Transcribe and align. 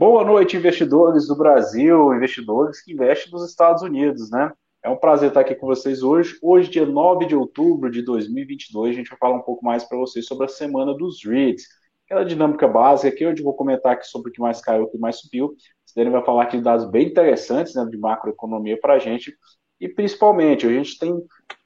Boa 0.00 0.24
noite, 0.24 0.56
investidores 0.56 1.26
do 1.26 1.36
Brasil, 1.36 2.14
investidores 2.14 2.82
que 2.82 2.94
investem 2.94 3.30
nos 3.30 3.46
Estados 3.46 3.82
Unidos, 3.82 4.30
né? 4.30 4.50
É 4.82 4.88
um 4.88 4.96
prazer 4.96 5.28
estar 5.28 5.40
aqui 5.40 5.54
com 5.54 5.66
vocês 5.66 6.02
hoje. 6.02 6.38
Hoje, 6.40 6.70
dia 6.70 6.86
9 6.86 7.26
de 7.26 7.36
outubro 7.36 7.90
de 7.90 8.00
2022, 8.00 8.94
a 8.94 8.98
gente 8.98 9.10
vai 9.10 9.18
falar 9.18 9.36
um 9.36 9.42
pouco 9.42 9.62
mais 9.62 9.84
para 9.84 9.98
vocês 9.98 10.24
sobre 10.24 10.46
a 10.46 10.48
semana 10.48 10.94
dos 10.94 11.22
REITs. 11.22 11.64
Aquela 12.06 12.24
dinâmica 12.24 12.66
básica 12.66 13.14
aqui, 13.14 13.26
onde 13.26 13.42
eu 13.42 13.44
vou 13.44 13.52
comentar 13.52 13.92
aqui 13.92 14.06
sobre 14.06 14.30
o 14.30 14.32
que 14.32 14.40
mais 14.40 14.62
caiu, 14.62 14.84
o 14.84 14.90
que 14.90 14.96
mais 14.96 15.16
subiu. 15.16 15.54
Cidane 15.84 16.08
vai 16.08 16.24
falar 16.24 16.44
aqui 16.44 16.56
de 16.56 16.62
dados 16.62 16.90
bem 16.90 17.08
interessantes 17.08 17.74
né, 17.74 17.84
de 17.84 17.98
macroeconomia 17.98 18.80
para 18.80 18.94
a 18.94 18.98
gente. 18.98 19.36
E 19.78 19.86
principalmente, 19.86 20.66
a 20.66 20.70
gente 20.70 20.98
tem 20.98 21.14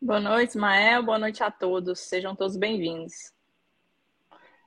Boa 0.01 0.19
noite, 0.19 0.51
Ismael. 0.51 1.03
Boa 1.03 1.19
noite 1.19 1.43
a 1.43 1.51
todos. 1.51 2.01
Sejam 2.01 2.35
todos 2.35 2.57
bem-vindos. 2.57 3.13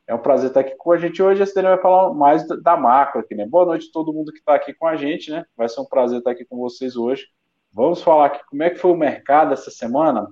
É 0.05 0.13
um 0.13 0.19
prazer 0.19 0.49
estar 0.49 0.59
aqui 0.59 0.75
com 0.77 0.91
a 0.91 0.97
gente 0.99 1.21
hoje. 1.21 1.41
A 1.41 1.47
Sidênia 1.47 1.71
vai 1.71 1.81
falar 1.81 2.13
mais 2.13 2.47
da 2.47 2.77
macro 2.77 3.21
aqui, 3.21 3.33
né? 3.33 3.47
Boa 3.47 3.65
noite 3.65 3.87
a 3.89 3.91
todo 3.91 4.13
mundo 4.13 4.31
que 4.31 4.37
está 4.37 4.53
aqui 4.53 4.71
com 4.71 4.85
a 4.85 4.95
gente, 4.95 5.31
né? 5.31 5.45
Vai 5.57 5.67
ser 5.67 5.81
um 5.81 5.85
prazer 5.85 6.19
estar 6.19 6.29
aqui 6.29 6.45
com 6.45 6.57
vocês 6.57 6.95
hoje. 6.95 7.25
Vamos 7.73 8.03
falar 8.03 8.27
aqui 8.27 8.41
como 8.47 8.61
é 8.61 8.69
que 8.69 8.77
foi 8.77 8.91
o 8.91 8.97
mercado 8.97 9.51
essa 9.51 9.71
semana. 9.71 10.27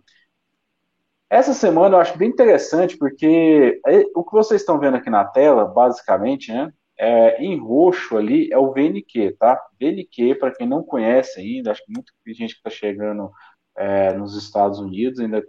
Essa 1.27 1.55
semana 1.55 1.95
eu 1.95 2.02
acho 2.02 2.15
bem 2.19 2.30
interessante 2.30 2.95
porque 2.97 3.81
é, 3.87 4.03
o 4.15 4.23
que 4.23 4.31
vocês 4.31 4.61
estão 4.61 4.80
vendo 4.80 4.97
aqui 4.97 5.09
na 5.09 5.25
tela, 5.25 5.65
basicamente, 5.65 6.52
né? 6.53 6.71
É, 6.99 7.43
em 7.43 7.57
roxo 7.57 8.17
ali 8.17 8.51
é 8.51 8.57
o 8.57 8.71
VNQ, 8.73 9.35
tá? 9.39 9.61
VNQ, 9.79 10.35
para 10.35 10.51
quem 10.51 10.67
não 10.67 10.81
conhece 10.81 11.39
ainda, 11.39 11.71
acho 11.71 11.85
que 11.85 11.91
muita 11.91 12.11
gente 12.27 12.53
que 12.53 12.59
está 12.59 12.69
chegando 12.71 13.31
é, 13.75 14.13
nos 14.13 14.35
Estados 14.35 14.79
Unidos 14.79 15.19
ainda 15.19 15.43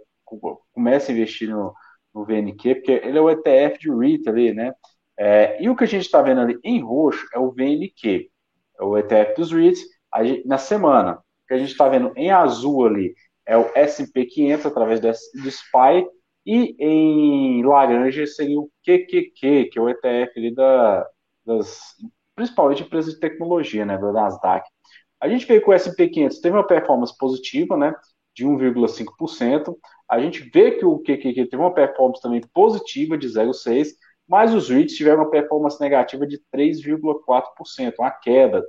começa 0.71 1.11
a 1.11 1.15
investir 1.15 1.49
no, 1.49 1.73
no, 2.13 2.23
VNQ, 2.23 2.75
porque 2.75 2.91
ele 2.91 3.17
é 3.17 3.21
o 3.21 3.29
ETF 3.29 3.79
de 3.79 3.89
REIT 3.91 4.29
ali, 4.29 4.53
né? 4.53 4.73
É, 5.17 5.61
e 5.61 5.69
o 5.69 5.75
que 5.75 5.83
a 5.83 5.87
gente 5.87 6.05
está 6.05 6.21
vendo 6.21 6.41
ali 6.41 6.59
em 6.63 6.81
roxo 6.81 7.25
é 7.33 7.39
o 7.39 7.51
VNQ, 7.51 8.29
é 8.79 8.83
o 8.83 8.97
ETF 8.97 9.35
dos 9.35 9.51
REITs, 9.51 9.81
gente, 10.23 10.47
na 10.47 10.59
semana. 10.59 11.13
O 11.15 11.47
que 11.47 11.53
a 11.55 11.57
gente 11.57 11.71
está 11.71 11.89
vendo 11.89 12.13
em 12.15 12.29
azul 12.29 12.85
ali 12.85 13.15
é 13.45 13.57
o 13.57 13.71
S&P 13.73 14.25
500 14.25 14.65
através 14.67 14.99
desse, 14.99 15.41
do 15.41 15.49
SPY, 15.49 16.07
e 16.45 16.75
em 16.79 17.63
laranja 17.63 18.25
seria 18.27 18.59
o 18.59 18.69
QQQ, 18.85 19.65
que 19.71 19.79
é 19.79 19.81
o 19.81 19.89
ETF 19.89 20.31
ali 20.37 20.53
da, 20.53 21.05
das, 21.49 21.95
principalmente 22.35 22.83
empresas 22.83 23.13
de 23.13 23.19
tecnologia, 23.19 23.85
né, 23.85 23.97
da 23.97 24.11
Nasdaq. 24.11 24.67
A 25.19 25.27
gente 25.27 25.45
veio 25.45 25.61
com 25.61 25.71
o 25.71 25.73
S&P 25.73 26.07
500, 26.09 26.39
teve 26.39 26.55
uma 26.55 26.65
performance 26.65 27.17
positiva, 27.17 27.75
né, 27.75 27.93
de 28.35 28.45
1,5%. 28.45 29.77
A 30.09 30.19
gente 30.19 30.49
vê 30.53 30.71
que 30.71 30.85
o 30.85 30.99
QQQ 30.99 31.47
teve 31.47 31.61
uma 31.61 31.73
performance 31.73 32.21
também 32.21 32.41
positiva 32.53 33.17
de 33.17 33.27
0,6%, 33.27 33.93
mas 34.27 34.53
os 34.53 34.69
REITs 34.69 34.95
tiveram 34.95 35.23
uma 35.23 35.29
performance 35.29 35.79
negativa 35.81 36.25
de 36.25 36.39
3,4%, 36.53 37.95
uma 37.99 38.11
queda. 38.11 38.63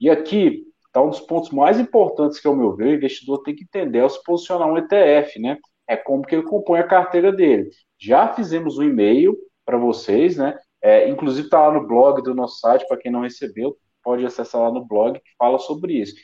E 0.00 0.10
aqui 0.10 0.64
está 0.86 1.00
um 1.00 1.10
dos 1.10 1.20
pontos 1.20 1.50
mais 1.50 1.78
importantes 1.78 2.40
que, 2.40 2.48
ao 2.48 2.56
meu 2.56 2.74
ver, 2.74 2.88
o 2.88 2.94
investidor 2.94 3.42
tem 3.42 3.54
que 3.54 3.62
entender 3.64 4.00
ao 4.00 4.10
se 4.10 4.22
posicionar 4.24 4.68
um 4.68 4.76
ETF, 4.76 5.38
né? 5.38 5.56
É 5.86 5.96
como 5.96 6.22
que 6.22 6.34
ele 6.34 6.42
compõe 6.42 6.80
a 6.80 6.86
carteira 6.86 7.32
dele. 7.32 7.70
Já 7.98 8.32
fizemos 8.34 8.78
um 8.78 8.82
e-mail 8.82 9.36
para 9.64 9.78
vocês, 9.78 10.36
né? 10.36 10.58
É, 10.84 11.08
inclusive 11.08 11.46
está 11.46 11.66
lá 11.66 11.72
no 11.72 11.86
blog 11.86 12.22
do 12.22 12.34
nosso 12.34 12.60
site, 12.60 12.86
para 12.86 12.98
quem 12.98 13.10
não 13.10 13.22
recebeu, 13.22 13.74
pode 14.02 14.26
acessar 14.26 14.60
lá 14.60 14.70
no 14.70 14.84
blog 14.84 15.18
que 15.18 15.30
fala 15.38 15.58
sobre 15.58 15.94
isso. 15.94 16.14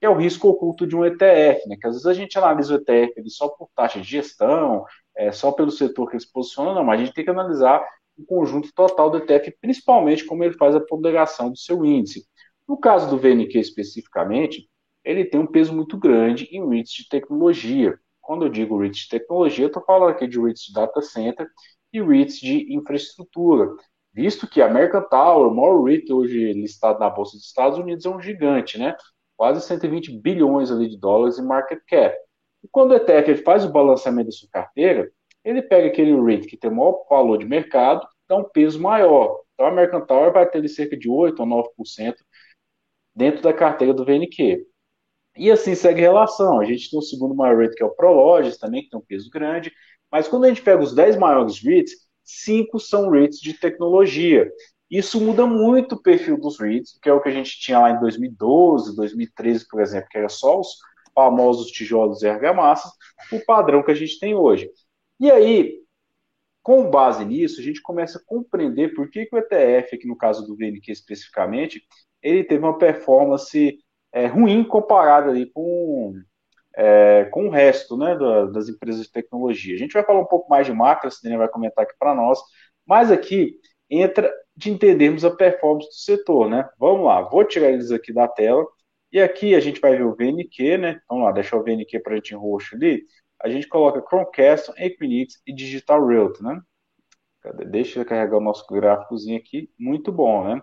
Que 0.00 0.06
é 0.06 0.10
o 0.10 0.16
risco 0.16 0.48
oculto 0.48 0.88
de 0.88 0.96
um 0.96 1.04
ETF, 1.04 1.68
né? 1.68 1.76
Que 1.80 1.86
às 1.86 1.94
vezes 1.94 2.06
a 2.06 2.14
gente 2.14 2.36
analisa 2.36 2.74
o 2.74 2.78
ETF 2.78 3.30
só 3.30 3.48
por 3.48 3.68
taxa 3.76 4.00
de 4.00 4.08
gestão, 4.08 4.84
é, 5.16 5.30
só 5.30 5.52
pelo 5.52 5.70
setor 5.70 6.08
que 6.08 6.14
ele 6.16 6.20
se 6.24 6.32
posiciona, 6.32 6.74
não, 6.74 6.82
mas 6.82 7.00
a 7.00 7.04
gente 7.04 7.14
tem 7.14 7.24
que 7.24 7.30
analisar 7.30 7.80
o 8.16 8.24
conjunto 8.26 8.72
total 8.74 9.08
do 9.08 9.18
ETF, 9.18 9.56
principalmente 9.60 10.24
como 10.24 10.42
ele 10.42 10.54
faz 10.54 10.74
a 10.74 10.80
ponderação 10.80 11.50
do 11.50 11.56
seu 11.56 11.84
índice. 11.84 12.26
No 12.66 12.76
caso 12.76 13.08
do 13.08 13.18
VNQ 13.18 13.56
especificamente, 13.60 14.68
ele 15.04 15.24
tem 15.24 15.38
um 15.38 15.46
peso 15.46 15.72
muito 15.72 15.96
grande 15.96 16.48
em 16.50 16.68
REITs 16.68 16.92
de 16.92 17.08
tecnologia. 17.08 17.96
Quando 18.20 18.44
eu 18.46 18.48
digo 18.48 18.78
REITs 18.78 19.02
de 19.02 19.08
tecnologia, 19.10 19.64
eu 19.64 19.68
estou 19.68 19.84
falando 19.84 20.10
aqui 20.10 20.26
de 20.26 20.40
REITs 20.40 20.64
de 20.64 20.72
data 20.72 21.00
center 21.00 21.48
e 21.92 22.02
REITs 22.02 22.40
de 22.40 22.74
infraestrutura 22.74 23.68
visto 24.12 24.48
que 24.48 24.60
a 24.60 24.66
American 24.66 25.02
Tower, 25.08 25.48
o 25.48 25.54
maior 25.54 25.82
REIT 25.84 26.12
hoje 26.12 26.52
listado 26.52 26.98
na 26.98 27.10
Bolsa 27.10 27.36
dos 27.36 27.46
Estados 27.46 27.78
Unidos, 27.78 28.04
é 28.04 28.08
um 28.08 28.20
gigante, 28.20 28.78
né? 28.78 28.96
Quase 29.36 29.60
120 29.60 30.18
bilhões 30.20 30.70
ali 30.70 30.88
de 30.88 30.98
dólares 30.98 31.38
em 31.38 31.46
market 31.46 31.80
cap. 31.86 32.16
E 32.62 32.68
quando 32.70 32.92
o 32.92 32.94
ETF 32.94 33.42
faz 33.42 33.64
o 33.64 33.72
balanceamento 33.72 34.26
da 34.26 34.32
sua 34.32 34.48
carteira, 34.50 35.10
ele 35.44 35.62
pega 35.62 35.88
aquele 35.88 36.20
REIT 36.20 36.46
que 36.46 36.56
tem 36.56 36.70
o 36.70 36.74
maior 36.74 37.04
valor 37.08 37.38
de 37.38 37.46
mercado, 37.46 38.06
dá 38.28 38.36
um 38.36 38.44
peso 38.44 38.80
maior. 38.80 39.40
Então 39.54 39.66
a 39.66 39.70
American 39.70 40.04
Tower 40.04 40.32
vai 40.32 40.48
ter 40.48 40.66
cerca 40.68 40.96
de 40.96 41.08
8 41.08 41.40
ou 41.40 41.46
9% 41.46 42.14
dentro 43.14 43.42
da 43.42 43.52
carteira 43.52 43.94
do 43.94 44.04
VNQ. 44.04 44.66
E 45.36 45.50
assim 45.50 45.74
segue 45.74 46.00
relação. 46.00 46.60
A 46.60 46.64
gente 46.64 46.90
tem 46.90 46.98
o 46.98 47.02
segundo 47.02 47.34
maior 47.34 47.58
REIT, 47.58 47.74
que 47.74 47.82
é 47.82 47.86
o 47.86 47.94
Prologis, 47.94 48.58
também, 48.58 48.82
que 48.82 48.90
tem 48.90 48.98
um 48.98 49.04
peso 49.04 49.30
grande. 49.30 49.72
Mas 50.10 50.26
quando 50.26 50.44
a 50.44 50.48
gente 50.48 50.62
pega 50.62 50.82
os 50.82 50.94
10 50.94 51.16
maiores 51.16 51.62
REITs, 51.62 52.07
cinco 52.28 52.78
são 52.78 53.10
REITs 53.10 53.40
de 53.40 53.54
tecnologia. 53.54 54.50
Isso 54.90 55.20
muda 55.20 55.46
muito 55.46 55.94
o 55.94 56.02
perfil 56.02 56.38
dos 56.38 56.58
REITs, 56.58 56.98
que 57.00 57.08
é 57.08 57.12
o 57.12 57.20
que 57.20 57.28
a 57.28 57.32
gente 57.32 57.58
tinha 57.58 57.78
lá 57.78 57.90
em 57.90 58.00
2012, 58.00 58.96
2013, 58.96 59.66
por 59.68 59.80
exemplo, 59.80 60.08
que 60.10 60.18
era 60.18 60.28
só 60.28 60.60
os 60.60 60.76
famosos 61.14 61.70
tijolos 61.70 62.22
e 62.22 62.28
argamassas, 62.28 62.92
o 63.32 63.44
padrão 63.44 63.82
que 63.82 63.90
a 63.90 63.94
gente 63.94 64.18
tem 64.18 64.34
hoje. 64.34 64.70
E 65.18 65.30
aí, 65.30 65.80
com 66.62 66.90
base 66.90 67.24
nisso, 67.24 67.60
a 67.60 67.64
gente 67.64 67.82
começa 67.82 68.18
a 68.18 68.22
compreender 68.24 68.94
por 68.94 69.10
que, 69.10 69.26
que 69.26 69.34
o 69.34 69.38
ETF, 69.38 69.96
aqui 69.96 70.06
no 70.06 70.16
caso 70.16 70.46
do 70.46 70.54
VNQ 70.54 70.92
especificamente, 70.92 71.82
ele 72.22 72.44
teve 72.44 72.62
uma 72.62 72.78
performance 72.78 73.78
é, 74.12 74.26
ruim 74.26 74.62
comparada 74.64 75.30
ali 75.30 75.50
com 75.50 76.14
é, 76.78 77.24
com 77.32 77.48
o 77.48 77.50
resto 77.50 77.96
né, 77.96 78.16
das 78.52 78.68
empresas 78.68 79.02
de 79.02 79.10
tecnologia. 79.10 79.74
A 79.74 79.78
gente 79.78 79.92
vai 79.92 80.04
falar 80.04 80.20
um 80.20 80.26
pouco 80.26 80.48
mais 80.48 80.64
de 80.64 80.72
macro, 80.72 81.08
a 81.08 81.10
Cidene 81.10 81.36
vai 81.36 81.48
comentar 81.48 81.84
aqui 81.84 81.94
para 81.98 82.14
nós, 82.14 82.38
mas 82.86 83.10
aqui 83.10 83.56
entra 83.90 84.32
de 84.56 84.70
entendermos 84.70 85.24
a 85.24 85.30
performance 85.30 85.88
do 85.88 85.94
setor. 85.94 86.48
Né? 86.48 86.68
Vamos 86.78 87.04
lá, 87.04 87.22
vou 87.22 87.44
tirar 87.44 87.70
eles 87.70 87.90
aqui 87.90 88.12
da 88.12 88.28
tela, 88.28 88.64
e 89.10 89.20
aqui 89.20 89.56
a 89.56 89.60
gente 89.60 89.80
vai 89.80 89.96
ver 89.96 90.04
o 90.04 90.14
VNQ, 90.14 90.78
né? 90.78 91.00
Vamos 91.08 91.24
lá, 91.24 91.32
deixa 91.32 91.56
o 91.56 91.64
VNQ 91.64 91.98
para 92.00 92.12
a 92.12 92.16
gente 92.16 92.34
em 92.34 92.36
roxo 92.36 92.76
ali. 92.76 93.02
A 93.42 93.48
gente 93.48 93.66
coloca 93.66 94.04
Chromecast, 94.06 94.70
Equinix 94.76 95.40
e 95.46 95.52
Digital 95.52 96.06
Realty, 96.06 96.42
né? 96.42 96.60
Deixa 97.70 98.00
eu 98.00 98.04
carregar 98.04 98.36
o 98.36 98.40
nosso 98.40 98.66
gráficozinho 98.66 99.38
aqui. 99.38 99.70
Muito 99.78 100.12
bom, 100.12 100.44
né? 100.44 100.62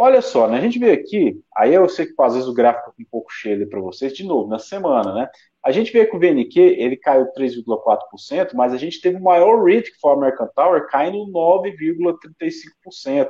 Olha 0.00 0.22
só, 0.22 0.46
né? 0.46 0.58
A 0.58 0.60
gente 0.60 0.78
vê 0.78 0.92
aqui, 0.92 1.42
aí 1.56 1.74
eu 1.74 1.88
sei 1.88 2.06
que 2.06 2.14
às 2.20 2.34
vezes 2.34 2.48
o 2.48 2.54
gráfico 2.54 2.94
é 2.96 3.02
um 3.02 3.06
pouco 3.10 3.32
cheio 3.32 3.68
para 3.68 3.80
vocês, 3.80 4.12
de 4.12 4.22
novo, 4.24 4.48
na 4.48 4.60
semana, 4.60 5.12
né? 5.12 5.28
A 5.64 5.72
gente 5.72 5.92
vê 5.92 6.06
que 6.06 6.14
o 6.16 6.20
VNQ, 6.20 6.60
ele 6.60 6.96
caiu 6.96 7.26
3,4%, 7.32 8.54
mas 8.54 8.72
a 8.72 8.76
gente 8.76 9.00
teve 9.00 9.16
o 9.16 9.22
maior 9.22 9.60
REIT, 9.64 9.90
que 9.90 9.98
foi 10.00 10.12
a 10.12 10.14
American 10.14 10.48
Tower, 10.54 10.86
caindo 10.86 11.26
9,35%. 11.32 13.28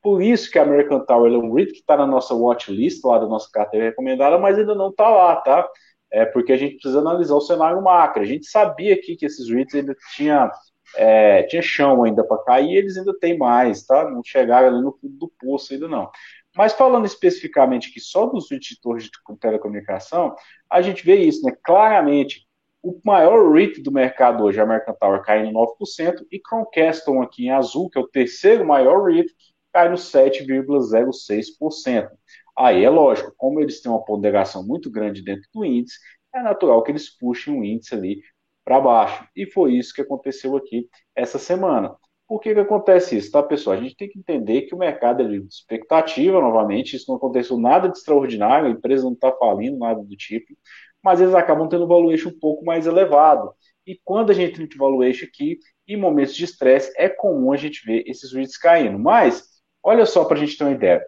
Por 0.00 0.22
isso 0.22 0.48
que 0.48 0.60
a 0.60 0.62
American 0.62 1.04
Tower 1.04 1.32
é 1.32 1.36
um 1.36 1.52
REIT 1.52 1.72
que 1.72 1.80
está 1.80 1.96
na 1.96 2.06
nossa 2.06 2.32
watchlist, 2.34 3.04
lá 3.04 3.18
da 3.18 3.26
nossa 3.26 3.50
carteira 3.52 3.86
recomendada, 3.86 4.38
mas 4.38 4.56
ainda 4.56 4.76
não 4.76 4.90
está 4.90 5.08
lá, 5.10 5.34
tá? 5.36 5.68
É 6.12 6.24
porque 6.24 6.52
a 6.52 6.56
gente 6.56 6.74
precisa 6.74 7.00
analisar 7.00 7.34
o 7.34 7.40
cenário 7.40 7.82
macro. 7.82 8.22
A 8.22 8.26
gente 8.26 8.46
sabia 8.46 8.94
aqui 8.94 9.16
que 9.16 9.26
esses 9.26 9.50
REITs 9.50 9.74
ainda 9.74 9.96
tinha 10.14 10.52
é, 10.96 11.42
tinha 11.44 11.62
chão 11.62 12.04
ainda 12.04 12.24
para 12.24 12.42
cair, 12.42 12.76
eles 12.76 12.96
ainda 12.96 13.16
tem 13.18 13.38
mais, 13.38 13.84
tá? 13.84 14.10
Não 14.10 14.22
chegaram 14.24 14.68
ali 14.68 14.82
no 14.82 14.92
fundo 14.92 15.16
do 15.16 15.32
poço 15.38 15.72
ainda 15.72 15.88
não. 15.88 16.10
Mas 16.56 16.72
falando 16.72 17.04
especificamente 17.04 17.90
aqui 17.90 18.00
só 18.00 18.24
dos 18.26 18.50
editores 18.50 19.04
de 19.04 19.10
telecomunicação, 19.38 20.34
a 20.70 20.80
gente 20.80 21.04
vê 21.04 21.16
isso, 21.16 21.44
né? 21.44 21.54
Claramente, 21.62 22.46
o 22.82 22.98
maior 23.04 23.52
REIT 23.52 23.82
do 23.82 23.92
mercado 23.92 24.44
hoje, 24.44 24.58
a 24.60 24.62
American 24.62 24.94
Tower, 24.94 25.22
caindo 25.22 25.52
9%, 25.52 26.24
e 26.30 26.40
Croncaston 26.40 27.20
aqui 27.20 27.46
em 27.46 27.50
azul, 27.50 27.90
que 27.90 27.98
é 27.98 28.00
o 28.00 28.08
terceiro 28.08 28.64
maior 28.64 29.04
REIT, 29.04 29.30
cai 29.72 29.88
no 29.88 29.96
7,06%. 29.96 32.08
Aí 32.56 32.84
é 32.84 32.90
lógico, 32.90 33.34
como 33.36 33.60
eles 33.60 33.80
têm 33.82 33.92
uma 33.92 34.04
ponderação 34.04 34.66
muito 34.66 34.90
grande 34.90 35.22
dentro 35.22 35.48
do 35.52 35.64
índice, 35.64 35.98
é 36.34 36.42
natural 36.42 36.82
que 36.82 36.90
eles 36.90 37.08
puxem 37.10 37.58
o 37.58 37.64
índice 37.64 37.94
ali 37.94 38.20
para 38.66 38.80
baixo. 38.80 39.24
E 39.36 39.46
foi 39.46 39.74
isso 39.74 39.94
que 39.94 40.02
aconteceu 40.02 40.56
aqui 40.56 40.88
essa 41.14 41.38
semana. 41.38 41.94
Por 42.26 42.40
que, 42.40 42.52
que 42.52 42.58
acontece 42.58 43.16
isso, 43.16 43.30
tá, 43.30 43.40
pessoal? 43.40 43.76
A 43.76 43.80
gente 43.80 43.94
tem 43.94 44.08
que 44.08 44.18
entender 44.18 44.62
que 44.62 44.74
o 44.74 44.78
mercado 44.78 45.22
é 45.22 45.28
de 45.28 45.46
expectativa, 45.46 46.40
novamente, 46.40 46.96
isso 46.96 47.08
não 47.08 47.16
aconteceu 47.16 47.56
nada 47.56 47.88
de 47.88 47.96
extraordinário, 47.96 48.66
a 48.66 48.70
empresa 48.70 49.04
não 49.04 49.12
está 49.12 49.30
falindo, 49.30 49.78
nada 49.78 50.02
do 50.02 50.16
tipo, 50.16 50.52
mas 51.00 51.20
eles 51.20 51.34
acabam 51.36 51.68
tendo 51.68 51.84
um 51.84 51.88
valuation 51.88 52.30
um 52.30 52.38
pouco 52.40 52.64
mais 52.64 52.84
elevado. 52.84 53.54
E 53.86 53.96
quando 54.04 54.30
a 54.30 54.34
gente 54.34 54.66
tem 54.66 54.76
valuation 54.76 55.26
aqui, 55.26 55.60
em 55.86 55.96
momentos 55.96 56.34
de 56.34 56.44
estresse, 56.44 56.92
é 56.96 57.08
comum 57.08 57.52
a 57.52 57.56
gente 57.56 57.86
ver 57.86 58.02
esses 58.08 58.32
REITs 58.32 58.58
caindo. 58.58 58.98
Mas, 58.98 59.44
olha 59.80 60.04
só 60.04 60.24
para 60.24 60.36
a 60.36 60.40
gente 60.40 60.58
ter 60.58 60.64
uma 60.64 60.72
ideia. 60.72 61.06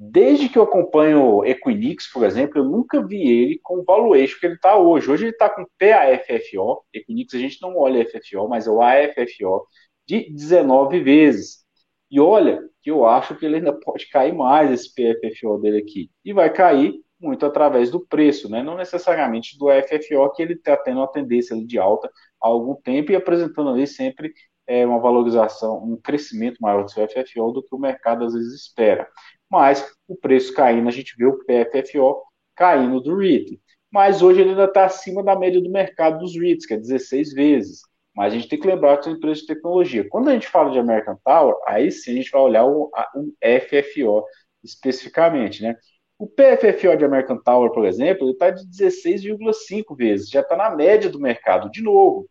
Desde 0.00 0.48
que 0.48 0.56
eu 0.56 0.62
acompanho 0.62 1.44
Equinix, 1.44 2.06
por 2.12 2.24
exemplo, 2.24 2.58
eu 2.58 2.64
nunca 2.64 3.04
vi 3.04 3.20
ele 3.20 3.58
com 3.60 3.80
o 3.80 3.84
valuation 3.84 4.38
que 4.38 4.46
ele 4.46 4.54
está 4.54 4.76
hoje. 4.78 5.10
Hoje 5.10 5.24
ele 5.24 5.32
está 5.32 5.50
com 5.50 5.66
PAFFO, 5.76 6.84
Equinix 6.94 7.34
a 7.34 7.38
gente 7.38 7.60
não 7.60 7.76
olha 7.76 8.08
FFO, 8.08 8.48
mas 8.48 8.68
é 8.68 8.70
o 8.70 8.80
AFFO, 8.80 9.66
de 10.06 10.32
19 10.32 11.00
vezes. 11.00 11.64
E 12.10 12.20
olha 12.20 12.62
que 12.80 12.90
eu 12.90 13.04
acho 13.04 13.34
que 13.36 13.44
ele 13.44 13.56
ainda 13.56 13.72
pode 13.72 14.08
cair 14.08 14.32
mais 14.32 14.70
esse 14.70 14.94
PFFO 14.94 15.58
dele 15.58 15.78
aqui. 15.78 16.10
E 16.24 16.32
vai 16.32 16.52
cair 16.52 16.94
muito 17.20 17.44
através 17.44 17.90
do 17.90 18.00
preço, 18.06 18.48
né? 18.48 18.62
não 18.62 18.76
necessariamente 18.76 19.58
do 19.58 19.66
FFO, 19.68 20.32
que 20.32 20.42
ele 20.42 20.54
está 20.54 20.76
tendo 20.76 20.98
uma 20.98 21.10
tendência 21.10 21.56
de 21.66 21.78
alta 21.78 22.08
há 22.40 22.46
algum 22.46 22.76
tempo 22.76 23.10
e 23.10 23.16
apresentando 23.16 23.70
ali 23.70 23.86
sempre 23.86 24.32
é, 24.66 24.86
uma 24.86 25.00
valorização, 25.00 25.82
um 25.82 25.96
crescimento 25.96 26.58
maior 26.60 26.84
do 26.84 26.90
seu 26.90 27.06
FFO 27.08 27.52
do 27.52 27.62
que 27.62 27.74
o 27.74 27.78
mercado 27.78 28.24
às 28.24 28.34
vezes 28.34 28.54
espera. 28.54 29.08
Mas 29.50 29.92
o 30.06 30.16
preço 30.16 30.52
caindo, 30.54 30.88
a 30.88 30.92
gente 30.92 31.14
vê 31.16 31.26
o 31.26 31.38
PFFO 31.44 32.22
caindo 32.54 33.00
do 33.00 33.16
REIT. 33.16 33.60
Mas 33.90 34.20
hoje 34.22 34.40
ele 34.40 34.50
ainda 34.50 34.64
está 34.64 34.84
acima 34.84 35.22
da 35.22 35.38
média 35.38 35.60
do 35.60 35.70
mercado 35.70 36.18
dos 36.18 36.36
REITs, 36.36 36.66
que 36.66 36.74
é 36.74 36.76
16 36.76 37.32
vezes. 37.32 37.80
Mas 38.14 38.32
a 38.32 38.36
gente 38.36 38.48
tem 38.48 38.58
que 38.58 38.66
lembrar 38.66 38.98
que 38.98 39.04
são 39.04 39.12
empresas 39.12 39.40
de 39.40 39.46
tecnologia. 39.46 40.08
Quando 40.08 40.28
a 40.28 40.32
gente 40.32 40.48
fala 40.48 40.70
de 40.70 40.78
American 40.78 41.16
Tower, 41.24 41.54
aí 41.66 41.90
sim 41.90 42.10
a 42.10 42.14
gente 42.14 42.30
vai 42.30 42.42
olhar 42.42 42.66
o, 42.66 42.90
o 43.14 43.32
FFO 43.60 44.24
especificamente, 44.62 45.62
né? 45.62 45.76
O 46.18 46.26
PFFO 46.26 46.96
de 46.96 47.04
American 47.04 47.38
Tower, 47.38 47.70
por 47.70 47.86
exemplo, 47.86 48.24
ele 48.24 48.32
está 48.32 48.50
de 48.50 48.66
16,5 48.66 49.96
vezes, 49.96 50.28
já 50.28 50.40
está 50.40 50.56
na 50.56 50.74
média 50.74 51.08
do 51.08 51.20
mercado. 51.20 51.70
De 51.70 51.80
novo, 51.80 52.28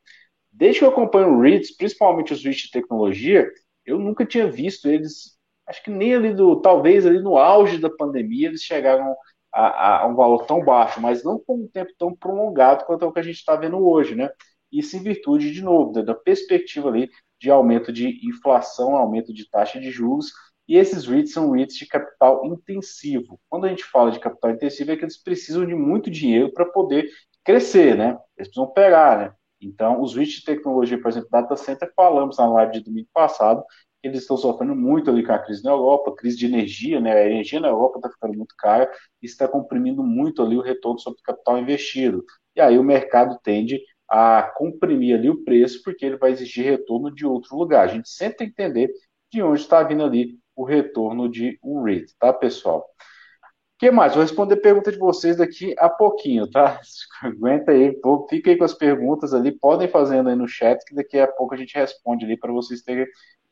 desde 0.51 0.79
que 0.79 0.85
eu 0.85 0.89
acompanho 0.89 1.39
REITs, 1.39 1.75
principalmente 1.77 2.33
os 2.33 2.43
REITs 2.43 2.63
de 2.63 2.71
tecnologia, 2.71 3.49
eu 3.85 3.97
nunca 3.97 4.25
tinha 4.25 4.51
visto 4.51 4.89
eles, 4.89 5.36
acho 5.67 5.83
que 5.83 5.91
nem 5.91 6.15
ali 6.15 6.33
do, 6.33 6.61
talvez 6.61 7.05
ali 7.05 7.19
no 7.19 7.37
auge 7.37 7.77
da 7.77 7.89
pandemia, 7.89 8.47
eles 8.47 8.61
chegaram 8.61 9.15
a, 9.53 10.03
a 10.03 10.07
um 10.07 10.15
valor 10.15 10.45
tão 10.45 10.63
baixo, 10.63 11.01
mas 11.01 11.23
não 11.23 11.37
por 11.39 11.55
um 11.55 11.67
tempo 11.67 11.91
tão 11.97 12.15
prolongado 12.15 12.85
quanto 12.85 13.05
é 13.05 13.07
o 13.07 13.11
que 13.11 13.19
a 13.19 13.23
gente 13.23 13.37
está 13.37 13.55
vendo 13.55 13.77
hoje, 13.85 14.15
né? 14.15 14.29
Isso 14.71 14.95
em 14.97 15.03
virtude, 15.03 15.51
de 15.51 15.61
novo, 15.61 16.03
da 16.03 16.13
perspectiva 16.13 16.89
ali 16.89 17.09
de 17.39 17.49
aumento 17.49 17.91
de 17.91 18.19
inflação, 18.27 18.95
aumento 18.95 19.33
de 19.33 19.49
taxa 19.49 19.79
de 19.79 19.91
juros, 19.91 20.31
e 20.67 20.75
esses 20.75 21.05
REITs 21.05 21.31
são 21.31 21.51
REITs 21.51 21.77
de 21.77 21.85
capital 21.87 22.45
intensivo. 22.45 23.39
Quando 23.49 23.65
a 23.65 23.69
gente 23.69 23.85
fala 23.85 24.11
de 24.11 24.19
capital 24.19 24.51
intensivo, 24.51 24.91
é 24.91 24.97
que 24.97 25.05
eles 25.05 25.21
precisam 25.21 25.65
de 25.65 25.73
muito 25.73 26.11
dinheiro 26.11 26.51
para 26.51 26.65
poder 26.65 27.09
crescer, 27.43 27.95
né? 27.95 28.17
Eles 28.37 28.49
precisam 28.49 28.67
pegar, 28.73 29.17
né? 29.17 29.33
Então, 29.61 30.01
os 30.01 30.15
REITs 30.15 30.35
de 30.39 30.43
tecnologia, 30.43 31.01
por 31.01 31.09
exemplo, 31.09 31.29
data 31.31 31.55
center, 31.55 31.91
falamos 31.95 32.37
na 32.37 32.47
live 32.47 32.73
de 32.73 32.83
domingo 32.83 33.07
passado, 33.13 33.63
eles 34.07 34.21
estão 34.21 34.37
sofrendo 34.37 34.75
muito 34.75 35.09
ali 35.09 35.23
com 35.25 35.31
a 35.31 35.39
crise 35.39 35.63
na 35.63 35.71
Europa, 35.71 36.15
crise 36.15 36.37
de 36.37 36.45
energia, 36.45 36.99
né? 36.99 37.13
A 37.13 37.25
energia 37.25 37.59
na 37.59 37.67
Europa 37.67 37.99
está 37.99 38.09
ficando 38.09 38.35
muito 38.35 38.55
cara 38.57 38.89
e 39.21 39.25
está 39.25 39.47
comprimindo 39.47 40.03
muito 40.03 40.41
ali 40.41 40.57
o 40.57 40.61
retorno 40.61 40.99
sobre 40.99 41.19
o 41.19 41.23
capital 41.23 41.57
investido. 41.59 42.23
E 42.55 42.61
aí 42.61 42.77
o 42.77 42.83
mercado 42.83 43.39
tende 43.43 43.79
a 44.09 44.41
comprimir 44.55 45.17
ali 45.17 45.29
o 45.29 45.43
preço, 45.43 45.81
porque 45.83 46.05
ele 46.05 46.17
vai 46.17 46.31
exigir 46.31 46.65
retorno 46.65 47.13
de 47.13 47.25
outro 47.25 47.55
lugar. 47.57 47.83
A 47.83 47.87
gente 47.87 48.09
sempre 48.09 48.37
tem 48.37 48.47
que 48.47 48.53
entender 48.61 48.91
de 49.31 49.41
onde 49.43 49.61
está 49.61 49.83
vindo 49.83 50.03
ali 50.03 50.39
o 50.55 50.63
retorno 50.63 51.29
de 51.29 51.59
um 51.63 51.83
REIT, 51.83 52.15
tá, 52.17 52.33
pessoal? 52.33 52.79
O 52.79 53.79
que 53.79 53.91
mais? 53.91 54.13
Vou 54.13 54.23
responder 54.23 54.55
pergunta 54.57 54.91
de 54.91 54.97
vocês 54.97 55.37
daqui 55.37 55.75
a 55.77 55.87
pouquinho, 55.87 56.49
tá? 56.49 56.81
Aguenta 57.21 57.71
aí, 57.71 57.95
fica 58.27 58.49
aí 58.49 58.57
com 58.57 58.63
as 58.63 58.73
perguntas 58.73 59.35
ali, 59.35 59.51
podem 59.51 59.87
fazendo 59.87 60.29
aí 60.29 60.35
no 60.35 60.47
chat, 60.47 60.83
que 60.83 60.95
daqui 60.95 61.19
a 61.19 61.27
pouco 61.27 61.53
a 61.53 61.57
gente 61.57 61.75
responde 61.75 62.25
ali 62.25 62.35
para 62.35 62.51
vocês 62.51 62.81
terem, 62.81 63.05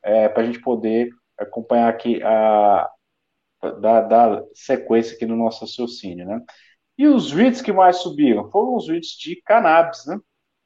é, 0.06 0.30
para 0.30 0.44
a 0.44 0.46
gente 0.46 0.62
poder 0.62 1.10
acompanhar 1.38 1.90
aqui 1.90 2.22
a 2.24 2.90
da, 3.82 4.02
da, 4.02 4.44
sequência 4.54 5.16
aqui 5.16 5.26
no 5.26 5.36
nosso 5.36 5.62
raciocínio, 5.62 6.26
né? 6.26 6.40
E 6.98 7.08
os 7.08 7.32
REITs 7.32 7.62
que 7.62 7.74
mais 7.74 7.98
subiram 7.98 8.50
foram 8.52 8.76
os 8.76 8.88
REITs 8.88 9.18
de 9.18 9.42
cannabis, 9.42 10.06
né? 10.06 10.20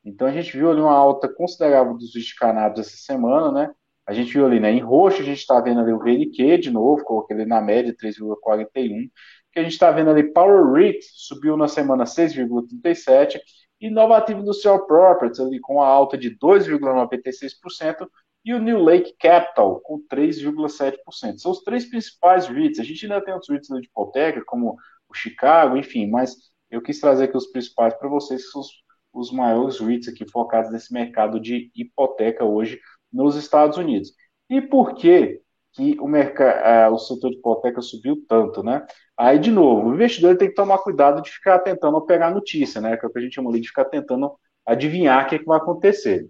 Então 0.04 0.28
a 0.28 0.32
gente 0.32 0.52
viu 0.56 0.70
ali 0.70 0.82
uma 0.82 0.94
alta 0.94 1.30
considerável 1.30 1.94
dos 1.94 2.14
REITs 2.14 2.32
de 2.32 2.36
cannabis 2.36 2.80
essa 2.80 2.98
semana, 2.98 3.52
né? 3.52 3.74
A 4.06 4.14
gente 4.14 4.34
viu 4.34 4.46
ali, 4.46 4.60
né? 4.60 4.72
Em 4.72 4.80
roxo, 4.80 5.22
a 5.22 5.26
gente 5.26 5.40
está 5.40 5.60
vendo 5.62 5.80
ali 5.80 5.94
o 5.94 6.00
VNQ 6.00 6.58
de 6.58 6.72
novo, 6.72 7.04
coloquei 7.06 7.38
ele 7.38 7.46
na 7.46 7.62
média 7.62 7.96
3,41. 7.96 9.10
Que 9.52 9.60
a 9.60 9.64
gente 9.64 9.74
está 9.74 9.92
vendo 9.92 10.10
ali 10.10 10.34
Power 10.34 10.74
REIT 10.74 11.00
subiu 11.14 11.56
na 11.56 11.68
semana 11.68 12.04
6,37 12.04 13.40
e 13.80 13.88
Innovativo 13.88 14.42
Industrial 14.42 14.86
Properties 14.86 15.40
ali 15.40 15.60
com 15.60 15.82
a 15.82 15.88
alta 15.88 16.18
de 16.18 16.38
2,96% 16.38 18.08
e 18.44 18.54
o 18.54 18.60
New 18.60 18.82
Lake 18.82 19.16
Capital 19.20 19.80
com 19.82 20.00
3,7%. 20.08 21.38
São 21.38 21.52
os 21.52 21.62
três 21.64 21.90
principais 21.90 22.48
REITs. 22.48 22.80
A 22.80 22.84
gente 22.84 23.06
ainda 23.06 23.24
tem 23.24 23.34
outros 23.34 23.50
REITs 23.50 23.70
de 23.70 23.88
hipoteca, 23.88 24.44
como 24.46 24.78
o 25.10 25.14
Chicago, 25.14 25.78
enfim, 25.78 26.10
mas 26.10 26.36
eu 26.70 26.82
quis 26.82 27.00
trazer 27.00 27.26
aqui 27.26 27.38
os 27.38 27.48
principais 27.48 27.94
para 27.96 28.08
vocês, 28.08 28.46
que 28.46 28.52
são 28.52 28.62
os, 28.62 28.70
os 29.14 29.32
maiores 29.32 29.80
REITs 29.80 30.08
aqui 30.08 30.30
focados 30.30 30.72
nesse 30.72 30.94
mercado 30.94 31.40
de 31.40 31.72
hipoteca 31.76 32.46
hoje 32.46 32.80
nos 33.12 33.36
Estados 33.36 33.78
Unidos. 33.78 34.14
E 34.50 34.62
por 34.62 34.94
que, 34.96 35.42
que 35.74 35.98
o, 36.00 36.08
mercado, 36.08 36.94
o 36.94 37.00
setor 37.00 37.32
de 37.32 37.38
hipoteca 37.38 37.82
subiu 37.82 38.24
tanto, 38.28 38.64
né? 38.64 38.86
Aí, 39.18 39.38
de 39.38 39.52
novo, 39.52 39.90
o 39.90 39.94
investidor 39.94 40.38
tem 40.38 40.48
que 40.48 40.56
tomar 40.56 40.80
cuidado 40.80 41.22
de 41.22 41.30
ficar 41.30 41.60
tentando 41.60 42.02
pegar 42.06 42.32
notícia, 42.32 42.80
né? 42.82 42.98
Que 42.98 43.06
é 43.06 43.10
o 43.10 43.12
que 43.12 43.20
a 43.20 43.22
gente 43.22 43.36
chama 43.36 43.52
de 43.52 43.68
ficar 43.68 43.86
tentando 43.86 44.32
adivinhar 44.66 45.26
o 45.26 45.30
que, 45.30 45.36
é 45.36 45.40
que 45.40 45.46
vai 45.46 45.58
acontecer. 45.58 46.30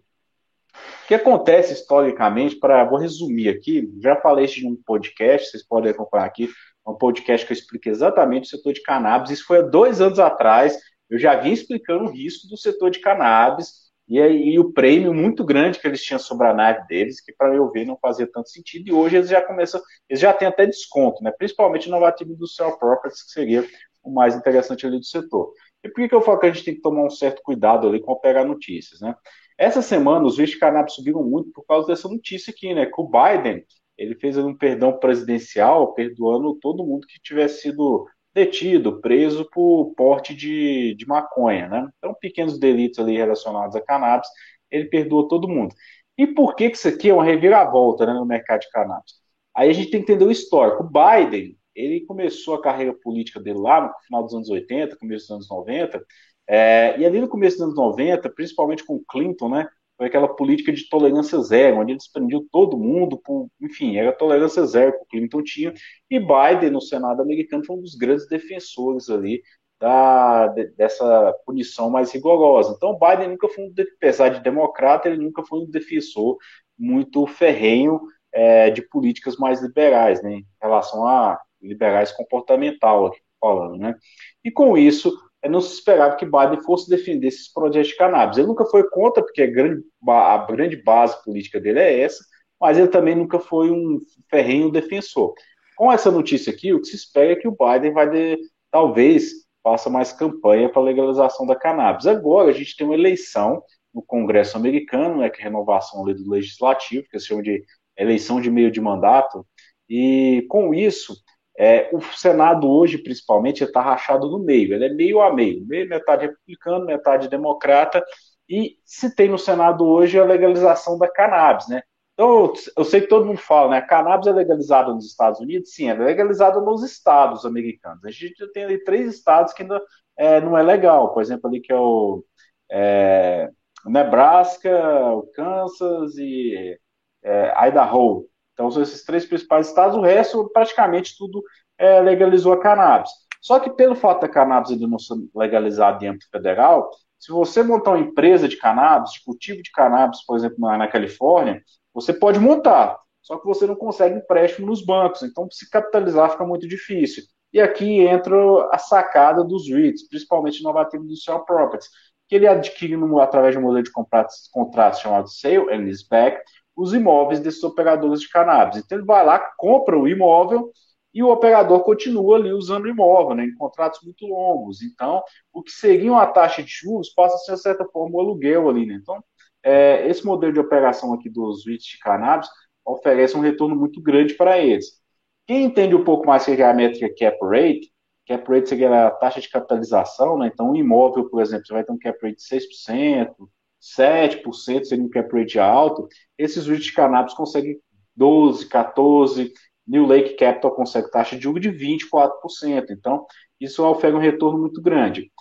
O 1.04 1.07
que 1.07 1.16
acontece 1.16 1.74
historicamente, 1.74 2.56
para 2.56 2.83
vou 2.83 3.00
resumir 3.00 3.50
aqui, 3.50 3.92
já 4.01 4.16
falei 4.16 4.45
isso 4.45 4.60
em 4.60 4.71
um 4.71 4.75
podcast, 4.75 5.50
vocês 5.50 5.66
podem 5.66 5.92
acompanhar 5.92 6.25
aqui, 6.25 6.50
um 6.88 6.95
podcast 6.95 7.45
que 7.45 7.54
eu 7.54 7.57
expliquei 7.57 7.92
exatamente 7.92 8.45
o 8.45 8.57
setor 8.57 8.74
de 8.74 8.81
cannabis. 8.81 9.31
Isso 9.31 9.45
foi 9.45 9.60
há 9.60 9.62
dois 9.62 10.01
anos 10.01 10.19
atrás. 10.19 10.77
Eu 11.10 11.18
já 11.18 11.36
vim 11.36 11.51
explicando 11.51 12.05
o 12.05 12.12
risco 12.12 12.48
do 12.48 12.58
setor 12.58 12.89
de 12.89 13.00
cannabis 13.00 13.89
e, 14.08 14.20
e 14.20 14.60
o 14.60 14.74
prêmio 14.74 15.13
muito 15.13 15.44
grande 15.44 15.79
que 15.79 15.88
eles 15.88 16.03
tinham 16.03 16.20
sobre 16.20 16.48
a 16.48 16.53
nave 16.53 16.86
deles, 16.88 17.22
que 17.22 17.32
para 17.32 17.53
eu 17.53 17.72
ver 17.72 17.86
não 17.86 17.98
fazia 17.98 18.27
tanto 18.32 18.50
sentido, 18.50 18.89
e 18.89 18.91
hoje 18.91 19.17
eles 19.17 19.29
já 19.29 19.41
começam, 19.41 19.79
eles 20.10 20.20
já 20.20 20.34
têm 20.34 20.48
até 20.48 20.65
desconto, 20.65 21.24
né? 21.24 21.32
principalmente 21.38 21.89
no 21.89 22.03
ativo 22.03 22.34
industrial 22.34 22.77
properties, 22.79 23.24
que 23.24 23.32
seria 23.32 23.63
o 24.03 24.12
mais 24.12 24.36
interessante 24.36 24.86
ali 24.86 24.98
do 24.98 25.05
setor. 25.05 25.53
E 25.84 25.89
por 25.89 25.96
que, 25.96 26.10
que 26.10 26.15
eu 26.15 26.22
falo 26.22 26.39
que 26.39 26.48
a 26.48 26.51
gente 26.51 26.65
tem 26.65 26.75
que 26.75 26.82
tomar 26.82 27.03
um 27.03 27.10
certo 27.10 27.41
cuidado 27.44 27.88
ali 27.88 28.01
com 28.01 28.15
pegar 28.15 28.44
notícias, 28.44 29.00
né? 29.00 29.15
Essa 29.60 29.82
semana 29.82 30.25
os 30.25 30.38
vistos 30.38 30.54
de 30.54 30.60
cannabis 30.60 30.94
subiram 30.94 31.22
muito 31.22 31.51
por 31.51 31.66
causa 31.66 31.86
dessa 31.88 32.08
notícia 32.08 32.51
aqui, 32.51 32.74
né? 32.74 32.86
Que 32.86 33.01
o 33.01 33.10
Biden 33.10 33.66
ele 33.98 34.16
fez 34.16 34.38
um 34.38 34.56
perdão 34.56 34.98
presidencial, 34.98 35.94
perdoando 35.94 36.56
todo 36.62 36.86
mundo 36.86 37.06
que 37.06 37.20
tivesse 37.22 37.63
sido 37.63 38.08
detido, 38.34 39.01
preso 39.01 39.50
por 39.51 39.94
porte 39.96 40.34
de, 40.34 40.96
de 40.96 41.06
maconha, 41.06 41.68
né? 41.68 41.89
Então, 41.98 42.16
pequenos 42.22 42.58
delitos 42.58 43.00
ali 43.00 43.18
relacionados 43.18 43.75
a 43.75 43.82
cannabis, 43.82 44.30
ele 44.72 44.86
perdoa 44.86 45.28
todo 45.28 45.50
mundo. 45.50 45.75
E 46.18 46.25
por 46.28 46.56
que, 46.56 46.70
que 46.70 46.78
isso 46.78 46.88
aqui 46.88 47.10
é 47.10 47.13
uma 47.13 47.25
reviravolta 47.25 48.06
né, 48.06 48.13
no 48.13 48.25
mercado 48.25 48.62
de 48.62 48.70
cannabis? 48.72 49.13
Aí 49.54 49.70
a 49.70 49.74
gente 49.74 49.92
tem 49.92 50.01
que 50.01 50.12
entender 50.12 50.25
o 50.25 50.32
histórico. 50.32 50.84
O 50.84 50.89
Biden, 50.89 51.58
ele 51.75 52.06
começou 52.06 52.56
a 52.56 52.62
carreira 52.62 52.94
política 52.94 53.42
dele 53.42 53.60
lá 53.60 53.82
no 53.82 53.94
final 54.06 54.24
dos 54.24 54.34
anos 54.34 54.50
80, 54.50 54.96
começo 54.98 55.28
dos 55.28 55.32
anos 55.32 55.50
90, 55.50 56.01
é, 56.50 57.00
e 57.00 57.06
ali 57.06 57.22
no 57.22 57.29
começo 57.29 57.58
dos 57.58 57.65
anos 57.65 57.75
90, 57.75 58.27
principalmente 58.32 58.84
com 58.84 59.03
Clinton, 59.08 59.50
né, 59.50 59.70
foi 59.96 60.08
aquela 60.08 60.27
política 60.27 60.74
de 60.74 60.89
tolerância 60.89 61.38
zero, 61.41 61.77
onde 61.77 61.91
ele 61.91 61.98
desprendiu 61.98 62.48
todo 62.51 62.77
mundo, 62.77 63.20
por, 63.24 63.48
enfim, 63.62 63.98
era 63.98 64.12
tolerância 64.12 64.65
zero 64.65 64.94
que 64.94 65.03
o 65.03 65.06
Clinton 65.06 65.44
tinha, 65.44 65.74
e 66.10 66.20
Biden, 66.20 66.72
no 66.72 66.82
Senado 66.82 67.22
americano, 67.22 67.63
foi 67.63 67.75
um 67.75 67.82
dos 67.82 67.94
grandes 67.96 68.27
defensores 68.27 69.10
ali 69.12 69.44
da, 69.79 70.48
de, 70.48 70.68
dessa 70.72 71.36
punição 71.46 71.89
mais 71.89 72.12
rigorosa. 72.12 72.74
Então, 72.75 72.98
Biden 72.98 73.29
nunca 73.29 73.48
foi, 73.48 73.65
um, 73.65 73.74
apesar 73.98 74.29
de 74.29 74.41
democrata, 74.41 75.08
ele 75.08 75.22
nunca 75.22 75.44
foi 75.44 75.60
um 75.60 75.70
defensor 75.70 76.38
muito 76.77 77.27
ferrenho 77.27 78.01
é, 78.32 78.72
de 78.72 78.82
políticas 78.82 79.38
mais 79.38 79.62
liberais, 79.62 80.24
né, 80.24 80.32
em 80.32 80.48
relação 80.60 81.06
a 81.06 81.39
liberais 81.62 82.12
comportamental, 82.12 83.06
aqui 83.06 83.20
falando, 83.39 83.77
né. 83.77 83.96
E 84.44 84.50
com 84.50 84.77
isso, 84.77 85.12
não 85.48 85.62
se 85.62 85.74
esperava 85.74 86.17
que 86.17 86.25
Biden 86.25 86.62
fosse 86.65 86.89
defender 86.89 87.27
esses 87.27 87.51
projetos 87.51 87.89
de 87.89 87.96
cannabis. 87.96 88.38
Ele 88.38 88.48
nunca 88.48 88.65
foi 88.65 88.89
contra, 88.89 89.24
porque 89.24 89.41
a 89.41 89.48
grande, 89.48 89.84
a 90.08 90.38
grande 90.39 90.75
base 90.84 91.24
política 91.24 91.60
dele 91.62 91.79
é 91.79 92.01
essa, 92.01 92.24
mas 92.60 92.77
ele 92.77 92.89
também 92.89 93.15
nunca 93.15 93.39
foi 93.39 93.72
um 93.72 94.01
ferrenho 94.29 94.72
defensor. 94.72 95.34
com 95.77 95.89
essa 95.91 96.12
notícia 96.12 96.51
aqui, 96.51 96.74
o 96.74 96.81
que 96.81 96.88
se 96.88 96.98
espera 96.98 97.31
é 97.31 97.36
que 97.38 97.48
o 97.48 97.55
Biden 97.55 97.93
vai, 97.93 98.10
de, 98.10 98.38
talvez, 98.69 99.31
faça 99.63 99.89
mais 99.89 100.12
campanha 100.12 100.67
para 100.67 100.81
a 100.81 100.86
legalização 100.86 101.48
da 101.48 101.55
cannabis. 101.55 102.05
Agora, 102.05 102.50
a 102.50 102.53
gente 102.53 102.75
tem 102.75 102.86
uma 102.86 102.96
eleição 102.96 103.63
no 103.93 104.01
Congresso 104.01 104.58
americano, 104.58 105.19
né, 105.19 105.29
que 105.29 105.39
é 105.39 105.43
a 105.43 105.46
renovação 105.46 106.03
do 106.03 106.29
legislativo, 106.29 107.08
que 107.10 107.17
se 107.17 107.27
chama 107.27 107.41
de 107.41 107.63
eleição 107.98 108.41
de 108.41 108.51
meio 108.51 108.69
de 108.72 108.81
mandato, 108.81 109.46
e 109.89 110.46
com 110.50 110.74
isso, 110.74 111.15
é, 111.60 111.89
o 111.92 112.01
Senado 112.01 112.70
hoje, 112.72 112.98
principalmente, 112.98 113.66
está 113.66 113.82
rachado 113.82 114.30
no 114.30 114.39
meio, 114.39 114.74
ele 114.74 114.86
é 114.86 114.94
meio 114.94 115.22
a 115.22 115.34
meio, 115.34 115.66
metade 115.68 116.28
republicano, 116.28 116.86
metade 116.86 117.28
democrata, 117.28 118.01
e 118.48 118.78
se 118.86 119.13
tem 119.13 119.28
no 119.28 119.38
Senado 119.38 119.86
hoje 119.86 120.18
a 120.18 120.24
legalização 120.24 120.98
da 120.98 121.10
cannabis, 121.12 121.68
né? 121.68 121.82
Então, 122.13 122.54
eu 122.78 122.84
sei 122.86 123.01
que 123.01 123.08
todo 123.08 123.25
mundo 123.25 123.39
fala, 123.39 123.72
né? 123.72 123.78
A 123.78 123.82
cannabis 123.82 124.28
é 124.28 124.32
legalizada 124.32 124.94
nos 124.94 125.06
Estados 125.06 125.39
Unidos? 125.39 125.74
Sim, 125.74 125.89
é 125.89 125.94
legalizada 125.94 126.60
nos 126.62 126.84
estados 126.84 127.46
americanos. 127.46 128.04
A 128.06 128.12
gente 128.12 128.46
tem 128.51 128.63
ali 128.66 128.84
três 128.84 129.13
estados 129.13 129.54
que 129.54 129.62
ainda 129.63 129.82
é, 130.18 130.42
não 130.42 130.58
é 130.58 130.63
legal. 130.63 131.13
Por 131.13 131.22
exemplo, 131.22 131.50
ali 131.50 131.62
que 131.62 131.72
é 131.72 131.78
o 131.78 132.24
é, 132.72 133.50
Nebraska, 133.86 134.70
o 135.13 135.24
Kansas 135.34 136.18
e 136.18 136.78
é, 137.24 137.68
Idaho. 137.68 138.28
Então, 138.60 138.70
são 138.70 138.82
esses 138.84 139.06
três 139.06 139.25
principais 139.25 139.70
estados. 139.70 139.96
O 139.96 140.01
resto, 140.01 140.50
praticamente 140.51 141.18
tudo 141.18 141.42
é, 141.78 142.01
legalizou 142.01 142.51
a 142.51 142.60
cannabis. 142.60 143.10
Só 143.39 143.58
que 143.58 143.70
pelo 143.70 143.96
fato 143.96 144.20
da 144.20 144.28
cannabis 144.28 144.70
ainda 144.70 144.86
não 144.86 145.00
ser 145.00 145.16
legalizada 145.34 146.04
em 146.04 146.10
âmbito 146.10 146.30
federal, 146.30 146.92
se 147.18 147.32
você 147.32 147.63
montar 147.63 147.92
uma 147.92 148.00
empresa 148.00 148.50
de 148.50 148.58
cannabis, 148.58 149.13
de 149.13 149.24
cultivo 149.24 149.63
de 149.63 149.72
cannabis, 149.72 150.25
por 150.25 150.36
exemplo, 150.36 150.58
na, 150.60 150.78
na 150.78 150.89
Califórnia, 150.89 151.63
você 151.94 152.12
pode 152.12 152.38
montar, 152.38 153.00
só 153.22 153.38
que 153.38 153.46
você 153.46 153.66
não 153.66 153.78
consegue 153.78 154.18
empréstimo 154.18 154.68
nos 154.68 154.86
bancos, 154.86 155.24
então 155.24 155.48
se 155.50 155.70
capitalizar 155.70 156.32
fica 156.32 156.46
muito 156.46 156.68
difícil. 156.68 157.24
E 157.54 157.62
aqui 157.62 158.01
entra 158.01 158.36
a 158.74 158.78
sacada 158.78 159.42
dos 159.42 159.70
REITs, 159.70 160.06
principalmente 160.10 160.62
no 160.62 160.68
Novativo 160.68 161.06
Industrial 161.06 161.46
Properties, 161.46 161.89
que 162.28 162.36
ele 162.36 162.46
adquire 162.46 162.98
no, 162.98 163.22
através 163.22 163.56
de 163.56 163.60
um 163.60 163.63
modelo 163.63 163.84
de 163.84 163.92
contratos, 163.92 164.50
contratos 164.51 165.00
chamado 165.00 165.30
Sale 165.30 165.74
and 165.74 165.86
Leaseback, 165.86 166.42
os 166.79 166.93
imóveis 166.93 167.39
desses 167.41 167.63
operadores 167.63 168.21
de 168.21 168.29
cannabis. 168.29 168.77
Então 168.77 168.98
ele 168.98 169.05
vai 169.05 169.25
lá, 169.25 169.38
compra 169.57 169.98
o 169.98 170.07
imóvel 170.07 170.71
e 171.13 171.21
o 171.21 171.29
operador 171.29 171.81
continua 171.81 172.38
ali 172.38 172.53
usando 172.53 172.86
o 172.86 172.89
imóvel, 172.89 173.36
né, 173.36 173.43
em 173.43 173.55
contratos 173.55 174.01
muito 174.03 174.25
longos. 174.25 174.81
Então, 174.81 175.21
o 175.51 175.62
que 175.62 175.71
seria 175.71 176.12
uma 176.12 176.25
taxa 176.27 176.63
de 176.63 176.71
juros 176.71 177.09
passa 177.09 177.36
a 177.36 177.39
ser, 177.39 177.55
de 177.55 177.62
certa 177.62 177.86
forma, 177.86 178.15
um 178.15 178.19
aluguel 178.21 178.69
ali. 178.69 178.86
Né? 178.86 178.93
Então, 179.01 179.21
é, 179.63 180.07
esse 180.07 180.25
modelo 180.25 180.53
de 180.53 180.59
operação 180.59 181.13
aqui 181.13 181.29
dos 181.29 181.65
REITs 181.65 181.86
de 181.86 182.00
cannabis 182.00 182.50
oferece 182.86 183.36
um 183.36 183.41
retorno 183.41 183.75
muito 183.75 184.01
grande 184.01 184.36
para 184.36 184.57
eles. 184.59 185.00
Quem 185.45 185.63
entende 185.63 185.95
um 185.95 186.03
pouco 186.03 186.25
mais 186.25 186.43
sobre 186.43 186.63
a 186.63 186.74
métrica 186.74 187.13
cap 187.13 187.38
rate, 187.43 187.91
cap 188.27 188.50
rate 188.50 188.69
seria 188.69 189.07
a 189.07 189.12
taxa 189.12 189.41
de 189.41 189.50
capitalização, 189.50 190.38
né? 190.38 190.50
então 190.53 190.71
um 190.71 190.75
imóvel, 190.75 191.27
por 191.29 191.41
exemplo, 191.41 191.65
você 191.65 191.74
vai 191.74 191.83
ter 191.83 191.91
um 191.91 191.98
cap 191.98 192.17
rate 192.21 192.38
de 192.38 192.43
6%, 192.43 193.36
7% 193.79 194.86
seria 194.86 195.03
um 195.03 195.09
cap 195.09 195.31
rate 195.33 195.59
alto, 195.59 196.07
esses 196.38 196.67
REITs 196.67 196.86
de 196.86 196.93
cannabis 196.93 197.33
conseguem 197.33 197.79
12, 198.15 198.67
14, 198.67 199.53
New 199.88 200.05
Lake 200.05 200.36
Capital 200.36 200.71
consegue 200.71 201.09
taxa 201.09 201.36
de 201.36 201.43
juros 201.43 201.62
de 201.62 201.71
24%, 201.71 202.91
então 202.91 203.25
isso 203.59 203.83
oferece 203.86 204.17
um 204.17 204.21
retorno 204.21 204.59
muito 204.59 204.81
grande. 204.81 205.31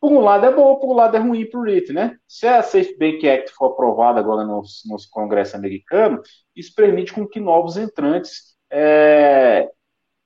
Por 0.00 0.12
um 0.12 0.20
lado 0.20 0.44
é 0.44 0.52
bom, 0.52 0.76
por 0.76 0.90
um 0.90 0.94
lado 0.94 1.16
é 1.16 1.20
ruim 1.20 1.48
para 1.48 1.60
o 1.60 1.62
REIT, 1.62 1.92
né? 1.92 2.18
Se 2.28 2.46
a 2.46 2.62
Safe 2.62 2.94
Bank 2.98 3.26
Act 3.26 3.52
for 3.52 3.72
aprovada 3.72 4.20
agora 4.20 4.44
no, 4.44 4.60
no 4.60 4.96
Congresso 5.10 5.56
americano, 5.56 6.20
isso 6.54 6.74
permite 6.74 7.12
com 7.12 7.26
que 7.26 7.40
novos 7.40 7.76
entrantes 7.76 8.54
é, 8.70 9.70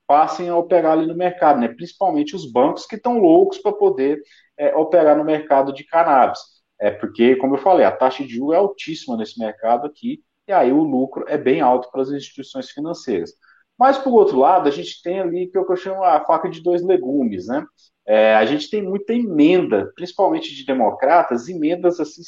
passem 0.05 0.49
a 0.49 0.57
operar 0.57 0.93
ali 0.93 1.05
no 1.05 1.15
mercado, 1.15 1.59
né? 1.59 1.67
Principalmente 1.69 2.35
os 2.35 2.51
bancos 2.51 2.85
que 2.85 2.95
estão 2.95 3.19
loucos 3.19 3.59
para 3.59 3.71
poder 3.71 4.21
é, 4.57 4.75
operar 4.75 5.15
no 5.15 5.23
mercado 5.23 5.71
de 5.71 5.85
cannabis. 5.85 6.39
É 6.79 6.91
porque, 6.91 7.35
como 7.35 7.55
eu 7.55 7.59
falei, 7.59 7.85
a 7.85 7.91
taxa 7.91 8.23
de 8.23 8.35
juros 8.35 8.55
é 8.55 8.57
altíssima 8.57 9.17
nesse 9.17 9.39
mercado 9.39 9.85
aqui, 9.85 10.23
e 10.47 10.51
aí 10.51 10.71
o 10.71 10.83
lucro 10.83 11.25
é 11.27 11.37
bem 11.37 11.61
alto 11.61 11.89
para 11.91 12.01
as 12.01 12.09
instituições 12.09 12.69
financeiras. 12.69 13.31
Mas, 13.77 13.97
por 13.97 14.13
outro 14.13 14.37
lado, 14.37 14.67
a 14.67 14.71
gente 14.71 15.01
tem 15.01 15.19
ali 15.19 15.47
que 15.47 15.57
eu 15.57 15.75
chamo 15.75 16.03
a 16.03 16.19
faca 16.25 16.49
de 16.49 16.61
dois 16.61 16.83
legumes, 16.83 17.47
né? 17.47 17.65
É, 18.05 18.35
a 18.35 18.45
gente 18.45 18.69
tem 18.69 18.81
muita 18.81 19.13
emenda, 19.13 19.91
principalmente 19.95 20.53
de 20.53 20.65
democratas, 20.65 21.47
emendas 21.47 21.99
assim, 21.99 22.21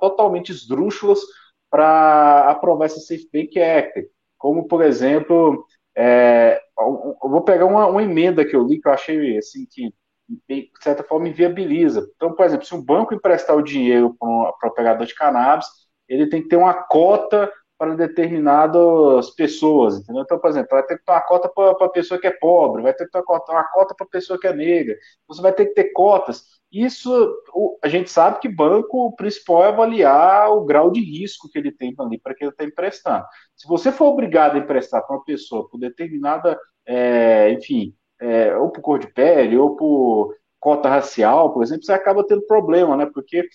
totalmente 0.00 0.50
esdrúxulas 0.50 1.20
para 1.70 2.50
aprovar 2.50 2.86
essa 2.86 3.00
Safe 3.00 3.28
Bank 3.32 3.58
Act. 3.60 4.10
Como, 4.36 4.66
por 4.66 4.82
exemplo, 4.82 5.64
é, 5.96 6.60
eu 6.78 7.16
vou 7.22 7.42
pegar 7.42 7.66
uma, 7.66 7.86
uma, 7.86 8.02
emenda 8.02 8.44
que 8.44 8.54
eu 8.54 8.64
li 8.66 8.80
que 8.80 8.88
eu 8.88 8.92
achei 8.92 9.38
assim, 9.38 9.66
que, 9.70 9.92
de 10.48 10.70
certa 10.80 11.02
forma, 11.02 11.28
inviabiliza. 11.28 12.08
Então, 12.16 12.34
por 12.34 12.44
exemplo, 12.44 12.66
se 12.66 12.74
um 12.74 12.84
banco 12.84 13.14
emprestar 13.14 13.56
o 13.56 13.62
dinheiro 13.62 14.14
para 14.18 14.28
um 14.28 14.52
operador 14.64 15.06
de 15.06 15.14
cannabis, 15.14 15.66
ele 16.08 16.28
tem 16.28 16.42
que 16.42 16.48
ter 16.48 16.56
uma 16.56 16.74
cota 16.74 17.50
para 17.78 17.94
determinadas 17.94 19.30
pessoas, 19.30 19.98
entendeu? 20.00 20.22
Então, 20.22 20.38
por 20.38 20.50
exemplo, 20.50 20.70
vai 20.72 20.82
ter 20.84 20.98
que 20.98 21.04
ter 21.04 21.12
uma 21.12 21.20
cota 21.20 21.48
para 21.48 21.86
a 21.86 21.88
pessoa 21.88 22.20
que 22.20 22.26
é 22.26 22.30
pobre, 22.32 22.82
vai 22.82 22.92
ter 22.92 23.04
que 23.04 23.12
ter 23.12 23.18
uma 23.18 23.24
cota, 23.24 23.94
para 23.94 24.06
a 24.06 24.10
pessoa 24.10 24.38
que 24.38 24.48
é 24.48 24.52
negra, 24.52 24.96
você 25.28 25.40
vai 25.40 25.52
ter 25.52 25.66
que 25.66 25.74
ter 25.74 25.92
cotas. 25.92 26.42
Isso, 26.72 27.32
a 27.82 27.88
gente 27.88 28.10
sabe 28.10 28.40
que 28.40 28.48
banco, 28.48 29.06
o 29.06 29.14
principal 29.14 29.64
é 29.64 29.68
avaliar 29.68 30.50
o 30.50 30.64
grau 30.64 30.90
de 30.90 31.00
risco 31.00 31.48
que 31.48 31.58
ele 31.58 31.70
tem 31.72 31.94
ali 31.98 32.18
para 32.18 32.34
que 32.34 32.44
ele 32.44 32.50
está 32.50 32.64
emprestando. 32.64 33.24
Se 33.56 33.66
você 33.68 33.92
for 33.92 34.06
obrigado 34.06 34.56
a 34.56 34.58
emprestar 34.58 35.06
para 35.06 35.16
uma 35.16 35.24
pessoa 35.24 35.68
por 35.68 35.78
determinada, 35.78 36.58
é, 36.84 37.52
enfim, 37.52 37.94
é, 38.20 38.56
ou 38.56 38.70
por 38.70 38.80
cor 38.80 38.98
de 38.98 39.06
pele, 39.08 39.56
ou 39.56 39.76
por 39.76 40.34
cota 40.60 40.88
racial, 40.88 41.52
por 41.52 41.62
exemplo, 41.62 41.84
você 41.84 41.92
acaba 41.92 42.26
tendo 42.26 42.46
problema, 42.46 42.96
né? 42.96 43.06
Porque 43.12 43.48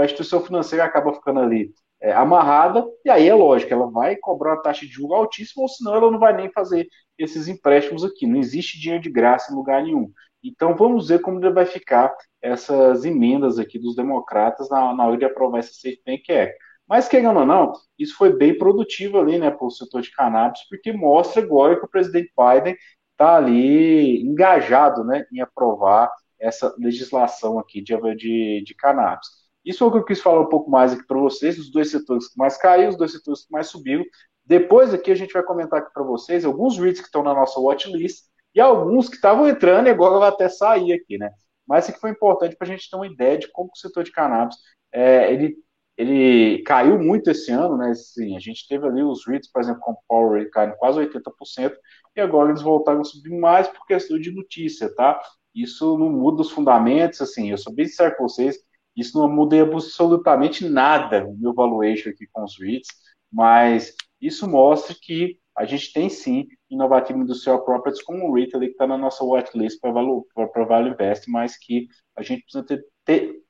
a 0.00 0.04
instituição 0.04 0.40
financeira 0.40 0.84
acaba 0.84 1.12
ficando 1.12 1.40
ali 1.40 1.70
é, 2.00 2.12
amarrada, 2.12 2.86
e 3.04 3.10
aí 3.10 3.28
é 3.28 3.34
lógico, 3.34 3.72
ela 3.72 3.90
vai 3.90 4.16
cobrar 4.16 4.54
uma 4.54 4.62
taxa 4.62 4.86
de 4.86 4.92
juros 4.92 5.16
altíssima, 5.16 5.62
ou 5.62 5.68
senão 5.68 5.94
ela 5.94 6.10
não 6.10 6.18
vai 6.18 6.36
nem 6.36 6.50
fazer 6.50 6.86
esses 7.18 7.48
empréstimos 7.48 8.04
aqui. 8.04 8.26
Não 8.26 8.38
existe 8.38 8.80
dinheiro 8.80 9.02
de 9.02 9.10
graça 9.10 9.52
em 9.52 9.56
lugar 9.56 9.82
nenhum. 9.82 10.10
Então 10.42 10.76
vamos 10.76 11.08
ver 11.08 11.20
como 11.20 11.40
vai 11.52 11.66
ficar 11.66 12.14
essas 12.40 13.04
emendas 13.04 13.58
aqui 13.58 13.78
dos 13.78 13.96
democratas 13.96 14.68
na, 14.70 14.94
na 14.94 15.06
hora 15.06 15.16
de 15.16 15.24
aprovar 15.24 15.58
essa 15.58 15.72
Safe 15.72 16.00
Bank 16.06 16.30
Act. 16.32 16.54
Mas, 16.88 17.08
querendo 17.08 17.40
ou 17.40 17.46
não, 17.46 17.72
isso 17.98 18.16
foi 18.16 18.32
bem 18.32 18.56
produtivo 18.56 19.18
ali, 19.18 19.38
né, 19.38 19.50
para 19.50 19.66
o 19.66 19.70
setor 19.70 20.02
de 20.02 20.12
cannabis, 20.12 20.60
porque 20.68 20.92
mostra 20.92 21.42
agora 21.42 21.76
que 21.76 21.84
o 21.84 21.88
presidente 21.88 22.32
Biden 22.36 22.76
está 23.16 23.36
ali 23.36 24.20
engajado, 24.22 25.02
né, 25.02 25.24
em 25.32 25.40
aprovar 25.40 26.12
essa 26.38 26.74
legislação 26.78 27.58
aqui 27.58 27.80
de, 27.80 27.96
de, 28.14 28.62
de 28.64 28.74
cannabis. 28.74 29.26
Isso 29.64 29.82
é 29.82 29.86
o 29.86 29.90
que 29.90 29.98
eu 29.98 30.04
quis 30.04 30.20
falar 30.20 30.40
um 30.42 30.48
pouco 30.48 30.70
mais 30.70 30.92
aqui 30.92 31.04
para 31.06 31.18
vocês, 31.18 31.56
dos 31.56 31.70
dois 31.70 31.90
setores 31.90 32.28
que 32.28 32.38
mais 32.38 32.56
caíram, 32.56 32.90
os 32.90 32.96
dois 32.96 33.12
setores 33.12 33.46
que 33.46 33.52
mais 33.52 33.68
subiram. 33.68 34.04
Depois 34.44 34.94
aqui 34.94 35.10
a 35.10 35.14
gente 35.14 35.32
vai 35.32 35.42
comentar 35.42 35.80
aqui 35.80 35.92
para 35.92 36.04
vocês 36.04 36.44
alguns 36.44 36.78
REITs 36.78 37.00
que 37.00 37.06
estão 37.06 37.22
na 37.22 37.34
nossa 37.34 37.58
watchlist 37.58 38.24
e 38.54 38.60
alguns 38.60 39.08
que 39.08 39.16
estavam 39.16 39.48
entrando 39.48 39.88
e 39.88 39.90
agora 39.90 40.18
vai 40.18 40.28
até 40.28 40.48
sair 40.48 40.92
aqui, 40.92 41.18
né? 41.18 41.30
Mas 41.66 41.84
isso 41.84 41.92
aqui 41.92 42.00
foi 42.00 42.10
importante 42.10 42.54
para 42.54 42.66
a 42.68 42.70
gente 42.70 42.88
ter 42.88 42.96
uma 42.96 43.06
ideia 43.08 43.38
de 43.38 43.50
como 43.50 43.70
o 43.74 43.76
setor 43.76 44.04
de 44.04 44.12
cannabis 44.12 44.56
é, 44.92 45.32
ele, 45.32 45.56
ele 45.96 46.62
caiu 46.62 46.98
muito 46.98 47.30
esse 47.30 47.50
ano, 47.50 47.76
né? 47.76 47.90
Assim, 47.90 48.36
a 48.36 48.40
gente 48.40 48.68
teve 48.68 48.86
ali 48.86 49.02
os 49.02 49.26
REITs, 49.26 49.50
por 49.50 49.62
exemplo, 49.62 49.80
com 49.80 49.96
Power 50.06 50.50
caindo 50.50 50.76
quase 50.76 50.98
80%, 51.00 51.74
e 52.14 52.20
agora 52.20 52.50
eles 52.50 52.62
voltaram 52.62 53.00
a 53.00 53.04
subir 53.04 53.38
mais 53.38 53.66
por 53.68 53.86
questão 53.86 54.18
de 54.18 54.30
notícia, 54.30 54.94
tá? 54.94 55.20
Isso 55.54 55.96
não 55.98 56.10
muda 56.10 56.42
os 56.42 56.50
fundamentos, 56.50 57.20
assim, 57.20 57.50
eu 57.50 57.58
sou 57.58 57.72
bem 57.72 57.86
sincero 57.86 58.14
com 58.16 58.28
vocês, 58.28 58.58
isso 58.94 59.18
não 59.18 59.28
muda 59.28 59.60
absolutamente 59.62 60.68
nada 60.68 61.24
no 61.24 61.36
meu 61.36 61.54
valuation 61.54 62.10
aqui 62.10 62.26
com 62.30 62.44
os 62.44 62.58
REITs, 62.58 62.88
mas 63.32 63.94
isso 64.20 64.48
mostra 64.48 64.94
que 65.00 65.38
a 65.56 65.64
gente 65.64 65.92
tem 65.92 66.08
sim 66.10 66.46
Innovativo 66.70 67.18
Industrial 67.18 67.64
Properties 67.64 68.02
como 68.02 68.28
um 68.28 68.32
REIT 68.32 68.54
ali 68.54 68.66
que 68.66 68.72
está 68.72 68.86
na 68.86 68.98
nossa 68.98 69.24
watchlist 69.24 69.80
para 69.80 69.92
Value 69.92 70.90
Invest, 70.90 71.30
mas 71.30 71.56
que 71.56 71.88
a 72.14 72.22
gente 72.22 72.42
precisa 72.42 72.64
ter, 72.64 72.84
ter, 73.04 73.42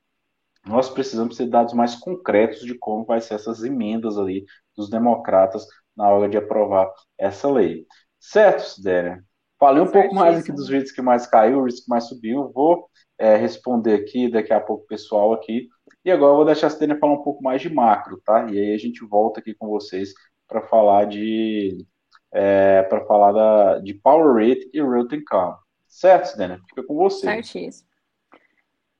nós 0.66 0.90
precisamos 0.90 1.37
ter 1.37 1.46
dados 1.46 1.73
mais 1.73 1.94
concretos 1.94 2.61
de 2.61 2.75
como 2.75 3.04
vai 3.04 3.20
ser 3.20 3.35
essas 3.35 3.62
emendas 3.62 4.18
ali 4.18 4.44
dos 4.76 4.90
democratas 4.90 5.66
na 5.96 6.08
hora 6.11 6.28
de 6.28 6.37
aprovar 6.37 6.90
essa 7.16 7.50
lei. 7.50 7.87
Certo, 8.18 8.61
Sidéria? 8.61 9.25
Falei 9.58 9.82
um 9.82 9.90
pouco 9.90 10.14
mais 10.14 10.38
aqui 10.38 10.52
dos 10.52 10.68
REITs 10.68 10.92
que 10.92 11.00
mais 11.00 11.26
caiu, 11.26 11.64
os 11.64 11.80
que 11.80 11.88
mais 11.88 12.04
subiu. 12.04 12.50
Vou 12.52 12.88
é, 13.18 13.37
responder 13.37 13.94
aqui 13.94 14.30
daqui 14.30 14.52
a 14.52 14.61
pouco 14.61 14.85
o 14.85 14.87
pessoal 14.87 15.32
aqui. 15.32 15.68
E 16.04 16.11
agora 16.11 16.32
eu 16.32 16.37
vou 16.37 16.44
deixar 16.44 16.66
a 16.66 16.70
Stênia 16.70 16.99
falar 16.99 17.14
um 17.14 17.23
pouco 17.23 17.42
mais 17.42 17.62
de 17.62 17.73
macro, 17.73 18.20
tá? 18.25 18.46
E 18.50 18.58
aí 18.58 18.75
a 18.75 18.78
gente 18.78 19.04
volta 19.04 19.40
aqui 19.40 19.54
com 19.54 19.68
vocês 19.68 20.12
para 20.46 20.61
falar 20.62 21.06
de 21.06 21.87
é, 22.32 22.82
para 22.82 23.04
falar 23.06 23.32
da, 23.32 23.78
de 23.78 23.94
Power 23.94 24.35
Rate 24.35 24.68
e 24.73 24.82
Real 24.82 25.06
Income. 25.11 25.56
Certo, 25.87 26.26
Stênia? 26.26 26.61
Fica 26.68 26.82
com 26.85 26.94
você. 26.96 27.26
Certíssimo. 27.26 27.88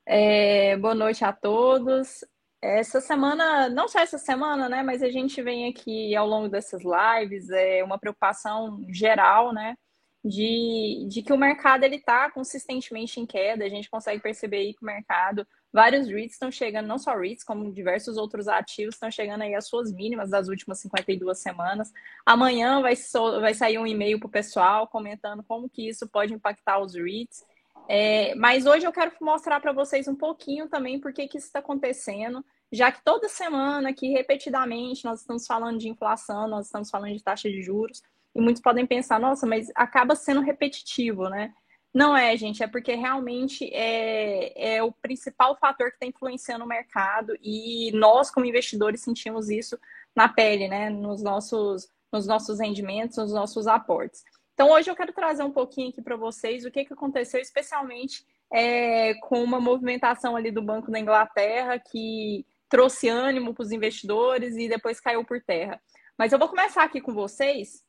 É, 0.09 0.77
boa 0.77 0.95
noite 0.95 1.25
a 1.25 1.33
todos. 1.33 2.23
Essa 2.61 3.01
semana, 3.01 3.67
não 3.67 3.89
só 3.89 3.99
essa 3.99 4.17
semana, 4.17 4.69
né, 4.69 4.81
mas 4.81 5.03
a 5.03 5.09
gente 5.09 5.41
vem 5.41 5.69
aqui 5.69 6.15
ao 6.15 6.25
longo 6.25 6.47
dessas 6.47 6.81
lives, 6.81 7.49
é 7.49 7.83
uma 7.83 7.99
preocupação 7.99 8.85
geral, 8.89 9.53
né, 9.53 9.75
de, 10.23 11.05
de 11.09 11.21
que 11.21 11.33
o 11.33 11.37
mercado 11.37 11.83
ele 11.83 11.97
está 11.97 12.31
consistentemente 12.31 13.19
em 13.19 13.25
queda. 13.25 13.65
A 13.65 13.69
gente 13.69 13.89
consegue 13.89 14.21
perceber 14.21 14.57
aí 14.57 14.73
que 14.73 14.81
o 14.81 14.85
mercado, 14.85 15.45
vários 15.73 16.07
REITs 16.07 16.35
estão 16.35 16.49
chegando, 16.49 16.87
não 16.87 16.97
só 16.97 17.13
REITs, 17.13 17.43
como 17.43 17.73
diversos 17.73 18.15
outros 18.15 18.47
ativos 18.47 18.95
estão 18.95 19.11
chegando 19.11 19.41
aí 19.41 19.55
às 19.55 19.67
suas 19.67 19.91
mínimas 19.91 20.29
das 20.29 20.47
últimas 20.47 20.79
52 20.79 21.37
semanas. 21.37 21.91
Amanhã 22.25 22.81
vai, 22.81 22.95
so, 22.95 23.41
vai 23.41 23.53
sair 23.53 23.77
um 23.77 23.85
e-mail 23.85 24.19
para 24.19 24.27
o 24.27 24.31
pessoal 24.31 24.87
comentando 24.87 25.43
como 25.43 25.69
que 25.69 25.89
isso 25.89 26.07
pode 26.07 26.33
impactar 26.33 26.79
os 26.79 26.95
REITs. 26.95 27.43
É, 27.87 28.35
mas 28.35 28.65
hoje 28.65 28.85
eu 28.85 28.91
quero 28.91 29.11
mostrar 29.21 29.59
para 29.61 29.71
vocês 29.71 30.07
um 30.07 30.15
pouquinho 30.15 30.67
também 30.67 30.99
por 30.99 31.13
que, 31.13 31.27
que 31.27 31.37
isso 31.37 31.47
está 31.47 31.59
acontecendo, 31.59 32.43
já 32.71 32.91
que 32.91 33.01
toda 33.03 33.29
semana 33.29 33.89
aqui, 33.89 34.09
repetidamente, 34.09 35.05
nós 35.05 35.21
estamos 35.21 35.47
falando 35.47 35.79
de 35.79 35.87
inflação, 35.87 36.47
nós 36.47 36.65
estamos 36.65 36.89
falando 36.89 37.13
de 37.13 37.23
taxa 37.23 37.49
de 37.49 37.61
juros. 37.61 38.03
E 38.35 38.41
muitos 38.41 38.61
podem 38.61 38.85
pensar, 38.85 39.19
nossa, 39.19 39.47
mas 39.47 39.71
acaba 39.73 40.15
sendo 40.15 40.41
repetitivo, 40.41 41.29
né? 41.29 41.53
Não 41.93 42.15
é, 42.15 42.35
gente, 42.37 42.61
é 42.61 42.67
porque 42.67 42.93
realmente 42.93 43.67
é, 43.73 44.75
é 44.75 44.83
o 44.83 44.91
principal 44.91 45.57
fator 45.57 45.89
que 45.89 45.95
está 45.95 46.05
influenciando 46.05 46.63
o 46.63 46.67
mercado 46.67 47.35
e 47.41 47.91
nós, 47.93 48.29
como 48.29 48.45
investidores, 48.45 49.01
sentimos 49.01 49.49
isso 49.49 49.79
na 50.15 50.27
pele, 50.27 50.67
né? 50.67 50.89
Nos 50.89 51.23
nossos, 51.23 51.89
nos 52.11 52.27
nossos 52.27 52.59
rendimentos, 52.59 53.17
nos 53.17 53.33
nossos 53.33 53.65
aportes. 53.65 54.23
Então, 54.57 54.71
hoje 54.71 54.89
eu 54.89 54.95
quero 54.95 55.13
trazer 55.13 55.43
um 55.43 55.51
pouquinho 55.51 55.89
aqui 55.89 56.01
para 56.01 56.15
vocês 56.15 56.65
o 56.65 56.71
que, 56.71 56.83
que 56.83 56.91
aconteceu, 56.91 57.39
especialmente 57.39 58.25
é, 58.51 59.13
com 59.21 59.43
uma 59.43 59.61
movimentação 59.61 60.35
ali 60.35 60.49
do 60.49 60.63
Banco 60.63 60.89
da 60.89 60.99
Inglaterra 60.99 61.77
que 61.77 62.43
trouxe 62.67 63.07
ânimo 63.07 63.53
para 63.53 63.61
os 63.61 63.71
investidores 63.71 64.55
e 64.55 64.67
depois 64.67 64.99
caiu 64.99 65.23
por 65.23 65.39
terra. 65.43 65.79
Mas 66.17 66.33
eu 66.33 66.39
vou 66.39 66.49
começar 66.49 66.81
aqui 66.81 66.99
com 66.99 67.13
vocês 67.13 67.85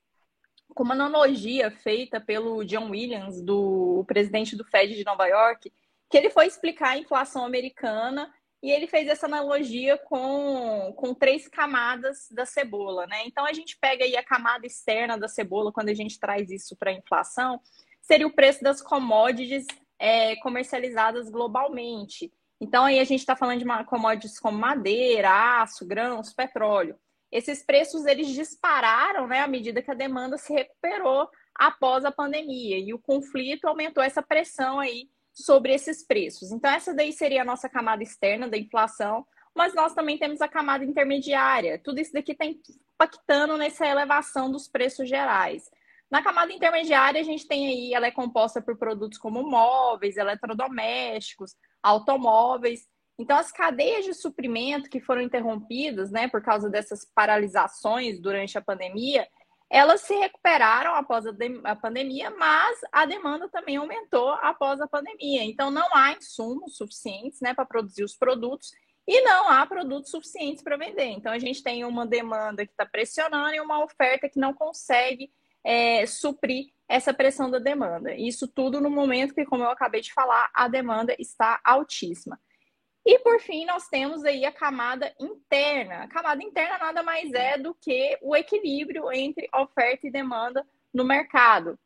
com 0.75 0.82
uma 0.82 0.92
analogia 0.92 1.70
feita 1.70 2.20
pelo 2.20 2.62
John 2.66 2.90
Williams, 2.90 3.40
do 3.40 4.04
presidente 4.06 4.54
do 4.54 4.62
Fed 4.62 4.94
de 4.94 5.04
Nova 5.06 5.26
York, 5.26 5.72
que 6.10 6.18
ele 6.18 6.28
foi 6.28 6.46
explicar 6.46 6.90
a 6.90 6.98
inflação 6.98 7.46
americana 7.46 8.30
e 8.62 8.70
ele 8.70 8.86
fez 8.86 9.08
essa 9.08 9.26
analogia 9.26 9.96
com, 9.98 10.92
com 10.96 11.14
três 11.14 11.46
camadas 11.48 12.28
da 12.30 12.44
cebola, 12.44 13.06
né? 13.06 13.22
Então 13.26 13.44
a 13.44 13.52
gente 13.52 13.78
pega 13.80 14.04
aí 14.04 14.16
a 14.16 14.24
camada 14.24 14.66
externa 14.66 15.16
da 15.16 15.28
cebola 15.28 15.72
quando 15.72 15.88
a 15.90 15.94
gente 15.94 16.18
traz 16.18 16.50
isso 16.50 16.76
para 16.76 16.90
a 16.90 16.94
inflação, 16.94 17.60
seria 18.00 18.26
o 18.26 18.34
preço 18.34 18.62
das 18.62 18.82
commodities 18.82 19.66
é, 19.98 20.36
comercializadas 20.36 21.30
globalmente. 21.30 22.32
Então 22.60 22.84
aí 22.84 22.98
a 22.98 23.04
gente 23.04 23.20
está 23.20 23.36
falando 23.36 23.60
de 23.60 23.86
commodities 23.86 24.40
como 24.40 24.58
madeira, 24.58 25.60
aço, 25.62 25.86
grãos, 25.86 26.32
petróleo 26.32 26.98
esses 27.30 27.62
preços 27.62 28.06
eles 28.06 28.28
dispararam 28.28 29.26
né, 29.26 29.40
à 29.40 29.48
medida 29.48 29.82
que 29.82 29.90
a 29.90 29.94
demanda 29.94 30.38
se 30.38 30.52
recuperou 30.52 31.28
após 31.54 32.04
a 32.04 32.12
pandemia 32.12 32.78
e 32.78 32.94
o 32.94 32.98
conflito 32.98 33.66
aumentou 33.66 34.02
essa 34.02 34.22
pressão 34.22 34.80
aí 34.80 35.08
sobre 35.45 35.73
esses 35.73 36.04
preços. 36.04 36.50
Então 36.52 36.71
essa 36.71 36.95
daí 36.95 37.12
seria 37.12 37.42
a 37.42 37.45
nossa 37.45 37.68
camada 37.68 38.02
externa 38.02 38.49
da 38.49 38.57
inflação, 38.57 39.26
mas 39.54 39.75
nós 39.75 39.95
também 39.95 40.18
temos 40.18 40.40
a 40.40 40.49
camada 40.49 40.85
intermediária. 40.85 41.78
Tudo 41.78 42.00
isso 42.00 42.12
daqui 42.12 42.33
está 42.33 42.45
impactando 42.45 43.57
nessa 43.57 43.87
elevação 43.87 44.50
dos 44.50 44.68
preços 44.68 45.09
gerais. 45.09 45.71
Na 46.11 46.23
camada 46.23 46.52
intermediária, 46.52 47.21
a 47.21 47.25
gente 47.25 47.47
tem 47.47 47.66
aí, 47.68 47.95
ela 47.95 48.07
é 48.07 48.11
composta 48.11 48.62
por 48.62 48.78
produtos 48.78 49.18
como 49.18 49.42
móveis, 49.42 50.16
eletrodomésticos, 50.16 51.54
automóveis, 51.83 52.88
então, 53.18 53.37
as 53.37 53.50
cadeias 53.50 54.04
de 54.04 54.14
suprimento 54.14 54.88
que 54.88 55.00
foram 55.00 55.21
interrompidas, 55.21 56.11
né, 56.11 56.28
por 56.28 56.40
causa 56.40 56.71
dessas 56.71 57.04
paralisações 57.04 58.21
durante 58.21 58.57
a 58.57 58.62
pandemia, 58.62 59.26
elas 59.70 60.00
se 60.00 60.14
recuperaram 60.14 60.94
após 60.94 61.26
a, 61.26 61.32
a, 61.64 61.76
pandemia, 61.76 62.30
mas 62.30 62.78
a 62.90 63.04
demanda 63.04 63.48
também 63.48 63.76
aumentou 63.76 64.30
após 64.30 64.80
a 64.80 64.88
pandemia. 64.88 65.44
Então, 65.44 65.70
não 65.70 65.87
há 65.94 66.12
insumos 66.12 66.76
suficientes 66.76 67.40
né, 67.40 67.52
para 67.52 67.66
produzir 67.66 68.02
os 68.02 68.16
produtos 68.16 68.70
e 69.06 69.20
não 69.22 69.48
há 69.48 69.66
produtos 69.66 70.10
suficientes 70.10 70.62
para 70.62 70.76
vender. 70.76 71.07
Então, 71.07 71.33
a 71.33 71.38
gente 71.38 71.62
tem 71.62 71.85
uma 71.85 72.07
demanda 72.07 72.64
que 72.64 72.72
está 72.72 72.87
pressionando 72.87 73.54
e 73.54 73.61
uma 73.61 73.83
oferta 73.85 74.28
que 74.28 74.40
não 74.40 74.54
consegue 74.54 75.31
é, 75.62 76.07
suprir 76.07 76.72
essa 76.88 77.12
pressão 77.12 77.50
da 77.50 77.59
demanda. 77.59 78.14
Isso 78.14 78.48
tudo 78.48 78.81
no 78.81 78.88
momento 78.88 79.35
que, 79.35 79.44
como 79.44 79.62
eu 79.62 79.70
acabei 79.70 80.00
de 80.00 80.12
falar, 80.14 80.50
a 80.54 80.66
demanda 80.66 81.14
está 81.18 81.61
altíssima. 81.62 82.40
E 83.11 83.18
por 83.21 83.40
fim, 83.40 83.64
nós 83.64 83.88
temos 83.88 84.23
aí 84.23 84.44
a 84.44 84.53
camada 84.53 85.11
interna. 85.18 86.03
A 86.03 86.09
camada 86.09 86.42
interna 86.42 86.77
nada 86.77 87.03
mais 87.03 87.33
é 87.33 87.57
do 87.57 87.75
que 87.75 88.18
o 88.21 88.37
equilíbrio 88.37 89.11
entre 89.11 89.49
oferta 89.55 90.07
e 90.07 90.11
demanda 90.11 90.62
no 90.92 91.05
mercado. 91.05 91.79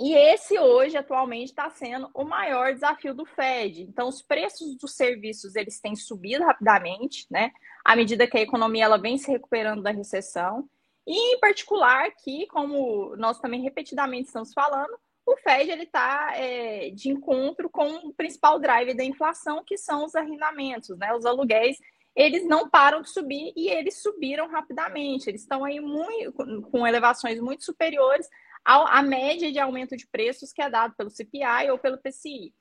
E 0.00 0.14
esse 0.14 0.58
hoje, 0.58 0.96
atualmente, 0.96 1.50
está 1.50 1.68
sendo 1.68 2.08
o 2.14 2.24
maior 2.24 2.72
desafio 2.72 3.12
do 3.12 3.26
Fed. 3.26 3.82
Então, 3.82 4.08
os 4.08 4.22
preços 4.22 4.74
dos 4.78 4.94
serviços 4.94 5.54
eles 5.54 5.82
têm 5.82 5.94
subido 5.94 6.42
rapidamente, 6.42 7.26
né? 7.30 7.52
À 7.84 7.94
medida 7.94 8.26
que 8.26 8.38
a 8.38 8.40
economia 8.40 8.84
ela 8.84 8.96
vem 8.96 9.18
se 9.18 9.30
recuperando 9.30 9.82
da 9.82 9.90
recessão. 9.90 10.66
E, 11.06 11.34
em 11.34 11.40
particular, 11.40 12.10
que, 12.12 12.46
como 12.46 13.14
nós 13.16 13.38
também 13.38 13.60
repetidamente 13.60 14.28
estamos 14.28 14.54
falando, 14.54 14.98
o 15.32 15.36
Fed 15.36 15.70
ele 15.70 15.82
está 15.82 16.32
é, 16.34 16.90
de 16.90 17.10
encontro 17.10 17.68
com 17.68 17.86
o 18.08 18.14
principal 18.14 18.58
drive 18.58 18.94
da 18.94 19.04
inflação, 19.04 19.62
que 19.64 19.76
são 19.76 20.06
os 20.06 20.14
arrendamentos, 20.14 20.96
né? 20.96 21.14
Os 21.14 21.26
aluguéis, 21.26 21.76
eles 22.16 22.46
não 22.46 22.68
param 22.68 23.02
de 23.02 23.10
subir 23.10 23.52
e 23.54 23.68
eles 23.68 24.00
subiram 24.00 24.48
rapidamente. 24.48 25.28
Eles 25.28 25.42
estão 25.42 25.64
aí 25.64 25.80
muito, 25.80 26.32
com 26.70 26.86
elevações 26.86 27.38
muito 27.40 27.62
superiores 27.64 28.26
à 28.64 29.02
média 29.02 29.52
de 29.52 29.58
aumento 29.58 29.96
de 29.96 30.06
preços 30.06 30.52
que 30.52 30.62
é 30.62 30.70
dado 30.70 30.94
pelo 30.96 31.10
CPI 31.10 31.70
ou 31.70 31.78
pelo 31.78 31.98
PCI. 31.98 32.54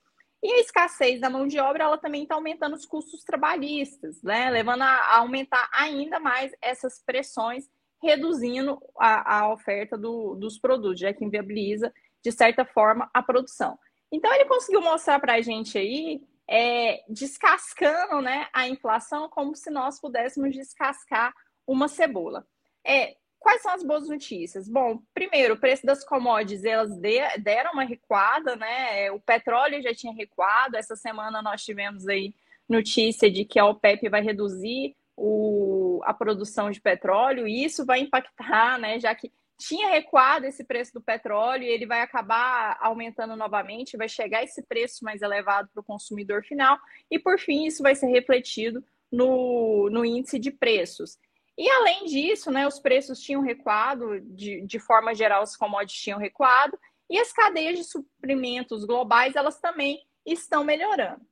E 0.43 0.51
a 0.51 0.59
escassez 0.59 1.19
da 1.19 1.29
mão 1.29 1.47
de 1.47 1.59
obra, 1.59 1.85
ela 1.85 1.97
também 1.97 2.23
está 2.23 2.35
aumentando 2.35 2.75
os 2.75 2.85
custos 2.85 3.23
trabalhistas, 3.23 4.21
né? 4.21 4.49
Levando 4.49 4.81
a 4.81 5.17
aumentar 5.17 5.69
ainda 5.71 6.19
mais 6.19 6.51
essas 6.61 7.01
pressões, 7.03 7.65
reduzindo 8.03 8.77
a, 8.99 9.39
a 9.39 9.53
oferta 9.53 9.97
do, 9.97 10.35
dos 10.35 10.59
produtos, 10.59 10.99
já 10.99 11.13
que 11.13 11.25
inviabiliza 11.25 11.91
de 12.23 12.31
certa 12.31 12.65
forma, 12.65 13.09
a 13.13 13.21
produção. 13.21 13.77
Então, 14.11 14.33
ele 14.33 14.45
conseguiu 14.45 14.81
mostrar 14.81 15.19
para 15.19 15.35
a 15.35 15.41
gente 15.41 15.77
aí, 15.77 16.21
é, 16.47 17.03
descascando 17.09 18.21
né, 18.21 18.47
a 18.53 18.67
inflação 18.67 19.29
como 19.29 19.55
se 19.55 19.69
nós 19.69 19.99
pudéssemos 19.99 20.53
descascar 20.53 21.33
uma 21.65 21.87
cebola. 21.87 22.47
É, 22.85 23.15
quais 23.37 23.61
são 23.61 23.73
as 23.73 23.83
boas 23.83 24.07
notícias? 24.07 24.69
Bom, 24.69 25.01
primeiro, 25.13 25.55
o 25.55 25.59
preço 25.59 25.85
das 25.85 26.05
commodities, 26.05 26.63
elas 26.63 26.97
deram 26.97 27.73
uma 27.73 27.83
recuada, 27.83 28.55
né? 28.55 29.11
O 29.11 29.19
petróleo 29.19 29.81
já 29.81 29.93
tinha 29.93 30.13
recuado. 30.13 30.77
Essa 30.77 30.95
semana 30.95 31.41
nós 31.41 31.63
tivemos 31.63 32.07
aí 32.07 32.33
notícia 32.67 33.29
de 33.29 33.43
que 33.45 33.59
a 33.59 33.65
OPEP 33.65 34.09
vai 34.09 34.21
reduzir 34.21 34.95
o, 35.15 36.01
a 36.03 36.13
produção 36.13 36.69
de 36.69 36.79
petróleo, 36.79 37.47
e 37.47 37.63
isso 37.63 37.85
vai 37.85 37.99
impactar, 37.99 38.77
né? 38.77 38.99
Já 38.99 39.13
que 39.15 39.31
tinha 39.57 39.89
recuado 39.89 40.45
esse 40.45 40.63
preço 40.63 40.93
do 40.93 41.01
petróleo 41.01 41.63
e 41.63 41.69
ele 41.69 41.85
vai 41.85 42.01
acabar 42.01 42.77
aumentando 42.79 43.35
novamente, 43.35 43.97
vai 43.97 44.07
chegar 44.07 44.43
esse 44.43 44.61
preço 44.61 45.03
mais 45.03 45.21
elevado 45.21 45.69
para 45.73 45.81
o 45.81 45.85
consumidor 45.85 46.43
final, 46.43 46.77
e 47.09 47.17
por 47.17 47.39
fim 47.39 47.65
isso 47.65 47.81
vai 47.81 47.95
ser 47.95 48.07
refletido 48.07 48.83
no, 49.11 49.89
no 49.89 50.05
índice 50.05 50.37
de 50.37 50.51
preços. 50.51 51.17
E 51.57 51.67
além 51.69 52.05
disso, 52.05 52.51
né, 52.51 52.67
os 52.67 52.79
preços 52.79 53.19
tinham 53.19 53.41
recuado, 53.41 54.19
de, 54.21 54.61
de 54.61 54.79
forma 54.79 55.15
geral, 55.15 55.41
os 55.41 55.55
commodities 55.55 56.03
tinham 56.03 56.19
recuado, 56.19 56.77
e 57.09 57.17
as 57.17 57.33
cadeias 57.33 57.79
de 57.79 57.83
suprimentos 57.83 58.85
globais 58.85 59.35
elas 59.35 59.59
também 59.59 60.05
estão 60.25 60.63
melhorando. 60.63 61.25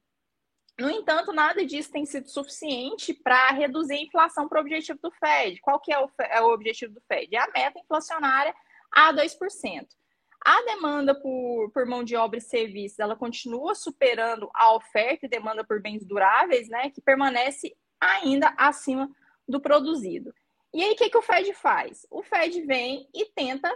No 0.78 0.90
entanto, 0.90 1.32
nada 1.32 1.66
disso 1.66 1.92
tem 1.92 2.06
sido 2.06 2.28
suficiente 2.28 3.14
para 3.14 3.52
reduzir 3.52 3.94
a 3.94 4.02
inflação 4.02 4.48
para 4.48 4.60
o 4.60 4.62
objetivo 4.62 5.00
do 5.02 5.12
Fed. 5.12 5.62
Qual 5.62 5.80
que 5.80 5.94
é 5.94 6.00
o, 6.00 6.10
é 6.20 6.42
o 6.42 6.54
objetivo 6.54 6.94
do 6.94 7.02
Fed? 7.08 7.34
É 7.34 7.40
a 7.40 7.52
meta 7.52 7.80
inflacionária 7.80 8.54
a 8.92 9.14
2%. 9.14 9.88
A 10.46 10.62
demanda 10.64 11.16
por, 11.16 11.72
por 11.72 11.86
mão 11.86 12.04
de 12.04 12.16
obra 12.16 12.38
e 12.38 12.42
serviços, 12.42 13.00
ela 13.00 13.16
continua 13.16 13.74
superando 13.74 14.50
a 14.54 14.76
oferta 14.76 15.26
e 15.26 15.30
demanda 15.30 15.64
por 15.64 15.82
bens 15.82 16.06
duráveis, 16.06 16.70
né, 16.70 16.92
que 16.92 17.02
permanece 17.02 17.76
ainda 18.00 18.54
acima 18.58 19.10
do 19.48 19.60
produzido. 19.60 20.34
E 20.74 20.84
aí, 20.84 20.92
o 20.92 20.96
que, 20.96 21.10
que 21.10 21.18
o 21.18 21.22
Fed 21.22 21.54
faz? 21.54 22.06
O 22.12 22.22
Fed 22.22 22.62
vem 22.64 23.10
e 23.14 23.26
tenta 23.34 23.74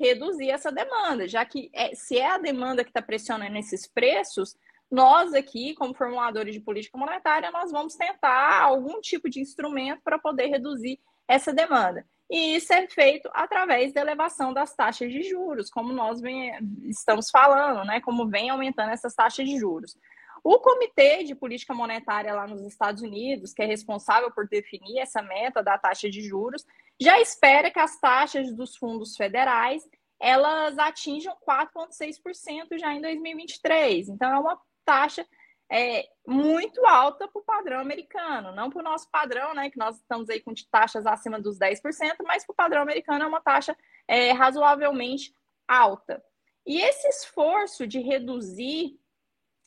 reduzir 0.00 0.50
essa 0.50 0.72
demanda, 0.72 1.28
já 1.28 1.44
que 1.44 1.70
é, 1.72 1.94
se 1.94 2.18
é 2.18 2.26
a 2.26 2.38
demanda 2.38 2.82
que 2.82 2.90
está 2.90 3.02
pressionando 3.02 3.56
esses 3.58 3.86
preços, 3.86 4.56
nós 4.92 5.32
aqui, 5.32 5.74
como 5.74 5.94
formuladores 5.94 6.54
de 6.54 6.60
política 6.60 6.98
monetária, 6.98 7.50
nós 7.50 7.72
vamos 7.72 7.94
tentar 7.94 8.62
algum 8.62 9.00
tipo 9.00 9.30
de 9.30 9.40
instrumento 9.40 10.02
para 10.04 10.18
poder 10.18 10.48
reduzir 10.48 11.00
essa 11.26 11.52
demanda. 11.52 12.06
E 12.30 12.56
isso 12.56 12.72
é 12.72 12.86
feito 12.86 13.28
através 13.32 13.92
da 13.92 14.02
elevação 14.02 14.52
das 14.52 14.74
taxas 14.74 15.10
de 15.10 15.22
juros, 15.22 15.70
como 15.70 15.92
nós 15.92 16.20
vem, 16.20 16.52
estamos 16.84 17.30
falando, 17.30 17.84
né? 17.86 18.00
Como 18.00 18.28
vem 18.28 18.50
aumentando 18.50 18.90
essas 18.90 19.14
taxas 19.14 19.48
de 19.48 19.58
juros. 19.58 19.96
O 20.44 20.58
Comitê 20.58 21.24
de 21.24 21.34
Política 21.34 21.72
Monetária 21.72 22.34
lá 22.34 22.46
nos 22.46 22.62
Estados 22.66 23.00
Unidos, 23.00 23.54
que 23.54 23.62
é 23.62 23.66
responsável 23.66 24.30
por 24.30 24.46
definir 24.46 24.98
essa 24.98 25.22
meta 25.22 25.62
da 25.62 25.78
taxa 25.78 26.10
de 26.10 26.20
juros, 26.20 26.66
já 27.00 27.18
espera 27.20 27.70
que 27.70 27.78
as 27.78 27.98
taxas 27.98 28.52
dos 28.54 28.76
fundos 28.76 29.16
federais 29.16 29.82
elas 30.20 30.78
atinjam 30.78 31.36
4,6% 31.48 32.78
já 32.78 32.94
em 32.94 33.00
2023. 33.00 34.08
Então, 34.08 34.32
é 34.32 34.38
uma 34.38 34.60
taxa 34.92 35.26
é, 35.70 36.06
muito 36.26 36.84
alta 36.84 37.26
para 37.26 37.40
o 37.40 37.44
padrão 37.44 37.80
americano, 37.80 38.54
não 38.54 38.68
para 38.68 38.80
o 38.80 38.84
nosso 38.84 39.10
padrão, 39.10 39.54
né? 39.54 39.70
Que 39.70 39.78
nós 39.78 39.96
estamos 39.96 40.28
aí 40.28 40.38
com 40.38 40.52
taxas 40.70 41.06
acima 41.06 41.40
dos 41.40 41.58
10%, 41.58 41.80
mas 42.24 42.44
para 42.44 42.52
o 42.52 42.56
padrão 42.56 42.82
americano 42.82 43.24
é 43.24 43.26
uma 43.26 43.40
taxa 43.40 43.74
é, 44.06 44.32
razoavelmente 44.32 45.34
alta. 45.66 46.22
E 46.66 46.78
esse 46.78 47.08
esforço 47.08 47.86
de 47.86 48.00
reduzir 48.00 49.00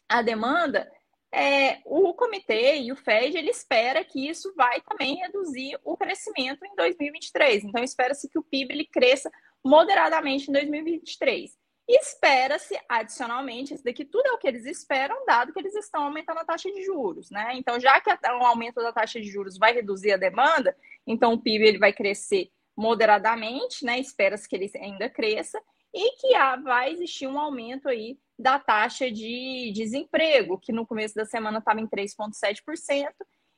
a 0.08 0.22
demanda, 0.22 0.92
é, 1.34 1.82
o 1.86 2.14
comitê 2.14 2.78
e 2.78 2.92
o 2.92 2.96
Fed 2.96 3.36
ele 3.36 3.50
espera 3.50 4.06
que 4.06 4.30
isso 4.30 4.54
vai 4.56 4.80
também 4.82 5.16
reduzir 5.16 5.78
o 5.84 5.98
crescimento 5.98 6.64
em 6.64 6.76
2023. 6.76 7.64
Então 7.64 7.84
espera-se 7.84 8.30
que 8.30 8.38
o 8.38 8.44
PIB 8.44 8.74
ele 8.74 8.86
cresça 8.86 9.32
moderadamente 9.64 10.50
em 10.50 10.54
2023. 10.54 11.58
Espera-se, 11.88 12.80
adicionalmente, 12.90 13.76
isso 13.76 13.84
daqui 13.84 14.04
tudo 14.04 14.26
é 14.28 14.32
o 14.32 14.38
que 14.40 14.48
eles 14.48 14.66
esperam, 14.66 15.24
dado 15.26 15.54
que 15.54 15.60
eles 15.60 15.76
estão 15.76 16.04
aumentando 16.04 16.40
a 16.40 16.46
taxa 16.46 16.72
de 16.72 16.84
juros, 16.84 17.30
né? 17.30 17.52
Então, 17.54 17.80
já 17.80 18.02
que 18.02 18.10
o 18.10 18.46
aumento 18.46 18.82
da 18.82 18.92
taxa 18.92 19.22
de 19.22 19.30
juros 19.30 19.58
vai 19.58 19.72
reduzir 19.74 20.12
a 20.12 20.18
demanda, 20.18 20.76
então 21.06 21.34
o 21.34 21.40
PIB 21.40 21.68
ele 21.68 21.78
vai 21.78 21.94
crescer 21.94 22.50
moderadamente, 22.76 23.86
né? 23.86 24.00
Espera-se 24.00 24.50
que 24.50 24.56
ele 24.56 24.72
ainda 24.76 25.08
cresça, 25.10 25.62
e 25.94 26.12
que 26.18 26.36
há, 26.36 26.58
vai 26.58 26.92
existir 26.92 27.26
um 27.26 27.40
aumento 27.40 27.88
aí 27.88 28.20
da 28.38 28.60
taxa 28.60 29.10
de 29.10 29.72
desemprego, 29.74 30.60
que 30.60 30.74
no 30.74 30.86
começo 30.86 31.16
da 31.16 31.24
semana 31.24 31.60
estava 31.60 31.80
em 31.80 31.88
3,7%, 31.88 33.14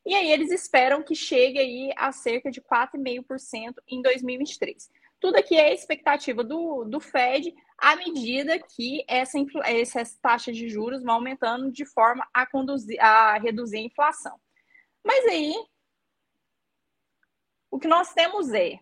e 0.05 0.13
aí 0.13 0.31
eles 0.31 0.51
esperam 0.51 1.01
que 1.01 1.15
chegue 1.15 1.57
aí 1.57 1.91
a 1.97 2.11
cerca 2.11 2.51
de 2.51 2.61
4,5% 2.61 3.73
em 3.87 4.01
2023. 4.01 4.89
Tudo 5.19 5.37
aqui 5.37 5.57
é 5.57 5.73
expectativa 5.73 6.43
do, 6.43 6.85
do 6.85 6.99
Fed 6.99 7.53
à 7.77 7.95
medida 7.95 8.59
que 8.59 9.03
essa, 9.07 9.37
essas 9.65 10.17
taxas 10.17 10.55
de 10.55 10.67
juros 10.67 11.03
vão 11.03 11.15
aumentando 11.15 11.71
de 11.71 11.85
forma 11.85 12.27
a, 12.33 12.45
conduzir, 12.45 12.99
a 12.99 13.37
reduzir 13.37 13.77
a 13.77 13.81
inflação. 13.81 14.39
Mas 15.03 15.25
aí, 15.25 15.53
o 17.69 17.79
que 17.79 17.87
nós 17.87 18.13
temos 18.13 18.51
é, 18.51 18.79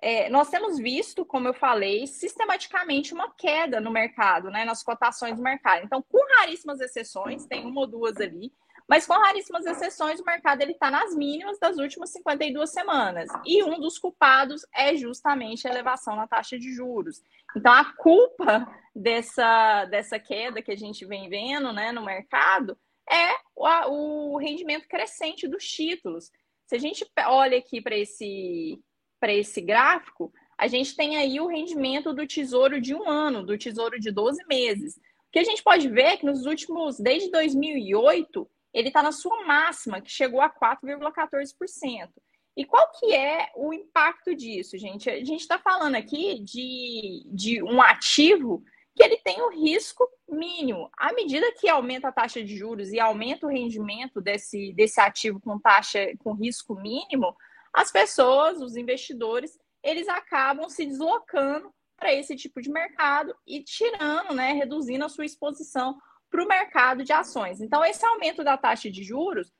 é, 0.00 0.28
nós 0.28 0.50
temos 0.50 0.78
visto, 0.78 1.24
como 1.24 1.48
eu 1.48 1.54
falei, 1.54 2.06
sistematicamente 2.06 3.14
uma 3.14 3.32
queda 3.32 3.80
no 3.80 3.90
mercado, 3.90 4.50
né, 4.50 4.64
nas 4.64 4.82
cotações 4.82 5.36
do 5.36 5.42
mercado. 5.42 5.84
Então, 5.84 6.02
com 6.02 6.18
raríssimas 6.38 6.80
exceções, 6.80 7.46
tem 7.46 7.64
uma 7.66 7.80
ou 7.80 7.86
duas 7.86 8.16
ali, 8.18 8.52
mas 8.88 9.06
com 9.06 9.14
raríssimas 9.14 9.66
exceções, 9.66 10.20
o 10.20 10.24
mercado 10.24 10.62
está 10.62 10.90
nas 10.90 11.14
mínimas 11.14 11.58
das 11.58 11.76
últimas 11.76 12.10
52 12.10 12.70
semanas. 12.70 13.28
E 13.44 13.62
um 13.64 13.80
dos 13.80 13.98
culpados 13.98 14.64
é 14.72 14.94
justamente 14.94 15.66
a 15.66 15.70
elevação 15.70 16.14
na 16.14 16.28
taxa 16.28 16.56
de 16.56 16.72
juros. 16.72 17.20
Então, 17.56 17.72
a 17.72 17.84
culpa 17.96 18.68
dessa, 18.94 19.86
dessa 19.86 20.20
queda 20.20 20.62
que 20.62 20.70
a 20.70 20.76
gente 20.76 21.04
vem 21.04 21.28
vendo 21.28 21.72
né, 21.72 21.90
no 21.90 22.04
mercado 22.04 22.78
é 23.10 23.34
o, 23.56 24.34
o 24.34 24.38
rendimento 24.38 24.86
crescente 24.86 25.48
dos 25.48 25.64
títulos. 25.64 26.30
Se 26.66 26.76
a 26.76 26.78
gente 26.78 27.04
olha 27.26 27.58
aqui 27.58 27.80
para 27.80 27.96
esse, 27.96 28.80
esse 29.22 29.60
gráfico, 29.60 30.32
a 30.56 30.68
gente 30.68 30.94
tem 30.94 31.16
aí 31.16 31.40
o 31.40 31.48
rendimento 31.48 32.14
do 32.14 32.26
tesouro 32.26 32.80
de 32.80 32.94
um 32.94 33.08
ano, 33.08 33.44
do 33.44 33.58
tesouro 33.58 33.98
de 33.98 34.12
12 34.12 34.44
meses. 34.46 34.96
O 34.96 35.00
que 35.32 35.38
a 35.40 35.44
gente 35.44 35.62
pode 35.62 35.88
ver 35.88 36.02
é 36.02 36.16
que 36.16 36.24
nos 36.26 36.46
últimos, 36.46 36.98
desde 36.98 37.30
2008, 37.30 38.48
ele 38.76 38.88
está 38.88 39.02
na 39.02 39.10
sua 39.10 39.42
máxima, 39.46 40.02
que 40.02 40.10
chegou 40.10 40.38
a 40.38 40.50
4,14%. 40.50 42.10
E 42.54 42.62
qual 42.62 42.90
que 42.92 43.14
é 43.14 43.50
o 43.56 43.72
impacto 43.72 44.34
disso, 44.34 44.76
gente? 44.76 45.08
A 45.08 45.16
gente 45.24 45.40
está 45.40 45.58
falando 45.58 45.94
aqui 45.94 46.38
de, 46.40 47.26
de 47.32 47.62
um 47.62 47.80
ativo 47.80 48.62
que 48.94 49.02
ele 49.02 49.16
tem 49.16 49.40
o 49.40 49.46
um 49.46 49.50
risco 49.50 50.06
mínimo. 50.28 50.90
À 50.94 51.10
medida 51.14 51.50
que 51.52 51.70
aumenta 51.70 52.08
a 52.08 52.12
taxa 52.12 52.44
de 52.44 52.54
juros 52.54 52.92
e 52.92 53.00
aumenta 53.00 53.46
o 53.46 53.50
rendimento 53.50 54.20
desse, 54.20 54.74
desse 54.74 55.00
ativo 55.00 55.40
com 55.40 55.58
taxa 55.58 56.14
com 56.18 56.34
risco 56.34 56.74
mínimo, 56.74 57.34
as 57.72 57.90
pessoas, 57.90 58.60
os 58.60 58.76
investidores, 58.76 59.58
eles 59.82 60.06
acabam 60.06 60.68
se 60.68 60.84
deslocando 60.84 61.72
para 61.96 62.12
esse 62.12 62.36
tipo 62.36 62.60
de 62.60 62.68
mercado 62.68 63.34
e 63.46 63.62
tirando, 63.62 64.34
né, 64.34 64.52
reduzindo 64.52 65.04
a 65.06 65.08
sua 65.08 65.24
exposição 65.24 65.98
para 66.30 66.42
o 66.42 66.48
mercado 66.48 67.04
de 67.04 67.12
ações. 67.12 67.60
Então, 67.60 67.84
esse 67.84 68.04
aumento 68.04 68.42
da 68.42 68.56
taxa 68.56 68.90
de 68.90 69.02
juros, 69.02 69.52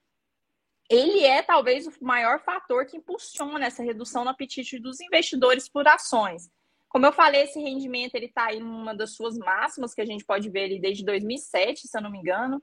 ele 0.89 1.25
é 1.25 1.43
talvez 1.43 1.87
o 1.87 1.93
maior 2.01 2.41
fator 2.41 2.87
que 2.87 2.97
impulsiona 2.97 3.67
essa 3.67 3.83
redução 3.83 4.25
no 4.25 4.31
apetite 4.31 4.79
dos 4.79 5.01
investidores 5.01 5.69
por 5.69 5.87
ações. 5.87 6.51
Como 6.89 7.05
eu 7.05 7.13
falei, 7.13 7.43
esse 7.43 7.61
rendimento 7.61 8.15
ele 8.15 8.27
está 8.27 8.55
em 8.55 8.63
uma 8.63 8.95
das 8.95 9.15
suas 9.15 9.37
máximas 9.37 9.93
que 9.93 10.01
a 10.01 10.07
gente 10.07 10.25
pode 10.25 10.49
ver 10.49 10.65
ele 10.65 10.79
desde 10.79 11.05
2007, 11.05 11.89
se 11.89 11.97
eu 11.97 12.03
não 12.03 12.11
me 12.11 12.19
engano, 12.19 12.63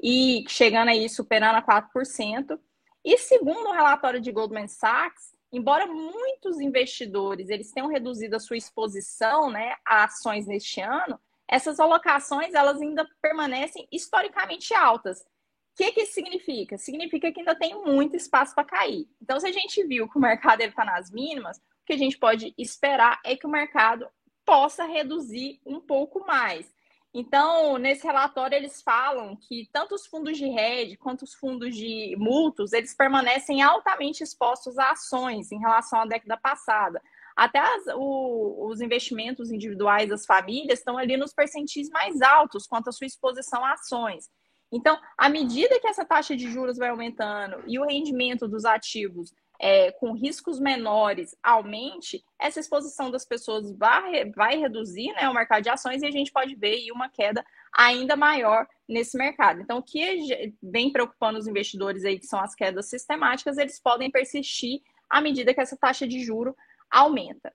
e 0.00 0.44
chegando 0.48 0.88
aí 0.88 1.08
superando 1.08 1.56
a 1.56 1.62
4%. 1.62 2.58
E 3.04 3.18
segundo 3.18 3.68
o 3.68 3.72
relatório 3.72 4.20
de 4.20 4.32
Goldman 4.32 4.68
Sachs, 4.68 5.34
embora 5.52 5.86
muitos 5.86 6.60
investidores 6.60 7.50
eles 7.50 7.72
tenham 7.72 7.88
reduzido 7.88 8.36
a 8.36 8.40
sua 8.40 8.56
exposição, 8.56 9.50
né, 9.50 9.76
a 9.84 10.04
ações 10.04 10.46
neste 10.46 10.80
ano, 10.80 11.20
essas 11.54 11.78
alocações 11.78 12.52
elas 12.52 12.80
ainda 12.80 13.08
permanecem 13.22 13.86
historicamente 13.92 14.74
altas. 14.74 15.20
O 15.20 15.76
que, 15.76 15.92
que 15.92 16.02
isso 16.02 16.14
significa? 16.14 16.76
Significa 16.76 17.30
que 17.32 17.40
ainda 17.40 17.54
tem 17.54 17.80
muito 17.80 18.16
espaço 18.16 18.54
para 18.54 18.64
cair. 18.64 19.06
Então, 19.22 19.38
se 19.38 19.46
a 19.46 19.52
gente 19.52 19.84
viu 19.86 20.08
que 20.08 20.18
o 20.18 20.20
mercado 20.20 20.62
está 20.62 20.84
nas 20.84 21.12
mínimas, 21.12 21.58
o 21.58 21.86
que 21.86 21.92
a 21.92 21.96
gente 21.96 22.18
pode 22.18 22.52
esperar 22.58 23.20
é 23.24 23.36
que 23.36 23.46
o 23.46 23.50
mercado 23.50 24.08
possa 24.44 24.84
reduzir 24.84 25.60
um 25.64 25.80
pouco 25.80 26.26
mais. 26.26 26.72
Então, 27.12 27.78
nesse 27.78 28.04
relatório, 28.04 28.56
eles 28.56 28.82
falam 28.82 29.36
que 29.36 29.68
tanto 29.72 29.94
os 29.94 30.04
fundos 30.06 30.36
de 30.36 30.48
rede 30.48 30.96
quanto 30.96 31.22
os 31.22 31.34
fundos 31.34 31.76
de 31.76 32.16
multos, 32.18 32.72
eles 32.72 32.92
permanecem 32.92 33.62
altamente 33.62 34.24
expostos 34.24 34.76
a 34.76 34.90
ações 34.90 35.52
em 35.52 35.58
relação 35.60 36.00
à 36.00 36.04
década 36.04 36.36
passada. 36.36 37.00
Até 37.36 37.58
as, 37.58 37.86
o, 37.94 38.68
os 38.68 38.80
investimentos 38.80 39.50
individuais 39.50 40.08
das 40.08 40.24
famílias 40.24 40.78
estão 40.78 40.96
ali 40.96 41.16
nos 41.16 41.32
percentis 41.32 41.88
mais 41.90 42.22
altos 42.22 42.66
quanto 42.66 42.88
à 42.88 42.92
sua 42.92 43.06
exposição 43.06 43.64
a 43.64 43.72
ações. 43.72 44.28
Então, 44.72 44.98
à 45.16 45.28
medida 45.28 45.78
que 45.78 45.86
essa 45.86 46.04
taxa 46.04 46.36
de 46.36 46.50
juros 46.50 46.76
vai 46.76 46.88
aumentando 46.88 47.62
e 47.66 47.78
o 47.78 47.84
rendimento 47.84 48.48
dos 48.48 48.64
ativos 48.64 49.32
é, 49.60 49.92
com 49.92 50.12
riscos 50.12 50.58
menores 50.58 51.34
aumente, 51.42 52.24
essa 52.40 52.58
exposição 52.58 53.10
das 53.10 53.24
pessoas 53.24 53.70
vai, 53.76 54.30
vai 54.32 54.58
reduzir 54.58 55.12
né, 55.12 55.28
o 55.28 55.34
mercado 55.34 55.62
de 55.62 55.68
ações 55.68 56.02
e 56.02 56.06
a 56.06 56.10
gente 56.10 56.32
pode 56.32 56.56
ver 56.56 56.74
aí 56.74 56.92
uma 56.92 57.08
queda 57.08 57.44
ainda 57.72 58.16
maior 58.16 58.66
nesse 58.88 59.16
mercado. 59.16 59.60
Então, 59.60 59.78
o 59.78 59.82
que 59.82 60.52
vem 60.62 60.92
preocupando 60.92 61.38
os 61.38 61.46
investidores 61.46 62.04
aí, 62.04 62.18
que 62.18 62.26
são 62.26 62.40
as 62.40 62.54
quedas 62.54 62.88
sistemáticas, 62.88 63.58
eles 63.58 63.80
podem 63.80 64.10
persistir 64.10 64.80
à 65.08 65.20
medida 65.20 65.54
que 65.54 65.60
essa 65.60 65.76
taxa 65.76 66.06
de 66.06 66.24
juro 66.24 66.54
aumenta. 66.94 67.52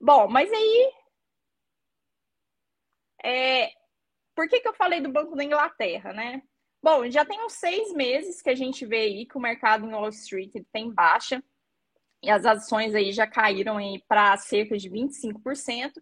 Bom, 0.00 0.26
mas 0.28 0.50
aí. 0.52 0.92
É, 3.24 3.70
por 4.34 4.48
que, 4.48 4.60
que 4.60 4.68
eu 4.68 4.74
falei 4.74 5.00
do 5.00 5.12
Banco 5.12 5.36
da 5.36 5.44
Inglaterra, 5.44 6.12
né? 6.12 6.42
Bom, 6.82 7.08
já 7.08 7.24
tem 7.24 7.40
uns 7.44 7.52
seis 7.52 7.92
meses 7.92 8.42
que 8.42 8.50
a 8.50 8.54
gente 8.54 8.84
vê 8.84 9.02
aí 9.02 9.26
que 9.26 9.36
o 9.36 9.40
mercado 9.40 9.86
em 9.86 9.92
Wall 9.94 10.08
Street 10.08 10.52
tem 10.72 10.92
baixa 10.92 11.42
e 12.20 12.30
as 12.30 12.44
ações 12.44 12.94
aí 12.94 13.12
já 13.12 13.26
caíram 13.26 13.76
para 14.08 14.36
cerca 14.38 14.76
de 14.76 14.90
25%. 14.90 15.92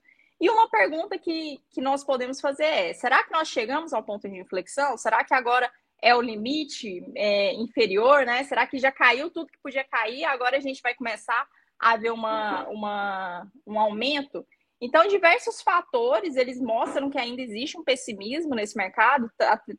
E 0.40 0.48
uma 0.48 0.70
pergunta 0.70 1.18
que, 1.18 1.60
que 1.70 1.82
nós 1.82 2.02
podemos 2.02 2.40
fazer 2.40 2.64
é: 2.64 2.94
será 2.94 3.22
que 3.24 3.32
nós 3.32 3.48
chegamos 3.48 3.92
ao 3.92 4.02
ponto 4.02 4.26
de 4.28 4.38
inflexão? 4.38 4.96
Será 4.96 5.22
que 5.22 5.34
agora 5.34 5.70
é 6.02 6.14
o 6.14 6.22
limite 6.22 7.04
é, 7.14 7.52
inferior, 7.54 8.24
né? 8.24 8.42
Será 8.44 8.66
que 8.66 8.78
já 8.78 8.90
caiu 8.90 9.30
tudo 9.30 9.50
que 9.50 9.58
podia 9.62 9.84
cair? 9.84 10.24
Agora 10.24 10.56
a 10.56 10.60
gente 10.60 10.80
vai 10.80 10.94
começar 10.94 11.46
haver 11.80 12.12
uma, 12.12 12.68
uma, 12.68 13.52
um 13.66 13.80
aumento. 13.80 14.46
Então, 14.80 15.08
diversos 15.08 15.62
fatores, 15.62 16.36
eles 16.36 16.60
mostram 16.60 17.10
que 17.10 17.18
ainda 17.18 17.40
existe 17.40 17.78
um 17.78 17.84
pessimismo 17.84 18.54
nesse 18.54 18.76
mercado. 18.76 19.30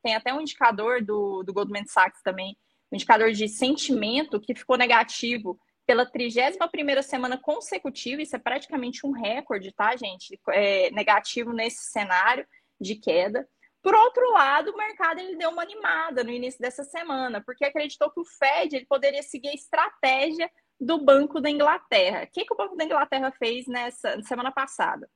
Tem 0.02 0.16
até 0.16 0.34
um 0.34 0.42
indicador 0.42 1.04
do, 1.04 1.44
do 1.44 1.54
Goldman 1.54 1.86
Sachs 1.86 2.22
também, 2.24 2.58
um 2.92 2.96
indicador 2.96 3.32
de 3.32 3.48
sentimento 3.48 4.40
que 4.40 4.56
ficou 4.56 4.78
negativo 4.78 5.60
pela 5.86 6.06
31ª 6.06 7.02
semana 7.02 7.38
consecutiva. 7.38 8.22
Isso 8.22 8.36
é 8.36 8.40
praticamente 8.40 9.06
um 9.06 9.12
recorde, 9.12 9.72
tá, 9.72 9.96
gente? 9.96 10.40
É 10.50 10.90
negativo 10.92 11.54
nesse 11.54 11.92
cenário 11.92 12.46
de 12.80 12.96
queda. 12.96 13.48
Por 13.82 13.96
outro 13.96 14.32
lado, 14.32 14.72
o 14.72 14.78
mercado 14.78 15.20
ele 15.20 15.36
deu 15.36 15.50
uma 15.50 15.64
animada 15.64 16.24
no 16.24 16.32
início 16.32 16.62
dessa 16.62 16.84
semana, 16.84 17.42
porque 17.44 17.66
acreditou 17.66 18.12
que 18.12 18.20
o 18.20 18.26
Fed 18.26 18.76
ele 18.76 18.86
poderia 18.86 19.24
seguir 19.24 19.50
a 19.50 19.56
estratégia 19.56 20.52
do 20.82 20.98
Banco 20.98 21.40
da 21.40 21.50
Inglaterra. 21.50 22.24
O 22.24 22.28
que, 22.28 22.44
que 22.44 22.54
o 22.54 22.58
Banco 22.58 22.76
da 22.76 22.84
Inglaterra 22.84 23.32
fez 23.32 23.68
nessa 23.68 24.22
semana 24.24 24.52
passada? 24.52 25.08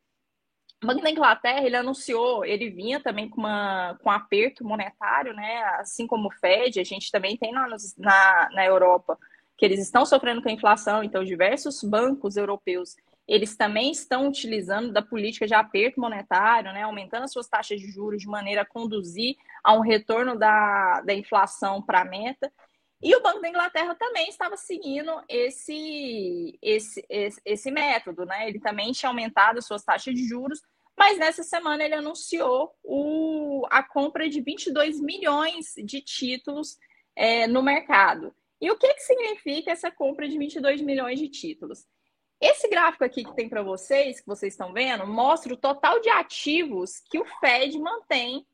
O 0.84 0.88
Banco 0.88 1.02
da 1.02 1.10
Inglaterra 1.10 1.66
ele 1.66 1.76
anunciou, 1.76 2.46
ele 2.46 2.70
vinha 2.70 3.00
também 3.00 3.28
com, 3.28 3.42
uma, 3.42 3.98
com 4.02 4.10
um 4.10 4.14
aperto 4.14 4.64
monetário, 4.64 5.34
né? 5.34 5.64
Assim 5.80 6.06
como 6.06 6.28
o 6.28 6.32
Fed, 6.32 6.80
a 6.80 6.84
gente 6.84 7.12
também 7.12 7.36
tem 7.36 7.52
na, 7.52 7.68
na, 7.98 8.50
na 8.52 8.66
Europa 8.66 9.18
que 9.58 9.66
eles 9.66 9.80
estão 9.80 10.06
sofrendo 10.06 10.42
com 10.42 10.50
a 10.50 10.52
inflação, 10.52 11.04
então 11.04 11.24
diversos 11.24 11.82
bancos 11.82 12.36
europeus 12.36 12.96
eles 13.28 13.56
também 13.56 13.92
estão 13.92 14.28
utilizando 14.28 14.92
da 14.92 15.02
política 15.02 15.48
de 15.48 15.54
aperto 15.54 16.00
monetário, 16.00 16.72
né, 16.72 16.84
aumentando 16.84 17.24
as 17.24 17.32
suas 17.32 17.48
taxas 17.48 17.80
de 17.80 17.88
juros 17.90 18.22
de 18.22 18.28
maneira 18.28 18.62
a 18.62 18.66
conduzir 18.66 19.36
a 19.64 19.74
um 19.74 19.80
retorno 19.80 20.38
da, 20.38 21.02
da 21.02 21.14
inflação 21.14 21.82
para 21.82 22.02
a 22.02 22.06
meta. 22.06 22.52
E 23.06 23.16
o 23.16 23.22
Banco 23.22 23.40
da 23.40 23.50
Inglaterra 23.50 23.94
também 23.94 24.28
estava 24.30 24.58
seguindo 24.58 25.12
esse, 25.30 26.58
esse, 26.60 27.06
esse, 27.08 27.40
esse 27.46 27.70
método, 27.70 28.26
né? 28.26 28.50
Ele 28.50 28.60
também 28.60 28.92
tinha 28.94 29.12
aumentado 29.12 29.60
as 29.60 29.68
suas 29.68 29.84
taxas 29.84 30.16
de 30.16 30.28
juros, 30.28 30.60
mas 30.98 31.20
nessa 31.20 31.44
semana 31.44 31.84
ele 31.84 31.94
anunciou 31.94 32.74
o, 32.84 33.64
a 33.70 33.84
compra 33.84 34.28
de 34.28 34.42
22 34.42 35.00
milhões 35.00 35.76
de 35.84 36.02
títulos 36.02 36.80
é, 37.16 37.46
no 37.46 37.62
mercado. 37.62 38.34
E 38.60 38.72
o 38.72 38.76
que, 38.76 38.92
que 38.96 39.04
significa 39.04 39.70
essa 39.70 39.92
compra 39.92 40.28
de 40.28 40.40
22 40.40 40.82
milhões 40.82 41.20
de 41.20 41.30
títulos? 41.30 41.86
Esse 42.42 42.68
gráfico 42.68 43.04
aqui 43.04 43.24
que 43.24 43.36
tem 43.36 43.48
para 43.48 43.62
vocês, 43.62 44.20
que 44.20 44.26
vocês 44.26 44.54
estão 44.54 44.74
vendo, 44.74 45.06
mostra 45.06 45.54
o 45.54 45.58
total 45.58 46.02
de 46.02 46.10
ativos 46.10 47.02
que 47.12 47.20
o 47.20 47.26
Fed 47.40 47.78
mantém 47.78 48.48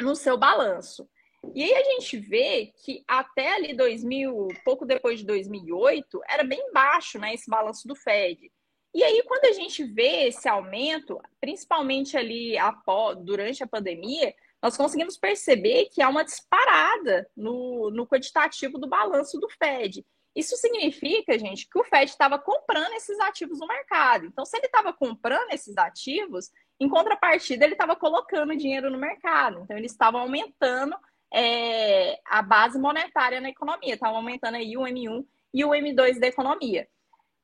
no 0.00 0.14
seu 0.14 0.38
balanço. 0.38 1.08
E 1.54 1.62
aí 1.62 1.74
a 1.74 1.84
gente 1.84 2.18
vê 2.18 2.72
que 2.84 3.04
até 3.06 3.54
ali 3.54 3.74
2000, 3.74 4.48
pouco 4.64 4.86
depois 4.86 5.20
de 5.20 5.26
2008, 5.26 6.20
era 6.28 6.44
bem 6.44 6.72
baixo, 6.72 7.18
né, 7.18 7.34
esse 7.34 7.50
balanço 7.50 7.86
do 7.88 7.94
Fed. 7.94 8.50
E 8.94 9.02
aí 9.02 9.22
quando 9.26 9.46
a 9.46 9.52
gente 9.52 9.82
vê 9.84 10.28
esse 10.28 10.48
aumento, 10.48 11.20
principalmente 11.40 12.16
ali 12.16 12.56
após, 12.56 13.18
durante 13.18 13.62
a 13.62 13.66
pandemia, 13.66 14.34
nós 14.62 14.76
conseguimos 14.76 15.18
perceber 15.18 15.90
que 15.92 16.00
há 16.00 16.08
uma 16.08 16.24
disparada 16.24 17.28
no, 17.36 17.90
no 17.90 18.06
quantitativo 18.06 18.78
do 18.78 18.88
balanço 18.88 19.38
do 19.38 19.48
Fed. 19.50 20.04
Isso 20.34 20.56
significa, 20.56 21.38
gente, 21.38 21.68
que 21.68 21.78
o 21.78 21.84
Fed 21.84 22.10
estava 22.10 22.38
comprando 22.38 22.92
esses 22.94 23.18
ativos 23.20 23.60
no 23.60 23.68
mercado. 23.68 24.26
Então, 24.26 24.44
se 24.44 24.56
ele 24.56 24.66
estava 24.66 24.92
comprando 24.92 25.52
esses 25.52 25.76
ativos, 25.76 26.50
em 26.80 26.88
contrapartida, 26.88 27.64
ele 27.64 27.74
estava 27.74 27.94
colocando 27.94 28.56
dinheiro 28.56 28.90
no 28.90 28.98
mercado. 28.98 29.60
Então, 29.60 29.76
eles 29.76 29.92
estavam 29.92 30.22
aumentando 30.22 30.96
é, 31.34 32.20
a 32.24 32.40
base 32.40 32.78
monetária 32.78 33.40
na 33.40 33.48
economia, 33.48 33.94
estavam 33.94 34.16
aumentando 34.16 34.56
aí 34.56 34.76
o 34.76 34.82
M1 34.82 35.26
e 35.52 35.64
o 35.64 35.70
M2 35.70 36.20
da 36.20 36.28
economia. 36.28 36.88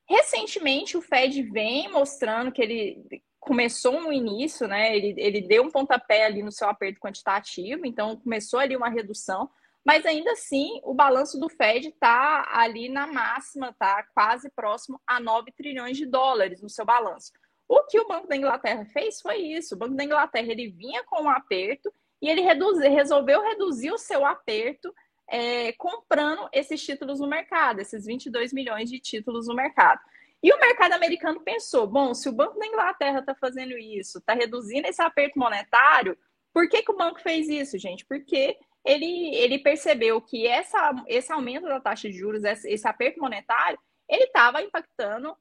Recentemente, 0.09 0.96
o 0.96 1.03
Fed 1.03 1.42
vem 1.42 1.90
mostrando 1.90 2.53
que 2.53 2.62
ele 2.62 3.24
começou 3.40 4.00
no 4.00 4.12
início, 4.12 4.68
né? 4.68 4.96
Ele, 4.96 5.14
ele 5.16 5.40
deu 5.40 5.64
um 5.64 5.70
pontapé 5.70 6.24
ali 6.24 6.40
no 6.40 6.53
seu 6.53 6.68
aperto 6.68 7.00
quantitativo, 7.00 7.85
então 7.85 8.16
começou 8.16 8.61
ali 8.61 8.76
uma 8.76 8.88
redução, 8.88 9.50
mas 9.85 10.07
ainda 10.07 10.33
assim 10.33 10.81
o 10.85 10.94
balanço 10.94 11.40
do 11.40 11.48
Fed 11.48 11.88
está 11.88 12.48
ali 12.53 12.88
na 12.88 13.09
máxima, 13.09 13.74
tá 13.76 14.05
quase 14.14 14.50
próximo 14.50 15.00
a 15.05 15.18
9 15.18 15.50
trilhões 15.53 15.96
de 15.96 16.07
dólares 16.07 16.62
no 16.62 16.68
seu 16.68 16.85
balanço. 16.85 17.33
O 17.68 17.83
que 17.87 17.98
o 17.98 18.07
Banco 18.07 18.29
da 18.29 18.37
Inglaterra 18.37 18.85
fez 18.85 19.20
foi 19.20 19.38
isso. 19.38 19.74
O 19.74 19.79
Banco 19.79 19.94
da 19.94 20.05
Inglaterra 20.05 20.50
ele 20.50 20.68
vinha 20.68 21.03
com 21.05 21.22
um 21.22 21.31
aperto 21.31 21.92
e 22.20 22.28
ele 22.28 22.42
resolveu 22.42 23.42
reduzir 23.42 23.90
o 23.90 23.98
seu 23.98 24.24
aperto 24.26 24.94
é, 25.28 25.72
comprando 25.72 26.48
esses 26.52 26.83
títulos 26.83 27.20
no 27.20 27.26
mercado, 27.26 27.80
esses 27.80 28.04
22 28.04 28.52
milhões 28.52 28.90
de 28.90 28.98
títulos 28.98 29.46
no 29.46 29.54
mercado. 29.54 30.00
E 30.42 30.52
o 30.52 30.59
mercado 30.59 30.92
americano 30.92 31.40
pensou: 31.40 31.87
bom, 31.87 32.14
se 32.14 32.28
o 32.28 32.33
Banco 32.33 32.59
da 32.59 32.66
Inglaterra 32.66 33.20
está 33.20 33.35
fazendo 33.35 33.76
isso, 33.78 34.18
está 34.18 34.35
reduzindo 34.35 34.88
esse 34.88 35.00
aperto 35.00 35.38
monetário, 35.38 36.18
por 36.52 36.68
que, 36.68 36.83
que 36.83 36.90
o 36.90 36.96
banco 36.96 37.20
fez 37.20 37.48
isso, 37.48 37.78
gente? 37.78 38.04
Porque 38.04 38.59
ele, 38.85 39.35
ele 39.37 39.59
percebeu 39.59 40.20
que 40.20 40.46
essa, 40.46 40.92
esse 41.06 41.33
aumento 41.33 41.66
da 41.66 41.80
taxa 41.80 42.09
de 42.09 42.16
juros, 42.16 42.42
esse, 42.42 42.68
esse 42.68 42.88
aperto 42.88 43.20
monetário, 43.20 43.78
ele 44.09 44.24
estava 44.24 44.62
impactando 44.62 45.37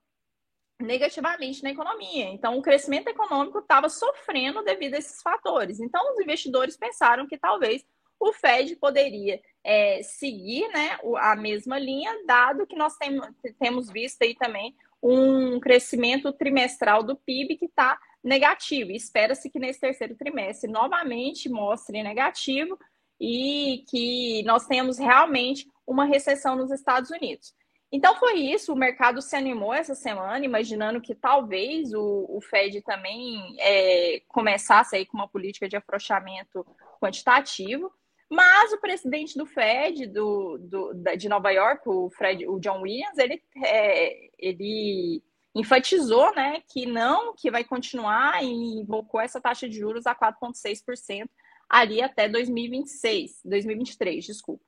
negativamente 0.80 1.62
na 1.62 1.72
economia. 1.72 2.26
Então, 2.30 2.58
o 2.58 2.62
crescimento 2.62 3.10
econômico 3.10 3.60
estava 3.60 3.90
sofrendo 3.90 4.64
devido 4.64 4.96
a 4.96 4.98
esses 4.98 5.22
fatores. 5.22 5.80
Então, 5.80 6.14
os 6.14 6.20
investidores 6.22 6.78
pensaram 6.78 7.28
que 7.28 7.38
talvez 7.38 7.86
o 8.20 8.34
Fed 8.34 8.76
poderia 8.76 9.42
é, 9.64 10.02
seguir 10.04 10.68
né, 10.70 10.98
a 11.18 11.36
mesma 11.36 11.78
linha, 11.78 12.12
dado 12.26 12.68
que 12.68 12.76
nós 12.76 12.96
tem, 12.98 13.20
temos 13.60 13.90
visto 13.90 14.22
aí 14.22 14.36
também 14.36 14.76
um 15.02 15.60
crescimento 15.60 16.32
trimestral 16.34 17.04
do 17.04 17.16
PIB 17.16 17.56
que 17.58 17.66
está 17.66 17.98
negativo. 18.24 18.92
Espera-se 18.92 19.50
que 19.50 19.60
nesse 19.60 19.80
terceiro 19.80 20.16
trimestre 20.16 20.70
novamente 20.70 21.50
mostre 21.50 22.04
negativo 22.04 22.78
e 23.20 23.86
que 23.90 24.44
nós 24.44 24.66
tenhamos 24.66 24.98
realmente 24.98 25.70
uma 25.88 26.06
recessão 26.06 26.56
nos 26.56 26.72
Estados 26.72 27.10
Unidos. 27.10 27.54
Então 27.92 28.16
foi 28.18 28.36
isso, 28.36 28.72
o 28.72 28.78
mercado 28.78 29.20
se 29.22 29.36
animou 29.36 29.74
essa 29.74 29.96
semana, 29.96 30.46
imaginando 30.46 31.02
que 31.02 31.16
talvez 31.16 31.92
o, 31.92 32.26
o 32.30 32.40
Fed 32.40 32.82
também 32.84 33.56
é, 33.60 34.22
começasse 34.28 34.96
aí 34.96 35.06
com 35.06 35.18
uma 35.18 35.28
política 35.28 35.68
de 35.68 35.76
afrouxamento 35.76 36.66
quantitativo. 37.02 37.92
Mas 38.30 38.72
o 38.74 38.80
presidente 38.80 39.36
do 39.36 39.46
Fed 39.48 40.06
do, 40.06 40.60
do, 40.60 40.94
de 41.18 41.28
Nova 41.28 41.50
York, 41.50 41.82
o, 41.90 42.12
Fred, 42.12 42.48
o 42.48 42.60
John 42.60 42.82
Williams, 42.82 43.18
ele, 43.18 43.42
é, 43.66 44.30
ele 44.38 45.24
enfatizou 45.56 46.34
né, 46.36 46.62
que 46.72 46.86
não, 46.86 47.34
que 47.36 47.50
vai 47.50 47.64
continuar 47.64 48.44
e 48.44 48.82
invocou 48.82 49.20
essa 49.20 49.42
taxa 49.42 49.68
de 49.68 49.80
juros 49.80 50.06
a 50.06 50.14
4,6% 50.14 51.28
ali 51.68 52.04
até 52.04 52.30
2026, 52.30 53.42
2023, 53.44 54.26
desculpa. 54.26 54.66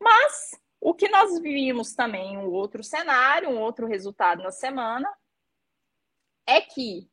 Mas 0.00 0.60
o 0.80 0.94
que 0.94 1.08
nós 1.08 1.38
vimos 1.40 1.94
também, 1.94 2.36
um 2.38 2.50
outro 2.50 2.82
cenário, 2.82 3.50
um 3.50 3.60
outro 3.60 3.86
resultado 3.86 4.42
na 4.42 4.52
semana, 4.52 5.08
é 6.46 6.60
que 6.60 7.10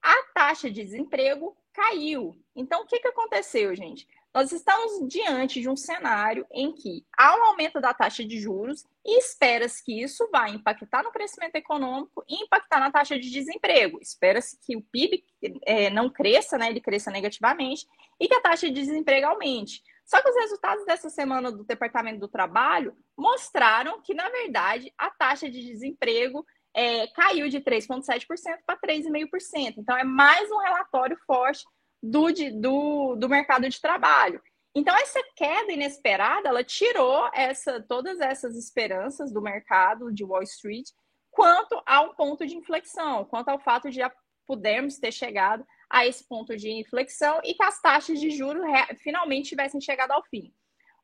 a 0.00 0.22
taxa 0.34 0.70
de 0.70 0.82
desemprego 0.82 1.56
caiu. 1.72 2.36
Então, 2.54 2.82
o 2.82 2.86
que, 2.86 3.00
que 3.00 3.08
aconteceu, 3.08 3.74
gente? 3.74 4.06
Nós 4.34 4.50
estamos 4.50 5.06
diante 5.08 5.60
de 5.60 5.68
um 5.68 5.76
cenário 5.76 6.46
em 6.50 6.72
que 6.72 7.04
há 7.16 7.36
um 7.36 7.44
aumento 7.44 7.80
da 7.80 7.92
taxa 7.92 8.24
de 8.24 8.40
juros 8.40 8.84
e 9.04 9.18
espera-se 9.18 9.84
que 9.84 10.02
isso 10.02 10.26
vai 10.30 10.50
impactar 10.50 11.02
no 11.02 11.12
crescimento 11.12 11.54
econômico 11.56 12.24
e 12.26 12.42
impactar 12.42 12.80
na 12.80 12.90
taxa 12.90 13.18
de 13.18 13.30
desemprego. 13.30 13.98
Espera-se 14.00 14.58
que 14.60 14.74
o 14.74 14.82
PIB 14.82 15.22
é, 15.66 15.90
não 15.90 16.08
cresça, 16.08 16.56
né, 16.56 16.68
ele 16.70 16.80
cresça 16.80 17.10
negativamente 17.10 17.86
e 18.18 18.26
que 18.26 18.34
a 18.34 18.40
taxa 18.40 18.68
de 18.68 18.74
desemprego 18.74 19.26
aumente. 19.26 19.82
Só 20.12 20.20
que 20.20 20.28
os 20.28 20.36
resultados 20.36 20.84
dessa 20.84 21.08
semana 21.08 21.50
do 21.50 21.64
Departamento 21.64 22.20
do 22.20 22.28
Trabalho 22.28 22.94
mostraram 23.16 23.98
que, 24.02 24.12
na 24.12 24.28
verdade, 24.28 24.92
a 24.98 25.08
taxa 25.08 25.50
de 25.50 25.64
desemprego 25.64 26.44
é, 26.74 27.06
caiu 27.06 27.48
de 27.48 27.62
3,7% 27.62 28.26
para 28.66 28.78
3,5%. 28.78 29.76
Então, 29.78 29.96
é 29.96 30.04
mais 30.04 30.50
um 30.50 30.58
relatório 30.58 31.16
forte 31.26 31.64
do, 32.02 32.26
do, 32.60 33.16
do 33.16 33.26
mercado 33.26 33.66
de 33.66 33.80
trabalho. 33.80 34.38
Então, 34.74 34.94
essa 34.94 35.18
queda 35.34 35.72
inesperada, 35.72 36.46
ela 36.46 36.62
tirou 36.62 37.30
essa, 37.32 37.80
todas 37.80 38.20
essas 38.20 38.54
esperanças 38.54 39.32
do 39.32 39.40
mercado 39.40 40.12
de 40.12 40.24
Wall 40.24 40.42
Street 40.42 40.90
quanto 41.30 41.82
ao 41.86 42.14
ponto 42.14 42.46
de 42.46 42.54
inflexão, 42.54 43.24
quanto 43.24 43.48
ao 43.48 43.58
fato 43.58 43.88
de 43.88 43.96
já 43.96 44.12
pudermos 44.46 44.98
ter 44.98 45.10
chegado 45.10 45.64
a 45.92 46.06
esse 46.06 46.24
ponto 46.24 46.56
de 46.56 46.70
inflexão 46.70 47.38
e 47.44 47.52
que 47.52 47.62
as 47.62 47.78
taxas 47.80 48.18
de 48.18 48.30
juros 48.30 48.62
finalmente 49.02 49.50
tivessem 49.50 49.78
chegado 49.78 50.12
ao 50.12 50.24
fim. 50.24 50.50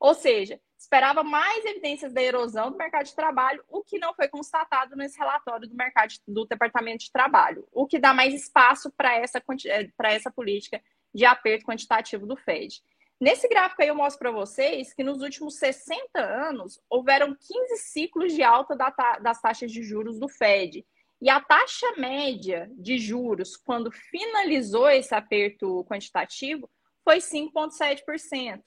Ou 0.01 0.15
seja, 0.15 0.59
esperava 0.79 1.23
mais 1.23 1.63
evidências 1.67 2.13
da 2.13 2.23
erosão 2.23 2.71
do 2.71 2.79
mercado 2.79 3.05
de 3.05 3.15
trabalho, 3.15 3.63
o 3.69 3.85
que 3.85 3.99
não 3.99 4.15
foi 4.15 4.29
constatado 4.29 4.97
nesse 4.97 5.19
relatório 5.19 5.69
do 5.69 5.77
mercado 5.77 6.15
do 6.27 6.47
Departamento 6.47 7.05
de 7.05 7.13
Trabalho, 7.13 7.69
o 7.71 7.87
que 7.87 7.99
dá 7.99 8.15
mais 8.15 8.33
espaço 8.33 8.91
para 8.97 9.15
essa, 9.15 9.43
eh, 9.67 9.91
essa 10.05 10.31
política 10.31 10.81
de 11.13 11.27
aperto 11.27 11.67
quantitativo 11.67 12.27
do 12.27 12.37
Fed. 12.37 12.83
Nesse 13.21 13.47
gráfico 13.49 13.83
aí 13.83 13.89
eu 13.89 13.95
mostro 13.97 14.21
para 14.21 14.31
vocês 14.31 14.95
que 14.95 15.03
nos 15.05 15.21
últimos 15.21 15.57
60 15.57 16.19
anos 16.19 16.81
houveram 16.89 17.35
15 17.35 17.77
ciclos 17.79 18.33
de 18.33 18.43
alta 18.43 18.75
das 19.21 19.41
taxas 19.41 19.71
de 19.71 19.83
juros 19.83 20.19
do 20.19 20.29
Fed. 20.29 20.87
E 21.21 21.29
a 21.29 21.41
taxa 21.41 21.87
média 21.97 22.71
de 22.77 22.99
juros, 22.99 23.57
quando 23.57 23.91
finalizou 23.91 24.89
esse 24.89 25.15
aperto 25.15 25.85
quantitativo, 25.85 26.71
foi 27.05 27.19
5,7%. 27.19 28.63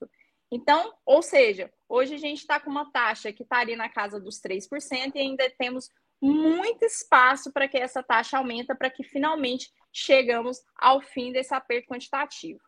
Então, 0.51 0.93
ou 1.05 1.21
seja, 1.21 1.71
hoje 1.87 2.15
a 2.15 2.17
gente 2.17 2.39
está 2.39 2.59
com 2.59 2.69
uma 2.69 2.91
taxa 2.91 3.31
que 3.31 3.43
está 3.43 3.59
ali 3.59 3.75
na 3.75 3.87
casa 3.87 4.19
dos 4.19 4.41
3% 4.41 5.13
e 5.15 5.19
ainda 5.19 5.49
temos 5.57 5.89
muito 6.21 6.83
espaço 6.83 7.51
para 7.53 7.67
que 7.67 7.77
essa 7.77 8.03
taxa 8.03 8.37
aumente, 8.37 8.75
para 8.75 8.89
que 8.89 9.03
finalmente 9.03 9.71
chegamos 9.93 10.61
ao 10.75 11.01
fim 11.01 11.31
desse 11.31 11.53
aperto 11.53 11.87
quantitativo. 11.87 12.59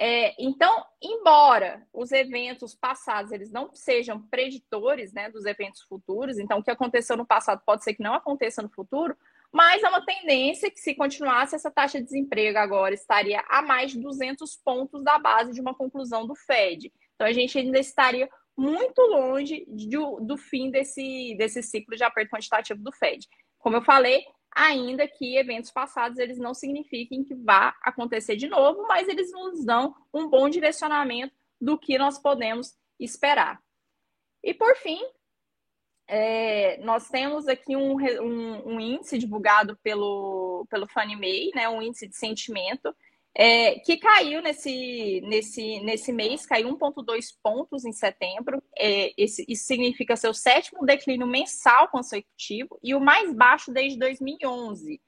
É, 0.00 0.32
então, 0.38 0.84
embora 1.02 1.84
os 1.92 2.12
eventos 2.12 2.72
passados 2.72 3.32
eles 3.32 3.50
não 3.50 3.74
sejam 3.74 4.22
preditores 4.28 5.12
né, 5.12 5.28
dos 5.28 5.44
eventos 5.44 5.82
futuros, 5.82 6.38
então 6.38 6.58
o 6.58 6.62
que 6.62 6.70
aconteceu 6.70 7.16
no 7.16 7.26
passado 7.26 7.62
pode 7.66 7.82
ser 7.82 7.94
que 7.94 8.02
não 8.02 8.14
aconteça 8.14 8.62
no 8.62 8.68
futuro, 8.68 9.16
mas 9.52 9.82
é 9.82 9.88
uma 9.88 10.04
tendência 10.04 10.70
que 10.70 10.78
se 10.78 10.94
continuasse 10.94 11.54
essa 11.54 11.70
taxa 11.70 11.98
de 11.98 12.04
desemprego 12.04 12.58
agora 12.58 12.94
estaria 12.94 13.42
a 13.48 13.62
mais 13.62 13.92
de 13.92 14.00
200 14.00 14.56
pontos 14.64 15.02
da 15.02 15.18
base 15.18 15.52
de 15.52 15.60
uma 15.60 15.74
conclusão 15.74 16.26
do 16.26 16.34
Fed. 16.34 16.92
Então, 17.14 17.26
a 17.26 17.32
gente 17.32 17.58
ainda 17.58 17.78
estaria 17.78 18.28
muito 18.56 19.00
longe 19.02 19.64
do, 19.68 20.20
do 20.20 20.36
fim 20.36 20.70
desse, 20.70 21.34
desse 21.38 21.62
ciclo 21.62 21.96
de 21.96 22.04
aperto 22.04 22.30
quantitativo 22.30 22.82
do 22.82 22.92
Fed. 22.92 23.26
Como 23.58 23.76
eu 23.76 23.82
falei, 23.82 24.24
ainda 24.54 25.06
que 25.06 25.36
eventos 25.36 25.70
passados 25.70 26.18
eles 26.18 26.38
não 26.38 26.52
signifiquem 26.52 27.24
que 27.24 27.34
vá 27.34 27.74
acontecer 27.82 28.36
de 28.36 28.48
novo, 28.48 28.86
mas 28.86 29.08
eles 29.08 29.30
nos 29.32 29.64
dão 29.64 29.94
um 30.12 30.28
bom 30.28 30.48
direcionamento 30.48 31.34
do 31.60 31.78
que 31.78 31.96
nós 31.96 32.18
podemos 32.18 32.76
esperar. 32.98 33.60
E 34.42 34.52
por 34.52 34.74
fim, 34.76 35.00
é, 36.08 36.78
nós 36.82 37.08
temos 37.08 37.46
aqui 37.46 37.76
um, 37.76 37.96
um, 38.00 38.74
um, 38.74 38.80
índice 38.80 39.18
divulgado 39.18 39.76
pelo, 39.82 40.66
pelo 40.70 40.88
Mae, 40.96 41.50
né, 41.54 41.68
um 41.68 41.82
índice 41.82 42.08
de 42.08 42.16
sentimento, 42.16 42.94
é, 43.34 43.78
que 43.80 43.98
caiu 43.98 44.40
nesse, 44.40 45.20
nesse, 45.20 45.80
nesse 45.80 46.10
mês, 46.10 46.46
caiu 46.46 46.76
1,2 46.76 47.34
pontos 47.42 47.84
em 47.84 47.92
setembro. 47.92 48.62
É, 48.76 49.12
esse, 49.16 49.44
isso 49.46 49.66
significa 49.66 50.16
seu 50.16 50.32
sétimo 50.32 50.84
declínio 50.84 51.26
mensal 51.26 51.88
consecutivo 51.88 52.78
e 52.82 52.94
o 52.94 53.00
mais 53.00 53.32
baixo 53.34 53.70
desde 53.70 53.98
2011. 53.98 55.00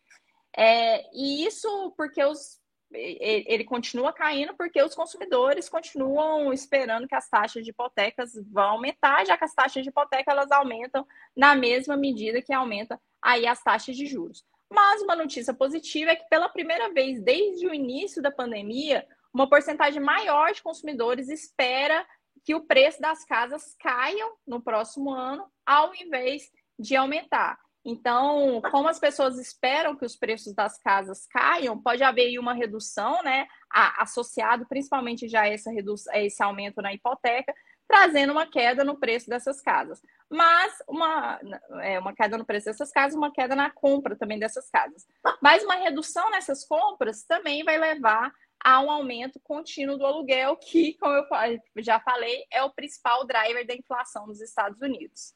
É, 0.55 1.03
e 1.15 1.47
isso 1.47 1.95
porque 1.97 2.23
os 2.23 2.60
ele 2.93 3.65
continua 3.65 4.13
caindo 4.13 4.55
porque 4.55 4.83
os 4.83 4.95
consumidores 4.95 5.69
continuam 5.69 6.53
esperando 6.53 7.07
que 7.07 7.15
as 7.15 7.29
taxas 7.29 7.65
de 7.65 7.71
hipotecas 7.71 8.33
vão 8.51 8.71
aumentar, 8.71 9.25
já 9.25 9.37
que 9.37 9.45
as 9.45 9.55
taxas 9.55 9.83
de 9.83 9.91
hipoteca 9.91 10.31
elas 10.31 10.51
aumentam 10.51 11.07
na 11.37 11.55
mesma 11.55 11.97
medida 11.97 12.43
que 12.43 12.53
aumenta 12.53 13.01
aí 13.23 13.47
as 13.47 13.63
taxas 13.63 13.97
de 13.97 14.07
juros. 14.07 14.45
Mas 14.73 15.03
uma 15.03 15.17
notícia 15.17 15.55
positiva 15.55 16.13
é 16.13 16.17
que 16.17 16.29
pela 16.29 16.49
primeira 16.49 16.93
vez 16.93 17.23
desde 17.23 17.67
o 17.67 17.75
início 17.75 18.23
da 18.23 18.31
pandemia, 18.31 19.07
uma 19.33 19.49
porcentagem 19.49 20.01
maior 20.01 20.53
de 20.53 20.63
consumidores 20.63 21.29
espera 21.29 22.07
que 22.45 22.55
o 22.55 22.67
preço 22.67 23.01
das 23.01 23.25
casas 23.25 23.75
caiam 23.79 24.35
no 24.47 24.63
próximo 24.63 25.11
ano, 25.11 25.47
ao 25.67 25.95
invés 25.95 26.51
de 26.79 26.97
aumentar. 26.97 27.59
Então, 27.85 28.61
como 28.71 28.89
as 28.89 28.99
pessoas 28.99 29.39
esperam 29.39 29.97
que 29.97 30.05
os 30.05 30.15
preços 30.15 30.55
das 30.55 30.79
casas 30.79 31.27
caiam, 31.27 31.81
pode 31.81 32.03
haver 32.03 32.39
uma 32.39 32.53
redução, 32.53 33.23
né, 33.23 33.47
associado 33.71 34.67
principalmente 34.69 35.29
já 35.29 35.43
a 35.43 35.47
a 35.47 36.19
esse 36.21 36.43
aumento 36.43 36.83
na 36.83 36.93
hipoteca, 36.93 37.55
trazendo 37.89 38.33
uma 38.33 38.47
queda 38.47 38.85
no 38.85 38.99
preço 38.99 39.29
dessas 39.29 39.61
casas. 39.61 40.01
Mas 40.29 40.75
uma, 40.87 41.41
é, 41.83 41.99
uma 41.99 42.15
queda 42.15 42.39
no 42.39 42.45
preço 42.45 42.67
dessas 42.67 42.93
casas, 42.93 43.17
uma 43.17 43.33
queda 43.33 43.57
na 43.57 43.71
compra 43.71 44.15
também 44.15 44.39
dessas 44.39 44.71
casas. 44.71 45.07
Mas 45.43 45.65
uma 45.65 45.75
redução 45.75 46.31
nessas 46.31 46.65
compras 46.65 47.25
também 47.25 47.65
vai 47.65 47.79
levar 47.79 48.33
a 48.63 48.81
um 48.81 48.91
aumento 48.91 49.41
contínuo 49.41 49.97
do 49.97 50.05
aluguel, 50.05 50.55
que, 50.57 50.95
como 50.99 51.15
eu 51.15 51.83
já 51.83 51.99
falei, 51.99 52.45
é 52.53 52.63
o 52.63 52.71
principal 52.71 53.27
driver 53.27 53.67
da 53.67 53.75
inflação 53.75 54.27
nos 54.27 54.41
Estados 54.41 54.81
Unidos. 54.83 55.35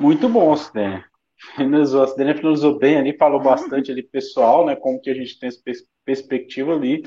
Muito 0.00 0.30
bom, 0.30 0.56
Sidney. 0.56 1.02
Finalizou, 1.56 2.02
a 2.02 2.06
Sidney 2.06 2.34
finalizou 2.34 2.78
bem 2.78 2.96
ali, 2.96 3.16
falou 3.18 3.38
bastante 3.38 3.90
ali 3.90 4.02
pessoal, 4.02 4.64
né, 4.64 4.74
como 4.74 5.00
que 5.00 5.10
a 5.10 5.14
gente 5.14 5.38
tem 5.38 5.48
essa 5.48 5.60
perspectiva 6.06 6.72
ali. 6.74 7.02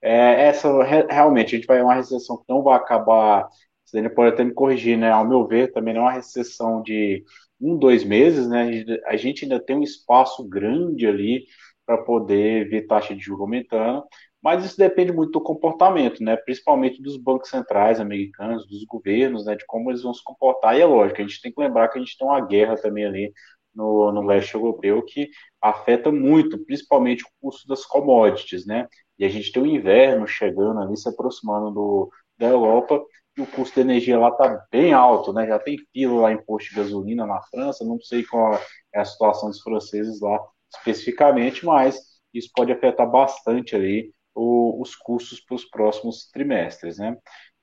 É, 0.00 0.46
essa, 0.46 0.68
realmente, 1.10 1.54
a 1.54 1.58
gente 1.58 1.66
vai 1.66 1.82
uma 1.82 1.94
recessão 1.94 2.38
que 2.38 2.44
não 2.48 2.62
vai 2.62 2.76
acabar, 2.76 3.46
Sidney 3.84 4.10
pode 4.10 4.32
até 4.32 4.44
me 4.44 4.54
corrigir, 4.54 4.96
né, 4.96 5.10
ao 5.10 5.28
meu 5.28 5.46
ver, 5.46 5.72
também 5.72 5.92
não 5.92 6.02
é 6.02 6.04
uma 6.04 6.12
recessão 6.12 6.82
de 6.82 7.22
um, 7.60 7.76
dois 7.76 8.02
meses, 8.02 8.48
né, 8.48 8.82
a 9.06 9.16
gente 9.16 9.44
ainda 9.44 9.60
tem 9.60 9.76
um 9.76 9.82
espaço 9.82 10.48
grande 10.48 11.06
ali 11.06 11.44
para 11.84 11.98
poder 11.98 12.68
ver 12.70 12.86
taxa 12.86 13.14
de 13.14 13.22
juros 13.22 13.42
aumentando, 13.42 14.04
mas 14.42 14.64
isso 14.64 14.78
depende 14.78 15.12
muito 15.12 15.32
do 15.32 15.40
comportamento, 15.40 16.22
né? 16.22 16.36
Principalmente 16.36 17.02
dos 17.02 17.16
bancos 17.16 17.50
centrais 17.50 18.00
americanos, 18.00 18.66
dos 18.68 18.84
governos, 18.84 19.44
né? 19.46 19.56
De 19.56 19.64
como 19.66 19.90
eles 19.90 20.02
vão 20.02 20.14
se 20.14 20.22
comportar. 20.22 20.76
E 20.76 20.80
é 20.80 20.86
lógico, 20.86 21.20
a 21.20 21.24
gente 21.24 21.40
tem 21.42 21.52
que 21.52 21.60
lembrar 21.60 21.88
que 21.88 21.98
a 21.98 22.00
gente 22.00 22.16
tem 22.16 22.26
uma 22.26 22.40
guerra 22.40 22.76
também 22.76 23.04
ali 23.04 23.32
no, 23.74 24.12
no 24.12 24.22
leste 24.22 24.54
europeu 24.54 25.02
que 25.02 25.28
afeta 25.60 26.10
muito, 26.12 26.58
principalmente 26.64 27.24
o 27.24 27.28
custo 27.40 27.66
das 27.68 27.84
commodities, 27.84 28.66
né? 28.66 28.86
E 29.18 29.24
a 29.24 29.28
gente 29.28 29.52
tem 29.52 29.62
o 29.62 29.66
inverno 29.66 30.26
chegando 30.26 30.80
ali, 30.80 30.96
se 30.96 31.08
aproximando 31.08 31.70
do, 31.72 32.10
da 32.38 32.46
Europa, 32.46 33.02
e 33.36 33.40
o 33.42 33.46
custo 33.46 33.76
da 33.76 33.82
energia 33.82 34.18
lá 34.18 34.28
está 34.28 34.66
bem 34.70 34.92
alto, 34.92 35.32
né? 35.32 35.46
Já 35.46 35.58
tem 35.58 35.76
fila 35.92 36.20
lá 36.22 36.32
em 36.32 36.44
posto 36.44 36.70
de 36.70 36.76
gasolina 36.76 37.26
na 37.26 37.40
França, 37.42 37.84
não 37.84 38.00
sei 38.00 38.24
qual 38.24 38.54
é 38.94 39.00
a 39.00 39.04
situação 39.04 39.48
dos 39.50 39.60
franceses 39.60 40.20
lá 40.20 40.38
especificamente, 40.76 41.64
mas 41.64 41.98
isso 42.34 42.50
pode 42.54 42.72
afetar 42.72 43.10
bastante 43.10 43.74
ali 43.74 44.12
o, 44.38 44.80
os 44.80 44.94
custos 44.94 45.40
para 45.40 45.56
os 45.56 45.64
próximos 45.64 46.30
trimestres, 46.30 46.98
né? 46.98 47.16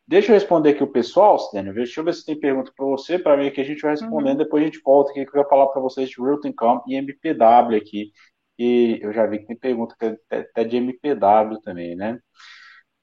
Deixa 0.08 0.32
eu 0.32 0.36
responder 0.36 0.72
aqui 0.72 0.84
o 0.84 0.92
pessoal, 0.92 1.38
Daniel. 1.52 1.74
Deixa 1.74 2.00
eu 2.00 2.04
ver 2.04 2.14
se 2.14 2.26
tem 2.26 2.40
pergunta 2.40 2.72
para 2.76 2.86
você, 2.86 3.18
para 3.18 3.36
mim 3.38 3.50
que 3.50 3.62
a 3.62 3.64
gente 3.64 3.82
vai 3.82 3.92
respondendo, 3.92 4.38
uhum. 4.40 4.44
depois 4.44 4.62
a 4.62 4.66
gente 4.66 4.82
volta 4.84 5.12
aqui 5.12 5.26
que 5.26 5.36
eu 5.36 5.42
vou 5.42 5.50
falar 5.50 5.68
para 5.68 5.82
vocês 5.82 6.10
de 6.10 6.22
Realty 6.22 6.50
Income 6.50 6.82
e 6.88 6.96
MPW 6.96 7.76
aqui. 7.76 8.12
E 8.60 9.00
eu 9.02 9.12
já 9.12 9.26
vi 9.26 9.40
que 9.40 9.48
tem 9.48 9.58
pergunta 9.58 9.96
até 10.30 10.64
de 10.64 10.78
MPW 10.78 11.60
também, 11.64 11.96
né? 11.96 12.20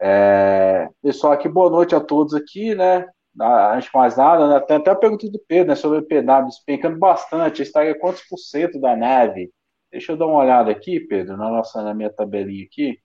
É, 0.00 0.88
pessoal, 1.02 1.32
aqui, 1.32 1.48
boa 1.48 1.70
noite 1.70 1.94
a 1.94 2.00
todos 2.00 2.34
aqui, 2.34 2.74
né? 2.74 3.06
Antes 3.40 3.90
de 3.90 3.96
mais 3.96 4.16
nada, 4.16 4.48
né? 4.48 4.60
tem 4.60 4.76
até 4.76 4.90
a 4.90 4.96
pergunta 4.96 5.28
do 5.28 5.40
Pedro, 5.48 5.68
né? 5.68 5.74
Sobre 5.74 5.98
o 5.98 6.00
MPW, 6.00 6.46
despencando 6.46 6.98
bastante. 6.98 7.62
Estaria 7.62 7.98
quantos 7.98 8.22
por 8.28 8.38
cento 8.38 8.80
da 8.80 8.94
nave? 8.96 9.50
Deixa 9.90 10.12
eu 10.12 10.16
dar 10.16 10.26
uma 10.26 10.38
olhada 10.38 10.70
aqui, 10.70 11.00
Pedro, 11.00 11.36
na, 11.36 11.50
nossa, 11.50 11.82
na 11.82 11.94
minha 11.94 12.10
tabelinha 12.10 12.64
aqui. 12.64 12.98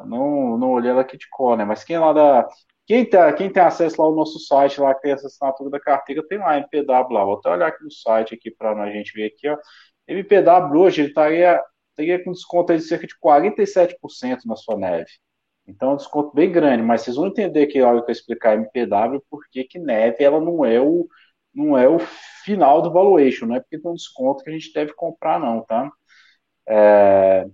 Eu 0.00 0.06
não, 0.06 0.58
não 0.58 0.70
olhei 0.72 0.90
ela 0.90 1.02
aqui 1.02 1.16
de 1.16 1.28
cor, 1.30 1.56
né? 1.56 1.64
Mas 1.64 1.84
quem 1.84 1.98
lá 1.98 2.12
da. 2.12 2.48
Quem, 2.86 3.08
tá, 3.08 3.32
quem 3.32 3.52
tem 3.52 3.62
acesso 3.62 4.00
lá 4.00 4.08
ao 4.08 4.14
nosso 4.14 4.38
site, 4.40 4.80
lá 4.80 4.94
que 4.94 5.02
tem 5.02 5.12
essa 5.12 5.28
assinatura 5.28 5.70
da 5.70 5.80
carteira, 5.80 6.26
tem 6.26 6.38
lá 6.38 6.56
MPW 6.58 7.12
lá. 7.14 7.24
Vou 7.24 7.34
até 7.34 7.50
olhar 7.50 7.68
aqui 7.68 7.84
no 7.84 7.90
site 7.92 8.34
aqui 8.34 8.50
para 8.50 8.72
a 8.72 8.90
gente 8.90 9.12
ver 9.14 9.26
aqui, 9.26 9.48
ó. 9.48 9.56
MPW 10.08 10.80
hoje 10.80 11.02
ele 11.02 11.08
estaria, 11.08 11.62
estaria 11.90 12.24
com 12.24 12.32
desconto 12.32 12.74
de 12.76 12.82
cerca 12.82 13.06
de 13.06 13.16
47% 13.18 14.44
na 14.46 14.56
sua 14.56 14.76
neve. 14.76 15.10
Então, 15.66 15.90
é 15.90 15.94
um 15.94 15.96
desconto 15.96 16.34
bem 16.34 16.50
grande, 16.50 16.82
mas 16.82 17.02
vocês 17.02 17.16
vão 17.16 17.28
entender 17.28 17.66
que 17.68 17.78
a 17.78 17.88
hora 17.88 18.02
que 18.02 18.10
eu 18.10 18.12
explicar 18.12 18.54
MPW, 18.54 19.22
porque 19.30 19.64
que 19.64 19.78
neve 19.78 20.24
ela 20.24 20.40
não 20.40 20.64
é 20.64 20.80
o 20.80 21.08
não 21.54 21.76
é 21.76 21.88
o 21.88 21.98
final 22.44 22.80
do 22.82 22.92
valuation, 22.92 23.46
não 23.46 23.56
é 23.56 23.60
porque 23.60 23.78
tem 23.78 23.90
um 23.90 23.94
desconto 23.94 24.44
que 24.44 24.50
a 24.50 24.52
gente 24.52 24.72
deve 24.72 24.92
comprar, 24.94 25.38
não, 25.40 25.64
tá? 25.64 25.90
É, 26.68 27.46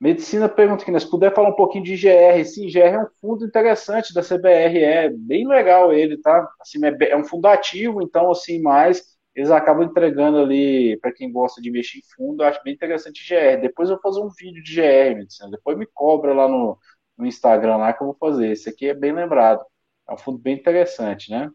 Medicina 0.00 0.48
pergunta 0.48 0.82
aqui, 0.82 0.90
né, 0.90 0.98
se 0.98 1.10
puder 1.10 1.34
falar 1.34 1.50
um 1.50 1.54
pouquinho 1.56 1.84
de 1.84 1.96
GR. 1.96 2.44
Sim, 2.44 2.68
GR 2.68 2.78
é 2.94 3.02
um 3.02 3.06
fundo 3.20 3.44
interessante 3.44 4.14
da 4.14 4.22
CBR, 4.22 4.78
é 4.82 5.10
bem 5.10 5.46
legal 5.46 5.92
ele, 5.92 6.16
tá? 6.18 6.48
Assim, 6.60 6.78
é, 6.84 7.10
é 7.10 7.16
um 7.16 7.24
fundo 7.24 7.46
ativo, 7.46 8.02
então, 8.02 8.30
assim, 8.30 8.60
mais 8.62 9.02
eles 9.34 9.50
acabam 9.50 9.84
entregando 9.84 10.38
ali, 10.38 10.98
para 11.00 11.12
quem 11.12 11.30
gosta 11.30 11.60
de 11.60 11.68
investir 11.68 12.00
em 12.00 12.14
fundo, 12.16 12.42
eu 12.42 12.48
acho 12.48 12.62
bem 12.64 12.74
interessante 12.74 13.22
GR. 13.28 13.60
Depois 13.60 13.88
eu 13.88 13.96
vou 13.96 14.02
fazer 14.02 14.20
um 14.20 14.30
vídeo 14.30 14.62
de 14.62 14.74
GR, 14.74 15.16
Medicina. 15.16 15.50
Depois 15.50 15.78
me 15.78 15.86
cobra 15.86 16.32
lá 16.34 16.48
no, 16.48 16.78
no 17.16 17.26
Instagram 17.26 17.76
lá 17.76 17.92
que 17.92 18.02
eu 18.02 18.08
vou 18.08 18.16
fazer. 18.18 18.50
Esse 18.50 18.68
aqui 18.70 18.88
é 18.88 18.94
bem 18.94 19.12
lembrado. 19.12 19.64
É 20.08 20.12
um 20.14 20.18
fundo 20.18 20.38
bem 20.38 20.56
interessante, 20.56 21.30
né? 21.30 21.48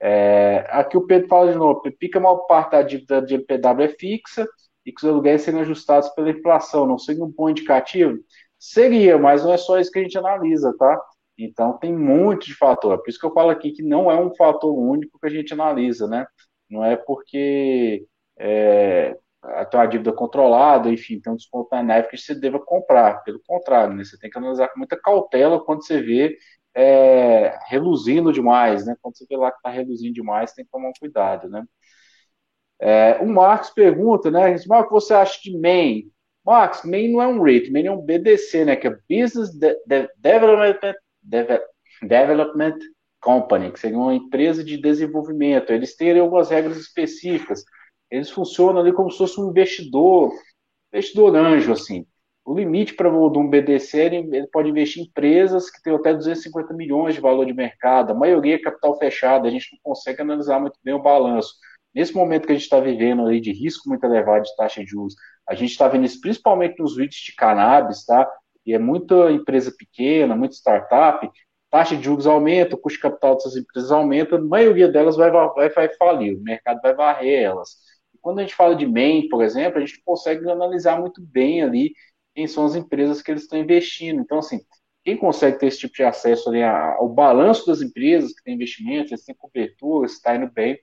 É, 0.00 0.66
aqui 0.70 0.96
o 0.96 1.06
Pedro 1.06 1.28
fala 1.28 1.52
de 1.52 1.58
novo, 1.58 1.80
pica 1.98 2.20
maior 2.20 2.38
parte 2.46 2.72
da 2.72 2.82
dívida 2.82 3.22
de 3.22 3.34
LPW 3.34 3.82
é 3.84 3.88
fixa, 3.88 4.46
e 4.86 4.92
que 4.92 5.04
os 5.04 5.10
aluguéis 5.10 5.42
serem 5.42 5.60
ajustados 5.60 6.08
pela 6.10 6.30
inflação, 6.30 6.86
não 6.86 6.98
seria 6.98 7.24
um 7.24 7.30
bom 7.30 7.50
indicativo? 7.50 8.18
Seria, 8.58 9.18
mas 9.18 9.44
não 9.44 9.52
é 9.52 9.56
só 9.58 9.78
isso 9.80 9.90
que 9.90 9.98
a 9.98 10.02
gente 10.02 10.16
analisa, 10.16 10.74
tá? 10.78 11.02
Então 11.38 11.76
tem 11.78 11.92
muito 11.94 12.46
de 12.46 12.54
fator. 12.54 12.98
Por 12.98 13.10
isso 13.10 13.18
que 13.18 13.26
eu 13.26 13.32
falo 13.32 13.50
aqui 13.50 13.72
que 13.72 13.82
não 13.82 14.10
é 14.10 14.18
um 14.18 14.34
fator 14.34 14.72
único 14.72 15.18
que 15.18 15.26
a 15.26 15.30
gente 15.30 15.52
analisa, 15.52 16.06
né? 16.08 16.26
Não 16.70 16.84
é 16.84 16.96
porque 16.96 18.06
é, 18.38 19.16
tem 19.70 19.80
uma 19.80 19.86
dívida 19.86 20.12
controlada, 20.12 20.90
enfim, 20.90 21.20
tem 21.20 21.32
um 21.32 21.36
desconto 21.36 21.68
na 21.72 21.82
neve 21.82 22.08
que 22.08 22.16
você 22.18 22.34
deva 22.34 22.58
comprar. 22.58 23.22
Pelo 23.24 23.40
contrário, 23.46 23.94
né? 23.94 24.04
Você 24.04 24.18
tem 24.18 24.30
que 24.30 24.38
analisar 24.38 24.68
com 24.68 24.78
muita 24.78 24.96
cautela 24.98 25.62
quando 25.62 25.84
você 25.84 26.00
vê 26.00 26.38
é, 26.74 27.58
reluzindo 27.68 28.32
demais, 28.32 28.86
né? 28.86 28.96
Quando 29.02 29.16
você 29.16 29.26
vê 29.28 29.36
lá 29.36 29.50
que 29.50 29.58
está 29.58 29.70
reluzindo 29.70 30.14
demais, 30.14 30.52
tem 30.52 30.64
que 30.64 30.70
tomar 30.70 30.88
um 30.90 30.92
cuidado, 30.98 31.48
né? 31.48 31.64
É, 32.80 33.18
o 33.20 33.26
Marcos 33.26 33.70
pergunta, 33.70 34.30
né? 34.30 34.54
O 34.54 34.84
que 34.84 34.90
você 34.90 35.14
acha 35.14 35.40
de 35.42 35.58
MAIN? 35.58 36.10
Marcos, 36.44 36.84
MAIN 36.84 37.12
não 37.12 37.22
é 37.22 37.26
um 37.26 37.42
REIT, 37.42 37.72
MAIN 37.72 37.86
é 37.86 37.92
um 37.92 38.00
BDC, 38.00 38.64
né? 38.64 38.76
Que 38.76 38.88
é 38.88 38.98
Business 39.08 39.50
de 39.50 39.74
de 39.86 40.08
Development, 40.18 40.94
Deve 41.22 41.60
Development 42.02 42.78
Company, 43.20 43.72
que 43.72 43.80
seria 43.80 43.98
uma 43.98 44.14
empresa 44.14 44.62
de 44.62 44.76
desenvolvimento. 44.76 45.72
Eles 45.72 45.96
têm 45.96 46.18
algumas 46.18 46.50
regras 46.50 46.76
específicas. 46.76 47.64
Eles 48.10 48.30
funcionam 48.30 48.80
ali 48.80 48.92
como 48.92 49.10
se 49.10 49.18
fosse 49.18 49.40
um 49.40 49.50
investidor, 49.50 50.32
investidor 50.92 51.34
anjo, 51.34 51.72
assim. 51.72 52.06
O 52.44 52.54
limite 52.54 52.94
para 52.94 53.10
um 53.10 53.50
BDC, 53.50 53.98
ele 53.98 54.46
pode 54.52 54.68
investir 54.68 55.02
em 55.02 55.06
empresas 55.06 55.68
que 55.68 55.82
têm 55.82 55.92
até 55.92 56.14
250 56.14 56.72
milhões 56.74 57.16
de 57.16 57.20
valor 57.20 57.44
de 57.44 57.52
mercado. 57.52 58.12
A 58.12 58.14
maioria 58.14 58.54
é 58.54 58.58
capital 58.60 58.96
fechado, 58.96 59.48
a 59.48 59.50
gente 59.50 59.68
não 59.72 59.80
consegue 59.82 60.22
analisar 60.22 60.60
muito 60.60 60.78
bem 60.84 60.94
o 60.94 61.02
balanço. 61.02 61.54
Nesse 61.96 62.14
momento 62.14 62.44
que 62.44 62.52
a 62.52 62.54
gente 62.54 62.64
está 62.64 62.78
vivendo 62.78 63.26
aí 63.26 63.40
de 63.40 63.50
risco 63.52 63.88
muito 63.88 64.04
elevado 64.04 64.42
de 64.42 64.54
taxa 64.54 64.84
de 64.84 64.90
juros, 64.90 65.14
a 65.48 65.54
gente 65.54 65.70
está 65.70 65.88
vendo 65.88 66.04
isso 66.04 66.20
principalmente 66.20 66.78
nos 66.78 66.94
REITs 66.94 67.24
de 67.24 67.34
cannabis, 67.34 68.04
tá? 68.04 68.30
E 68.66 68.74
é 68.74 68.78
muita 68.78 69.32
empresa 69.32 69.72
pequena, 69.74 70.36
muita 70.36 70.54
startup, 70.54 71.26
taxa 71.70 71.96
de 71.96 72.04
juros 72.04 72.26
aumenta, 72.26 72.74
o 72.74 72.78
custo 72.78 72.98
de 72.98 73.02
capital 73.02 73.36
dessas 73.36 73.56
empresas 73.56 73.90
aumenta, 73.90 74.36
a 74.36 74.42
maioria 74.42 74.88
delas 74.88 75.16
vai, 75.16 75.30
vai, 75.30 75.70
vai 75.70 75.88
falir, 75.94 76.36
o 76.36 76.42
mercado 76.42 76.82
vai 76.82 76.94
varrer 76.94 77.44
elas. 77.44 77.78
quando 78.20 78.40
a 78.40 78.42
gente 78.42 78.54
fala 78.54 78.76
de 78.76 78.86
main, 78.86 79.26
por 79.30 79.42
exemplo, 79.42 79.78
a 79.78 79.80
gente 79.80 80.02
consegue 80.04 80.50
analisar 80.50 81.00
muito 81.00 81.22
bem 81.22 81.62
ali 81.62 81.94
quem 82.34 82.46
são 82.46 82.66
as 82.66 82.74
empresas 82.74 83.22
que 83.22 83.30
eles 83.30 83.44
estão 83.44 83.58
investindo. 83.58 84.20
Então, 84.20 84.40
assim, 84.40 84.60
quem 85.02 85.16
consegue 85.16 85.58
ter 85.58 85.68
esse 85.68 85.78
tipo 85.78 85.94
de 85.94 86.02
acesso 86.02 86.50
ali 86.50 86.62
ao 86.62 87.08
balanço 87.08 87.66
das 87.66 87.80
empresas 87.80 88.34
que 88.34 88.42
têm 88.42 88.54
investimentos, 88.54 89.12
eles 89.12 89.24
têm 89.24 89.34
cobertura, 89.34 90.04
está 90.04 90.36
indo 90.36 90.50
bem, 90.52 90.78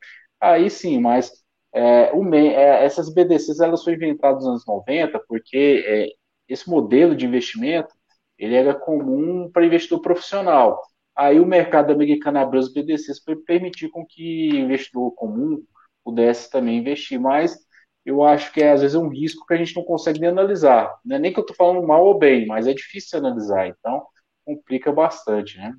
aí 0.52 0.70
sim, 0.70 1.00
mas 1.00 1.32
é, 1.74 2.12
o, 2.14 2.34
é, 2.36 2.86
essas 2.86 3.14
BDCs 3.14 3.60
elas 3.60 3.84
foram 3.84 3.98
inventadas 3.98 4.44
nos 4.44 4.48
anos 4.48 4.66
90 4.68 5.20
porque 5.28 5.84
é, 5.88 6.08
esse 6.48 6.70
modelo 6.70 7.16
de 7.16 7.26
investimento 7.26 7.94
ele 8.38 8.56
era 8.56 8.74
comum 8.74 9.50
para 9.52 9.66
investidor 9.66 10.02
profissional. 10.02 10.82
Aí 11.16 11.40
o 11.40 11.46
mercado 11.46 11.92
americano 11.94 12.40
abriu 12.40 12.60
as 12.62 12.74
BDCs 12.74 13.24
para 13.24 13.36
permitir 13.46 13.90
com 13.90 14.06
que 14.06 14.50
investidor 14.50 15.12
comum 15.16 15.64
pudesse 16.04 16.50
também 16.50 16.80
investir, 16.80 17.20
mas 17.20 17.58
eu 18.06 18.24
acho 18.24 18.52
que 18.52 18.62
é, 18.62 18.72
às 18.72 18.82
vezes 18.82 18.96
é 18.96 19.00
um 19.00 19.08
risco 19.10 19.46
que 19.46 19.54
a 19.54 19.58
gente 19.58 19.76
não 19.76 19.84
consegue 19.84 20.20
nem 20.20 20.30
analisar. 20.30 20.94
Não 21.06 21.16
é 21.16 21.20
nem 21.20 21.32
que 21.32 21.40
eu 21.40 21.44
estou 21.44 21.56
falando 21.56 21.86
mal 21.88 22.06
ou 22.06 22.18
bem, 22.18 22.46
mas 22.48 22.68
é 22.68 22.74
difícil 22.74 23.20
analisar, 23.20 23.68
então 23.68 24.06
complica 24.46 24.92
bastante, 24.92 25.58
né? 25.58 25.74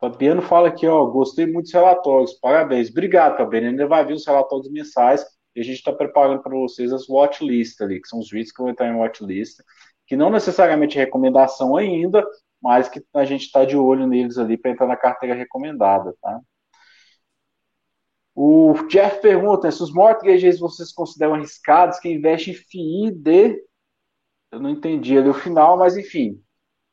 Fabiano 0.00 0.42
fala 0.42 0.68
aqui, 0.68 0.86
ó, 0.86 1.06
gostei 1.06 1.46
muito 1.46 1.64
dos 1.64 1.74
relatórios, 1.74 2.34
parabéns. 2.34 2.88
Obrigado, 2.90 3.36
Fabiano. 3.36 3.68
Ainda 3.68 3.86
vai 3.86 4.04
vir 4.04 4.14
os 4.14 4.26
relatórios 4.26 4.70
mensais 4.70 5.24
e 5.56 5.60
a 5.60 5.64
gente 5.64 5.78
está 5.78 5.92
preparando 5.92 6.40
para 6.42 6.56
vocês 6.56 6.92
as 6.92 7.08
watchlists 7.08 7.80
ali, 7.80 8.00
que 8.00 8.08
são 8.08 8.20
os 8.20 8.30
vídeos 8.30 8.52
que 8.52 8.62
vão 8.62 8.70
entrar 8.70 8.88
em 8.88 8.96
watchlist, 8.96 9.60
que 10.06 10.16
não 10.16 10.30
necessariamente 10.30 10.96
é 10.98 11.04
recomendação 11.04 11.76
ainda, 11.76 12.24
mas 12.62 12.88
que 12.88 13.04
a 13.14 13.24
gente 13.24 13.42
está 13.46 13.64
de 13.64 13.76
olho 13.76 14.06
neles 14.06 14.38
ali 14.38 14.56
para 14.56 14.70
entrar 14.70 14.86
na 14.86 14.96
carteira 14.96 15.34
recomendada, 15.34 16.14
tá? 16.22 16.40
O 18.34 18.72
Jeff 18.86 19.20
pergunta 19.20 19.68
se 19.68 19.82
os 19.82 19.92
mortgages 19.92 20.60
vocês 20.60 20.92
consideram 20.92 21.34
arriscados 21.34 21.98
que 21.98 22.08
investe 22.08 22.52
em 22.52 22.54
FII 22.54 23.10
de. 23.10 23.64
Eu 24.52 24.60
não 24.60 24.70
entendi 24.70 25.18
ali 25.18 25.28
o 25.28 25.34
final, 25.34 25.76
mas 25.76 25.96
enfim. 25.96 26.40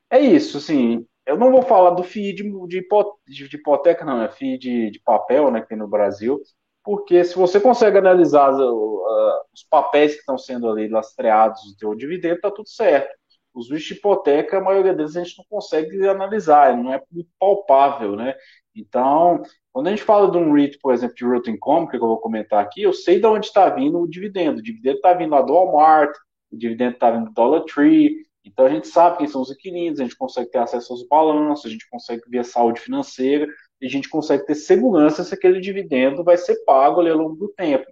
É 0.10 0.20
isso, 0.20 0.58
assim. 0.58 1.06
Eu 1.26 1.38
não 1.38 1.52
vou 1.52 1.64
falar 1.64 1.92
do 1.92 2.04
FII 2.04 2.34
de, 2.34 2.68
de, 2.68 3.48
de 3.48 3.56
hipoteca, 3.56 4.06
não, 4.06 4.22
é 4.22 4.30
FII 4.30 4.58
de, 4.58 4.92
de, 4.92 5.00
papel, 5.00 5.50
né, 5.50 5.62
que 5.62 5.70
tem 5.70 5.78
no 5.78 5.88
Brasil, 5.88 6.40
porque 6.84 7.24
se 7.24 7.36
você 7.36 7.60
consegue 7.60 7.98
analisar 7.98 8.54
uh, 8.54 9.06
os 9.54 9.64
papéis 9.64 10.14
que 10.14 10.20
estão 10.20 10.38
sendo 10.38 10.70
ali 10.70 10.88
lastreados 10.88 11.62
do 11.64 11.78
teu 11.78 11.96
dividendo, 11.96 12.42
tá 12.42 12.52
tudo 12.52 12.70
certo. 12.70 13.10
Os 13.54 13.70
vistos 13.70 13.88
de 13.88 13.94
hipoteca, 13.96 14.58
a 14.58 14.62
maioria 14.62 14.94
deles 14.94 15.16
a 15.16 15.24
gente 15.24 15.38
não 15.38 15.46
consegue 15.50 16.08
analisar, 16.08 16.78
não 16.78 16.94
é 16.94 17.02
palpável, 17.40 18.16
né? 18.16 18.36
Então, 18.76 19.42
quando 19.72 19.88
a 19.88 19.90
gente 19.92 20.04
fala 20.04 20.30
de 20.30 20.38
um 20.38 20.52
REIT, 20.54 20.78
por 20.80 20.94
exemplo, 20.94 21.16
de 21.16 21.26
Rotten 21.26 21.56
Income, 21.56 21.88
que 21.88 21.96
eu 21.96 22.02
vou 22.02 22.20
comentar 22.20 22.62
aqui, 22.62 22.84
eu 22.84 22.94
sei 22.94 23.20
de 23.20 23.26
onde 23.26 23.48
está 23.48 23.70
vindo 23.70 24.00
o 24.00 24.08
dividendo. 24.08 24.60
O 24.60 24.64
dividendo 24.64 24.98
está 24.98 25.14
vindo 25.14 25.32
lá 25.32 25.42
do 25.42 25.54
Walmart, 25.54 26.14
o 26.52 26.58
dividendo 26.58 26.94
está 26.94 27.10
vindo 27.10 27.26
do 27.26 27.34
Dollar 27.34 27.62
Tree. 27.62 28.26
Então, 28.46 28.66
a 28.66 28.70
gente 28.70 28.88
sabe 28.88 29.18
quem 29.18 29.28
são 29.28 29.42
os 29.42 29.52
inquilinos, 29.52 30.00
a 30.00 30.04
gente 30.04 30.16
consegue 30.16 30.52
ter 30.52 30.60
acesso 30.60 30.94
aos 30.94 31.08
balanços, 31.08 31.66
a 31.66 31.70
gente 31.70 31.90
consegue 31.90 32.22
ver 32.28 32.40
a 32.40 32.44
saúde 32.44 32.80
financeira, 32.80 33.48
e 33.82 33.88
a 33.88 33.90
gente 33.90 34.08
consegue 34.08 34.46
ter 34.46 34.56
segurança 34.56 35.24
se 35.24 35.34
aquele 35.34 35.60
dividendo 35.60 36.24
vai 36.24 36.38
ser 36.38 36.64
pago 36.64 37.02
ali 37.02 37.10
ao 37.10 37.18
longo 37.18 37.36
do 37.36 37.50
tempo. 37.50 37.86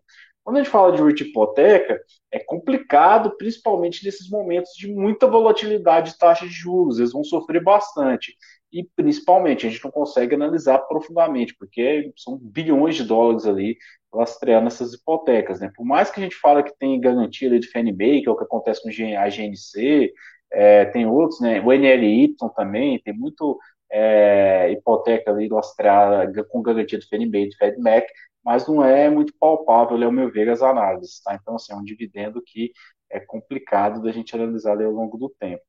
Quando 0.44 0.58
a 0.58 0.64
gente 0.64 0.72
fala 0.72 0.92
de 0.92 1.02
REIT 1.02 1.24
hipoteca, 1.24 2.02
é 2.30 2.38
complicado, 2.40 3.36
principalmente 3.38 4.04
nesses 4.04 4.30
momentos 4.30 4.74
de 4.74 4.92
muita 4.92 5.26
volatilidade 5.26 6.12
de 6.12 6.18
taxa 6.18 6.46
de 6.46 6.52
juros, 6.52 7.00
eles 7.00 7.14
vão 7.14 7.24
sofrer 7.24 7.64
bastante. 7.64 8.36
E, 8.72 8.84
principalmente, 8.96 9.66
a 9.66 9.70
gente 9.70 9.84
não 9.84 9.92
consegue 9.92 10.36
analisar 10.36 10.80
profundamente, 10.80 11.56
porque 11.58 12.12
são 12.18 12.38
bilhões 12.38 12.96
de 12.96 13.04
dólares 13.04 13.46
ali 13.46 13.78
lastreando 14.14 14.68
essas 14.68 14.94
hipotecas. 14.94 15.62
Né? 15.62 15.72
Por 15.74 15.86
mais 15.86 16.12
que 16.12 16.20
a 16.20 16.24
gente 16.24 16.36
fale 16.36 16.64
que 16.64 16.78
tem 16.78 17.00
garantia 17.00 17.50
de 17.50 17.68
FNB, 17.68 18.22
que 18.22 18.28
é 18.28 18.32
o 18.32 18.36
que 18.36 18.44
acontece 18.44 18.82
com 18.82 18.90
a 18.90 19.30
GNC, 19.30 20.12
é, 20.54 20.86
tem 20.86 21.06
outros, 21.06 21.42
né? 21.42 21.60
o 21.62 21.72
NLY 21.74 22.36
também, 22.56 23.02
tem 23.02 23.14
muito 23.14 23.60
é, 23.92 24.72
hipoteca 24.72 25.32
ali 25.32 25.50
lastreada 25.50 26.44
com 26.46 26.62
garantia 26.62 27.00
de 27.00 27.06
FNB 27.06 27.46
e 27.46 27.50
de 27.50 27.58
FedMac, 27.58 28.08
mas 28.44 28.68
não 28.68 28.84
é 28.84 29.10
muito 29.10 29.34
palpável, 29.40 30.02
ao 30.04 30.12
meu 30.12 30.32
ver, 30.32 30.50
as 30.50 30.62
análises. 30.62 31.22
Tá? 31.22 31.36
Então, 31.36 31.56
assim, 31.56 31.74
é 31.74 31.76
um 31.76 31.84
dividendo 31.84 32.42
que 32.42 32.72
é 33.10 33.20
complicado 33.20 34.02
da 34.02 34.12
gente 34.12 34.36
analisar 34.36 34.82
ao 34.82 34.92
longo 34.92 35.18
do 35.18 35.30
tempo. 35.30 35.64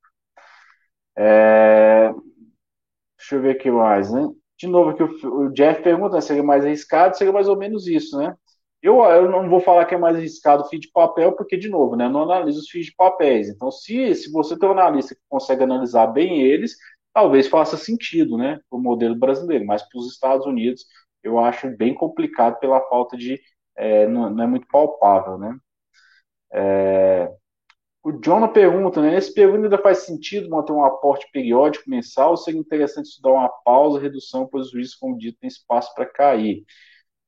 É... 1.17 2.13
Deixa 3.19 3.37
eu 3.37 3.43
ver 3.43 3.53
aqui 3.53 3.71
mais, 3.71 4.13
né? 4.13 4.29
De 4.59 4.67
novo, 4.67 4.91
aqui 4.91 5.03
o, 5.03 5.51
Jeff 5.51 5.83
pergunta, 5.83 6.21
seria 6.21 6.43
mais 6.43 6.65
arriscado? 6.65 7.17
Seria 7.17 7.33
mais 7.33 7.49
ou 7.49 7.57
menos 7.57 7.87
isso, 7.87 8.19
né? 8.19 8.35
Eu, 8.85 9.03
eu 9.05 9.31
não 9.31 9.49
vou 9.49 9.61
falar 9.61 9.87
que 9.87 9.95
é 9.95 9.99
mais 9.99 10.15
arriscado 10.15 10.63
o 10.63 10.67
FII 10.67 10.79
de 10.79 10.91
papel, 10.93 11.33
porque, 11.33 11.57
de 11.57 11.71
novo, 11.71 11.97
né, 11.97 12.05
eu 12.05 12.11
não 12.11 12.25
analiso 12.25 12.61
os 12.61 12.69
FIIs 12.69 12.87
de 12.89 12.95
papéis. 12.95 13.49
Então, 13.49 13.71
se, 13.71 14.15
se 14.15 14.31
você 14.31 14.59
tem 14.59 14.69
um 14.69 14.73
analista 14.73 15.15
que 15.15 15.23
consegue 15.27 15.63
analisar 15.65 16.09
bem 16.09 16.43
eles, 16.43 16.77
talvez 17.15 17.49
faça 17.49 17.79
sentido, 17.79 18.37
né, 18.37 18.61
para 18.69 18.79
o 18.79 18.83
modelo 18.83 19.17
brasileiro. 19.17 19.65
Mas 19.65 19.83
para 19.89 19.99
os 19.99 20.13
Estados 20.13 20.47
Unidos, 20.47 20.85
eu 21.23 21.39
acho 21.39 21.75
bem 21.79 21.95
complicado 21.95 22.59
pela 22.59 22.79
falta 22.91 23.17
de. 23.17 23.41
É, 23.75 24.07
não, 24.07 24.29
não, 24.29 24.45
é 24.45 24.47
muito 24.47 24.67
palpável, 24.69 25.39
né? 25.39 25.57
É, 26.53 27.33
o 28.05 28.13
Jonah 28.13 28.49
pergunta, 28.49 29.01
né? 29.03 29.13
Nesse 29.13 29.33
período 29.33 29.65
ainda 29.65 29.79
faz 29.79 29.99
sentido 30.01 30.51
manter 30.51 30.73
um 30.73 30.85
aporte 30.85 31.27
periódico 31.33 31.89
mensal 31.89 32.37
seria 32.37 32.61
interessante 32.61 33.07
estudar 33.07 33.33
uma 33.33 33.49
pausa, 33.49 33.99
redução, 34.01 34.47
pois 34.47 34.67
os 34.67 34.75
riscos, 34.75 34.99
como 34.99 35.19
dito, 35.19 35.39
tem 35.41 35.49
espaço 35.49 35.95
para 35.95 36.07
cair? 36.07 36.65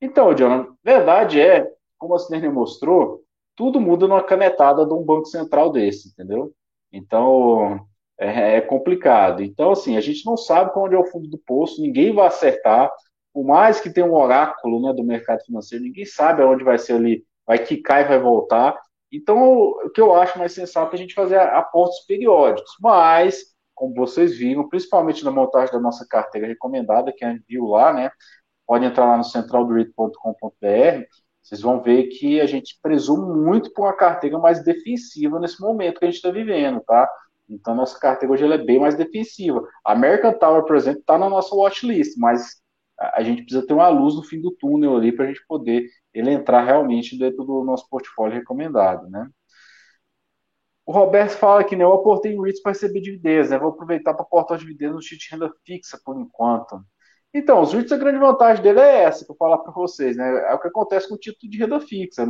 Então, 0.00 0.34
Jonah, 0.34 0.68
verdade 0.84 1.40
é, 1.40 1.66
como 1.98 2.14
a 2.14 2.18
Sinerne 2.18 2.48
mostrou, 2.48 3.22
tudo 3.54 3.80
muda 3.80 4.06
numa 4.06 4.22
canetada 4.22 4.84
de 4.86 4.92
um 4.92 5.02
banco 5.02 5.26
central 5.26 5.72
desse, 5.72 6.08
entendeu? 6.08 6.52
Então, 6.92 7.86
é, 8.18 8.56
é 8.58 8.60
complicado. 8.60 9.42
Então, 9.42 9.72
assim, 9.72 9.96
a 9.96 10.00
gente 10.00 10.24
não 10.26 10.36
sabe 10.36 10.70
onde 10.76 10.94
é 10.94 10.98
o 10.98 11.06
fundo 11.06 11.28
do 11.28 11.38
poço, 11.38 11.80
ninguém 11.80 12.12
vai 12.14 12.26
acertar, 12.26 12.92
por 13.32 13.44
mais 13.44 13.80
que 13.80 13.90
tenha 13.90 14.06
um 14.06 14.14
oráculo 14.14 14.80
né, 14.80 14.92
do 14.94 15.04
mercado 15.04 15.42
financeiro, 15.44 15.84
ninguém 15.84 16.06
sabe 16.06 16.42
aonde 16.42 16.64
vai 16.64 16.78
ser 16.78 16.94
ali, 16.94 17.24
vai 17.46 17.58
quicar 17.58 18.02
e 18.02 18.08
vai 18.08 18.18
voltar. 18.18 18.78
Então, 19.12 19.38
o 19.52 19.90
que 19.90 20.00
eu 20.00 20.14
acho 20.14 20.38
mais 20.38 20.52
sensato 20.52 20.92
é 20.92 20.96
a 20.96 20.98
gente 20.98 21.14
fazer 21.14 21.38
aportes 21.38 22.04
periódicos. 22.06 22.72
Mas, 22.80 23.54
como 23.74 23.94
vocês 23.94 24.36
viram, 24.36 24.68
principalmente 24.68 25.24
na 25.24 25.30
montagem 25.30 25.72
da 25.72 25.80
nossa 25.80 26.06
carteira 26.08 26.46
recomendada, 26.46 27.12
que 27.12 27.24
a 27.24 27.30
gente 27.32 27.44
viu 27.48 27.66
lá, 27.66 27.92
né? 27.92 28.10
Pode 28.66 28.84
entrar 28.84 29.06
lá 29.06 29.16
no 29.16 29.24
centraldorit.com.br, 29.24 31.04
vocês 31.42 31.60
vão 31.60 31.80
ver 31.80 32.08
que 32.08 32.40
a 32.40 32.46
gente 32.46 32.78
presume 32.82 33.40
muito 33.40 33.72
por 33.72 33.82
uma 33.82 33.96
carteira 33.96 34.38
mais 34.38 34.64
defensiva 34.64 35.38
nesse 35.38 35.60
momento 35.60 35.98
que 35.98 36.04
a 36.04 36.08
gente 36.08 36.16
está 36.16 36.30
vivendo, 36.30 36.80
tá? 36.80 37.08
Então, 37.48 37.74
nossa 37.74 37.98
carteira 37.98 38.32
hoje 38.32 38.44
é 38.44 38.58
bem 38.58 38.80
mais 38.80 38.96
defensiva. 38.96 39.62
A 39.84 39.92
American 39.92 40.32
Tower, 40.32 40.64
por 40.64 40.74
exemplo, 40.74 41.00
está 41.00 41.16
na 41.16 41.28
nossa 41.28 41.54
watchlist, 41.54 42.18
mas 42.18 42.60
a 42.98 43.22
gente 43.22 43.42
precisa 43.42 43.66
ter 43.66 43.74
uma 43.74 43.88
luz 43.88 44.16
no 44.16 44.22
fim 44.22 44.40
do 44.40 44.50
túnel 44.50 44.96
ali 44.96 45.12
para 45.12 45.26
a 45.26 45.28
gente 45.28 45.46
poder 45.46 45.86
ele 46.12 46.30
entrar 46.30 46.64
realmente 46.64 47.16
dentro 47.18 47.44
do 47.44 47.62
nosso 47.62 47.88
portfólio 47.88 48.34
recomendado, 48.34 49.08
né? 49.08 49.28
O 50.84 50.92
Roberto 50.92 51.32
fala 51.32 51.64
que 51.64 51.74
né, 51.74 51.84
eu 51.84 51.92
aportei 51.92 52.32
em 52.32 52.40
REITs 52.40 52.62
para 52.62 52.72
receber 52.72 53.00
dividendos, 53.00 53.50
né? 53.50 53.58
Vou 53.58 53.70
aproveitar 53.70 54.14
para 54.14 54.22
aportar 54.22 54.56
os 54.56 54.62
dividendos 54.62 54.94
no 54.94 55.00
título 55.00 55.18
de 55.18 55.30
renda 55.30 55.54
fixa 55.64 56.00
por 56.04 56.16
enquanto. 56.18 56.80
Então, 57.36 57.60
os 57.60 57.74
REITs, 57.74 57.92
a 57.92 57.98
grande 57.98 58.18
vantagem 58.18 58.62
dele 58.62 58.80
é 58.80 59.02
essa, 59.02 59.22
que 59.22 59.30
eu 59.30 59.36
falar 59.36 59.58
para 59.58 59.70
vocês, 59.70 60.16
né? 60.16 60.50
É 60.50 60.54
o 60.54 60.58
que 60.58 60.68
acontece 60.68 61.06
com 61.06 61.16
o 61.16 61.18
título 61.18 61.50
de 61.50 61.58
renda 61.58 61.78
fixa. 61.78 62.26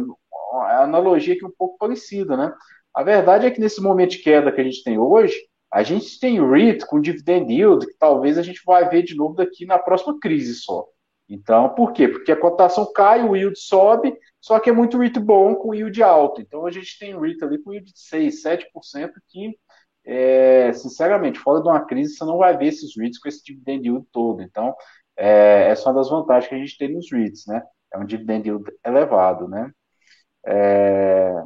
A 0.54 0.82
analogia 0.82 1.34
aqui 1.34 1.44
é 1.44 1.46
um 1.46 1.54
pouco 1.56 1.78
parecida, 1.78 2.36
né? 2.36 2.52
A 2.92 3.04
verdade 3.04 3.46
é 3.46 3.50
que 3.52 3.60
nesse 3.60 3.80
momento 3.80 4.10
de 4.10 4.18
queda 4.18 4.50
que 4.50 4.60
a 4.60 4.64
gente 4.64 4.82
tem 4.82 4.98
hoje, 4.98 5.36
a 5.72 5.84
gente 5.84 6.18
tem 6.18 6.44
REIT 6.44 6.86
com 6.86 7.00
dividend 7.00 7.52
yield 7.52 7.86
que 7.86 7.94
talvez 7.96 8.36
a 8.36 8.42
gente 8.42 8.60
vai 8.66 8.88
ver 8.88 9.02
de 9.02 9.14
novo 9.14 9.36
daqui 9.36 9.64
na 9.64 9.78
próxima 9.78 10.18
crise 10.18 10.54
só. 10.56 10.84
Então, 11.28 11.68
por 11.68 11.92
quê? 11.92 12.08
Porque 12.08 12.32
a 12.32 12.36
cotação 12.36 12.90
cai, 12.92 13.22
o 13.22 13.36
yield 13.36 13.56
sobe, 13.56 14.12
só 14.40 14.58
que 14.58 14.70
é 14.70 14.72
muito 14.72 14.98
REIT 14.98 15.20
bom 15.20 15.54
com 15.54 15.72
yield 15.72 16.02
alto. 16.02 16.40
Então, 16.40 16.66
a 16.66 16.70
gente 16.72 16.98
tem 16.98 17.16
REIT 17.16 17.44
ali 17.44 17.58
com 17.62 17.72
yield 17.72 17.92
de 17.92 18.00
6, 18.00 18.42
7% 18.42 19.10
que, 19.28 19.56
é, 20.06 20.72
sinceramente, 20.72 21.38
fora 21.38 21.62
de 21.62 21.68
uma 21.68 21.84
crise, 21.84 22.16
você 22.16 22.24
não 22.24 22.38
vai 22.38 22.56
ver 22.56 22.68
esses 22.68 22.96
REITs 22.96 23.18
com 23.18 23.28
esse 23.28 23.44
dividend 23.44 23.86
yield 23.86 24.06
todo. 24.12 24.42
Então, 24.42 24.74
é, 25.16 25.68
essa 25.70 25.88
é 25.88 25.92
uma 25.92 25.98
das 26.00 26.10
vantagens 26.10 26.48
que 26.48 26.54
a 26.54 26.58
gente 26.58 26.78
tem 26.78 26.94
nos 26.94 27.10
REITs, 27.10 27.46
né? 27.46 27.62
É 27.92 27.98
um 27.98 28.06
dividend 28.06 28.48
yield 28.48 28.64
elevado, 28.84 29.48
né? 29.48 29.70
É, 30.46 31.42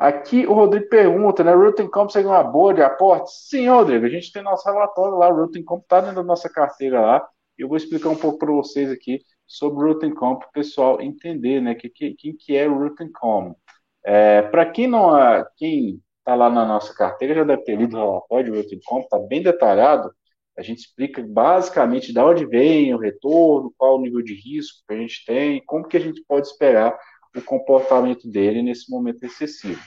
Aqui 0.00 0.46
o 0.46 0.54
Rodrigo 0.54 0.88
pergunta, 0.88 1.44
né? 1.44 1.52
Root 1.52 1.86
Comp 1.90 2.08
seria 2.08 2.30
uma 2.30 2.42
boa 2.42 2.72
de 2.72 2.80
aporte? 2.80 3.30
Sim, 3.32 3.68
Rodrigo, 3.68 4.06
a 4.06 4.08
gente 4.08 4.32
tem 4.32 4.42
nosso 4.42 4.66
relatório 4.66 5.18
lá, 5.18 5.28
Root 5.28 5.62
Comp 5.62 5.82
está 5.82 6.00
dentro 6.00 6.16
da 6.16 6.22
nossa 6.22 6.48
carteira 6.48 7.02
lá. 7.02 7.28
Eu 7.58 7.68
vou 7.68 7.76
explicar 7.76 8.08
um 8.08 8.16
pouco 8.16 8.38
para 8.38 8.50
vocês 8.50 8.90
aqui 8.90 9.20
sobre 9.46 9.84
Root 9.84 10.10
Comp, 10.14 10.38
para 10.38 10.48
o 10.48 10.52
pessoal 10.52 11.02
entender, 11.02 11.60
né? 11.60 11.74
Que, 11.74 11.90
que, 11.90 12.14
quem 12.14 12.34
que 12.34 12.56
é 12.56 12.66
Root 12.66 12.96
Comp. 13.12 13.54
É, 14.02 14.40
para 14.40 14.64
quem 14.64 14.86
não 14.86 15.14
é, 15.18 15.44
quem 15.58 16.00
está 16.30 16.34
lá 16.36 16.48
na 16.48 16.64
nossa 16.64 16.94
carteira 16.94 17.34
já 17.34 17.44
deve 17.44 17.62
ter 17.62 17.76
lido 17.76 17.96
o 17.96 18.00
relatório 18.00 18.52
de 18.52 18.58
Root 18.58 18.80
Comp, 18.84 19.02
está 19.02 19.18
bem 19.18 19.42
detalhado. 19.42 20.14
A 20.56 20.62
gente 20.62 20.78
explica 20.78 21.22
basicamente 21.26 22.12
de 22.12 22.20
onde 22.20 22.46
vem 22.46 22.94
o 22.94 22.98
retorno, 22.98 23.74
qual 23.76 23.96
o 23.96 24.00
nível 24.00 24.22
de 24.22 24.34
risco 24.34 24.84
que 24.86 24.94
a 24.94 24.96
gente 24.96 25.24
tem, 25.24 25.64
como 25.64 25.88
que 25.88 25.96
a 25.96 26.00
gente 26.00 26.22
pode 26.28 26.46
esperar 26.46 26.96
o 27.36 27.42
comportamento 27.42 28.30
dele 28.30 28.62
nesse 28.62 28.90
momento 28.90 29.24
excessivo. 29.24 29.80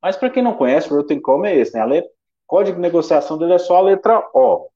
Mas 0.00 0.16
para 0.16 0.30
quem 0.30 0.42
não 0.42 0.54
conhece, 0.54 0.90
o 0.90 0.96
Rotencom 0.96 1.44
é 1.44 1.54
esse, 1.56 1.74
né? 1.74 1.80
A 1.80 1.84
letra, 1.84 2.10
código 2.46 2.76
de 2.76 2.82
negociação 2.82 3.36
dele 3.36 3.54
é 3.54 3.58
só 3.58 3.76
a 3.76 3.82
letra 3.82 4.26
O. 4.34 4.68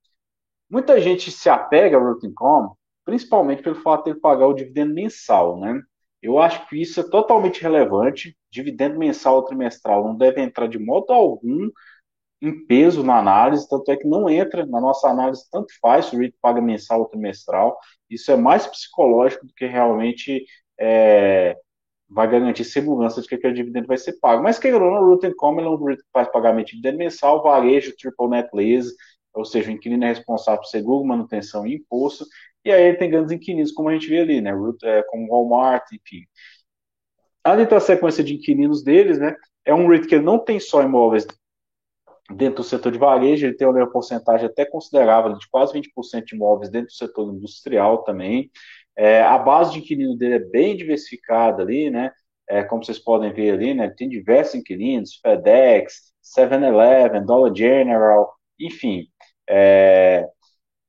Muita 0.69 0.99
gente 1.01 1.31
se 1.31 1.49
apega 1.49 1.97
ao 1.97 2.03
Rotencom, 2.03 2.75
principalmente 3.03 3.63
pelo 3.63 3.81
fato 3.81 4.05
de 4.05 4.11
ele 4.11 4.19
pagar 4.19 4.47
o 4.47 4.53
dividendo 4.53 4.93
mensal, 4.93 5.59
né? 5.59 5.81
Eu 6.21 6.39
acho 6.39 6.67
que 6.67 6.81
isso 6.81 6.99
é 6.99 7.09
totalmente 7.09 7.61
relevante. 7.61 8.35
Dividendo 8.51 8.97
mensal 8.97 9.35
ou 9.35 9.43
trimestral 9.45 10.03
não 10.03 10.15
deve 10.15 10.41
entrar 10.41 10.67
de 10.67 10.79
modo 10.79 11.13
algum 11.13 11.69
em 12.41 12.65
peso 12.65 13.03
na 13.03 13.17
análise, 13.17 13.67
tanto 13.67 13.91
é 13.91 13.97
que 13.97 14.07
não 14.07 14.29
entra 14.29 14.65
na 14.65 14.79
nossa 14.79 15.09
análise, 15.09 15.49
tanto 15.51 15.73
faz 15.81 16.05
se 16.05 16.15
o 16.15 16.19
REIT 16.19 16.35
paga 16.41 16.61
mensal 16.61 16.99
ou 16.99 17.07
trimestral. 17.07 17.77
Isso 18.09 18.31
é 18.31 18.35
mais 18.35 18.67
psicológico 18.67 19.45
do 19.47 19.53
que 19.53 19.65
realmente 19.65 20.45
é, 20.79 21.57
vai 22.09 22.29
garantir 22.29 22.63
segurança 22.63 23.21
de 23.21 23.27
que 23.27 23.35
aquele 23.35 23.53
dividendo 23.53 23.87
vai 23.87 23.97
ser 23.97 24.19
pago. 24.19 24.43
Mas 24.43 24.59
que 24.59 24.71
não, 24.71 24.79
o 24.79 25.05
Root 25.05 25.33
Common 25.35 25.61
é 25.61 25.69
um 25.69 25.83
REIT 25.83 26.01
que 26.03 26.09
faz 26.13 26.31
pagamento 26.31 26.67
de 26.67 26.73
dividendo 26.73 26.99
mensal, 26.99 27.41
varejo, 27.43 27.95
triple 27.97 28.29
net 28.29 28.49
lease, 28.53 28.93
ou 29.33 29.45
seja, 29.45 29.69
o 29.69 29.73
inquilino 29.73 30.03
é 30.05 30.07
responsável 30.09 30.61
por 30.61 30.67
seguro, 30.67 31.05
manutenção 31.05 31.65
e 31.65 31.75
imposto, 31.75 32.25
e 32.67 32.71
aí 32.71 32.83
ele 32.83 32.97
tem 32.97 33.09
grandes 33.09 33.31
inquilinos, 33.31 33.71
como 33.71 33.89
a 33.89 33.93
gente 33.93 34.09
vê 34.09 34.19
ali, 34.19 34.41
né? 34.41 34.51
É, 34.83 35.03
como 35.03 35.27
Walmart, 35.27 35.85
enfim. 35.93 36.25
Ali 37.43 37.63
está 37.63 37.77
a 37.77 37.79
sequência 37.79 38.23
de 38.23 38.35
inquilinos 38.35 38.83
deles, 38.83 39.19
né? 39.19 39.35
É 39.65 39.73
um 39.73 39.87
REIT 39.87 40.07
que 40.07 40.19
não 40.19 40.37
tem 40.39 40.59
só 40.59 40.81
imóveis 40.83 41.25
dentro 42.29 42.57
do 42.57 42.63
setor 42.63 42.91
de 42.91 42.97
varejo, 42.97 43.45
ele 43.45 43.55
tem 43.55 43.67
uma 43.67 43.89
porcentagem 43.89 44.47
até 44.47 44.65
considerável, 44.65 45.33
de 45.37 45.49
quase 45.49 45.73
20% 45.73 46.25
de 46.25 46.35
imóveis 46.35 46.69
dentro 46.69 46.87
do 46.87 46.93
setor 46.93 47.33
industrial 47.33 48.03
também. 48.03 48.51
É, 48.95 49.21
a 49.21 49.37
base 49.37 49.73
de 49.73 49.79
inquilino 49.79 50.17
dele 50.17 50.35
é 50.35 50.39
bem 50.39 50.75
diversificada 50.75 51.61
ali, 51.63 51.89
né? 51.89 52.11
É, 52.49 52.63
como 52.63 52.83
vocês 52.83 52.99
podem 52.99 53.31
ver 53.31 53.51
ali, 53.51 53.73
né? 53.73 53.89
Tem 53.95 54.09
diversos 54.09 54.55
inquilinos, 54.55 55.19
FedEx, 55.21 56.11
7-Eleven, 56.35 57.25
Dollar 57.25 57.55
General, 57.55 58.33
enfim. 58.59 59.07
É, 59.49 60.27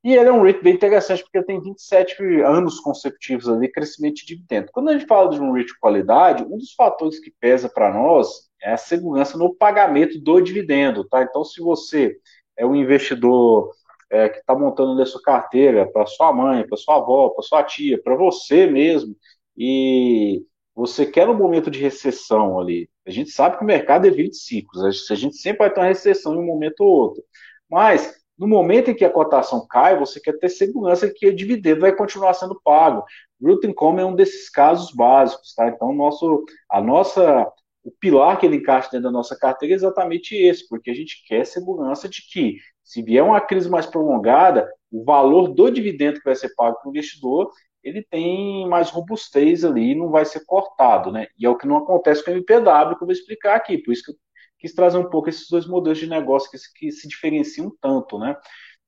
e 0.04 0.14
ele 0.14 0.28
é 0.28 0.32
um 0.32 0.42
REIT 0.42 0.62
bem 0.62 0.74
interessante, 0.74 1.22
porque 1.22 1.42
tem 1.42 1.60
27 1.60 2.22
anos 2.42 2.78
consecutivos 2.80 3.48
ali, 3.48 3.70
crescimento 3.70 4.16
de 4.16 4.26
dividendo. 4.26 4.70
Quando 4.72 4.90
a 4.90 4.92
gente 4.92 5.06
fala 5.06 5.30
de 5.30 5.40
um 5.40 5.52
REIT 5.52 5.68
de 5.72 5.78
qualidade, 5.78 6.44
um 6.44 6.56
dos 6.56 6.72
fatores 6.72 7.18
que 7.18 7.32
pesa 7.40 7.68
para 7.68 7.92
nós 7.92 8.48
é 8.62 8.72
a 8.72 8.76
segurança 8.76 9.36
no 9.36 9.54
pagamento 9.54 10.18
do 10.20 10.40
dividendo, 10.40 11.04
tá? 11.04 11.22
Então, 11.22 11.44
se 11.44 11.60
você 11.60 12.16
é 12.56 12.64
um 12.64 12.76
investidor 12.76 13.72
é, 14.10 14.28
que 14.28 14.38
está 14.38 14.54
montando 14.54 15.00
a 15.00 15.06
sua 15.06 15.20
carteira 15.22 15.86
para 15.90 16.06
sua 16.06 16.32
mãe, 16.32 16.66
para 16.66 16.76
sua 16.76 16.96
avó, 16.96 17.30
para 17.30 17.42
sua 17.42 17.62
tia, 17.62 18.00
para 18.00 18.14
você 18.14 18.66
mesmo, 18.66 19.16
e 19.56 20.44
você 20.74 21.04
quer 21.04 21.28
um 21.28 21.34
momento 21.34 21.70
de 21.70 21.80
recessão 21.80 22.58
ali, 22.58 22.88
a 23.04 23.10
gente 23.10 23.30
sabe 23.30 23.58
que 23.58 23.64
o 23.64 23.66
mercado 23.66 24.06
é 24.06 24.10
20 24.10 24.36
ciclos, 24.36 25.10
a 25.10 25.14
gente 25.14 25.36
sempre 25.36 25.58
vai 25.58 25.72
ter 25.72 25.80
uma 25.80 25.86
recessão 25.88 26.34
em 26.34 26.38
um 26.38 26.46
momento 26.46 26.80
ou 26.82 26.88
outro, 26.88 27.24
mas 27.68 28.17
no 28.38 28.46
momento 28.46 28.90
em 28.90 28.94
que 28.94 29.04
a 29.04 29.10
cotação 29.10 29.66
cai, 29.66 29.98
você 29.98 30.20
quer 30.20 30.38
ter 30.38 30.48
segurança 30.48 31.12
que 31.12 31.26
o 31.26 31.34
dividendo 31.34 31.80
vai 31.80 31.94
continuar 31.94 32.34
sendo 32.34 32.60
pago. 32.62 33.04
Root 33.42 33.66
Income 33.66 34.00
é 34.00 34.04
um 34.04 34.14
desses 34.14 34.48
casos 34.48 34.92
básicos, 34.92 35.54
tá? 35.54 35.68
Então, 35.68 35.92
nosso, 35.92 36.44
a 36.70 36.80
nossa, 36.80 37.50
o 37.82 37.90
pilar 37.90 38.38
que 38.38 38.46
ele 38.46 38.56
encaixa 38.56 38.90
dentro 38.90 39.04
da 39.04 39.10
nossa 39.10 39.36
carteira 39.36 39.74
é 39.74 39.76
exatamente 39.76 40.36
esse, 40.36 40.68
porque 40.68 40.90
a 40.90 40.94
gente 40.94 41.24
quer 41.26 41.44
segurança 41.44 42.08
de 42.08 42.22
que, 42.30 42.56
se 42.84 43.02
vier 43.02 43.24
uma 43.24 43.40
crise 43.40 43.68
mais 43.68 43.86
prolongada, 43.86 44.70
o 44.90 45.04
valor 45.04 45.48
do 45.48 45.70
dividendo 45.70 46.18
que 46.18 46.24
vai 46.24 46.36
ser 46.36 46.54
pago 46.54 46.78
para 46.80 46.88
o 46.88 46.90
investidor, 46.90 47.50
ele 47.82 48.02
tem 48.02 48.68
mais 48.68 48.90
robustez 48.90 49.64
ali, 49.64 49.94
não 49.94 50.10
vai 50.10 50.24
ser 50.24 50.44
cortado, 50.46 51.10
né? 51.10 51.26
E 51.38 51.46
é 51.46 51.50
o 51.50 51.56
que 51.56 51.66
não 51.66 51.78
acontece 51.78 52.24
com 52.24 52.30
o 52.30 52.34
MPW, 52.34 52.96
que 52.96 53.02
eu 53.02 53.06
vou 53.06 53.12
explicar 53.12 53.56
aqui, 53.56 53.78
por 53.78 53.92
isso 53.92 54.04
que 54.04 54.10
eu 54.12 54.16
quis 54.58 54.74
trazer 54.74 54.98
um 54.98 55.08
pouco 55.08 55.28
esses 55.28 55.48
dois 55.48 55.66
modelos 55.66 55.98
de 55.98 56.06
negócio 56.06 56.50
que, 56.50 56.58
que 56.78 56.92
se 56.92 57.08
diferenciam 57.08 57.72
tanto, 57.80 58.18
né? 58.18 58.36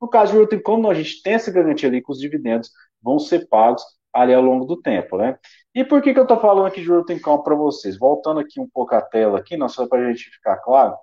No 0.00 0.08
caso 0.08 0.46
de 0.46 0.56
Income, 0.56 0.88
a 0.88 0.94
gente 0.94 1.22
tem 1.22 1.34
essa 1.34 1.50
garantia 1.50 1.88
ali 1.88 2.02
que 2.02 2.10
os 2.10 2.18
dividendos 2.18 2.70
vão 3.02 3.18
ser 3.18 3.48
pagos 3.48 3.82
ali 4.12 4.34
ao 4.34 4.42
longo 4.42 4.64
do 4.64 4.80
tempo, 4.80 5.16
né? 5.16 5.38
E 5.74 5.84
por 5.84 6.02
que, 6.02 6.12
que 6.12 6.18
eu 6.18 6.24
estou 6.24 6.40
falando 6.40 6.66
aqui 6.66 6.80
de 6.80 6.88
Root 6.88 7.12
Income 7.12 7.44
para 7.44 7.54
vocês? 7.54 7.98
Voltando 7.98 8.40
aqui 8.40 8.60
um 8.60 8.68
pouco 8.68 8.94
a 8.94 9.02
tela 9.02 9.38
aqui, 9.38 9.56
não 9.56 9.68
só 9.68 9.86
para 9.86 10.00
a 10.00 10.12
gente 10.12 10.30
ficar 10.30 10.56
claro. 10.56 10.96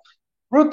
Root 0.52 0.70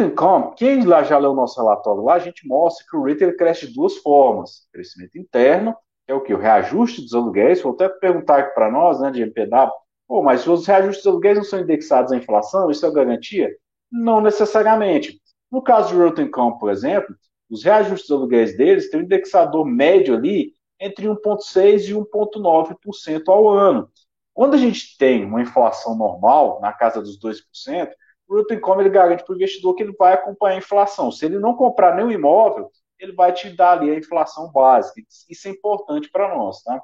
quem 0.56 0.86
lá 0.86 1.04
já 1.04 1.18
leu 1.18 1.32
o 1.32 1.36
nosso 1.36 1.60
relatório 1.60 2.02
lá, 2.02 2.16
a 2.16 2.20
gente 2.20 2.48
mostra 2.48 2.86
que 2.90 2.96
o 2.96 3.04
REIT 3.04 3.36
cresce 3.36 3.68
de 3.68 3.74
duas 3.74 3.98
formas. 3.98 4.68
Crescimento 4.72 5.18
interno, 5.18 5.76
que 6.06 6.12
é 6.12 6.16
o 6.16 6.22
que? 6.22 6.34
O 6.34 6.38
reajuste 6.38 7.02
dos 7.02 7.14
aluguéis. 7.14 7.62
Vou 7.62 7.74
até 7.74 7.90
perguntar 7.90 8.40
aqui 8.40 8.54
para 8.56 8.72
nós, 8.72 9.00
né, 9.02 9.12
de 9.12 9.22
MPW, 9.22 9.72
pô, 10.08 10.24
mas 10.24 10.48
os 10.48 10.66
reajustes 10.66 11.04
dos 11.04 11.12
aluguéis 11.12 11.38
não 11.38 11.44
são 11.44 11.60
indexados 11.60 12.12
à 12.12 12.18
inflação, 12.18 12.72
isso 12.72 12.86
é 12.86 12.92
garantia? 12.92 13.56
Não 13.96 14.20
necessariamente. 14.20 15.22
No 15.50 15.62
caso 15.62 15.90
de 15.90 15.96
Rotencom, 15.96 16.58
por 16.58 16.70
exemplo, 16.70 17.16
os 17.50 17.64
reajustes 17.64 18.12
aluguéis 18.12 18.58
deles 18.58 18.90
têm 18.90 19.00
um 19.00 19.04
indexador 19.04 19.66
médio 19.66 20.16
ali 20.16 20.54
entre 20.80 21.08
1,6% 21.08 21.88
e 21.88 21.94
1,9% 21.94 23.24
ao 23.28 23.50
ano. 23.50 23.90
Quando 24.34 24.56
a 24.56 24.58
gente 24.58 24.98
tem 24.98 25.24
uma 25.24 25.42
inflação 25.42 25.96
normal, 25.96 26.60
na 26.60 26.74
casa 26.74 27.02
dos 27.02 27.18
2%, 27.18 27.90
o 28.28 28.36
Rotencom 28.36 28.82
ele 28.82 28.90
garante 28.90 29.24
para 29.24 29.32
o 29.32 29.36
investidor 29.36 29.76
que 29.76 29.84
ele 29.84 29.96
vai 29.98 30.14
acompanhar 30.14 30.56
a 30.56 30.60
inflação. 30.60 31.10
Se 31.10 31.26
ele 31.26 31.40
não 31.40 31.56
comprar 31.56 31.96
nenhum 31.96 32.12
imóvel, 32.12 32.70
ele 33.00 33.14
vai 33.14 33.32
te 33.32 33.50
dar 33.56 33.78
ali 33.78 33.92
a 33.92 33.98
inflação 33.98 34.52
básica. 34.52 35.02
Isso 35.30 35.48
é 35.48 35.52
importante 35.52 36.10
para 36.12 36.36
nós. 36.36 36.62
Tá? 36.64 36.82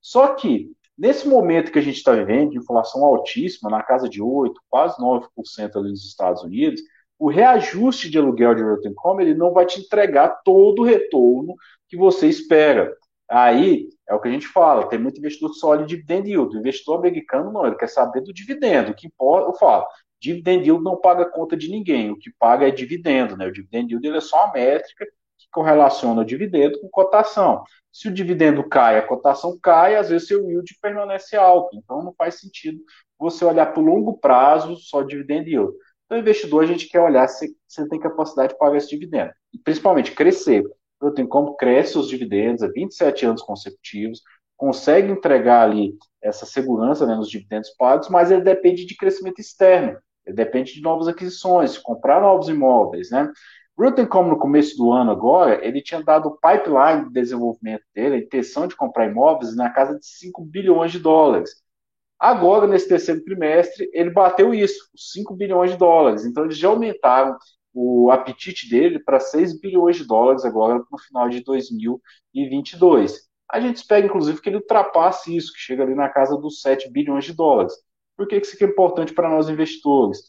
Só 0.00 0.34
que 0.34 0.70
Nesse 0.96 1.26
momento 1.26 1.72
que 1.72 1.78
a 1.78 1.82
gente 1.82 1.96
está 1.96 2.12
vivendo, 2.12 2.50
de 2.50 2.58
inflação 2.58 3.04
altíssima, 3.04 3.70
na 3.70 3.82
casa 3.82 4.08
de 4.08 4.20
8%, 4.20 4.54
quase 4.68 5.00
9% 5.00 5.76
ali 5.76 5.88
nos 5.88 6.06
Estados 6.06 6.42
Unidos, 6.42 6.80
o 7.18 7.28
reajuste 7.28 8.10
de 8.10 8.18
aluguel 8.18 8.54
de 8.54 8.62
Realty 8.62 8.88
Income, 8.88 9.22
ele 9.22 9.34
não 9.34 9.52
vai 9.52 9.64
te 9.64 9.80
entregar 9.80 10.28
todo 10.44 10.82
o 10.82 10.84
retorno 10.84 11.54
que 11.88 11.96
você 11.96 12.26
espera. 12.28 12.92
Aí 13.30 13.88
é 14.08 14.14
o 14.14 14.20
que 14.20 14.28
a 14.28 14.30
gente 14.30 14.46
fala, 14.46 14.88
tem 14.88 14.98
muito 14.98 15.18
investidor 15.18 15.50
que 15.50 15.56
só 15.56 15.68
olha 15.68 15.86
dividend 15.86 16.28
yield. 16.28 16.54
O 16.54 16.58
investidor 16.58 16.98
americano 16.98 17.52
não, 17.52 17.66
ele 17.66 17.76
quer 17.76 17.88
saber 17.88 18.20
do 18.20 18.32
dividendo. 18.32 18.90
O 18.90 18.94
que 18.94 19.06
importa, 19.06 19.48
eu 19.48 19.54
falo, 19.54 19.86
dividend 20.20 20.64
yield 20.64 20.82
não 20.82 20.96
paga 20.96 21.24
conta 21.24 21.56
de 21.56 21.70
ninguém, 21.70 22.10
o 22.10 22.18
que 22.18 22.30
paga 22.38 22.68
é 22.68 22.70
dividendo, 22.70 23.36
né? 23.36 23.46
O 23.46 23.52
dividend 23.52 23.90
yield 23.90 24.06
ele 24.06 24.18
é 24.18 24.20
só 24.20 24.44
uma 24.44 24.52
métrica 24.52 25.06
correlaciona 25.52 26.22
o 26.22 26.24
dividendo 26.24 26.80
com 26.80 26.88
cotação. 26.88 27.62
Se 27.92 28.08
o 28.08 28.12
dividendo 28.12 28.66
cai, 28.68 28.98
a 28.98 29.06
cotação 29.06 29.58
cai, 29.62 29.96
às 29.96 30.08
vezes 30.08 30.28
seu 30.28 30.48
yield 30.48 30.76
permanece 30.80 31.36
alto. 31.36 31.76
Então 31.76 32.02
não 32.02 32.14
faz 32.14 32.40
sentido 32.40 32.80
você 33.18 33.44
olhar 33.44 33.66
para 33.66 33.80
o 33.80 33.84
longo 33.84 34.18
prazo 34.18 34.76
só 34.76 35.02
dividendo 35.02 35.48
yield. 35.48 35.72
Então, 36.06 36.18
investidor, 36.18 36.64
a 36.64 36.66
gente 36.66 36.88
quer 36.88 37.00
olhar 37.00 37.26
se 37.28 37.56
você 37.66 37.88
tem 37.88 37.98
capacidade 37.98 38.52
de 38.52 38.58
pagar 38.58 38.76
esse 38.76 38.88
dividendo. 38.88 39.30
E 39.52 39.58
principalmente 39.58 40.12
crescer. 40.12 40.62
Eu 41.00 41.12
tenho 41.12 41.26
como 41.26 41.56
cresce 41.56 41.98
os 41.98 42.08
dividendos 42.08 42.62
há 42.62 42.68
27 42.68 43.26
anos 43.26 43.42
consecutivos, 43.42 44.20
consegue 44.56 45.10
entregar 45.10 45.62
ali 45.62 45.96
essa 46.22 46.46
segurança 46.46 47.06
né, 47.06 47.16
nos 47.16 47.28
dividendos 47.28 47.70
pagos, 47.70 48.08
mas 48.08 48.30
ele 48.30 48.42
depende 48.42 48.84
de 48.84 48.96
crescimento 48.96 49.40
externo. 49.40 49.98
Ele 50.24 50.36
depende 50.36 50.74
de 50.74 50.82
novas 50.82 51.08
aquisições, 51.08 51.76
comprar 51.78 52.20
novos 52.20 52.48
imóveis, 52.48 53.10
né? 53.10 53.28
Rotencom, 53.78 54.28
no 54.28 54.38
começo 54.38 54.76
do 54.76 54.92
ano 54.92 55.10
agora, 55.10 55.64
ele 55.66 55.82
tinha 55.82 56.02
dado 56.02 56.28
o 56.28 56.38
pipeline 56.38 57.06
de 57.06 57.12
desenvolvimento 57.12 57.84
dele, 57.94 58.16
a 58.16 58.18
intenção 58.18 58.66
de 58.66 58.76
comprar 58.76 59.06
imóveis 59.08 59.56
na 59.56 59.70
casa 59.70 59.98
de 59.98 60.06
5 60.06 60.44
bilhões 60.44 60.92
de 60.92 60.98
dólares. 60.98 61.62
Agora, 62.18 62.66
nesse 62.66 62.88
terceiro 62.88 63.24
trimestre, 63.24 63.90
ele 63.92 64.10
bateu 64.10 64.54
isso, 64.54 64.88
5 64.94 65.34
bilhões 65.34 65.72
de 65.72 65.76
dólares. 65.76 66.24
Então, 66.24 66.44
eles 66.44 66.56
já 66.56 66.68
aumentaram 66.68 67.36
o 67.74 68.10
apetite 68.10 68.68
dele 68.68 68.98
para 68.98 69.18
6 69.18 69.58
bilhões 69.58 69.96
de 69.96 70.04
dólares 70.06 70.44
agora 70.44 70.84
no 70.90 70.98
final 70.98 71.28
de 71.28 71.42
2022. 71.42 73.28
A 73.50 73.60
gente 73.60 73.76
espera, 73.76 74.06
inclusive, 74.06 74.40
que 74.40 74.48
ele 74.48 74.56
ultrapasse 74.56 75.34
isso, 75.34 75.52
que 75.52 75.58
chega 75.58 75.82
ali 75.82 75.94
na 75.94 76.08
casa 76.08 76.36
dos 76.36 76.60
7 76.60 76.90
bilhões 76.90 77.24
de 77.24 77.32
dólares. 77.32 77.72
Por 78.16 78.28
que 78.28 78.36
isso 78.36 78.54
aqui 78.54 78.64
é 78.64 78.68
importante 78.68 79.12
para 79.12 79.28
nós 79.28 79.48
investidores? 79.48 80.20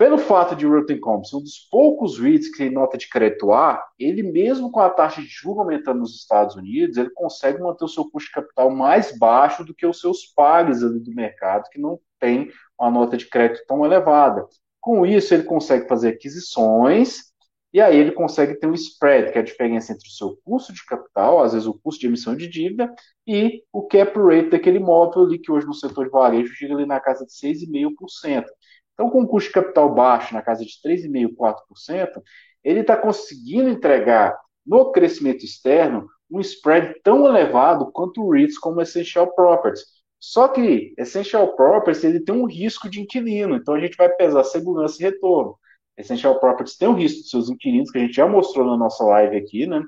Pelo 0.00 0.16
fato 0.16 0.56
de 0.56 0.64
Rotten 0.64 0.98
ser 1.24 1.36
um 1.36 1.42
dos 1.42 1.58
poucos 1.70 2.18
REITs 2.18 2.50
que 2.50 2.56
tem 2.56 2.70
nota 2.70 2.96
de 2.96 3.06
crédito 3.06 3.52
A, 3.52 3.84
ele 3.98 4.22
mesmo 4.22 4.72
com 4.72 4.80
a 4.80 4.88
taxa 4.88 5.20
de 5.20 5.28
juros 5.28 5.58
aumentando 5.58 5.98
nos 5.98 6.16
Estados 6.16 6.56
Unidos, 6.56 6.96
ele 6.96 7.10
consegue 7.10 7.60
manter 7.60 7.84
o 7.84 7.88
seu 7.88 8.10
custo 8.10 8.28
de 8.28 8.34
capital 8.36 8.70
mais 8.70 9.14
baixo 9.18 9.62
do 9.62 9.74
que 9.74 9.84
os 9.84 10.00
seus 10.00 10.24
pares 10.24 10.82
ali 10.82 11.00
do 11.00 11.14
mercado, 11.14 11.68
que 11.68 11.78
não 11.78 12.00
tem 12.18 12.50
uma 12.80 12.90
nota 12.90 13.14
de 13.14 13.28
crédito 13.28 13.62
tão 13.68 13.84
elevada. 13.84 14.46
Com 14.80 15.04
isso, 15.04 15.34
ele 15.34 15.42
consegue 15.42 15.86
fazer 15.86 16.08
aquisições 16.08 17.30
e 17.70 17.78
aí 17.78 17.98
ele 17.98 18.12
consegue 18.12 18.54
ter 18.54 18.66
um 18.66 18.74
spread, 18.74 19.30
que 19.30 19.38
é 19.38 19.42
a 19.42 19.44
diferença 19.44 19.92
entre 19.92 20.08
o 20.08 20.10
seu 20.10 20.34
custo 20.44 20.72
de 20.72 20.84
capital, 20.86 21.42
às 21.42 21.52
vezes 21.52 21.68
o 21.68 21.78
custo 21.78 22.00
de 22.00 22.06
emissão 22.06 22.34
de 22.34 22.48
dívida, 22.48 22.90
e 23.26 23.62
o 23.70 23.86
cap 23.86 24.18
rate 24.18 24.48
daquele 24.48 24.78
imóvel 24.78 25.24
ali, 25.24 25.38
que 25.38 25.52
hoje 25.52 25.66
no 25.66 25.74
setor 25.74 26.06
de 26.06 26.10
varejo 26.10 26.54
gira 26.54 26.74
ali 26.74 26.86
na 26.86 26.98
casa 26.98 27.26
de 27.26 27.32
6,5%. 27.32 28.46
Então, 29.00 29.08
com 29.08 29.22
um 29.22 29.26
custo 29.26 29.48
de 29.48 29.54
capital 29.54 29.94
baixo, 29.94 30.34
na 30.34 30.42
casa 30.42 30.62
de 30.62 30.72
3,5%, 30.84 31.34
4%, 31.34 32.22
ele 32.62 32.80
está 32.80 32.94
conseguindo 32.94 33.70
entregar 33.70 34.38
no 34.66 34.92
crescimento 34.92 35.42
externo 35.42 36.06
um 36.30 36.38
spread 36.38 37.00
tão 37.02 37.26
elevado 37.26 37.90
quanto 37.92 38.22
o 38.22 38.30
REITs 38.30 38.58
como 38.58 38.82
Essential 38.82 39.34
Properties. 39.34 39.86
Só 40.18 40.48
que 40.48 40.92
Essential 40.98 41.56
Properties 41.56 42.04
ele 42.04 42.20
tem 42.20 42.34
um 42.34 42.44
risco 42.44 42.90
de 42.90 43.00
inquilino, 43.00 43.56
então 43.56 43.72
a 43.72 43.80
gente 43.80 43.96
vai 43.96 44.10
pesar 44.10 44.44
segurança 44.44 45.00
e 45.00 45.06
retorno. 45.06 45.56
Essential 45.96 46.38
Properties 46.38 46.76
tem 46.76 46.86
um 46.86 46.94
risco 46.94 47.22
de 47.22 47.30
seus 47.30 47.48
inquilinos, 47.48 47.90
que 47.90 47.96
a 47.96 48.02
gente 48.02 48.12
já 48.12 48.28
mostrou 48.28 48.66
na 48.66 48.76
nossa 48.76 49.02
live 49.02 49.34
aqui, 49.34 49.66
né? 49.66 49.82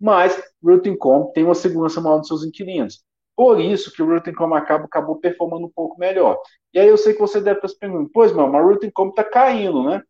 Mas 0.00 0.36
Root 0.60 0.92
Com 0.96 1.30
tem 1.32 1.44
uma 1.44 1.54
segurança 1.54 2.00
maior 2.00 2.18
dos 2.18 2.26
seus 2.26 2.44
inquilinos. 2.44 3.04
Por 3.36 3.60
isso 3.60 3.92
que 3.92 4.02
o 4.02 4.06
Root 4.06 4.32
Com 4.32 4.54
acaba, 4.54 4.84
acabou 4.86 5.16
performando 5.20 5.66
um 5.66 5.70
pouco 5.70 5.98
melhor. 5.98 6.40
E 6.72 6.78
aí 6.78 6.88
eu 6.88 6.96
sei 6.96 7.12
que 7.12 7.20
você 7.20 7.40
deve 7.40 7.58
estar 7.58 7.68
se 7.68 7.78
perguntando, 7.78 8.10
pois, 8.12 8.32
meu, 8.32 8.48
mas 8.48 8.64
o 8.64 8.68
Root 8.68 8.90
Com 8.92 9.08
está 9.10 9.22
caindo, 9.22 9.84
né? 9.84 10.02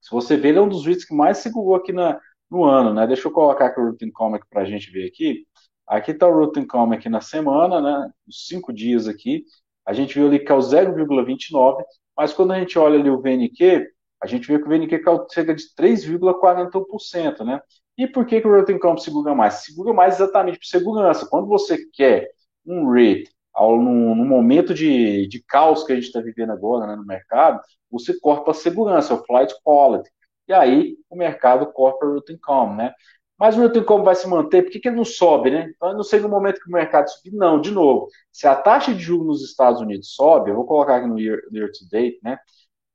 Se 0.00 0.10
você 0.10 0.36
ver, 0.36 0.50
ele 0.50 0.58
é 0.58 0.62
um 0.62 0.68
dos 0.68 0.86
REITs 0.86 1.04
que 1.06 1.14
mais 1.14 1.38
segurou 1.38 1.74
aqui 1.74 1.92
na, 1.92 2.20
no 2.50 2.64
ano, 2.64 2.94
né? 2.94 3.06
Deixa 3.06 3.26
eu 3.28 3.32
colocar 3.32 3.66
aqui 3.66 3.80
o 3.80 3.86
Root 3.86 4.10
Com 4.12 4.38
para 4.50 4.62
a 4.62 4.64
gente 4.64 4.90
ver 4.90 5.06
aqui. 5.08 5.46
Aqui 5.86 6.12
está 6.12 6.28
o 6.28 6.32
Root 6.32 6.64
Com 6.66 6.92
aqui 6.92 7.08
na 7.08 7.20
semana, 7.20 7.80
né? 7.80 8.10
Os 8.28 8.46
cinco 8.46 8.72
dias 8.72 9.08
aqui. 9.08 9.44
A 9.86 9.92
gente 9.92 10.14
viu 10.14 10.28
ali 10.28 10.38
que 10.38 10.50
é 10.52 10.54
o 10.54 10.58
0,29, 10.58 11.82
mas 12.16 12.32
quando 12.32 12.52
a 12.52 12.58
gente 12.60 12.78
olha 12.78 12.98
ali 12.98 13.10
o 13.10 13.20
VNQ, 13.20 13.86
a 14.22 14.26
gente 14.26 14.46
vê 14.48 14.58
que 14.58 14.64
o 14.64 14.68
VNQ 14.68 14.98
caiu 15.00 15.26
cerca 15.28 15.54
de 15.54 15.64
3,41%, 15.76 17.44
né? 17.44 17.60
E 17.96 18.06
por 18.06 18.26
que, 18.26 18.40
que 18.40 18.46
o 18.48 18.54
Rotten 18.54 18.78
Comp 18.78 18.98
segura 18.98 19.34
mais? 19.34 19.64
Segura 19.64 19.92
mais 19.92 20.14
exatamente 20.14 20.58
por 20.58 20.66
segurança. 20.66 21.26
Quando 21.28 21.46
você 21.46 21.78
quer 21.92 22.30
um 22.66 22.90
rate 22.90 23.30
no, 23.56 24.14
momento 24.14 24.74
de, 24.74 25.28
de 25.28 25.42
caos 25.44 25.84
que 25.84 25.92
a 25.92 25.94
gente 25.94 26.06
está 26.06 26.20
vivendo 26.20 26.50
agora 26.50 26.86
né, 26.86 26.96
no 26.96 27.06
mercado, 27.06 27.60
você 27.90 28.18
corta 28.18 28.50
a 28.50 28.54
segurança, 28.54 29.14
o 29.14 29.24
flight 29.24 29.54
quality. 29.62 30.10
E 30.48 30.52
aí 30.52 30.96
o 31.08 31.16
mercado 31.16 31.66
corta 31.72 32.04
o 32.04 32.14
Rotten 32.14 32.38
Comp, 32.38 32.76
né? 32.76 32.92
Mas 33.38 33.56
o 33.56 33.62
Rotten 33.62 33.84
Comp 33.84 34.04
vai 34.04 34.14
se 34.14 34.28
manter, 34.28 34.62
por 34.62 34.70
que, 34.70 34.86
ele 34.86 34.96
não 34.96 35.04
sobe, 35.04 35.50
né? 35.50 35.72
Então, 35.74 35.90
eu 35.90 35.96
não 35.96 36.02
sei 36.02 36.20
no 36.20 36.28
momento 36.28 36.60
que 36.60 36.68
o 36.68 36.72
mercado 36.72 37.08
subir, 37.08 37.32
não, 37.32 37.60
de 37.60 37.70
novo, 37.70 38.08
se 38.32 38.46
a 38.46 38.54
taxa 38.54 38.94
de 38.94 39.00
juros 39.00 39.26
nos 39.26 39.44
Estados 39.44 39.80
Unidos 39.80 40.14
sobe, 40.14 40.50
eu 40.50 40.56
vou 40.56 40.66
colocar 40.66 40.96
aqui 40.96 41.06
no 41.06 41.18
year, 41.18 41.40
year 41.52 41.70
to 41.70 41.88
date, 41.90 42.18
né? 42.22 42.38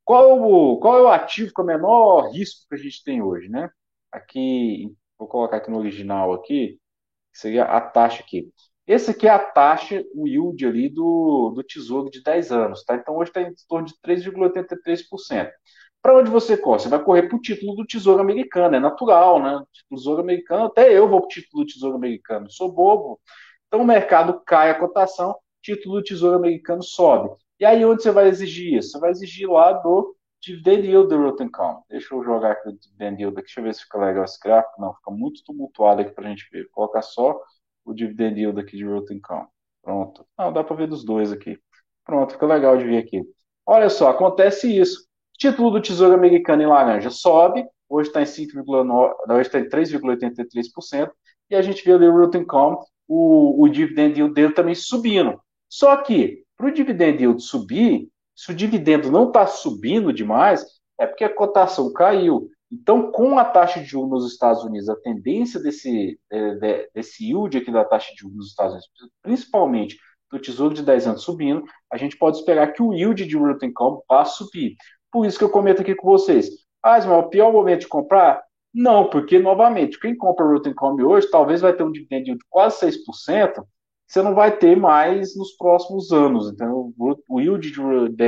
Qual, 0.06 0.30
é 0.30 0.34
o, 0.34 0.78
qual 0.80 0.98
é 1.00 1.02
o 1.04 1.08
ativo 1.10 1.52
com 1.54 1.62
o 1.62 1.66
menor 1.66 2.32
risco 2.32 2.68
que 2.70 2.76
a 2.76 2.78
gente 2.78 3.04
tem 3.04 3.22
hoje, 3.22 3.50
né? 3.50 3.70
aqui, 4.12 4.96
vou 5.18 5.28
colocar 5.28 5.58
aqui 5.58 5.70
no 5.72 5.78
original 5.78 6.34
aqui, 6.34 6.80
seria 7.34 7.66
a 7.66 7.82
taxa 7.82 8.24
aqui. 8.24 8.52
Esse 8.90 9.12
aqui 9.12 9.28
é 9.28 9.30
a 9.30 9.38
taxa, 9.38 10.04
o 10.16 10.28
yield 10.28 10.66
ali 10.66 10.90
do, 10.90 11.52
do 11.56 11.62
tesouro 11.64 12.10
de 12.10 12.24
10 12.24 12.52
anos, 12.52 12.84
tá? 12.84 12.96
Então 12.96 13.18
hoje 13.18 13.30
está 13.30 13.40
em 13.40 13.54
torno 13.68 13.86
de 13.86 13.94
3,83%. 14.04 15.52
Para 16.02 16.18
onde 16.18 16.32
você 16.32 16.58
corre? 16.58 16.80
Você 16.80 16.90
vai 16.90 17.04
correr 17.04 17.28
para 17.28 17.38
o 17.38 17.42
título 17.42 17.76
do 17.76 17.86
Tesouro 17.86 18.20
Americano, 18.20 18.76
é 18.76 18.80
natural, 18.80 19.40
né? 19.44 19.64
Tesouro 19.92 20.22
Americano, 20.22 20.66
até 20.66 20.92
eu 20.92 21.08
vou 21.08 21.20
para 21.20 21.28
o 21.28 21.30
título 21.30 21.64
do 21.64 21.72
Tesouro 21.72 21.98
Americano, 21.98 22.50
sou 22.50 22.72
bobo. 22.72 23.22
Então 23.68 23.82
o 23.82 23.86
mercado 23.86 24.42
cai 24.44 24.72
a 24.72 24.80
cotação, 24.80 25.36
título 25.62 25.98
do 25.98 26.04
Tesouro 26.04 26.38
Americano 26.38 26.82
sobe. 26.82 27.30
E 27.60 27.66
aí 27.66 27.86
onde 27.86 28.02
você 28.02 28.10
vai 28.10 28.28
exigir 28.28 28.74
isso? 28.74 28.90
Você 28.90 29.00
vai 29.00 29.12
exigir 29.12 29.48
lá 29.48 29.72
do 29.72 30.16
Dividend 30.42 30.88
yield 30.88 31.10
do 31.10 31.22
Rotencom. 31.22 31.84
Deixa 31.90 32.16
eu 32.16 32.24
jogar 32.24 32.54
aqui 32.54 32.70
o 32.70 32.74
dividend 32.74 33.22
yield 33.22 33.38
aqui, 33.38 33.46
deixa 33.46 33.60
eu 33.60 33.64
ver 33.66 33.76
se 33.76 33.84
fica 33.84 34.00
legal 34.00 34.24
esse 34.24 34.40
gráfico. 34.40 34.82
Não, 34.82 34.96
fica 34.96 35.12
muito 35.12 35.44
tumultuado 35.44 36.02
aqui 36.02 36.12
para 36.12 36.26
a 36.26 36.30
gente 36.30 36.50
ver. 36.52 36.68
Colocar 36.72 37.04
só 37.04 37.40
o 37.90 37.94
dividend 37.94 38.40
yield 38.40 38.60
aqui 38.60 38.78
de 38.78 38.86
Rotencom. 38.86 39.46
Pronto. 39.82 40.26
Não, 40.38 40.54
dá 40.54 40.64
para 40.64 40.76
ver 40.76 40.88
dos 40.88 41.04
dois 41.04 41.32
aqui. 41.32 41.58
Pronto, 42.06 42.34
fica 42.34 42.46
legal 42.46 42.78
de 42.78 42.84
ver 42.84 42.98
aqui. 42.98 43.24
Olha 43.66 43.90
só, 43.90 44.10
acontece 44.10 44.78
isso. 44.78 45.08
Título 45.38 45.72
do 45.72 45.82
Tesouro 45.82 46.14
Americano 46.14 46.62
em 46.62 46.68
laranja 46.68 47.10
sobe, 47.10 47.66
hoje 47.88 48.10
está 48.10 48.22
em 48.22 48.26
5,9, 48.26 49.14
hoje 49.30 49.42
está 49.42 49.60
em 49.60 49.70
3,83%, 49.70 51.12
e 51.50 51.56
a 51.56 51.62
gente 51.62 51.84
vê 51.84 51.94
ali 51.94 52.08
o 52.08 52.18
Rotencom, 52.18 52.84
o, 53.08 53.64
o 53.64 53.70
dividend 53.70 54.20
yield 54.20 54.34
dele 54.34 54.54
também 54.54 54.76
subindo. 54.76 55.40
Só 55.68 55.96
que, 55.98 56.44
para 56.58 56.68
o 56.68 56.72
dividend 56.72 57.22
yield 57.22 57.42
subir, 57.42 58.10
se 58.36 58.52
o 58.52 58.56
dividendo 58.56 59.12
não 59.12 59.28
está 59.28 59.48
subindo 59.48 60.14
demais, 60.14 60.66
é 61.00 61.08
porque 61.08 61.24
a 61.24 61.34
cotação 61.34 61.92
caiu. 61.94 62.50
Então, 62.72 63.12
com 63.12 63.40
a 63.40 63.46
taxa 63.46 63.80
de 63.80 63.86
juros 63.86 64.10
nos 64.10 64.32
Estados 64.32 64.64
Unidos, 64.64 64.90
a 64.90 64.96
tendência 64.96 65.60
desse, 65.60 66.20
desse 66.94 67.26
yield 67.26 67.58
aqui 67.58 67.72
da 67.72 67.84
taxa 67.84 68.12
de 68.14 68.20
juros 68.20 68.38
nos 68.38 68.48
Estados 68.48 68.74
Unidos, 68.74 68.90
principalmente 69.22 69.98
do 70.32 70.40
Tesouro 70.40 70.76
de 70.76 70.84
10 70.84 71.08
anos 71.08 71.24
subindo, 71.24 71.64
a 71.92 71.98
gente 71.98 72.16
pode 72.16 72.38
esperar 72.38 72.72
que 72.72 72.84
o 72.84 72.94
yield 72.94 73.26
de 73.26 73.36
Root 73.36 73.66
Income 73.66 74.02
vá 74.08 74.24
subir. 74.24 74.76
Por 75.12 75.26
isso 75.26 75.40
que 75.40 75.44
eu 75.44 75.50
comento 75.50 75.82
aqui 75.82 75.96
com 75.96 76.08
vocês. 76.08 76.48
Ah, 76.84 77.00
Ismael, 77.00 77.22
o 77.22 77.30
pior 77.30 77.52
momento 77.52 77.82
de 77.82 77.88
comprar? 77.88 78.42
Não, 78.72 79.10
porque, 79.10 79.40
novamente, 79.40 80.00
quem 80.00 80.16
compra 80.16 80.46
Root 80.46 80.70
Income 80.70 81.04
hoje 81.04 81.30
talvez 81.32 81.62
vai 81.62 81.74
ter 81.74 81.82
um 81.82 81.92
dividendo 81.92 82.26
de 82.26 82.46
quase 82.48 82.86
6%, 82.86 83.66
você 84.08 84.22
não 84.22 84.36
vai 84.36 84.56
ter 84.56 84.76
mais 84.76 85.36
nos 85.36 85.52
próximos 85.58 86.12
anos. 86.12 86.52
Então, 86.52 86.94
o 87.28 87.40
yield 87.40 87.72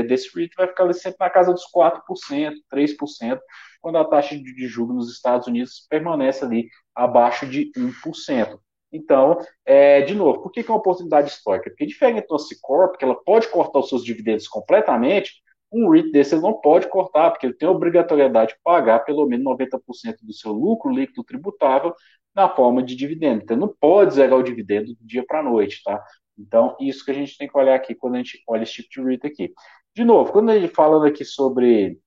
desse 0.07 0.29
REIT 0.35 0.55
vai 0.55 0.67
ficar 0.67 0.91
sempre 0.93 1.17
na 1.19 1.29
casa 1.29 1.53
dos 1.53 1.63
4%, 1.71 2.53
3%, 2.71 3.39
quando 3.81 3.97
a 3.97 4.05
taxa 4.05 4.37
de 4.37 4.67
juros 4.67 4.95
nos 4.95 5.11
Estados 5.11 5.47
Unidos 5.47 5.85
permanece 5.89 6.45
ali 6.45 6.69
abaixo 6.95 7.47
de 7.47 7.71
1%. 7.75 8.59
Então, 8.91 9.37
é, 9.65 10.01
de 10.01 10.13
novo, 10.13 10.41
por 10.41 10.51
que, 10.51 10.63
que 10.63 10.69
é 10.69 10.73
uma 10.73 10.79
oportunidade 10.79 11.29
histórica? 11.29 11.69
Porque 11.69 11.85
diferente 11.85 12.27
do 12.27 12.37
Cicorp, 12.37 12.97
que 12.97 13.05
ela 13.05 13.15
pode 13.15 13.47
cortar 13.47 13.79
os 13.79 13.89
seus 13.89 14.03
dividendos 14.03 14.47
completamente, 14.47 15.41
um 15.71 15.89
REIT 15.89 16.11
desse 16.11 16.35
não 16.35 16.53
pode 16.53 16.89
cortar, 16.89 17.31
porque 17.31 17.45
ele 17.45 17.53
tem 17.53 17.67
a 17.67 17.71
obrigatoriedade 17.71 18.53
de 18.53 18.59
pagar 18.61 18.99
pelo 18.99 19.25
menos 19.25 19.45
90% 19.45 20.17
do 20.21 20.33
seu 20.33 20.51
lucro 20.51 20.91
líquido 20.91 21.23
tributável 21.23 21.95
na 22.35 22.49
forma 22.49 22.83
de 22.83 22.95
dividendo. 22.95 23.43
Então, 23.43 23.55
não 23.55 23.73
pode 23.79 24.15
zerar 24.15 24.37
o 24.37 24.43
dividendo 24.43 24.93
do 24.93 25.05
dia 25.05 25.23
para 25.25 25.39
a 25.39 25.43
noite, 25.43 25.81
tá? 25.83 26.03
Então, 26.37 26.75
isso 26.79 27.05
que 27.05 27.11
a 27.11 27.13
gente 27.13 27.37
tem 27.37 27.47
que 27.47 27.57
olhar 27.57 27.75
aqui 27.75 27.95
quando 27.95 28.15
a 28.15 28.17
gente 28.17 28.41
olha 28.47 28.63
esse 28.63 28.73
tipo 28.73 28.89
de 28.89 29.01
REIT 29.01 29.27
aqui. 29.27 29.53
De 29.95 30.03
novo, 30.03 30.31
quando 30.31 30.49
a 30.49 30.59
gente 30.59 30.73
falando 30.73 31.05
aqui 31.05 31.23
sobre. 31.23 31.97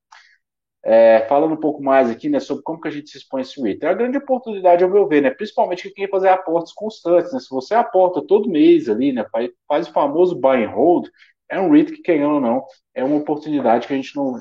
É, 0.86 1.24
falando 1.28 1.54
um 1.54 1.60
pouco 1.60 1.82
mais 1.82 2.10
aqui, 2.10 2.28
né, 2.28 2.38
sobre 2.38 2.62
como 2.62 2.78
que 2.78 2.88
a 2.88 2.90
gente 2.90 3.08
se 3.08 3.16
expõe 3.16 3.40
esse 3.40 3.60
REIT. 3.60 3.82
É 3.82 3.88
uma 3.88 3.94
grande 3.94 4.18
oportunidade, 4.18 4.84
ao 4.84 4.90
meu 4.90 5.08
ver, 5.08 5.22
né, 5.22 5.30
principalmente 5.30 5.84
quem 5.84 6.04
quer 6.04 6.10
fazer 6.10 6.28
aportes 6.28 6.74
constantes, 6.74 7.32
né, 7.32 7.40
se 7.40 7.48
você 7.48 7.74
aporta 7.74 8.26
todo 8.26 8.50
mês 8.50 8.88
ali, 8.88 9.10
né, 9.10 9.24
faz, 9.32 9.50
faz 9.66 9.88
o 9.88 9.92
famoso 9.92 10.38
buy 10.38 10.62
and 10.62 10.70
hold, 10.70 11.08
é 11.48 11.58
um 11.58 11.70
REIT 11.70 11.92
que, 11.92 12.02
querendo 12.02 12.34
ou 12.34 12.40
não, 12.40 12.64
é 12.94 13.02
uma 13.02 13.16
oportunidade 13.16 13.86
que 13.86 13.94
a 13.94 13.96
gente 13.96 14.14
não, 14.14 14.38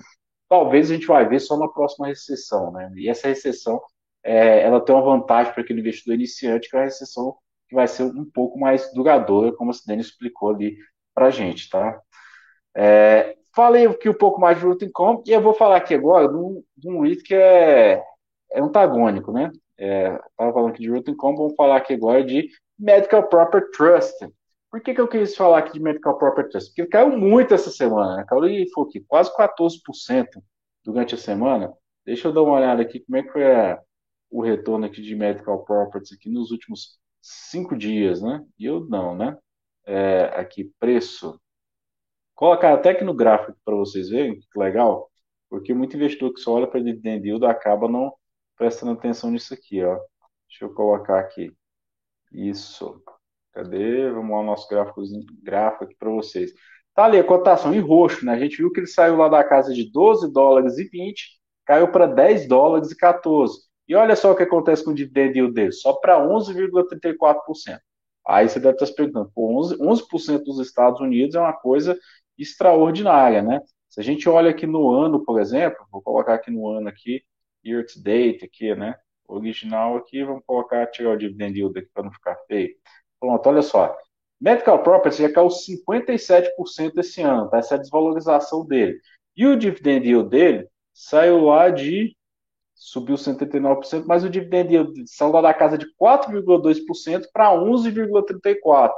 talvez 0.50 0.92
a 0.92 0.96
gente 0.96 1.08
vai 1.08 1.28
ver 1.28 1.40
só 1.40 1.58
na 1.58 1.68
próxima 1.70 2.08
recessão, 2.08 2.72
né, 2.74 2.92
e 2.98 3.08
essa 3.08 3.30
recessão 3.30 3.80
é, 4.22 4.64
ela 4.64 4.82
tem 4.82 4.94
uma 4.94 5.02
vantagem 5.02 5.54
para 5.54 5.62
aquele 5.62 5.80
investidor 5.80 6.16
iniciante, 6.16 6.70
que 6.70 6.76
é 6.76 6.82
a 6.82 6.84
recessão 6.84 7.38
que 7.70 7.76
vai 7.76 7.88
ser 7.88 8.04
um 8.04 8.26
pouco 8.26 8.60
mais 8.60 8.94
duradoura, 8.94 9.54
como 9.54 9.72
a 9.72 9.74
Cidane 9.74 10.02
explicou 10.02 10.50
ali 10.50 10.78
para 11.14 11.28
a 11.28 11.32
gente, 11.32 11.70
tá? 11.70 12.02
É, 12.76 13.36
falei 13.54 13.86
aqui 13.86 14.10
um 14.10 14.14
pouco 14.14 14.40
mais 14.40 14.58
de 14.58 14.66
Root 14.66 14.84
Income, 14.84 15.24
e 15.26 15.32
eu 15.32 15.42
vou 15.42 15.54
falar 15.54 15.78
aqui 15.78 15.94
agora 15.94 16.28
de 16.28 16.36
um, 16.36 16.64
de 16.76 16.90
um 16.90 17.02
REIT 17.02 17.24
que 17.24 17.36
é, 17.36 18.04
é 18.52 18.62
antagônico, 18.62 19.32
né? 19.32 19.52
Estava 19.78 20.50
é, 20.50 20.54
falando 20.54 20.70
aqui 20.70 20.82
de 20.82 20.90
Root 20.90 21.10
Income, 21.10 21.38
vamos 21.38 21.56
falar 21.56 21.78
aqui 21.78 21.94
agora 21.94 22.24
de 22.24 22.50
Medical 22.78 23.28
Proper 23.28 23.70
Trust. 23.72 24.16
Por 24.70 24.82
que, 24.82 24.94
que 24.94 25.02
eu 25.02 25.08
quis 25.08 25.36
falar 25.36 25.60
aqui 25.60 25.74
de 25.74 25.80
Medical 25.80 26.18
Proper 26.18 26.50
Trust? 26.50 26.70
Porque 26.70 26.90
caiu 26.90 27.18
muito 27.18 27.54
essa 27.54 27.70
semana, 27.70 28.18
né? 28.18 28.26
Caiu 28.28 28.66
foi 28.74 28.84
aqui, 28.86 29.00
quase 29.02 29.32
14% 29.36 30.28
durante 30.84 31.16
a 31.16 31.18
semana. 31.18 31.72
Deixa 32.06 32.28
eu 32.28 32.34
dar 32.34 32.42
uma 32.42 32.56
olhada 32.56 32.82
aqui 32.82 33.00
como 33.00 33.18
é 33.18 33.24
que 33.24 33.32
foi 33.32 33.52
a, 33.52 33.80
o 34.30 34.42
retorno 34.42 34.86
aqui 34.86 35.02
de 35.02 35.16
medical 35.16 35.64
properties 35.64 36.12
aqui 36.12 36.30
nos 36.30 36.52
últimos 36.52 37.00
cinco 37.22 37.78
dias, 37.78 38.22
né? 38.22 38.44
E 38.58 38.66
eu 38.66 38.82
não, 38.86 39.16
né? 39.16 39.38
É, 39.86 40.26
aqui, 40.36 40.72
preço. 40.80 41.40
Colocar 42.36 42.74
até 42.74 42.92
aqui 42.92 43.04
no 43.04 43.14
gráfico 43.14 43.58
para 43.64 43.76
vocês 43.76 44.10
verem, 44.10 44.40
que 44.40 44.60
legal, 44.60 45.10
porque 45.50 45.74
muito 45.74 45.96
investidor 45.96 46.34
que 46.34 46.40
só 46.40 46.54
olha 46.54 46.68
para 46.68 46.82
dividend 46.82 47.28
yield 47.28 47.46
acaba 47.46 47.88
não 47.88 48.14
prestando 48.58 48.94
atenção 48.94 49.30
nisso 49.32 49.54
aqui, 49.54 49.84
ó. 49.84 50.00
Deixa 50.48 50.66
eu 50.66 50.74
colocar 50.74 51.20
aqui. 51.20 51.52
Isso. 52.32 53.02
Cadê? 53.54 54.10
Vamos 54.10 54.32
lá 54.32 54.40
o 54.40 54.44
nosso 54.44 54.68
gráfico, 54.68 55.02
gráfico 55.42 55.84
aqui 55.84 55.96
para 55.96 56.10
vocês. 56.10 56.52
Tá 56.96 57.06
ali 57.06 57.20
a 57.20 57.24
cotação 57.24 57.74
em 57.74 57.80
roxo, 57.80 58.26
né? 58.26 58.34
A 58.34 58.40
gente 58.40 58.58
viu 58.58 58.72
que 58.72 58.80
ele 58.80 58.88
saiu 58.88 59.16
lá 59.16 59.28
da 59.28 59.44
casa 59.44 59.74
de 59.74 59.92
12 59.92 60.32
dólares 60.32 60.78
e 60.78 60.86
20, 60.86 61.40
caiu 61.66 61.92
para 61.92 62.06
10 62.06 62.48
dólares 62.48 62.92
e 62.92 62.98
14. 62.98 63.60
E 63.88 63.96
olha 63.96 64.16
só 64.16 64.32
o 64.32 64.36
que 64.36 64.44
acontece 64.44 64.84
com 64.84 64.92
o 64.92 64.96
dividend 64.96 65.38
yield 65.38 65.54
dele, 65.54 65.72
só 65.72 65.94
para 65.94 66.20
11,34%. 66.20 67.80
Aí 68.26 68.48
você 68.48 68.60
deve 68.60 68.76
estar 68.76 68.86
se 68.86 68.96
perguntando, 68.96 69.32
11%, 69.36 70.06
11 70.14 70.44
dos 70.44 70.60
Estados 70.60 71.02
Unidos 71.02 71.36
é 71.36 71.40
uma 71.40 71.54
coisa 71.54 71.98
extraordinária, 72.38 73.42
né? 73.42 73.62
Se 73.90 74.00
a 74.00 74.04
gente 74.04 74.28
olha 74.28 74.50
aqui 74.50 74.66
no 74.66 74.92
ano, 74.92 75.24
por 75.24 75.40
exemplo, 75.40 75.86
vou 75.92 76.02
colocar 76.02 76.34
aqui 76.36 76.50
no 76.50 76.68
ano 76.68 76.90
aqui, 76.90 77.24
year 77.66 77.86
to 77.86 78.02
date 78.02 78.44
aqui, 78.44 78.76
né? 78.76 78.96
Original 79.28 79.98
aqui, 79.98 80.24
vamos 80.24 80.44
colocar, 80.46 80.88
tirar 80.88 81.12
o 81.12 81.18
dividend 81.18 81.58
yield 81.58 81.78
aqui 81.78 81.90
para 81.94 82.04
não 82.04 82.12
ficar 82.12 82.36
feio. 82.48 82.76
Pronto, 83.20 83.48
olha 83.48 83.62
só. 83.62 83.96
Medical 84.42 84.84
Property 84.84 85.22
já 85.22 85.32
caiu 85.32 85.48
57% 85.48 86.98
esse 86.98 87.22
ano, 87.22 87.50
tá? 87.50 87.58
Essa 87.58 87.76
é 87.76 87.78
a 87.78 87.82
desvalorização 87.82 88.66
dele. 88.66 89.00
E 89.36 89.46
o 89.46 89.56
dividend 89.56 90.06
yield 90.06 90.30
dele 90.30 90.68
saiu 90.94 91.46
lá 91.46 91.70
de 91.70 92.16
subiu 92.76 93.16
79%, 93.16 94.06
mas 94.06 94.24
o 94.24 94.30
dividendo 94.30 94.94
saiu 95.06 95.32
lá 95.32 95.42
da 95.42 95.54
casa 95.54 95.78
de 95.78 95.86
4,2% 95.98 97.28
para 97.32 97.52
11,34%. 97.54 98.92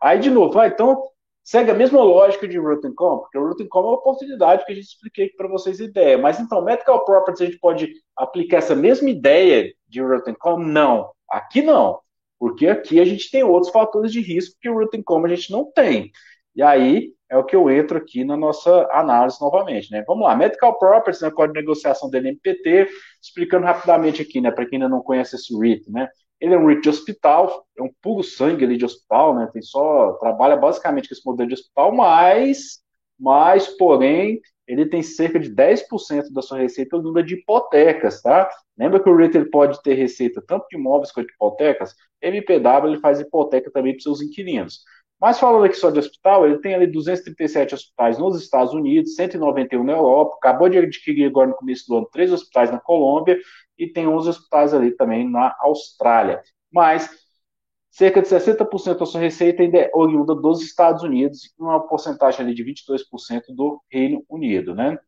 Aí, 0.00 0.18
de 0.18 0.30
novo, 0.30 0.58
ah, 0.58 0.68
então 0.68 1.02
segue 1.44 1.70
a 1.70 1.74
mesma 1.74 2.02
lógica 2.02 2.48
de 2.48 2.58
Rotten 2.58 2.94
Com, 2.94 3.18
porque 3.18 3.36
o 3.36 3.46
Rotten 3.46 3.68
Com 3.68 3.80
é 3.80 3.82
uma 3.82 3.94
oportunidade 3.94 4.64
que 4.64 4.72
a 4.72 4.74
gente 4.74 4.86
expliquei 4.86 5.28
para 5.28 5.46
vocês 5.46 5.78
ideia. 5.78 6.16
Mas 6.16 6.40
então, 6.40 6.64
Medical 6.64 7.04
Properties, 7.04 7.42
a 7.42 7.44
gente 7.44 7.58
pode 7.58 7.92
aplicar 8.16 8.58
essa 8.58 8.74
mesma 8.74 9.10
ideia 9.10 9.72
de 9.86 10.00
Rotten 10.00 10.34
Com? 10.34 10.58
Não. 10.58 11.10
Aqui 11.30 11.60
não. 11.60 12.00
Porque 12.38 12.66
aqui 12.66 12.98
a 12.98 13.04
gente 13.04 13.30
tem 13.30 13.44
outros 13.44 13.70
fatores 13.70 14.10
de 14.10 14.20
risco 14.20 14.56
que 14.60 14.68
o 14.68 14.78
Rotten 14.78 15.02
Com 15.02 15.24
a 15.24 15.28
gente 15.28 15.52
não 15.52 15.70
tem. 15.70 16.10
E 16.56 16.62
aí 16.62 17.12
é 17.28 17.36
o 17.36 17.44
que 17.44 17.56
eu 17.56 17.70
entro 17.70 17.98
aqui 17.98 18.24
na 18.24 18.36
nossa 18.36 18.88
análise 18.92 19.40
novamente, 19.40 19.90
né? 19.90 20.04
Vamos 20.06 20.24
lá, 20.24 20.36
Medical 20.36 20.78
Properties, 20.78 21.20
né, 21.20 21.30
Código 21.30 21.54
de 21.54 21.60
Negociação 21.60 22.08
do 22.08 22.16
NMPT, 22.16 22.88
explicando 23.20 23.66
rapidamente 23.66 24.22
aqui, 24.22 24.40
né, 24.40 24.50
para 24.50 24.64
quem 24.66 24.76
ainda 24.76 24.88
não 24.88 25.02
conhece 25.02 25.36
esse 25.36 25.56
REIT, 25.58 25.90
né? 25.90 26.08
Ele 26.44 26.52
é 26.52 26.58
um 26.58 26.66
REIT 26.66 26.82
de 26.82 26.88
hospital, 26.90 27.66
é 27.78 27.82
um 27.82 27.90
puro 28.02 28.22
sangue 28.22 28.66
ali 28.66 28.76
de 28.76 28.84
hospital, 28.84 29.34
né? 29.34 29.48
Tem 29.50 29.62
só, 29.62 30.12
trabalha 30.14 30.56
basicamente 30.56 31.08
com 31.08 31.14
esse 31.14 31.24
modelo 31.24 31.48
de 31.48 31.54
hospital, 31.54 31.90
mas, 31.94 32.82
mas, 33.18 33.66
porém, 33.78 34.42
ele 34.66 34.84
tem 34.84 35.02
cerca 35.02 35.40
de 35.40 35.48
10% 35.48 36.30
da 36.34 36.42
sua 36.42 36.58
receita 36.58 37.00
vinda 37.00 37.22
de 37.22 37.36
hipotecas, 37.36 38.20
tá? 38.20 38.46
Lembra 38.76 39.02
que 39.02 39.08
o 39.08 39.16
REIT 39.16 39.38
ele 39.38 39.50
pode 39.50 39.82
ter 39.82 39.94
receita 39.94 40.42
tanto 40.46 40.66
de 40.68 40.76
imóveis 40.76 41.10
quanto 41.10 41.28
de 41.28 41.32
hipotecas? 41.32 41.94
MPW 42.20 42.88
ele 42.88 43.00
faz 43.00 43.20
hipoteca 43.20 43.70
também 43.70 43.94
para 43.94 44.02
seus 44.02 44.20
inquilinos. 44.20 44.80
Mas 45.20 45.38
falando 45.38 45.64
aqui 45.64 45.76
só 45.76 45.90
de 45.90 45.98
hospital, 45.98 46.46
ele 46.46 46.58
tem 46.58 46.74
ali 46.74 46.86
237 46.86 47.74
hospitais 47.74 48.18
nos 48.18 48.40
Estados 48.40 48.74
Unidos, 48.74 49.14
191 49.14 49.82
na 49.84 49.92
Europa, 49.92 50.36
acabou 50.36 50.68
de 50.68 50.78
adquirir 50.78 51.26
agora 51.26 51.48
no 51.48 51.56
começo 51.56 51.86
do 51.88 51.96
ano 51.96 52.08
três 52.12 52.32
hospitais 52.32 52.70
na 52.70 52.80
Colômbia 52.80 53.38
e 53.78 53.86
tem 53.86 54.06
11 54.06 54.28
hospitais 54.28 54.74
ali 54.74 54.90
também 54.90 55.28
na 55.28 55.54
Austrália. 55.60 56.42
Mas 56.70 57.08
cerca 57.90 58.20
de 58.20 58.28
60% 58.28 58.98
da 58.98 59.06
sua 59.06 59.20
receita 59.20 59.62
ainda 59.62 59.78
é 59.78 59.90
oriunda 59.94 60.34
dos 60.34 60.62
Estados 60.62 61.02
Unidos 61.02 61.54
uma 61.58 61.86
porcentagem 61.86 62.40
ali 62.44 62.54
de 62.54 62.64
22% 62.64 63.42
do 63.50 63.80
Reino 63.90 64.24
Unido, 64.28 64.74
né? 64.74 64.98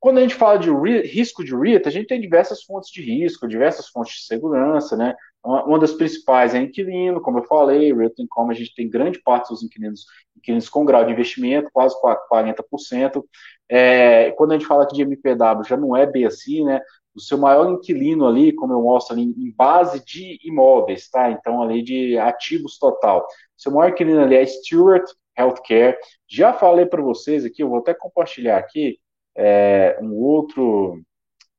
Quando 0.00 0.18
a 0.18 0.22
gente 0.22 0.34
fala 0.34 0.58
de 0.58 0.68
risco 1.02 1.44
de 1.44 1.54
REIT, 1.54 1.86
a 1.86 1.90
gente 1.92 2.08
tem 2.08 2.20
diversas 2.20 2.64
fontes 2.64 2.90
de 2.90 3.00
risco, 3.00 3.46
diversas 3.46 3.86
fontes 3.86 4.16
de 4.16 4.26
segurança, 4.26 4.96
né? 4.96 5.14
Uma 5.44 5.78
das 5.78 5.92
principais 5.92 6.54
é 6.54 6.58
inquilino, 6.58 7.20
como 7.20 7.40
eu 7.40 7.44
falei, 7.44 7.92
Realty 7.92 8.22
Income, 8.22 8.52
a 8.52 8.56
gente 8.56 8.74
tem 8.76 8.88
grande 8.88 9.20
parte 9.20 9.48
dos 9.48 9.62
inquilinos, 9.62 10.06
inquilinos 10.36 10.68
com 10.68 10.84
grau 10.84 11.04
de 11.04 11.10
investimento, 11.10 11.68
quase 11.72 11.96
40%. 12.30 13.24
É, 13.68 14.30
quando 14.32 14.52
a 14.52 14.54
gente 14.54 14.66
fala 14.66 14.84
aqui 14.84 14.94
de 14.94 15.02
MPW, 15.02 15.64
já 15.66 15.76
não 15.76 15.96
é 15.96 16.06
bem 16.06 16.24
assim, 16.26 16.64
né? 16.64 16.80
O 17.14 17.20
seu 17.20 17.36
maior 17.36 17.68
inquilino 17.70 18.26
ali, 18.26 18.52
como 18.52 18.72
eu 18.72 18.82
mostro 18.82 19.14
ali, 19.14 19.22
em 19.24 19.52
base 19.54 20.04
de 20.04 20.38
imóveis, 20.44 21.10
tá? 21.10 21.30
Então, 21.30 21.60
ali 21.60 21.82
de 21.82 22.16
ativos 22.18 22.78
total. 22.78 23.26
O 23.58 23.60
seu 23.60 23.72
maior 23.72 23.90
inquilino 23.90 24.20
ali 24.22 24.36
é 24.36 24.46
Stewart 24.46 25.04
Healthcare. 25.36 25.96
Já 26.28 26.52
falei 26.52 26.86
para 26.86 27.02
vocês 27.02 27.44
aqui, 27.44 27.62
eu 27.62 27.68
vou 27.68 27.78
até 27.78 27.92
compartilhar 27.94 28.58
aqui 28.58 28.98
é, 29.36 29.98
um 30.00 30.14
outro 30.14 31.02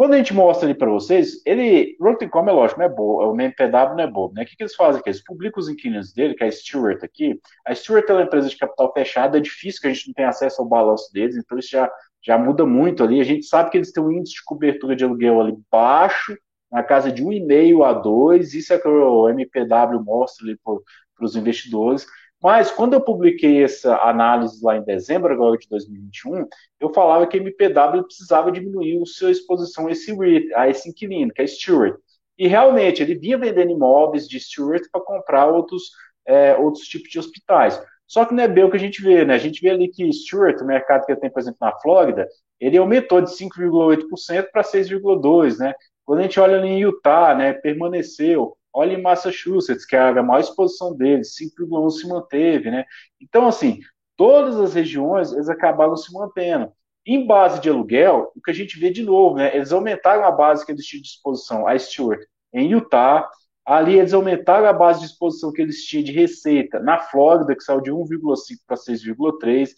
Quando 0.00 0.14
a 0.14 0.16
gente 0.16 0.32
mostra 0.32 0.66
ali 0.66 0.74
para 0.74 0.88
vocês, 0.88 1.42
ele, 1.44 1.94
Rotten.com 2.00 2.48
é 2.48 2.52
lógico, 2.52 2.80
não 2.80 2.86
é 2.86 2.88
bobo, 2.88 3.22
o 3.22 3.34
MPW 3.38 3.96
não 3.96 4.00
é 4.00 4.06
bobo, 4.06 4.32
né? 4.32 4.44
O 4.44 4.46
que, 4.46 4.56
que 4.56 4.62
eles 4.62 4.74
fazem 4.74 4.98
aqui? 4.98 5.10
Eles 5.10 5.22
publicam 5.22 5.60
os 5.60 5.68
inquilinos 5.68 6.14
dele, 6.14 6.32
que 6.32 6.42
é 6.42 6.46
a 6.46 6.50
Stewart 6.50 7.04
aqui. 7.04 7.38
A 7.66 7.74
Stewart 7.74 8.08
é 8.08 8.14
uma 8.14 8.22
empresa 8.22 8.48
de 8.48 8.56
capital 8.56 8.90
fechada, 8.94 9.36
é 9.36 9.42
difícil 9.42 9.78
que 9.82 9.88
a 9.88 9.92
gente 9.92 10.06
não 10.06 10.14
tenha 10.14 10.30
acesso 10.30 10.62
ao 10.62 10.66
balanço 10.66 11.12
deles, 11.12 11.36
então 11.36 11.58
isso 11.58 11.68
já, 11.68 11.92
já 12.22 12.38
muda 12.38 12.64
muito 12.64 13.04
ali. 13.04 13.20
A 13.20 13.24
gente 13.24 13.44
sabe 13.44 13.68
que 13.68 13.76
eles 13.76 13.92
têm 13.92 14.02
um 14.02 14.10
índice 14.10 14.36
de 14.36 14.44
cobertura 14.46 14.96
de 14.96 15.04
aluguel 15.04 15.38
ali 15.38 15.54
baixo, 15.70 16.34
na 16.72 16.82
casa 16.82 17.12
de 17.12 17.22
1,5 17.22 17.84
a 17.84 17.92
2, 17.92 18.54
isso 18.54 18.72
é 18.72 18.78
que 18.78 18.88
o 18.88 19.28
MPW 19.28 20.02
mostra 20.02 20.46
ali 20.46 20.58
para 20.64 21.26
os 21.26 21.36
investidores. 21.36 22.06
Mas 22.42 22.70
quando 22.70 22.94
eu 22.94 23.00
publiquei 23.00 23.62
essa 23.62 23.96
análise 23.98 24.64
lá 24.64 24.76
em 24.76 24.82
dezembro 24.82 25.32
agora 25.32 25.58
de 25.58 25.68
2021, 25.68 26.46
eu 26.80 26.92
falava 26.92 27.26
que 27.26 27.36
a 27.36 27.40
MPW 27.40 28.04
precisava 28.04 28.50
diminuir 28.50 29.00
a 29.00 29.06
sua 29.06 29.30
exposição 29.30 29.88
a 29.88 29.90
esse, 29.92 30.16
a 30.54 30.68
esse 30.68 30.88
inquilino, 30.88 31.32
que 31.32 31.42
é 31.42 31.46
Stewart. 31.46 31.98
E 32.38 32.48
realmente, 32.48 33.02
ele 33.02 33.14
vinha 33.14 33.36
vendendo 33.36 33.70
imóveis 33.70 34.26
de 34.26 34.40
Stewart 34.40 34.82
para 34.90 35.02
comprar 35.02 35.46
outros, 35.48 35.90
é, 36.26 36.56
outros 36.56 36.86
tipos 36.86 37.10
de 37.10 37.18
hospitais. 37.18 37.80
Só 38.06 38.24
que 38.24 38.32
não 38.32 38.42
é 38.42 38.48
bem 38.48 38.64
o 38.64 38.70
que 38.70 38.76
a 38.76 38.80
gente 38.80 39.02
vê, 39.02 39.24
né? 39.24 39.34
A 39.34 39.38
gente 39.38 39.60
vê 39.60 39.70
ali 39.70 39.88
que 39.88 40.10
Stewart, 40.10 40.58
o 40.62 40.64
mercado 40.64 41.04
que 41.04 41.12
ele 41.12 41.20
tem, 41.20 41.30
por 41.30 41.40
exemplo, 41.40 41.58
na 41.60 41.78
Flórida, 41.80 42.26
ele 42.58 42.78
aumentou 42.78 43.20
de 43.20 43.30
5,8% 43.30 44.50
para 44.50 44.62
6,2%, 44.62 45.58
né? 45.58 45.74
Quando 46.04 46.20
a 46.20 46.22
gente 46.22 46.40
olha 46.40 46.58
ali 46.58 46.68
em 46.68 46.80
Utah, 46.80 47.34
né, 47.34 47.52
permaneceu. 47.52 48.56
Olha 48.72 48.94
em 48.94 49.02
Massachusetts, 49.02 49.84
que 49.84 49.96
é 49.96 50.00
a 50.00 50.22
maior 50.22 50.40
exposição 50.40 50.94
deles, 50.96 51.34
5,1 51.36 51.90
se 51.90 52.08
manteve, 52.08 52.70
né? 52.70 52.84
Então, 53.20 53.46
assim, 53.48 53.80
todas 54.16 54.56
as 54.60 54.74
regiões, 54.74 55.32
eles 55.32 55.48
acabaram 55.48 55.96
se 55.96 56.12
mantendo. 56.12 56.72
Em 57.04 57.26
base 57.26 57.60
de 57.60 57.68
aluguel, 57.68 58.30
o 58.36 58.40
que 58.40 58.50
a 58.50 58.54
gente 58.54 58.78
vê 58.78 58.90
de 58.90 59.02
novo, 59.02 59.36
né? 59.36 59.54
Eles 59.56 59.72
aumentaram 59.72 60.24
a 60.24 60.30
base 60.30 60.64
que 60.64 60.70
eles 60.70 60.84
tinham 60.84 61.02
de 61.02 61.08
exposição, 61.08 61.66
a 61.66 61.76
Stewart, 61.78 62.20
em 62.52 62.70
Utah. 62.70 63.28
Ali 63.64 63.98
eles 63.98 64.12
aumentaram 64.12 64.66
a 64.66 64.72
base 64.72 65.00
de 65.00 65.06
exposição 65.06 65.52
que 65.52 65.62
eles 65.62 65.84
tinham 65.84 66.04
de 66.04 66.12
receita 66.12 66.78
na 66.78 66.98
Flórida, 66.98 67.56
que 67.56 67.62
saiu 67.64 67.80
de 67.80 67.90
1,5 67.90 68.58
para 68.66 68.76
6,3. 68.76 69.70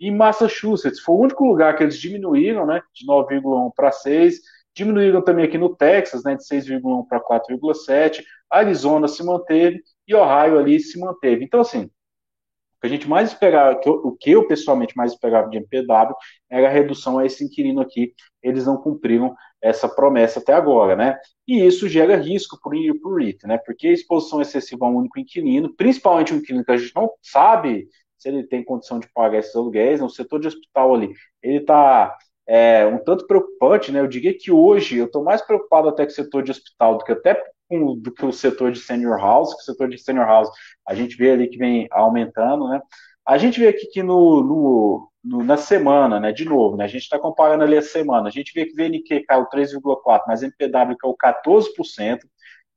Em 0.00 0.10
Massachusetts, 0.16 1.00
foi 1.00 1.14
o 1.14 1.20
único 1.20 1.44
lugar 1.44 1.76
que 1.76 1.82
eles 1.82 1.98
diminuíram, 1.98 2.66
né? 2.66 2.80
De 2.94 3.06
9,1 3.06 3.70
para 3.76 3.92
6 3.92 4.40
Diminuíram 4.74 5.22
também 5.22 5.44
aqui 5.44 5.58
no 5.58 5.74
Texas, 5.74 6.22
né, 6.24 6.36
de 6.36 6.44
6,1 6.44 7.06
para 7.08 7.20
4,7. 7.20 8.22
Arizona 8.48 9.08
se 9.08 9.22
manteve 9.24 9.82
e 10.06 10.14
Ohio 10.14 10.58
ali 10.58 10.80
se 10.80 10.98
manteve. 10.98 11.44
Então, 11.44 11.60
assim, 11.60 11.84
o 11.84 11.90
que 12.80 12.86
a 12.86 12.88
gente 12.88 13.08
mais 13.08 13.30
esperava, 13.30 13.78
o 13.86 14.16
que 14.16 14.30
eu 14.30 14.46
pessoalmente 14.46 14.96
mais 14.96 15.12
esperava 15.12 15.50
de 15.50 15.58
MPW 15.58 16.14
era 16.48 16.68
a 16.68 16.70
redução 16.70 17.18
a 17.18 17.26
esse 17.26 17.44
inquilino 17.44 17.80
aqui. 17.80 18.14
Eles 18.42 18.66
não 18.66 18.76
cumpriram 18.76 19.34
essa 19.60 19.88
promessa 19.88 20.40
até 20.40 20.54
agora, 20.54 20.96
né? 20.96 21.18
E 21.46 21.60
isso 21.64 21.88
gera 21.88 22.16
risco 22.16 22.58
para 22.62 22.74
o 22.74 23.16
REIT, 23.16 23.46
né? 23.46 23.58
Porque 23.58 23.88
a 23.88 23.92
exposição 23.92 24.40
excessiva 24.40 24.86
a 24.86 24.88
um 24.88 24.96
único 24.96 25.18
inquilino, 25.18 25.74
principalmente 25.74 26.32
um 26.32 26.38
inquilino 26.38 26.64
que 26.64 26.72
a 26.72 26.76
gente 26.78 26.94
não 26.94 27.10
sabe 27.20 27.88
se 28.16 28.28
ele 28.28 28.44
tem 28.44 28.62
condição 28.62 28.98
de 28.98 29.08
pagar 29.12 29.38
esses 29.38 29.54
aluguéis, 29.56 30.00
no 30.00 30.10
setor 30.10 30.40
de 30.40 30.48
hospital 30.48 30.94
ali, 30.94 31.12
ele 31.42 31.58
está 31.58 32.16
é, 32.46 32.86
um 32.86 32.98
tanto 32.98 33.26
preocupante, 33.26 33.92
né? 33.92 34.00
Eu 34.00 34.06
diria 34.08 34.36
que 34.36 34.50
hoje 34.50 34.96
eu 34.98 35.06
estou 35.06 35.22
mais 35.22 35.42
preocupado 35.42 35.88
até 35.88 36.04
com 36.04 36.10
o 36.10 36.14
setor 36.14 36.42
de 36.42 36.50
hospital 36.50 36.98
do 36.98 37.04
que 37.04 37.12
até 37.12 37.40
com, 37.68 37.96
do 37.96 38.12
que 38.12 38.26
o 38.26 38.32
setor 38.32 38.72
de 38.72 38.80
senior 38.80 39.18
house, 39.18 39.54
que 39.54 39.62
o 39.62 39.64
setor 39.64 39.88
de 39.88 39.98
senior 39.98 40.26
house 40.26 40.50
a 40.86 40.94
gente 40.94 41.16
vê 41.16 41.30
ali 41.30 41.48
que 41.48 41.56
vem 41.56 41.86
aumentando, 41.90 42.68
né? 42.68 42.80
A 43.26 43.38
gente 43.38 43.60
vê 43.60 43.68
aqui 43.68 43.86
que 43.86 44.02
no, 44.02 44.42
no, 44.42 45.10
no 45.22 45.44
na 45.44 45.56
semana, 45.56 46.18
né? 46.18 46.32
De 46.32 46.44
novo, 46.44 46.76
né? 46.76 46.84
A 46.84 46.88
gente 46.88 47.02
está 47.02 47.18
comparando 47.18 47.62
ali 47.62 47.76
a 47.76 47.82
semana, 47.82 48.28
a 48.28 48.32
gente 48.32 48.52
vê 48.52 48.66
que 48.66 48.74
VNQ 48.74 49.24
caiu 49.26 49.46
3,4%, 49.46 50.22
mas 50.26 50.42
MPW 50.42 50.96
caiu 50.98 51.16
14%. 51.16 52.20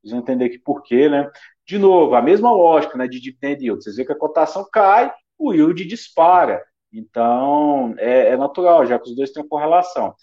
Vocês 0.04 0.12
vão 0.12 0.20
entender 0.20 0.50
que 0.50 0.60
por 0.60 0.84
quê, 0.84 1.10
né? 1.10 1.30
De 1.66 1.80
novo, 1.80 2.14
a 2.16 2.22
mesma 2.22 2.52
lógica, 2.52 2.98
né? 2.98 3.08
De 3.08 3.20
dividend 3.20 3.64
yield. 3.64 3.84
Vocês 3.84 3.96
vê 3.96 4.06
que 4.06 4.12
a 4.12 4.18
cotação 4.18 4.68
cai, 4.72 5.12
o 5.38 5.54
yield 5.54 5.84
dispara. 5.86 6.62
Então, 6.94 7.96
é, 7.98 8.30
é, 8.30 8.38
natural, 8.38 8.86
já 8.86 9.00
que 9.00 9.10
os 9.10 9.16
dois 9.16 9.32
têm 9.32 9.48
correlação. 9.48 10.16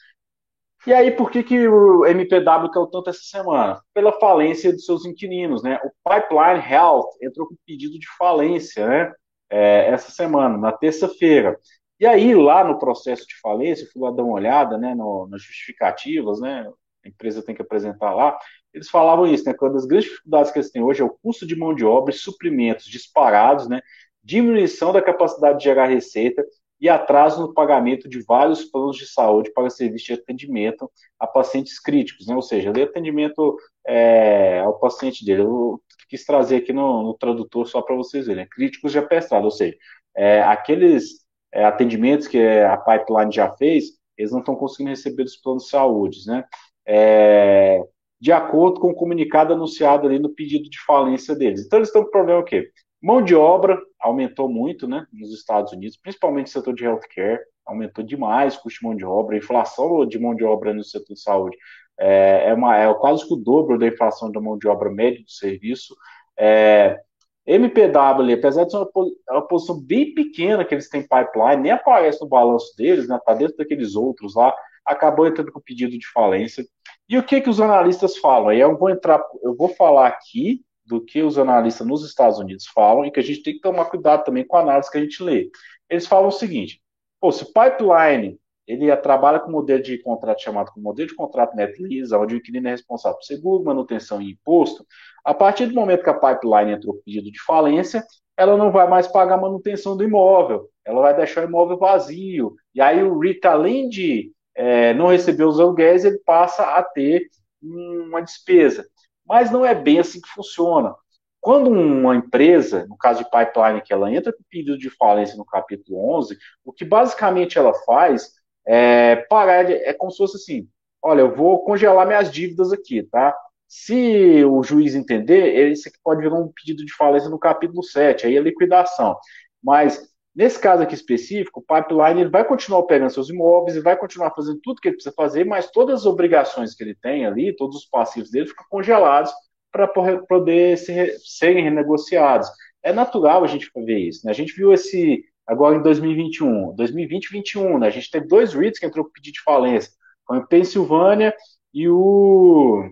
E 0.86 0.94
aí, 0.94 1.10
por 1.10 1.30
que, 1.30 1.42
que 1.42 1.68
o 1.68 2.06
MPW 2.06 2.70
caiu 2.70 2.86
tanto 2.86 3.10
essa 3.10 3.20
semana? 3.22 3.82
Pela 3.92 4.12
falência 4.18 4.72
dos 4.72 4.86
seus 4.86 5.04
inquilinos, 5.04 5.62
né? 5.62 5.78
O 5.84 5.90
Pipeline 6.08 6.66
Health 6.66 7.10
entrou 7.20 7.46
com 7.48 7.54
pedido 7.66 7.98
de 7.98 8.06
falência, 8.16 8.86
né? 8.88 9.12
É, 9.50 9.88
essa 9.88 10.10
semana, 10.10 10.56
na 10.56 10.72
terça-feira. 10.72 11.58
E 11.98 12.06
aí, 12.06 12.34
lá 12.34 12.64
no 12.64 12.78
processo 12.78 13.26
de 13.26 13.38
falência, 13.40 13.84
eu 13.84 13.90
fui 13.90 14.00
lá 14.00 14.10
dar 14.10 14.22
uma 14.22 14.32
olhada, 14.32 14.78
né, 14.78 14.94
no, 14.94 15.26
nas 15.28 15.42
justificativas, 15.42 16.40
né? 16.40 16.66
A 17.04 17.08
empresa 17.08 17.42
tem 17.42 17.54
que 17.54 17.62
apresentar 17.62 18.14
lá. 18.14 18.38
Eles 18.72 18.88
falavam 18.88 19.26
isso, 19.26 19.44
né? 19.44 19.52
Que 19.52 19.64
uma 19.64 19.72
das 19.72 19.84
grandes 19.84 20.08
dificuldades 20.08 20.52
que 20.52 20.58
eles 20.58 20.70
têm 20.70 20.82
hoje 20.82 21.02
é 21.02 21.04
o 21.04 21.16
custo 21.22 21.46
de 21.46 21.56
mão 21.56 21.74
de 21.74 21.84
obra 21.84 22.14
e 22.14 22.16
suprimentos 22.16 22.86
disparados, 22.86 23.68
né? 23.68 23.82
Diminuição 24.22 24.92
da 24.92 25.02
capacidade 25.02 25.58
de 25.58 25.64
gerar 25.64 25.86
receita 25.86 26.44
e 26.80 26.88
atraso 26.88 27.42
no 27.42 27.52
pagamento 27.52 28.08
de 28.08 28.22
vários 28.22 28.64
planos 28.64 28.96
de 28.96 29.06
saúde 29.06 29.52
para 29.52 29.68
serviço 29.68 30.06
de 30.06 30.12
atendimento 30.14 30.90
a 31.18 31.26
pacientes 31.26 31.78
críticos, 31.78 32.26
né? 32.26 32.34
ou 32.34 32.42
seja, 32.42 32.72
de 32.72 32.82
atendimento 32.82 33.56
é, 33.86 34.60
ao 34.60 34.78
paciente 34.78 35.24
dele. 35.24 35.42
Eu 35.42 35.80
quis 36.08 36.24
trazer 36.24 36.56
aqui 36.56 36.72
no, 36.72 37.02
no 37.02 37.14
tradutor 37.14 37.66
só 37.66 37.82
para 37.82 37.94
vocês 37.94 38.26
verem, 38.26 38.44
né? 38.44 38.48
críticos 38.50 38.92
já 38.92 39.02
prestados, 39.02 39.44
ou 39.44 39.50
seja, 39.50 39.76
é, 40.16 40.42
aqueles 40.42 41.24
é, 41.52 41.64
atendimentos 41.64 42.26
que 42.26 42.40
a 42.40 42.76
pipeline 42.76 43.30
já 43.30 43.50
fez, 43.52 44.00
eles 44.16 44.32
não 44.32 44.40
estão 44.40 44.54
conseguindo 44.54 44.90
receber 44.90 45.24
dos 45.24 45.36
planos 45.36 45.64
de 45.64 45.70
saúde, 45.70 46.26
né? 46.26 46.44
É, 46.86 47.80
de 48.20 48.32
acordo 48.32 48.80
com 48.80 48.90
o 48.90 48.94
comunicado 48.94 49.54
anunciado 49.54 50.06
ali 50.06 50.18
no 50.18 50.34
pedido 50.34 50.68
de 50.68 50.78
falência 50.84 51.34
deles. 51.34 51.64
Então, 51.64 51.78
eles 51.78 51.88
estão 51.88 52.04
com 52.04 52.10
problema 52.10 52.40
o 52.40 52.44
quê? 52.44 52.70
Mão 53.02 53.22
de 53.22 53.34
obra 53.34 53.80
aumentou 53.98 54.48
muito, 54.48 54.86
né, 54.86 55.06
nos 55.12 55.32
Estados 55.32 55.72
Unidos, 55.72 55.96
principalmente 55.96 56.48
no 56.48 56.52
setor 56.52 56.74
de 56.74 56.84
healthcare, 56.84 57.40
aumentou 57.64 58.04
demais 58.04 58.56
o 58.56 58.62
custo 58.62 58.80
de 58.80 58.86
mão 58.86 58.96
de 58.96 59.04
obra, 59.04 59.36
a 59.36 59.38
inflação 59.38 60.06
de 60.06 60.18
mão 60.18 60.34
de 60.34 60.44
obra 60.44 60.74
no 60.74 60.84
setor 60.84 61.14
de 61.14 61.20
saúde 61.20 61.56
é, 62.00 62.48
é, 62.48 62.54
uma, 62.54 62.76
é 62.76 62.92
quase 62.94 63.26
que 63.26 63.34
o 63.34 63.36
dobro 63.36 63.78
da 63.78 63.86
inflação 63.86 64.32
da 64.32 64.40
mão 64.40 64.56
de 64.56 64.66
obra 64.66 64.90
média 64.90 65.22
do 65.22 65.30
serviço. 65.30 65.94
É, 66.36 66.98
MPW, 67.46 68.32
apesar 68.32 68.64
de 68.64 68.70
ser 68.70 68.78
uma, 68.78 68.90
uma, 69.30 69.46
posição 69.46 69.78
bem 69.78 70.14
pequena 70.14 70.64
que 70.64 70.74
eles 70.74 70.88
têm 70.88 71.02
pipeline, 71.02 71.62
nem 71.62 71.72
aparece 71.72 72.20
no 72.22 72.28
balanço 72.28 72.74
deles, 72.76 73.06
né, 73.06 73.20
tá 73.24 73.34
dentro 73.34 73.56
daqueles 73.58 73.94
outros 73.94 74.34
lá, 74.34 74.54
acabou 74.84 75.26
entrando 75.26 75.52
com 75.52 75.60
pedido 75.60 75.98
de 75.98 76.10
falência. 76.10 76.64
E 77.06 77.18
o 77.18 77.22
que 77.22 77.40
que 77.40 77.50
os 77.50 77.60
analistas 77.60 78.16
falam? 78.16 78.52
Eu 78.52 78.78
vou 78.78 78.88
entrar, 78.88 79.22
eu 79.42 79.54
vou 79.54 79.68
falar 79.68 80.06
aqui 80.06 80.64
do 80.90 81.00
que 81.00 81.22
os 81.22 81.38
analistas 81.38 81.86
nos 81.86 82.04
Estados 82.04 82.38
Unidos 82.38 82.66
falam 82.66 83.06
e 83.06 83.10
que 83.10 83.20
a 83.20 83.22
gente 83.22 83.42
tem 83.42 83.54
que 83.54 83.60
tomar 83.60 83.86
cuidado 83.86 84.24
também 84.24 84.44
com 84.46 84.56
a 84.56 84.60
análise 84.60 84.90
que 84.90 84.98
a 84.98 85.00
gente 85.00 85.22
lê. 85.22 85.48
Eles 85.88 86.06
falam 86.06 86.28
o 86.28 86.32
seguinte: 86.32 86.82
pô, 87.20 87.30
se 87.30 87.46
pipeline 87.46 88.38
ele 88.66 88.94
trabalha 88.98 89.40
com 89.40 89.48
um 89.48 89.52
modelo 89.52 89.82
de 89.82 89.98
contrato 89.98 90.42
chamado 90.42 90.70
com 90.72 90.80
modelo 90.80 91.08
de 91.08 91.14
contrato 91.14 91.56
net 91.56 91.80
lease, 91.82 92.14
onde 92.14 92.34
o 92.34 92.38
inquilino 92.38 92.68
é 92.68 92.70
responsável 92.70 93.18
por 93.18 93.24
seguro, 93.24 93.64
manutenção 93.64 94.22
e 94.22 94.30
imposto. 94.30 94.86
A 95.24 95.34
partir 95.34 95.66
do 95.66 95.74
momento 95.74 96.04
que 96.04 96.10
a 96.10 96.14
pipeline 96.14 96.72
entrou 96.72 96.94
com 96.94 97.02
pedido 97.02 97.32
de 97.32 97.42
falência, 97.42 98.04
ela 98.36 98.56
não 98.56 98.70
vai 98.70 98.88
mais 98.88 99.08
pagar 99.08 99.34
a 99.34 99.40
manutenção 99.40 99.96
do 99.96 100.04
imóvel, 100.04 100.68
ela 100.84 101.00
vai 101.00 101.16
deixar 101.16 101.44
o 101.44 101.48
imóvel 101.48 101.78
vazio. 101.78 102.54
E 102.72 102.80
aí 102.80 103.02
o 103.02 103.18
REIT, 103.18 103.44
além 103.44 103.88
de 103.88 104.32
é, 104.54 104.94
não 104.94 105.08
receber 105.08 105.44
os 105.44 105.58
aluguéis, 105.58 106.04
ele 106.04 106.18
passa 106.18 106.62
a 106.62 106.82
ter 106.82 107.28
uma 107.60 108.20
despesa. 108.20 108.86
Mas 109.30 109.48
não 109.48 109.64
é 109.64 109.76
bem 109.76 110.00
assim 110.00 110.20
que 110.20 110.28
funciona. 110.28 110.92
Quando 111.40 111.70
uma 111.70 112.16
empresa, 112.16 112.84
no 112.88 112.96
caso 112.96 113.20
de 113.22 113.30
pipeline, 113.30 113.80
que 113.80 113.92
ela 113.92 114.12
entra 114.12 114.32
com 114.32 114.42
pedido 114.50 114.76
de 114.76 114.90
falência 114.90 115.36
no 115.36 115.44
capítulo 115.44 116.16
11, 116.16 116.36
o 116.64 116.72
que 116.72 116.84
basicamente 116.84 117.56
ela 117.56 117.72
faz 117.86 118.32
é 118.66 119.14
parar, 119.30 119.70
é 119.70 119.92
como 119.94 120.10
se 120.10 120.18
fosse 120.18 120.36
assim, 120.36 120.68
olha, 121.00 121.20
eu 121.20 121.32
vou 121.32 121.62
congelar 121.62 122.08
minhas 122.08 122.28
dívidas 122.32 122.72
aqui, 122.72 123.04
tá? 123.04 123.32
Se 123.68 124.44
o 124.44 124.64
juiz 124.64 124.96
entender, 124.96 125.70
isso 125.70 125.88
aqui 125.88 125.98
pode 126.02 126.22
virar 126.22 126.34
um 126.34 126.48
pedido 126.52 126.84
de 126.84 126.92
falência 126.92 127.30
no 127.30 127.38
capítulo 127.38 127.84
7, 127.84 128.26
aí 128.26 128.36
é 128.36 128.40
liquidação. 128.40 129.16
Mas 129.62 130.09
Nesse 130.34 130.60
caso 130.60 130.82
aqui 130.82 130.94
específico, 130.94 131.60
o 131.60 131.62
pipeline 131.62 132.20
ele 132.20 132.30
vai 132.30 132.44
continuar 132.44 132.80
operando 132.80 133.12
seus 133.12 133.28
imóveis 133.28 133.76
e 133.76 133.80
vai 133.80 133.96
continuar 133.96 134.30
fazendo 134.30 134.60
tudo 134.62 134.80
que 134.80 134.88
ele 134.88 134.96
precisa 134.96 135.14
fazer, 135.14 135.44
mas 135.44 135.70
todas 135.70 136.00
as 136.00 136.06
obrigações 136.06 136.74
que 136.74 136.82
ele 136.84 136.94
tem 136.94 137.26
ali, 137.26 137.54
todos 137.54 137.76
os 137.76 137.84
passivos 137.86 138.30
dele 138.30 138.46
ficam 138.46 138.64
congelados 138.70 139.32
para 139.72 139.88
poder 139.88 140.78
ser, 140.78 141.16
serem 141.18 141.64
renegociados. 141.64 142.48
É 142.82 142.92
natural 142.92 143.44
a 143.44 143.46
gente 143.46 143.70
ver 143.74 143.98
isso. 143.98 144.24
Né? 144.24 144.30
A 144.30 144.34
gente 144.34 144.54
viu 144.54 144.72
esse 144.72 145.24
agora 145.46 145.76
em 145.76 145.82
2021, 145.82 146.74
2020 146.76 147.24
e 147.24 147.28
2021, 147.28 147.78
né? 147.78 147.86
a 147.88 147.90
gente 147.90 148.10
teve 148.10 148.26
dois 148.26 148.54
REITs 148.54 148.78
que 148.78 148.86
entrou 148.86 149.04
com 149.04 149.10
pedido 149.10 149.34
de 149.34 149.42
falência, 149.42 149.90
foi 150.26 150.38
o 150.38 150.46
Pensilvânia 150.46 151.34
e 151.74 151.88
o 151.88 152.88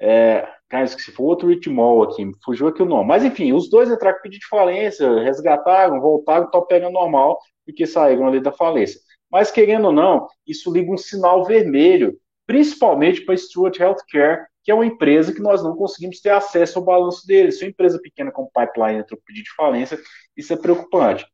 é, 0.00 0.46
Cara, 0.68 0.84
esqueci, 0.84 1.12
foi 1.12 1.26
outro 1.26 1.48
ritmol 1.48 2.02
aqui, 2.02 2.30
fugiu 2.44 2.68
aqui 2.68 2.82
o 2.82 2.86
nome. 2.86 3.06
Mas 3.06 3.24
enfim, 3.24 3.52
os 3.52 3.68
dois 3.68 3.90
entraram 3.90 4.16
com 4.16 4.22
pedido 4.22 4.40
de 4.40 4.48
falência, 4.48 5.22
resgataram, 5.22 6.00
voltaram, 6.00 6.46
estão 6.46 6.66
pegando 6.66 6.92
normal, 6.92 7.38
porque 7.64 7.86
saíram 7.86 8.26
ali 8.26 8.40
da 8.40 8.50
falência. 8.52 9.00
Mas 9.30 9.50
querendo 9.50 9.86
ou 9.86 9.92
não, 9.92 10.26
isso 10.46 10.72
liga 10.72 10.90
um 10.90 10.96
sinal 10.96 11.44
vermelho, 11.44 12.18
principalmente 12.46 13.22
para 13.22 13.34
a 13.34 13.38
Stewart 13.38 13.78
Healthcare, 13.78 14.46
que 14.62 14.70
é 14.70 14.74
uma 14.74 14.86
empresa 14.86 15.32
que 15.32 15.40
nós 15.40 15.62
não 15.62 15.76
conseguimos 15.76 16.20
ter 16.20 16.30
acesso 16.30 16.78
ao 16.78 16.84
balanço 16.84 17.26
deles. 17.26 17.58
Se 17.58 17.64
uma 17.64 17.70
empresa 17.70 18.00
pequena 18.00 18.32
como 18.32 18.50
Pipeline 18.50 19.00
entrou 19.00 19.18
com 19.18 19.24
pedido 19.24 19.44
de 19.44 19.54
falência, 19.54 19.98
isso 20.36 20.52
é 20.52 20.56
preocupante. 20.56 21.26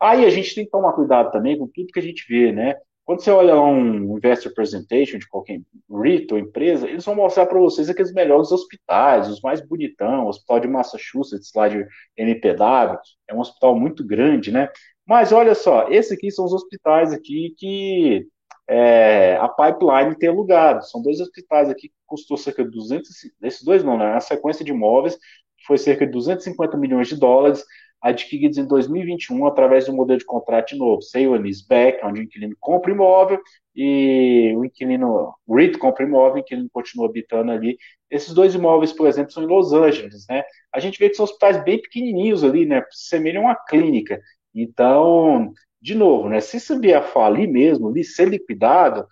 Aí 0.00 0.24
a 0.24 0.30
gente 0.30 0.54
tem 0.54 0.64
que 0.64 0.70
tomar 0.70 0.92
cuidado 0.92 1.30
também 1.30 1.58
com 1.58 1.66
tudo 1.66 1.92
que 1.92 1.98
a 1.98 2.02
gente 2.02 2.24
vê, 2.28 2.52
né? 2.52 2.76
Quando 3.04 3.20
você 3.20 3.30
olha 3.30 3.54
lá 3.54 3.66
um 3.66 4.16
investor 4.16 4.54
presentation 4.54 5.18
de 5.18 5.28
qualquer 5.28 5.60
REIT 5.90 6.32
ou 6.32 6.38
empresa, 6.38 6.88
eles 6.88 7.04
vão 7.04 7.14
mostrar 7.14 7.44
para 7.46 7.58
vocês 7.58 7.90
aqueles 7.90 8.12
melhores 8.14 8.50
hospitais, 8.50 9.28
os 9.28 9.42
mais 9.42 9.60
bonitão, 9.60 10.24
o 10.24 10.28
hospital 10.28 10.60
de 10.60 10.68
Massachusetts, 10.68 11.50
lá 11.54 11.68
de 11.68 11.86
MPW, 12.16 12.98
é 13.28 13.34
um 13.34 13.40
hospital 13.40 13.78
muito 13.78 14.06
grande, 14.06 14.50
né? 14.50 14.70
Mas 15.06 15.32
olha 15.32 15.54
só, 15.54 15.88
esses 15.90 16.12
aqui 16.12 16.30
são 16.30 16.46
os 16.46 16.54
hospitais 16.54 17.12
aqui 17.12 17.54
que 17.58 18.26
é, 18.66 19.36
a 19.36 19.48
pipeline 19.48 20.16
tem 20.16 20.30
alugado. 20.30 20.84
São 20.86 21.02
dois 21.02 21.20
hospitais 21.20 21.68
aqui 21.68 21.88
que 21.88 21.94
custou 22.06 22.38
cerca 22.38 22.64
de 22.64 22.70
200, 22.70 23.10
esses 23.42 23.62
dois 23.62 23.84
não, 23.84 23.98
né? 23.98 24.14
A 24.14 24.20
sequência 24.20 24.64
de 24.64 24.70
imóveis 24.72 25.18
foi 25.66 25.78
cerca 25.78 26.06
de 26.06 26.12
250 26.12 26.76
milhões 26.76 27.08
de 27.08 27.16
dólares 27.16 27.64
adquiridos 28.04 28.58
em 28.58 28.66
2021 28.66 29.46
através 29.46 29.88
um 29.88 29.96
modelo 29.96 30.18
de 30.18 30.26
contrato 30.26 30.76
novo, 30.76 31.00
sale 31.00 31.28
and 31.28 31.40
leaseback, 31.40 32.04
onde 32.04 32.20
o 32.20 32.22
inquilino 32.22 32.54
compra 32.60 32.92
imóvel 32.92 33.40
e 33.74 34.52
o 34.54 34.62
inquilino, 34.62 35.34
o 35.46 35.56
REIT 35.56 35.78
compra 35.78 36.04
imóvel, 36.04 36.34
o 36.34 36.38
inquilino 36.40 36.68
continua 36.70 37.08
habitando 37.08 37.50
ali. 37.50 37.78
Esses 38.10 38.34
dois 38.34 38.54
imóveis, 38.54 38.92
por 38.92 39.08
exemplo, 39.08 39.32
são 39.32 39.42
em 39.42 39.46
Los 39.46 39.72
Angeles, 39.72 40.26
né? 40.28 40.44
A 40.70 40.78
gente 40.80 40.98
vê 40.98 41.08
que 41.08 41.16
são 41.16 41.24
hospitais 41.24 41.64
bem 41.64 41.80
pequenininhos 41.80 42.44
ali, 42.44 42.66
né? 42.66 42.84
Semelham 42.90 43.44
uma 43.44 43.54
clínica. 43.56 44.20
Então, 44.54 45.50
de 45.80 45.94
novo, 45.94 46.28
né? 46.28 46.40
Se 46.40 46.58
isso 46.58 46.78
vier 46.78 46.98
a 46.98 47.02
falir 47.02 47.48
mesmo, 47.48 47.90
ser 48.04 48.28
liquidado, 48.28 49.06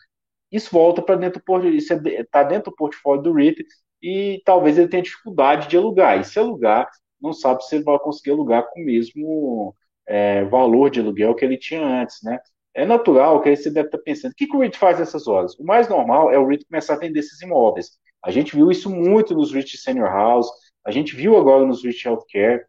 isso 0.51 0.71
volta 0.71 1.01
para 1.01 1.17
dentro 1.17 1.41
do 1.41 1.45
portfólio, 1.45 1.75
isso 1.75 1.95
está 1.95 2.41
é, 2.41 2.45
dentro 2.45 2.71
do 2.71 2.77
portfólio 2.77 3.23
do 3.23 3.33
REIT 3.33 3.65
e 4.03 4.43
talvez 4.45 4.77
ele 4.77 4.89
tenha 4.89 5.03
dificuldade 5.03 5.67
de 5.69 5.79
alugar. 5.79 6.21
E 6.21 6.25
se 6.25 6.39
alugar, 6.39 6.91
não 7.23 7.33
sabe 7.33 7.65
se 7.65 7.77
ele 7.77 7.85
vai 7.85 7.99
conseguir 7.99 8.33
alugar 8.33 8.69
com 8.71 8.81
o 8.81 8.85
mesmo 8.85 9.75
é, 10.07 10.45
valor 10.45 10.91
de 10.91 11.01
aluguel 11.01 11.35
que 11.35 11.45
ele 11.45 11.57
tinha 11.57 11.83
antes, 11.83 12.23
né? 12.23 12.39
É 12.75 12.87
natural 12.87 13.43
que 13.43 13.55
você 13.55 13.71
deve 13.71 13.89
estar 13.89 13.99
pensando, 13.99 14.33
o 14.33 14.35
que, 14.35 14.47
que 14.47 14.57
o 14.57 14.61
REIT 14.61 14.79
faz 14.79 14.99
nessas 14.99 15.27
horas? 15.29 15.55
O 15.59 15.65
mais 15.65 15.89
normal 15.89 16.31
é 16.31 16.39
o 16.39 16.47
REIT 16.47 16.65
começar 16.67 16.95
a 16.95 16.99
vender 16.99 17.21
esses 17.21 17.41
imóveis. 17.43 17.99
A 18.25 18.31
gente 18.31 18.57
viu 18.57 18.71
isso 18.71 18.89
muito 18.89 19.35
nos 19.35 19.53
REIT 19.53 19.77
Senior 19.77 20.09
House, 20.09 20.49
a 20.85 20.91
gente 20.91 21.15
viu 21.15 21.37
agora 21.37 21.67
nos 21.67 21.85
REIT 21.85 22.07
Healthcare. 22.07 22.65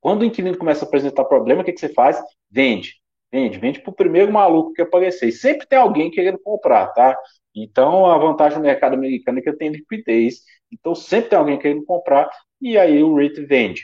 Quando 0.00 0.22
o 0.22 0.24
inquilino 0.24 0.58
começa 0.58 0.84
a 0.84 0.88
apresentar 0.88 1.24
problema, 1.24 1.62
o 1.62 1.64
que, 1.64 1.72
que 1.72 1.80
você 1.80 1.88
faz? 1.88 2.20
Vende. 2.50 2.94
Vende, 3.32 3.58
vende 3.58 3.80
para 3.80 3.90
o 3.90 3.94
primeiro 3.94 4.32
maluco 4.32 4.72
que 4.74 4.82
aparecer. 4.82 5.28
E 5.28 5.32
sempre 5.32 5.66
tem 5.66 5.78
alguém 5.78 6.10
querendo 6.10 6.38
comprar, 6.38 6.88
tá? 6.88 7.18
Então, 7.54 8.06
a 8.06 8.18
vantagem 8.18 8.58
do 8.58 8.64
mercado 8.64 8.94
americano 8.94 9.38
é 9.38 9.42
que 9.42 9.52
tem 9.54 9.70
liquidez. 9.70 10.42
Então, 10.70 10.94
sempre 10.94 11.30
tem 11.30 11.38
alguém 11.38 11.58
querendo 11.58 11.84
comprar 11.84 12.28
e 12.60 12.78
aí 12.78 13.02
o 13.02 13.14
REIT 13.14 13.44
vende. 13.46 13.82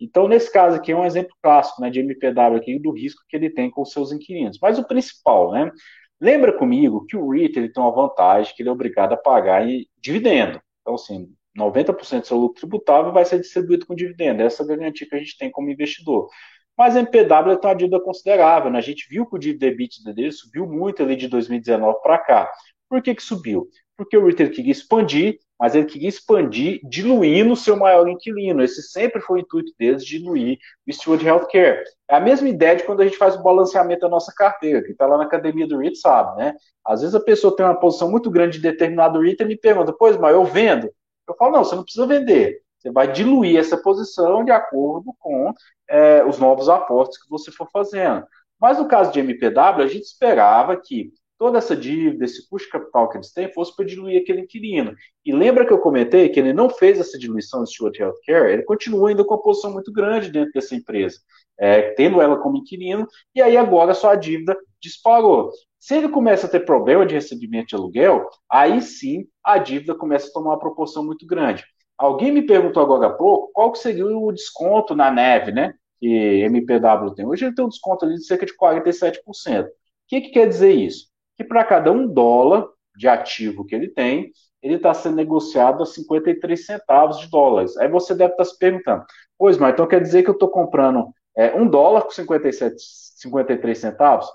Então, 0.00 0.26
nesse 0.26 0.52
caso 0.52 0.76
aqui, 0.76 0.90
é 0.90 0.96
um 0.96 1.04
exemplo 1.04 1.34
clássico 1.40 1.80
né, 1.80 1.88
de 1.88 2.00
MPW 2.00 2.56
aqui, 2.56 2.78
do 2.78 2.90
risco 2.90 3.22
que 3.28 3.36
ele 3.36 3.50
tem 3.50 3.70
com 3.70 3.82
os 3.82 3.92
seus 3.92 4.10
inquilinos. 4.10 4.58
Mas 4.60 4.78
o 4.78 4.86
principal, 4.86 5.52
né? 5.52 5.70
Lembra 6.20 6.56
comigo 6.56 7.06
que 7.06 7.16
o 7.16 7.30
REIT 7.30 7.56
ele 7.58 7.68
tem 7.68 7.82
uma 7.82 7.92
vantagem 7.92 8.54
que 8.54 8.62
ele 8.62 8.68
é 8.68 8.72
obrigado 8.72 9.12
a 9.12 9.16
pagar 9.16 9.68
em 9.68 9.86
dividendo. 10.00 10.60
Então, 10.80 10.94
assim, 10.94 11.32
90% 11.56 12.20
do 12.20 12.26
seu 12.26 12.36
lucro 12.36 12.60
tributável 12.60 13.12
vai 13.12 13.24
ser 13.24 13.40
distribuído 13.40 13.86
com 13.86 13.94
dividendo. 13.94 14.42
Essa 14.42 14.62
é 14.62 14.64
a 14.64 14.68
garantia 14.68 15.08
que 15.08 15.14
a 15.14 15.18
gente 15.18 15.36
tem 15.36 15.50
como 15.50 15.70
investidor. 15.70 16.28
Mas 16.76 16.96
a 16.96 17.00
MPW 17.00 17.56
tem 17.58 17.70
uma 17.70 17.76
dívida 17.76 18.00
considerável. 18.00 18.70
Né? 18.70 18.78
A 18.78 18.82
gente 18.82 19.06
viu 19.08 19.26
que 19.26 19.36
o 19.36 19.38
dívida 19.38 20.12
dele 20.12 20.32
subiu 20.32 20.66
muito 20.66 21.02
ali 21.02 21.16
de 21.16 21.28
2019 21.28 22.00
para 22.02 22.18
cá. 22.18 22.50
Por 22.88 23.02
que, 23.02 23.14
que 23.14 23.22
subiu? 23.22 23.68
Porque 23.96 24.16
o 24.16 24.24
REIT 24.26 24.50
queria 24.50 24.72
expandir 24.72 25.38
mas 25.62 25.76
ele 25.76 25.84
queria 25.84 26.08
expandir, 26.08 26.80
diluindo 26.82 27.52
o 27.52 27.56
seu 27.56 27.76
maior 27.76 28.08
inquilino. 28.08 28.64
Esse 28.64 28.82
sempre 28.82 29.20
foi 29.20 29.38
o 29.38 29.42
intuito 29.42 29.72
deles, 29.78 30.04
diluir 30.04 30.58
o 30.84 30.92
Steward 30.92 31.24
Healthcare. 31.24 31.84
É 32.10 32.16
a 32.16 32.20
mesma 32.20 32.48
ideia 32.48 32.74
de 32.74 32.82
quando 32.82 33.00
a 33.00 33.04
gente 33.04 33.16
faz 33.16 33.36
o 33.36 33.42
balanceamento 33.44 34.00
da 34.00 34.08
nossa 34.08 34.32
carteira, 34.34 34.82
que 34.82 34.90
está 34.90 35.06
lá 35.06 35.16
na 35.16 35.22
academia 35.22 35.64
do 35.64 35.78
REIT 35.78 36.00
sabe, 36.00 36.36
né? 36.36 36.56
Às 36.84 37.02
vezes 37.02 37.14
a 37.14 37.20
pessoa 37.20 37.54
tem 37.54 37.64
uma 37.64 37.78
posição 37.78 38.10
muito 38.10 38.28
grande 38.28 38.58
de 38.58 38.62
determinado 38.68 39.20
REIT 39.20 39.40
e 39.40 39.46
me 39.46 39.56
pergunta, 39.56 39.92
pois, 39.92 40.16
mas 40.16 40.34
eu 40.34 40.44
vendo? 40.44 40.90
Eu 41.28 41.36
falo, 41.36 41.52
não, 41.52 41.62
você 41.62 41.76
não 41.76 41.84
precisa 41.84 42.08
vender. 42.08 42.60
Você 42.76 42.90
vai 42.90 43.12
diluir 43.12 43.56
essa 43.56 43.76
posição 43.76 44.44
de 44.44 44.50
acordo 44.50 45.14
com 45.20 45.54
é, 45.88 46.24
os 46.24 46.40
novos 46.40 46.68
aportes 46.68 47.22
que 47.22 47.30
você 47.30 47.52
for 47.52 47.68
fazendo. 47.72 48.26
Mas 48.60 48.78
no 48.78 48.88
caso 48.88 49.12
de 49.12 49.20
MPW, 49.20 49.80
a 49.80 49.86
gente 49.86 50.06
esperava 50.06 50.76
que 50.76 51.12
toda 51.42 51.58
essa 51.58 51.74
dívida, 51.74 52.24
esse 52.24 52.48
custo 52.48 52.68
capital 52.68 53.08
que 53.08 53.16
eles 53.16 53.32
têm, 53.32 53.52
fosse 53.52 53.74
para 53.74 53.84
diluir 53.84 54.22
aquele 54.22 54.42
inquilino. 54.42 54.94
E 55.26 55.32
lembra 55.32 55.66
que 55.66 55.72
eu 55.72 55.80
comentei 55.80 56.28
que 56.28 56.38
ele 56.38 56.52
não 56.52 56.70
fez 56.70 57.00
essa 57.00 57.18
diluição 57.18 57.64
de 57.64 57.70
Stewart 57.70 57.98
Healthcare, 57.98 58.52
ele 58.52 58.62
continua 58.62 59.08
ainda 59.08 59.24
com 59.24 59.34
uma 59.34 59.42
posição 59.42 59.72
muito 59.72 59.92
grande 59.92 60.30
dentro 60.30 60.52
dessa 60.52 60.76
empresa, 60.76 61.18
é, 61.58 61.90
tendo 61.94 62.22
ela 62.22 62.36
como 62.36 62.58
inquilino, 62.58 63.08
e 63.34 63.42
aí 63.42 63.56
agora 63.56 63.92
sua 63.92 64.14
dívida 64.14 64.56
disparou. 64.80 65.50
Se 65.80 65.96
ele 65.96 66.08
começa 66.10 66.46
a 66.46 66.48
ter 66.48 66.60
problema 66.60 67.04
de 67.04 67.14
recebimento 67.14 67.70
de 67.70 67.74
aluguel, 67.74 68.28
aí 68.48 68.80
sim 68.80 69.26
a 69.42 69.58
dívida 69.58 69.96
começa 69.96 70.28
a 70.28 70.32
tomar 70.32 70.50
uma 70.50 70.60
proporção 70.60 71.04
muito 71.04 71.26
grande. 71.26 71.64
Alguém 71.98 72.30
me 72.30 72.42
perguntou 72.46 72.84
agora 72.84 73.08
há 73.08 73.12
pouco 73.12 73.50
qual 73.52 73.72
que 73.72 73.80
seria 73.80 74.06
o 74.06 74.30
desconto 74.30 74.94
na 74.94 75.10
neve, 75.10 75.50
né? 75.50 75.74
Que 75.98 76.06
MPW 76.44 77.16
tem. 77.16 77.26
Hoje 77.26 77.46
ele 77.46 77.54
tem 77.56 77.64
um 77.64 77.68
desconto 77.68 78.04
ali 78.04 78.14
de 78.14 78.24
cerca 78.24 78.46
de 78.46 78.56
47%. 78.56 79.64
O 79.64 79.70
que, 80.06 80.20
que 80.20 80.30
quer 80.30 80.48
dizer 80.48 80.70
isso? 80.70 81.11
Que 81.42 81.48
para 81.48 81.64
cada 81.64 81.90
um 81.90 82.06
dólar 82.06 82.66
de 82.96 83.08
ativo 83.08 83.64
que 83.64 83.74
ele 83.74 83.88
tem, 83.88 84.30
ele 84.62 84.76
está 84.76 84.94
sendo 84.94 85.16
negociado 85.16 85.82
a 85.82 85.86
53 85.86 86.64
centavos 86.64 87.18
de 87.18 87.28
dólares. 87.28 87.76
Aí 87.76 87.88
você 87.88 88.14
deve 88.14 88.32
estar 88.32 88.44
tá 88.44 88.50
se 88.50 88.56
perguntando, 88.58 89.04
pois, 89.36 89.58
mas 89.58 89.72
então 89.72 89.86
quer 89.86 90.00
dizer 90.00 90.22
que 90.22 90.30
eu 90.30 90.34
estou 90.34 90.48
comprando 90.48 91.08
é, 91.36 91.54
um 91.54 91.66
dólar 91.66 92.02
com 92.02 92.10
57, 92.10 92.76
53 92.78 93.78
centavos? 93.78 94.26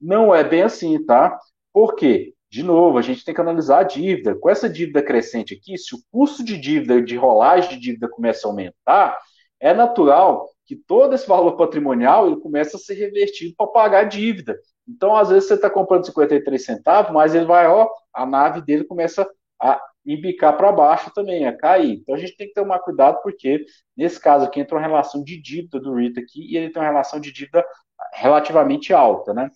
Não 0.00 0.34
é 0.34 0.42
bem 0.42 0.62
assim, 0.62 1.04
tá? 1.04 1.38
Por 1.72 1.94
quê? 1.94 2.34
De 2.50 2.62
novo, 2.62 2.98
a 2.98 3.02
gente 3.02 3.24
tem 3.24 3.34
que 3.34 3.40
analisar 3.40 3.80
a 3.80 3.82
dívida. 3.82 4.34
Com 4.36 4.48
essa 4.48 4.68
dívida 4.68 5.02
crescente 5.02 5.54
aqui, 5.54 5.76
se 5.76 5.94
o 5.94 5.98
custo 6.10 6.44
de 6.44 6.56
dívida, 6.56 7.02
de 7.02 7.16
rolagem 7.16 7.70
de 7.70 7.80
dívida 7.80 8.08
começa 8.08 8.46
a 8.46 8.50
aumentar, 8.50 9.18
é 9.60 9.74
natural 9.74 10.48
que 10.66 10.76
todo 10.76 11.14
esse 11.14 11.26
valor 11.26 11.56
patrimonial 11.56 12.26
ele 12.26 12.40
começa 12.40 12.76
a 12.76 12.80
ser 12.80 12.94
revertido 12.94 13.54
para 13.56 13.66
pagar 13.66 14.00
a 14.00 14.08
dívida. 14.08 14.56
Então, 14.86 15.16
às 15.16 15.30
vezes, 15.30 15.48
você 15.48 15.54
está 15.54 15.70
comprando 15.70 16.06
53 16.06 16.64
centavos, 16.64 17.12
mas 17.12 17.34
ele 17.34 17.46
vai, 17.46 17.66
ó, 17.66 17.88
a 18.12 18.26
nave 18.26 18.60
dele 18.60 18.84
começa 18.84 19.28
a 19.60 19.80
embicar 20.04 20.56
para 20.56 20.70
baixo 20.70 21.10
também, 21.14 21.46
a 21.46 21.56
cair. 21.56 21.94
Então, 21.94 22.14
a 22.14 22.18
gente 22.18 22.36
tem 22.36 22.48
que 22.48 22.54
tomar 22.54 22.78
cuidado, 22.80 23.22
porque 23.22 23.64
nesse 23.96 24.20
caso 24.20 24.44
aqui 24.44 24.60
entra 24.60 24.76
uma 24.76 24.82
relação 24.82 25.24
de 25.24 25.40
dívida 25.40 25.80
do 25.80 25.94
REIT 25.94 26.20
aqui, 26.20 26.52
e 26.52 26.56
ele 26.56 26.70
tem 26.70 26.82
uma 26.82 26.88
relação 26.88 27.18
de 27.18 27.32
dívida 27.32 27.64
relativamente 28.12 28.92
alta, 28.92 29.32
né? 29.32 29.50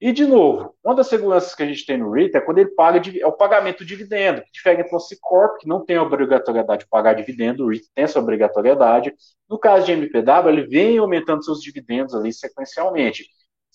E, 0.00 0.12
de 0.12 0.26
novo, 0.26 0.74
uma 0.84 0.94
das 0.94 1.06
seguranças 1.06 1.54
que 1.54 1.62
a 1.62 1.66
gente 1.66 1.86
tem 1.86 1.96
no 1.96 2.10
REIT 2.10 2.36
é 2.36 2.40
quando 2.40 2.58
ele 2.58 2.70
paga, 2.70 3.00
é 3.18 3.26
o 3.26 3.32
pagamento 3.32 3.78
do 3.78 3.86
dividendo, 3.86 4.42
que 4.42 4.52
difere 4.52 4.82
do 4.82 5.00
C-Corp, 5.00 5.58
que 5.60 5.68
não 5.68 5.84
tem 5.84 5.96
a 5.96 6.02
obrigatoriedade 6.02 6.84
de 6.84 6.88
pagar 6.90 7.14
dividendo, 7.14 7.64
o 7.64 7.68
REIT 7.68 7.86
tem 7.94 8.04
essa 8.04 8.18
obrigatoriedade. 8.18 9.14
No 9.48 9.58
caso 9.58 9.86
de 9.86 9.92
MPW, 9.92 10.48
ele 10.48 10.66
vem 10.66 10.98
aumentando 10.98 11.44
seus 11.44 11.60
dividendos 11.60 12.14
ali 12.14 12.32
sequencialmente. 12.32 13.24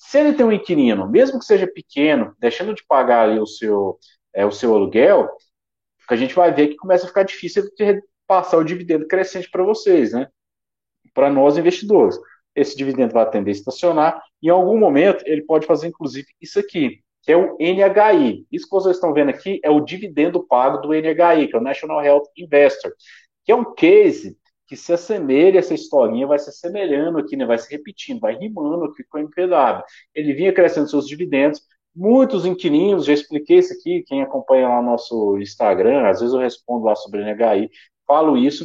Se 0.02 0.18
ele 0.18 0.34
tem 0.34 0.46
um 0.46 0.52
inquilino, 0.52 1.10
mesmo 1.10 1.38
que 1.38 1.46
seja 1.46 1.68
pequeno, 1.68 2.34
deixando 2.40 2.74
de 2.74 2.86
pagar 2.88 3.24
ali 3.28 3.38
o 3.38 3.46
seu, 3.46 4.00
é, 4.34 4.46
o 4.46 4.52
seu 4.52 4.74
aluguel, 4.74 5.30
a 6.10 6.16
gente 6.16 6.34
vai 6.34 6.54
ver 6.54 6.70
que 6.70 6.78
começa 6.78 7.04
a 7.04 7.08
ficar 7.10 7.24
difícil 7.24 7.64
de 7.76 8.02
passar 8.26 8.58
o 8.58 8.64
dividendo 8.64 9.06
crescente 9.06 9.52
para 9.52 9.62
vocês, 9.62 10.14
né? 10.14 10.30
Para 11.14 11.30
nós 11.30 11.58
investidores. 11.58 12.18
Esse 12.56 12.78
dividendo 12.78 13.14
vai 13.14 13.30
tender 13.30 13.54
a 13.54 13.58
estacionar 13.58 14.24
em 14.42 14.48
algum 14.48 14.80
momento 14.80 15.22
ele 15.28 15.42
pode 15.42 15.68
fazer 15.68 15.88
inclusive 15.88 16.28
isso 16.40 16.60
aqui, 16.60 17.04
que 17.22 17.34
é 17.34 17.36
o 17.36 17.58
NHI. 17.60 18.48
Isso 18.50 18.66
que 18.66 18.72
vocês 18.72 18.96
estão 18.96 19.14
vendo 19.14 19.30
aqui 19.30 19.60
é 19.62 19.70
o 19.70 19.82
dividendo 19.82 20.48
pago 20.48 20.78
do 20.78 20.94
NHI, 20.94 21.50
que 21.50 21.56
é 21.56 21.60
o 21.60 21.64
National 21.64 22.02
Health 22.02 22.30
Investor, 22.38 22.94
que 23.44 23.52
é 23.52 23.56
um 23.56 23.74
case 23.76 24.39
que 24.70 24.78
se 24.78 24.94
assemelha, 24.94 25.58
essa 25.58 25.74
historinha 25.74 26.28
vai 26.28 26.38
se 26.38 26.52
assemelhando 26.52 27.18
aqui, 27.18 27.36
né, 27.36 27.44
vai 27.44 27.58
se 27.58 27.70
repetindo, 27.72 28.20
vai 28.20 28.36
rimando 28.38 28.86
aqui 28.86 29.04
com 29.04 29.18
o 29.18 29.22
MPW. 29.22 29.84
Ele 30.14 30.34
vinha 30.34 30.54
crescendo 30.54 30.88
seus 30.88 31.08
dividendos, 31.08 31.60
muitos 31.96 32.46
inquilinos, 32.46 33.06
já 33.06 33.14
expliquei 33.14 33.58
isso 33.58 33.74
aqui, 33.74 34.04
quem 34.04 34.22
acompanha 34.22 34.70
lá 34.70 34.80
nosso 34.80 35.40
Instagram, 35.40 36.08
às 36.08 36.20
vezes 36.20 36.36
eu 36.36 36.40
respondo 36.40 36.86
lá 36.86 36.96
sobre 36.96 37.22
NHI, 37.22 37.72
falo 38.06 38.38
isso, 38.38 38.64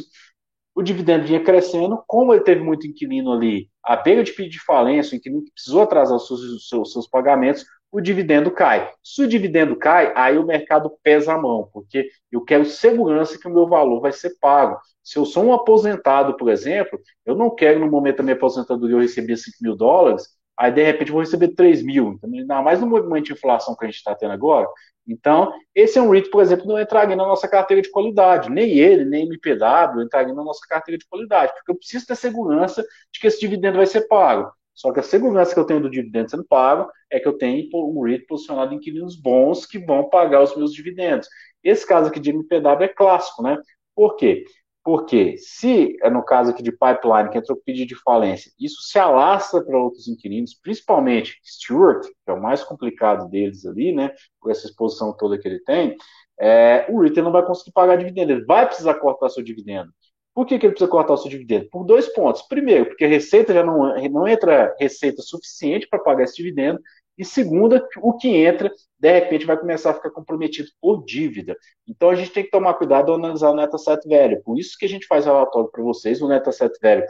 o 0.75 0.83
dividendo 0.83 1.25
vinha 1.25 1.43
crescendo, 1.43 2.03
como 2.05 2.33
ele 2.33 2.43
teve 2.43 2.61
muito 2.61 2.85
inquilino 2.85 3.33
ali, 3.33 3.67
a 3.83 3.95
beira 3.95 4.23
de 4.23 4.31
pedir 4.31 4.59
falência, 4.59 5.15
o 5.15 5.17
inquilino 5.17 5.43
que 5.43 5.53
precisou 5.53 5.81
atrasar 5.81 6.17
os 6.17 6.27
seus, 6.27 6.69
seus, 6.69 6.87
os 6.87 6.93
seus 6.93 7.07
pagamentos, 7.07 7.65
o 7.95 8.01
dividendo 8.01 8.51
cai. 8.51 8.91
Se 9.01 9.23
o 9.23 9.27
dividendo 9.27 9.73
cai, 9.77 10.11
aí 10.17 10.37
o 10.37 10.45
mercado 10.45 10.91
pesa 11.01 11.33
a 11.33 11.37
mão, 11.41 11.69
porque 11.71 12.09
eu 12.29 12.43
quero 12.43 12.65
segurança 12.65 13.39
que 13.39 13.47
o 13.47 13.53
meu 13.53 13.67
valor 13.69 14.01
vai 14.01 14.11
ser 14.11 14.35
pago. 14.41 14.77
Se 15.01 15.17
eu 15.17 15.23
sou 15.23 15.45
um 15.45 15.53
aposentado, 15.53 16.35
por 16.35 16.49
exemplo, 16.49 16.99
eu 17.25 17.35
não 17.35 17.49
quero, 17.49 17.79
no 17.79 17.89
momento 17.89 18.17
da 18.17 18.23
minha 18.23 18.35
aposentadoria, 18.35 18.97
eu 18.97 18.99
receber 18.99 19.37
5 19.37 19.55
mil 19.61 19.77
dólares, 19.77 20.27
aí 20.57 20.73
de 20.73 20.83
repente 20.83 21.07
eu 21.07 21.13
vou 21.13 21.21
receber 21.21 21.55
3 21.55 21.81
mil. 21.83 22.11
Então, 22.17 22.29
ainda 22.29 22.61
mais 22.61 22.81
no 22.81 22.87
movimento 22.87 23.27
de 23.27 23.31
inflação 23.31 23.73
que 23.77 23.85
a 23.85 23.87
gente 23.87 23.95
está 23.95 24.13
tendo 24.13 24.33
agora. 24.33 24.67
Então, 25.07 25.53
esse 25.73 25.97
é 25.97 26.01
um 26.01 26.09
REIT, 26.09 26.29
por 26.29 26.41
exemplo, 26.41 26.67
não 26.67 26.77
entraria 26.77 27.15
na 27.15 27.25
nossa 27.25 27.47
carteira 27.47 27.81
de 27.81 27.89
qualidade. 27.91 28.49
Nem 28.49 28.77
ele, 28.77 29.05
nem 29.05 29.23
MPW 29.25 30.01
entraria 30.03 30.33
na 30.33 30.43
nossa 30.43 30.67
carteira 30.67 30.97
de 30.97 31.07
qualidade, 31.07 31.53
porque 31.53 31.71
eu 31.71 31.77
preciso 31.77 32.05
ter 32.05 32.17
segurança 32.17 32.85
de 33.13 33.21
que 33.21 33.27
esse 33.27 33.39
dividendo 33.39 33.77
vai 33.77 33.85
ser 33.85 34.01
pago. 34.09 34.51
Só 34.75 34.91
que 34.91 34.99
a 34.99 35.03
segurança 35.03 35.53
que 35.53 35.59
eu 35.59 35.65
tenho 35.65 35.81
do 35.81 35.89
dividendo 35.89 36.29
sendo 36.29 36.45
pago 36.45 36.91
é 37.09 37.19
que 37.19 37.27
eu 37.27 37.37
tenho 37.37 37.67
um 37.73 38.01
REIT 38.03 38.25
posicionado 38.27 38.73
em 38.73 38.77
inquilinos 38.77 39.15
bons 39.15 39.65
que 39.65 39.79
vão 39.79 40.09
pagar 40.09 40.43
os 40.43 40.55
meus 40.55 40.73
dividendos. 40.73 41.27
Esse 41.63 41.87
caso 41.87 42.09
aqui 42.09 42.19
de 42.19 42.29
MPW 42.29 42.83
é 42.83 42.87
clássico, 42.89 43.41
né? 43.41 43.57
Por 43.95 44.17
quê? 44.17 44.43
Porque 44.83 45.35
se, 45.37 45.97
é 46.03 46.09
no 46.11 46.23
caso 46.23 46.51
aqui 46.51 46.61
de 46.61 46.71
pipeline, 46.71 47.29
que 47.31 47.37
entrou 47.39 47.57
com 47.57 47.63
pedido 47.63 47.87
de 47.87 47.95
falência, 48.03 48.51
isso 48.59 48.81
se 48.83 48.99
alastra 48.99 49.63
para 49.63 49.79
outros 49.79 50.07
inquilinos, 50.07 50.53
principalmente 50.53 51.39
Stewart, 51.43 52.05
que 52.05 52.29
é 52.29 52.33
o 52.33 52.41
mais 52.41 52.63
complicado 52.63 53.27
deles 53.27 53.65
ali, 53.65 53.91
né, 53.91 54.11
por 54.39 54.51
essa 54.51 54.67
exposição 54.67 55.15
toda 55.17 55.39
que 55.39 55.47
ele 55.47 55.59
tem, 55.61 55.97
é, 56.39 56.85
o 56.89 57.01
retail 57.01 57.23
não 57.23 57.31
vai 57.31 57.43
conseguir 57.45 57.71
pagar 57.71 57.95
dividendo, 57.95 58.33
ele 58.33 58.45
vai 58.45 58.67
precisar 58.67 58.93
cortar 58.95 59.29
seu 59.29 59.41
dividendo. 59.41 59.91
Por 60.35 60.45
que, 60.45 60.59
que 60.59 60.65
ele 60.65 60.73
precisa 60.73 60.91
cortar 60.91 61.13
o 61.13 61.17
seu 61.17 61.31
dividendo? 61.31 61.69
Por 61.71 61.85
dois 61.85 62.09
pontos. 62.09 62.41
Primeiro, 62.41 62.87
porque 62.87 63.05
a 63.05 63.07
receita 63.07 63.53
já 63.53 63.63
não, 63.63 63.95
não 64.09 64.27
entra 64.27 64.75
receita 64.77 65.21
suficiente 65.21 65.87
para 65.87 65.97
pagar 65.97 66.25
esse 66.25 66.35
dividendo. 66.35 66.81
E 67.17 67.23
segunda, 67.23 67.87
o 68.01 68.17
que 68.17 68.27
entra, 68.27 68.69
de 68.99 69.11
repente, 69.13 69.45
vai 69.45 69.57
começar 69.57 69.91
a 69.91 69.93
ficar 69.93 70.09
comprometido 70.11 70.67
por 70.81 71.05
dívida. 71.05 71.55
Então 71.87 72.09
a 72.09 72.15
gente 72.15 72.31
tem 72.31 72.43
que 72.43 72.51
tomar 72.51 72.73
cuidado 72.73 73.09
ao 73.09 73.17
analisar 73.17 73.51
o 73.51 73.55
Neta 73.55 73.77
Set 73.77 74.05
Velho. 74.05 74.43
Por 74.43 74.59
isso 74.59 74.77
que 74.77 74.85
a 74.85 74.89
gente 74.89 75.07
faz 75.07 75.23
relatório 75.23 75.71
para 75.71 75.81
vocês. 75.81 76.21
O 76.21 76.27
Neta 76.27 76.51
Set 76.51 76.77
Velho 76.81 77.05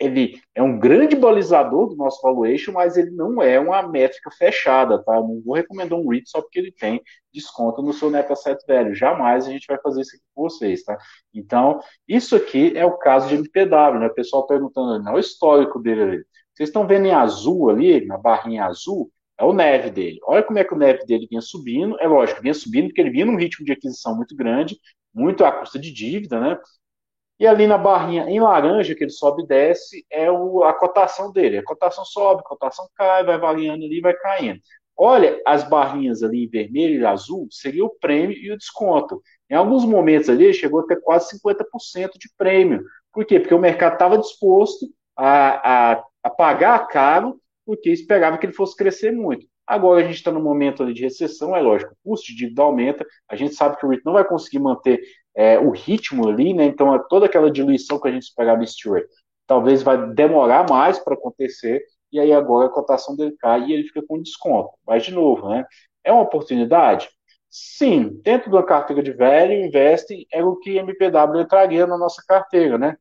ele 0.00 0.40
é 0.54 0.62
um 0.62 0.78
grande 0.78 1.14
balizador 1.14 1.88
do 1.88 1.96
nosso 1.96 2.22
valuation, 2.22 2.72
mas 2.72 2.96
ele 2.96 3.10
não 3.10 3.42
é 3.42 3.60
uma 3.60 3.82
métrica 3.86 4.30
fechada, 4.30 5.02
tá? 5.04 5.16
Eu 5.16 5.22
não 5.22 5.42
vou 5.44 5.54
recomendar 5.54 5.98
um 5.98 6.08
REIT 6.08 6.30
só 6.30 6.40
porque 6.40 6.58
ele 6.58 6.72
tem 6.72 7.02
desconto 7.32 7.82
no 7.82 7.92
seu 7.92 8.10
net 8.10 8.32
asset 8.32 8.58
velho. 8.66 8.94
Jamais 8.94 9.46
a 9.46 9.50
gente 9.50 9.66
vai 9.68 9.78
fazer 9.78 10.00
isso 10.00 10.16
aqui 10.16 10.24
com 10.34 10.42
vocês, 10.42 10.82
tá? 10.82 10.96
Então, 11.34 11.80
isso 12.08 12.34
aqui 12.34 12.72
é 12.76 12.84
o 12.84 12.96
caso 12.96 13.28
de 13.28 13.34
MPW, 13.34 13.98
né? 14.00 14.06
O 14.06 14.14
pessoal 14.14 14.46
perguntando, 14.46 15.02
não, 15.04 15.14
o 15.14 15.18
histórico 15.18 15.78
dele 15.78 16.02
ali. 16.02 16.24
Vocês 16.54 16.70
estão 16.70 16.86
vendo 16.86 17.06
em 17.06 17.12
azul 17.12 17.68
ali, 17.70 18.04
na 18.06 18.16
barrinha 18.16 18.64
azul, 18.64 19.10
é 19.38 19.44
o 19.44 19.52
NEV 19.52 19.90
dele. 19.90 20.18
Olha 20.24 20.42
como 20.42 20.58
é 20.58 20.64
que 20.64 20.74
o 20.74 20.78
NEV 20.78 21.04
dele 21.06 21.26
vinha 21.28 21.40
subindo. 21.40 21.96
É 22.00 22.06
lógico, 22.06 22.42
vinha 22.42 22.54
subindo 22.54 22.88
porque 22.88 23.00
ele 23.00 23.10
vinha 23.10 23.24
num 23.26 23.36
ritmo 23.36 23.64
de 23.64 23.72
aquisição 23.72 24.16
muito 24.16 24.34
grande, 24.36 24.78
muito 25.14 25.44
à 25.44 25.52
custa 25.52 25.78
de 25.78 25.92
dívida, 25.92 26.40
né? 26.40 26.58
E 27.40 27.46
ali 27.46 27.66
na 27.66 27.78
barrinha 27.78 28.28
em 28.28 28.38
laranja, 28.38 28.94
que 28.94 29.02
ele 29.02 29.10
sobe 29.10 29.42
e 29.42 29.46
desce, 29.46 30.04
é 30.10 30.30
o, 30.30 30.62
a 30.62 30.74
cotação 30.74 31.32
dele. 31.32 31.56
A 31.56 31.64
cotação 31.64 32.04
sobe, 32.04 32.42
a 32.42 32.48
cotação 32.48 32.86
cai, 32.94 33.24
vai 33.24 33.38
variando 33.38 33.82
ali, 33.82 33.98
vai 34.02 34.12
caindo. 34.12 34.60
Olha, 34.94 35.40
as 35.46 35.66
barrinhas 35.66 36.22
ali 36.22 36.44
em 36.44 36.48
vermelho 36.50 37.00
e 37.00 37.06
azul, 37.06 37.48
seria 37.50 37.82
o 37.82 37.96
prêmio 37.98 38.36
e 38.36 38.52
o 38.52 38.58
desconto. 38.58 39.22
Em 39.48 39.54
alguns 39.54 39.86
momentos 39.86 40.28
ali, 40.28 40.52
chegou 40.52 40.80
até 40.80 40.94
quase 40.96 41.30
50% 41.38 42.18
de 42.18 42.28
prêmio. 42.36 42.84
Por 43.10 43.24
quê? 43.24 43.40
Porque 43.40 43.54
o 43.54 43.58
mercado 43.58 43.94
estava 43.94 44.18
disposto 44.18 44.86
a, 45.16 45.92
a, 45.94 46.04
a 46.22 46.28
pagar 46.28 46.86
caro, 46.88 47.40
porque 47.64 47.88
esperava 47.88 48.36
que 48.36 48.44
ele 48.44 48.52
fosse 48.52 48.76
crescer 48.76 49.12
muito. 49.12 49.46
Agora 49.66 50.00
a 50.00 50.04
gente 50.04 50.16
está 50.16 50.30
no 50.30 50.42
momento 50.42 50.82
ali 50.82 50.92
de 50.92 51.02
recessão, 51.04 51.56
é 51.56 51.62
lógico, 51.62 51.92
o 52.04 52.10
custo 52.10 52.26
de 52.26 52.36
dívida 52.36 52.60
aumenta, 52.60 53.06
a 53.28 53.36
gente 53.36 53.54
sabe 53.54 53.78
que 53.78 53.86
o 53.86 53.88
REIT 53.88 54.04
não 54.04 54.12
vai 54.12 54.24
conseguir 54.24 54.58
manter 54.58 55.00
é, 55.34 55.58
o 55.58 55.70
ritmo 55.70 56.28
ali, 56.28 56.52
né? 56.54 56.64
Então, 56.64 56.94
é 56.94 56.98
toda 57.08 57.26
aquela 57.26 57.50
diluição 57.50 58.00
que 58.00 58.08
a 58.08 58.12
gente 58.12 58.24
esperava 58.24 58.62
em 58.62 58.66
Stewart, 58.66 59.06
talvez 59.46 59.82
vai 59.82 60.12
demorar 60.12 60.68
mais 60.68 60.98
para 60.98 61.14
acontecer, 61.14 61.84
e 62.12 62.18
aí 62.18 62.32
agora 62.32 62.66
a 62.66 62.72
cotação 62.72 63.16
dele 63.16 63.34
cai 63.38 63.64
e 63.64 63.72
ele 63.72 63.84
fica 63.84 64.02
com 64.06 64.20
desconto. 64.20 64.70
Mas, 64.86 65.04
de 65.04 65.14
novo, 65.14 65.48
né? 65.48 65.64
É 66.04 66.12
uma 66.12 66.22
oportunidade? 66.22 67.08
Sim, 67.48 68.20
dentro 68.22 68.50
da 68.50 68.62
carteira 68.62 69.02
de 69.02 69.12
velho, 69.12 69.52
investe 69.52 70.26
é 70.32 70.42
o 70.44 70.56
que 70.56 70.76
MPW 70.76 71.40
entraria 71.40 71.86
na 71.86 71.98
nossa 71.98 72.22
carteira, 72.26 72.78
né? 72.78 72.96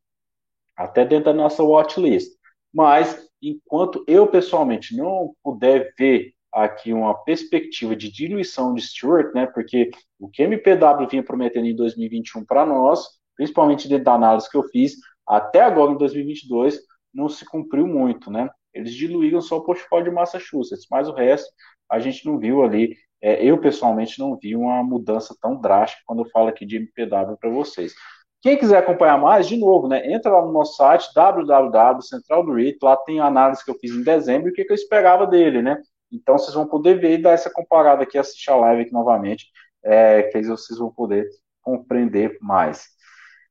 Até 0.76 1.06
dentro 1.06 1.26
da 1.26 1.34
nossa 1.34 1.64
watchlist. 1.64 2.32
Mas, 2.74 3.28
enquanto 3.42 4.04
eu 4.08 4.28
pessoalmente 4.28 4.96
não 4.96 5.34
puder 5.44 5.94
ver 5.98 6.34
aqui 6.52 6.94
uma 6.94 7.14
perspectiva 7.24 7.96
de 7.96 8.12
diluição 8.12 8.74
de 8.74 8.82
Stewart, 8.82 9.34
né? 9.34 9.46
Porque 9.48 9.92
o 10.20 10.30
que 10.30 10.44
MPW 10.44 11.08
vinha 11.10 11.24
prometendo 11.24 11.66
em 11.66 11.76
2021 11.76 12.46
para 12.46 12.66
nós, 12.66 13.08
principalmente 13.36 13.88
dentro 13.88 14.06
da 14.06 14.14
análise 14.14 14.50
que 14.50 14.58
eu 14.58 14.64
fiz, 14.64 14.96
até 15.28 15.62
agora 15.62 15.92
em 15.92 15.98
2022 15.98 16.80
não 17.14 17.30
se 17.30 17.46
cumpriu 17.46 17.88
muito, 17.88 18.32
né? 18.32 18.50
Eles 18.74 18.94
diluíram 18.94 19.42
só 19.42 19.58
o 19.58 19.64
portfólio 19.64 20.10
de 20.10 20.16
Massachusetts, 20.16 20.86
mas 20.90 21.08
o 21.08 21.14
resto 21.14 21.50
a 21.90 22.00
gente 22.00 22.26
não 22.26 22.38
viu 22.38 22.64
ali 22.64 22.96
é, 23.22 23.44
eu 23.44 23.58
pessoalmente 23.60 24.18
não 24.20 24.38
vi 24.38 24.56
uma 24.56 24.84
mudança 24.84 25.36
tão 25.42 25.60
drástica 25.60 26.02
quando 26.06 26.24
eu 26.24 26.30
falo 26.30 26.48
aqui 26.48 26.66
de 26.66 26.78
MPW 26.78 27.38
para 27.38 27.50
vocês. 27.50 27.94
Quem 28.42 28.58
quiser 28.58 28.78
acompanhar 28.78 29.20
mais, 29.20 29.48
de 29.48 29.58
novo, 29.58 29.88
né, 29.90 30.10
entra 30.14 30.32
lá 30.32 30.42
no 30.42 30.54
nosso 30.54 30.78
site 30.78 31.14
www.central 31.14 32.46
do 32.46 32.54
REIT, 32.54 32.78
lá 32.82 32.96
tem 32.96 33.20
a 33.20 33.26
análise 33.26 33.64
que 33.64 33.70
eu 33.70 33.76
fiz 33.76 33.92
em 33.92 34.04
dezembro 34.04 34.48
e 34.48 34.52
o 34.52 34.54
que, 34.54 34.64
que 34.64 34.72
eu 34.72 34.76
esperava 34.76 35.28
dele, 35.28 35.62
né? 35.62 35.82
Então 36.12 36.38
vocês 36.38 36.54
vão 36.54 36.68
poder 36.68 37.00
ver 37.00 37.20
e 37.20 37.22
dar 37.22 37.32
essa 37.32 37.52
comparada 37.52 38.04
aqui, 38.04 38.18
assistir 38.18 38.50
a 38.52 38.56
live 38.56 38.84
aqui 38.84 38.94
novamente, 38.94 39.46
é, 39.84 40.24
que 40.24 40.38
aí 40.38 40.44
vocês 40.44 40.80
vão 40.80 40.92
poder 40.92 41.28
compreender 41.62 42.38
mais. 42.42 42.88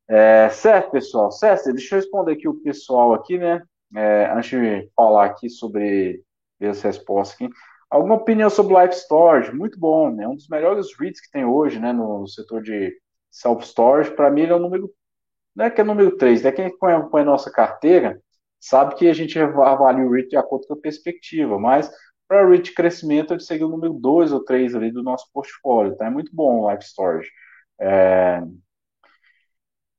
É, 0.09 0.49
certo, 0.49 0.91
pessoal? 0.91 1.31
Certo, 1.31 1.73
deixa 1.73 1.95
eu 1.95 2.01
responder 2.01 2.33
aqui 2.33 2.49
o 2.49 2.61
pessoal 2.63 3.13
aqui, 3.15 3.39
né? 3.39 3.63
É, 3.95 4.31
antes 4.33 4.51
de 4.51 4.91
falar 4.95 5.27
aqui 5.27 5.49
sobre 5.49 6.23
as 6.61 6.83
respostas 6.83 7.35
aqui. 7.35 7.51
Alguma 7.91 8.17
opinião 8.17 8.51
sobre 8.51 8.81
Life 8.83 8.97
Storage? 8.97 9.53
Muito 9.53 9.79
bom, 9.79 10.11
né? 10.11 10.27
Um 10.29 10.35
dos 10.35 10.49
melhores 10.49 10.89
REITs 10.99 11.21
que 11.21 11.31
tem 11.31 11.45
hoje, 11.45 11.79
né, 11.79 11.93
no 11.93 12.27
setor 12.27 12.63
de 12.63 12.95
self-storage. 13.31 14.11
Para 14.11 14.31
mim, 14.31 14.43
ele 14.43 14.53
é 14.53 14.57
o 14.57 14.59
número, 14.59 14.91
não 15.55 15.65
é 15.67 15.71
que 15.71 15.81
é 15.81 15.85
o 15.85 15.87
número 15.87 16.17
3, 16.17 16.43
né? 16.43 16.53
Quem 16.53 16.67
acompanha 16.67 17.25
a 17.25 17.31
nossa 17.31 17.51
carteira 17.51 18.21
sabe 18.61 18.95
que 18.97 19.09
a 19.09 19.15
gente 19.15 19.39
avalia 19.39 20.05
o 20.05 20.11
REIT 20.11 20.31
de 20.31 20.37
acordo 20.37 20.67
com 20.67 20.75
a 20.75 20.81
perspectiva, 20.81 21.59
mas 21.59 21.91
para 22.29 22.59
de 22.59 22.73
crescimento, 22.73 23.33
ele 23.33 23.41
segue 23.41 23.65
o 23.65 23.69
número 23.69 23.95
2 23.95 24.33
ou 24.33 24.45
3 24.45 24.75
ali 24.75 24.93
do 24.93 25.03
nosso 25.03 25.31
portfólio, 25.33 25.97
tá? 25.97 26.07
É 26.07 26.11
muito 26.11 26.35
bom 26.35 26.61
o 26.61 26.71
Life 26.71 26.85
Storage. 26.85 27.31
É... 27.81 28.43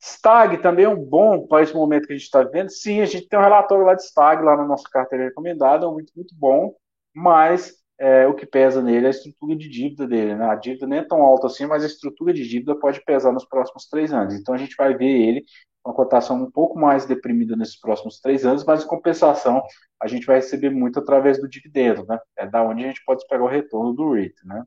Stag 0.02 0.62
também 0.62 0.86
é 0.86 0.90
um 0.90 1.04
bom 1.04 1.46
para 1.48 1.62
esse 1.64 1.74
momento 1.74 2.08
que 2.08 2.14
a 2.14 2.16
gente 2.16 2.26
está 2.26 2.44
vivendo. 2.44 2.70
Sim, 2.70 3.02
a 3.02 3.06
gente 3.06 3.28
tem 3.28 3.38
um 3.38 3.42
relatório 3.42 3.84
lá 3.86 3.96
de 3.96 4.04
Stag, 4.04 4.44
lá 4.44 4.56
na 4.56 4.66
nossa 4.66 4.88
carteira 4.90 5.26
recomendada, 5.26 5.86
é 5.86 5.90
muito, 5.90 6.14
muito 6.16 6.34
bom, 6.36 6.74
mas 7.14 7.74
é, 8.00 8.26
o 8.28 8.34
que 8.34 8.46
pesa 8.46 8.82
nele 8.82 9.06
é 9.06 9.08
a 9.08 9.12
estrutura 9.12 9.56
de 9.58 9.68
dívida 9.68 10.08
dele. 10.08 10.36
Né? 10.36 10.46
A 10.46 10.56
dívida 10.56 10.88
nem 10.88 11.00
é 11.00 11.04
tão 11.04 11.22
alta 11.22 11.48
assim, 11.48 11.66
mas 11.66 11.84
a 11.84 11.88
estrutura 11.88 12.34
de 12.34 12.48
dívida 12.48 12.76
pode 12.80 13.04
pesar 13.04 13.34
nos 13.34 13.46
próximos 13.46 13.88
três 13.90 14.14
anos. 14.14 14.34
Então 14.36 14.56
a 14.56 14.58
gente 14.58 14.76
vai 14.78 14.96
ver 14.96 15.06
ele 15.10 15.46
com 15.90 16.02
a 16.02 16.06
cotação 16.06 16.42
um 16.42 16.52
pouco 16.52 16.78
mais 16.80 17.06
deprimida 17.06 17.56
nesses 17.56 17.80
próximos 17.80 18.20
três 18.20 18.46
anos, 18.46 18.64
mas 18.64 18.84
em 18.84 18.88
compensação 18.88 19.64
a 20.02 20.08
gente 20.08 20.26
vai 20.26 20.38
receber 20.38 20.70
muito 20.70 21.00
através 21.00 21.40
do 21.40 21.50
dividendo, 21.50 22.06
né? 22.08 22.20
É 22.38 22.46
da 22.46 22.64
onde 22.64 22.84
a 22.84 22.88
gente 22.88 23.04
pode 23.06 23.22
esperar 23.22 23.44
o 23.44 23.48
retorno 23.48 23.94
do 23.94 24.14
REIT, 24.14 24.36
né? 24.46 24.64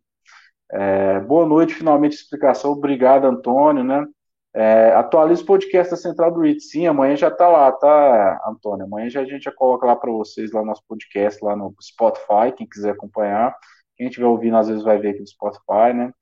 É, 0.73 1.21
boa 1.21 1.47
noite, 1.47 1.75
finalmente 1.75 2.17
explicação. 2.17 2.73
Obrigado, 2.73 3.27
Antônio, 3.27 3.85
né? 3.85 4.05
É, 4.55 4.93
atualiza 4.93 5.43
o 5.43 5.47
podcast 5.47 5.91
da 5.93 5.97
Central 5.97 6.33
do 6.33 6.41
REIT. 6.41 6.61
Sim, 6.63 6.87
amanhã 6.87 7.17
já 7.17 7.29
está 7.29 7.49
lá, 7.49 7.71
tá, 7.73 8.43
Antônio? 8.47 8.85
Amanhã 8.87 9.09
já, 9.09 9.21
a 9.21 9.25
gente 9.25 9.45
já 9.45 9.53
coloca 9.53 9.87
lá 9.87 9.97
para 9.97 10.11
vocês, 10.11 10.53
lá 10.53 10.65
nosso 10.65 10.83
podcast, 10.89 11.43
lá 11.45 11.57
no 11.57 11.75
Spotify, 11.81 12.53
quem 12.57 12.67
quiser 12.67 12.91
acompanhar. 12.91 13.57
Quem 13.97 14.09
estiver 14.09 14.27
ouvindo, 14.27 14.57
às 14.57 14.69
vezes 14.69 14.83
vai 14.83 14.99
ver 14.99 15.11
aqui 15.11 15.21
no 15.21 15.27
Spotify, 15.27 15.93
né? 15.95 16.13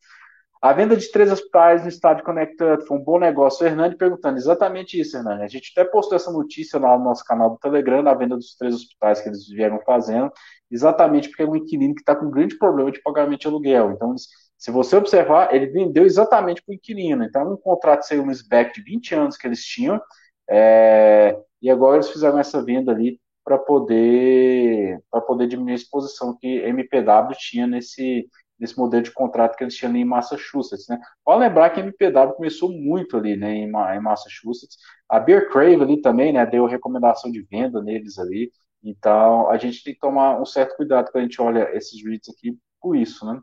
A 0.60 0.74
venda 0.74 0.94
de 0.94 1.10
três 1.10 1.32
hospitais 1.32 1.82
no 1.82 1.88
estádio 1.88 2.22
Connected 2.22 2.86
foi 2.86 2.98
um 2.98 3.02
bom 3.02 3.18
negócio. 3.18 3.64
O 3.64 3.66
Hernani 3.66 3.96
perguntando 3.96 4.36
exatamente 4.36 5.00
isso, 5.00 5.16
Hernani. 5.16 5.42
A 5.42 5.48
gente 5.48 5.72
até 5.74 5.88
postou 5.88 6.16
essa 6.16 6.30
notícia 6.30 6.78
lá 6.78 6.98
no 6.98 7.04
nosso 7.04 7.24
canal 7.24 7.50
do 7.50 7.58
Telegram, 7.58 8.06
a 8.06 8.14
venda 8.14 8.36
dos 8.36 8.54
três 8.56 8.74
hospitais 8.74 9.22
que 9.22 9.28
eles 9.30 9.48
vieram 9.48 9.80
fazendo, 9.86 10.30
exatamente 10.70 11.28
porque 11.28 11.42
é 11.44 11.46
um 11.46 11.56
inquilino 11.56 11.94
que 11.94 12.02
está 12.02 12.14
com 12.14 12.26
um 12.26 12.30
grande 12.30 12.58
problema 12.58 12.92
de 12.92 13.00
pagamento 13.00 13.40
de 13.40 13.46
aluguel. 13.46 13.92
Então, 13.92 14.14
se 14.58 14.70
você 14.70 14.96
observar, 14.96 15.54
ele 15.54 15.66
vendeu 15.68 16.04
exatamente 16.04 16.62
para 16.62 16.72
o 16.72 16.74
inquilino. 16.74 17.24
Então, 17.24 17.54
um 17.54 17.56
contrato 17.56 18.02
saiu 18.02 18.26
no 18.26 18.30
SBEC 18.30 18.74
de 18.74 18.82
20 18.82 19.14
anos 19.14 19.36
que 19.38 19.46
eles 19.46 19.64
tinham, 19.64 19.98
é, 20.50 21.38
e 21.62 21.70
agora 21.70 21.96
eles 21.96 22.10
fizeram 22.10 22.38
essa 22.38 22.62
venda 22.62 22.92
ali 22.92 23.18
para 23.42 23.56
poder, 23.56 25.00
para 25.10 25.22
poder 25.22 25.46
diminuir 25.46 25.72
a 25.72 25.76
exposição 25.76 26.36
que 26.38 26.46
MPW 26.46 27.34
tinha 27.38 27.66
nesse, 27.66 28.28
nesse 28.60 28.78
modelo 28.78 29.02
de 29.02 29.12
contrato 29.12 29.56
que 29.56 29.64
eles 29.64 29.74
tinham 29.74 29.90
ali 29.90 30.00
em 30.00 30.04
Massachusetts. 30.04 30.86
Né? 30.88 31.00
Pode 31.24 31.40
lembrar 31.40 31.70
que 31.70 31.80
a 31.80 31.82
MPW 31.82 32.34
começou 32.34 32.70
muito 32.70 33.16
ali 33.16 33.36
né, 33.36 33.54
em, 33.54 33.64
em 33.64 34.00
Massachusetts. 34.00 34.76
A 35.08 35.18
Beer 35.18 35.48
Crave 35.50 35.82
ali 35.82 36.00
também 36.00 36.32
né, 36.32 36.44
deu 36.44 36.66
recomendação 36.66 37.30
de 37.30 37.42
venda 37.42 37.82
neles 37.82 38.18
ali. 38.18 38.52
Então, 38.82 39.50
a 39.50 39.56
gente 39.58 39.82
tem 39.82 39.94
que 39.94 40.00
tomar 40.00 40.40
um 40.40 40.44
certo 40.44 40.76
cuidado 40.76 41.10
quando 41.10 41.24
a 41.24 41.26
gente 41.26 41.40
olha 41.40 41.74
esses 41.74 42.04
REITs 42.04 42.28
aqui 42.30 42.56
por 42.80 42.96
isso, 42.96 43.26
né? 43.26 43.40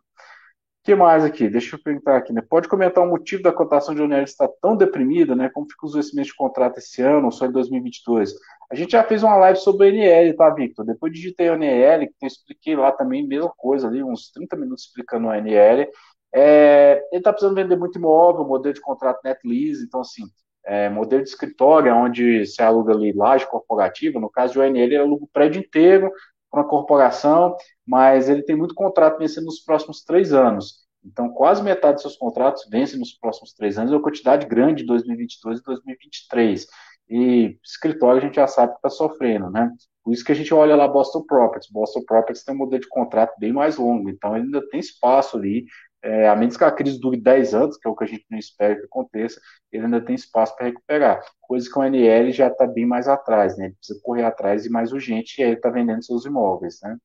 Que 0.88 0.96
mais 0.96 1.26
aqui? 1.26 1.50
Deixa 1.50 1.76
eu 1.76 1.84
perguntar 1.84 2.16
aqui, 2.16 2.32
né? 2.32 2.42
Pode 2.42 2.70
comentar 2.70 3.04
o 3.04 3.10
motivo 3.10 3.44
da 3.44 3.52
cotação 3.52 3.94
de 3.94 4.02
ONL 4.02 4.24
estar 4.24 4.48
tão 4.62 4.74
deprimida, 4.74 5.36
né? 5.36 5.50
Como 5.54 5.68
ficam 5.70 5.86
os 5.86 5.94
vencimentos 5.94 6.32
de 6.32 6.38
contrato 6.38 6.78
esse 6.78 7.02
ano, 7.02 7.26
ou 7.26 7.32
só 7.32 7.46
em 7.46 7.52
2022? 7.52 8.34
A 8.72 8.76
gente 8.76 8.92
já 8.92 9.04
fez 9.04 9.22
uma 9.22 9.36
live 9.36 9.60
sobre 9.60 9.86
o 9.86 9.90
NL, 9.90 10.34
tá, 10.38 10.50
Victor? 10.50 10.86
Depois 10.86 11.12
digitei 11.12 11.50
o 11.50 11.56
NL, 11.56 12.08
que 12.08 12.14
eu 12.22 12.28
expliquei 12.28 12.74
lá 12.78 12.94
também, 12.94 13.28
mesma 13.28 13.52
coisa 13.58 13.86
ali, 13.86 14.02
uns 14.02 14.32
30 14.32 14.56
minutos 14.56 14.86
explicando 14.86 15.28
o 15.28 15.34
NL. 15.34 15.90
É, 16.34 17.06
ele 17.12 17.20
está 17.20 17.34
precisando 17.34 17.56
vender 17.56 17.76
muito 17.76 17.98
imóvel, 17.98 18.48
modelo 18.48 18.74
de 18.74 18.80
contrato 18.80 19.20
net 19.26 19.42
lease, 19.46 19.84
então, 19.84 20.00
assim, 20.00 20.24
é, 20.66 20.88
modelo 20.88 21.22
de 21.22 21.28
escritório, 21.28 21.94
onde 21.94 22.46
se 22.46 22.62
aluga 22.62 22.94
ali 22.94 23.12
laje 23.12 23.46
corporativa, 23.46 24.22
no 24.22 24.30
caso 24.30 24.54
do 24.54 24.62
ONL, 24.62 24.78
ele 24.78 24.96
aluga 24.96 25.26
o 25.26 25.30
prédio 25.34 25.60
inteiro, 25.60 26.10
para 26.50 26.62
uma 26.62 26.70
corporação, 26.70 27.56
mas 27.86 28.30
ele 28.30 28.44
tem 28.44 28.56
muito 28.56 28.76
contrato 28.76 29.20
vencendo 29.20 29.46
nos 29.46 29.60
próximos 29.60 30.04
três 30.04 30.34
anos. 30.34 30.88
Então, 31.04 31.30
quase 31.30 31.64
metade 31.64 31.96
dos 31.96 32.02
seus 32.02 32.18
contratos 32.18 32.68
vence 32.70 32.98
nos 32.98 33.14
próximos 33.14 33.54
três 33.54 33.78
anos, 33.78 33.92
é 33.92 33.96
uma 33.96 34.02
quantidade 34.02 34.46
grande 34.46 34.82
de 34.82 34.88
2022 34.88 35.60
e 35.60 35.64
2023. 35.64 36.68
E 37.10 37.58
escritório 37.64 38.22
a 38.22 38.26
gente 38.26 38.36
já 38.36 38.48
sabe 38.48 38.74
que 38.74 38.80
está 38.80 38.90
sofrendo, 38.90 39.50
né? 39.50 39.72
Por 40.04 40.14
isso 40.14 40.24
que 40.24 40.32
a 40.32 40.36
gente 40.36 40.54
olha 40.54 40.76
lá 40.76 40.88
Boston 40.88 41.24
Properties. 41.24 41.72
Boston 41.72 42.02
Properties 42.06 42.44
tem 42.44 42.54
um 42.54 42.58
modelo 42.58 42.82
de 42.82 42.90
contrato 42.90 43.34
bem 43.40 43.54
mais 43.54 43.78
longo, 43.78 44.10
então 44.10 44.36
ele 44.36 44.46
ainda 44.46 44.68
tem 44.70 44.80
espaço 44.80 45.38
ali 45.38 45.66
é, 46.08 46.30
a 46.30 46.36
menos 46.38 46.56
que 46.56 46.64
a 46.64 46.72
crise 46.72 47.00
dure 47.02 47.18
10 47.18 47.54
anos, 47.54 47.78
que 47.78 47.86
é 47.86 47.92
o 47.92 47.96
que 47.96 48.06
a 48.06 48.08
gente 48.08 48.26
não 48.32 48.40
espera 48.40 48.78
que 48.78 48.86
aconteça, 48.86 49.42
ele 49.70 49.86
ainda 49.86 50.00
tem 50.00 50.16
espaço 50.16 50.56
para 50.56 50.68
recuperar. 50.68 51.22
Coisa 51.42 51.70
que 51.70 51.78
o 51.78 51.84
NL 51.84 52.32
já 52.32 52.48
está 52.48 52.66
bem 52.66 52.86
mais 52.86 53.10
atrás, 53.10 53.58
né? 53.58 53.66
Ele 53.66 53.76
precisa 53.76 54.00
correr 54.02 54.24
atrás 54.24 54.66
e 54.66 54.70
mais 54.70 54.94
urgente, 54.94 55.42
e 55.42 55.44
aí 55.44 55.50
ele 55.50 55.58
está 55.58 55.70
vendendo 55.70 56.02
seus 56.06 56.26
imóveis, 56.26 56.80
né? 56.82 56.98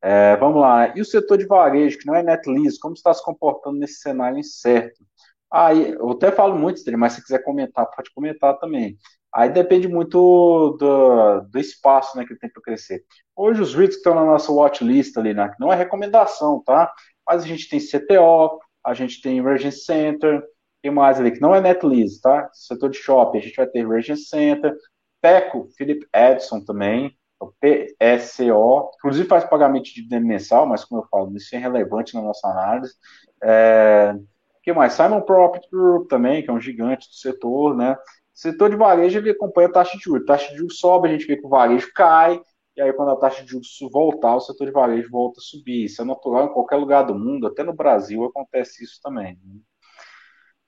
É, 0.00 0.36
vamos 0.36 0.60
lá. 0.60 0.96
E 0.96 1.00
o 1.00 1.04
setor 1.04 1.36
de 1.36 1.46
varejo, 1.46 1.98
que 1.98 2.06
não 2.06 2.14
é 2.14 2.22
net 2.22 2.48
lease, 2.48 2.78
como 2.78 2.94
está 2.94 3.12
se 3.12 3.24
comportando 3.24 3.78
nesse 3.78 4.00
cenário 4.00 4.38
incerto? 4.38 5.04
Aí, 5.50 5.92
eu 5.92 6.10
até 6.10 6.30
falo 6.30 6.56
muito 6.56 6.80
mas 6.96 7.14
se 7.14 7.22
quiser 7.22 7.42
comentar, 7.42 7.90
pode 7.90 8.10
comentar 8.14 8.56
também. 8.58 8.96
Aí 9.34 9.48
depende 9.48 9.88
muito 9.88 10.76
do, 10.78 11.40
do 11.40 11.58
espaço 11.58 12.16
né, 12.16 12.24
que 12.24 12.32
ele 12.32 12.38
tem 12.38 12.50
para 12.50 12.62
crescer. 12.62 13.02
Hoje, 13.34 13.62
os 13.62 13.74
REITs 13.74 13.96
que 13.96 14.00
estão 14.00 14.14
na 14.14 14.24
nossa 14.24 14.52
watchlist 14.52 15.16
ali, 15.16 15.32
né, 15.32 15.50
não 15.58 15.72
é 15.72 15.76
recomendação, 15.76 16.62
tá? 16.64 16.92
Mas 17.26 17.42
a 17.42 17.46
gente 17.46 17.68
tem 17.68 17.80
CTO, 17.80 18.60
a 18.84 18.94
gente 18.94 19.20
tem 19.20 19.42
Region 19.42 19.70
Center, 19.70 20.42
tem 20.82 20.90
mais 20.90 21.20
ali 21.20 21.30
que 21.30 21.40
não 21.40 21.54
é 21.54 21.60
net 21.60 21.84
lease, 21.84 22.20
tá? 22.20 22.48
Setor 22.52 22.90
de 22.90 22.98
shopping, 22.98 23.38
a 23.38 23.40
gente 23.40 23.56
vai 23.56 23.66
ter 23.66 23.86
Region 23.86 24.16
Center, 24.16 24.76
PECO, 25.20 25.68
Philip 25.76 26.06
Edson 26.12 26.60
também, 26.60 27.16
o 27.40 27.52
PSCO, 27.60 28.90
inclusive 28.96 29.28
faz 29.28 29.44
pagamento 29.44 29.84
de 29.84 29.94
dividendo 29.94 30.26
mensal, 30.26 30.66
mas 30.66 30.84
como 30.84 31.02
eu 31.02 31.06
falo, 31.08 31.36
isso 31.36 31.54
é 31.54 31.58
relevante 31.58 32.14
na 32.14 32.22
nossa 32.22 32.46
análise. 32.48 32.94
É, 33.42 34.14
que 34.62 34.72
mais? 34.72 34.92
Simon 34.92 35.22
Property 35.22 35.68
Group 35.70 36.08
também, 36.08 36.42
que 36.42 36.50
é 36.50 36.52
um 36.52 36.60
gigante 36.60 37.08
do 37.08 37.14
setor, 37.14 37.76
né? 37.76 37.96
setor 38.34 38.70
de 38.70 38.76
varejo 38.76 39.18
ele 39.18 39.30
acompanha 39.30 39.68
a 39.68 39.72
taxa 39.72 39.96
de 39.96 40.02
juros. 40.02 40.26
Taxa 40.26 40.50
de 40.50 40.56
juros 40.56 40.78
sobe, 40.78 41.08
a 41.08 41.12
gente 41.12 41.26
vê 41.26 41.36
que 41.36 41.46
o 41.46 41.50
varejo 41.50 41.92
cai, 41.94 42.40
e 42.74 42.80
aí, 42.80 42.92
quando 42.92 43.10
a 43.10 43.16
taxa 43.16 43.44
de 43.44 43.50
juros 43.50 43.78
voltar, 43.90 44.34
o 44.34 44.40
setor 44.40 44.66
de 44.66 44.72
varejo 44.72 45.10
volta 45.10 45.40
a 45.40 45.42
subir. 45.42 45.84
Isso 45.84 46.00
é 46.00 46.04
natural 46.04 46.46
em 46.46 46.52
qualquer 46.52 46.76
lugar 46.76 47.02
do 47.02 47.14
mundo, 47.14 47.46
até 47.46 47.62
no 47.62 47.74
Brasil 47.74 48.24
acontece 48.24 48.82
isso 48.82 48.98
também. 49.02 49.38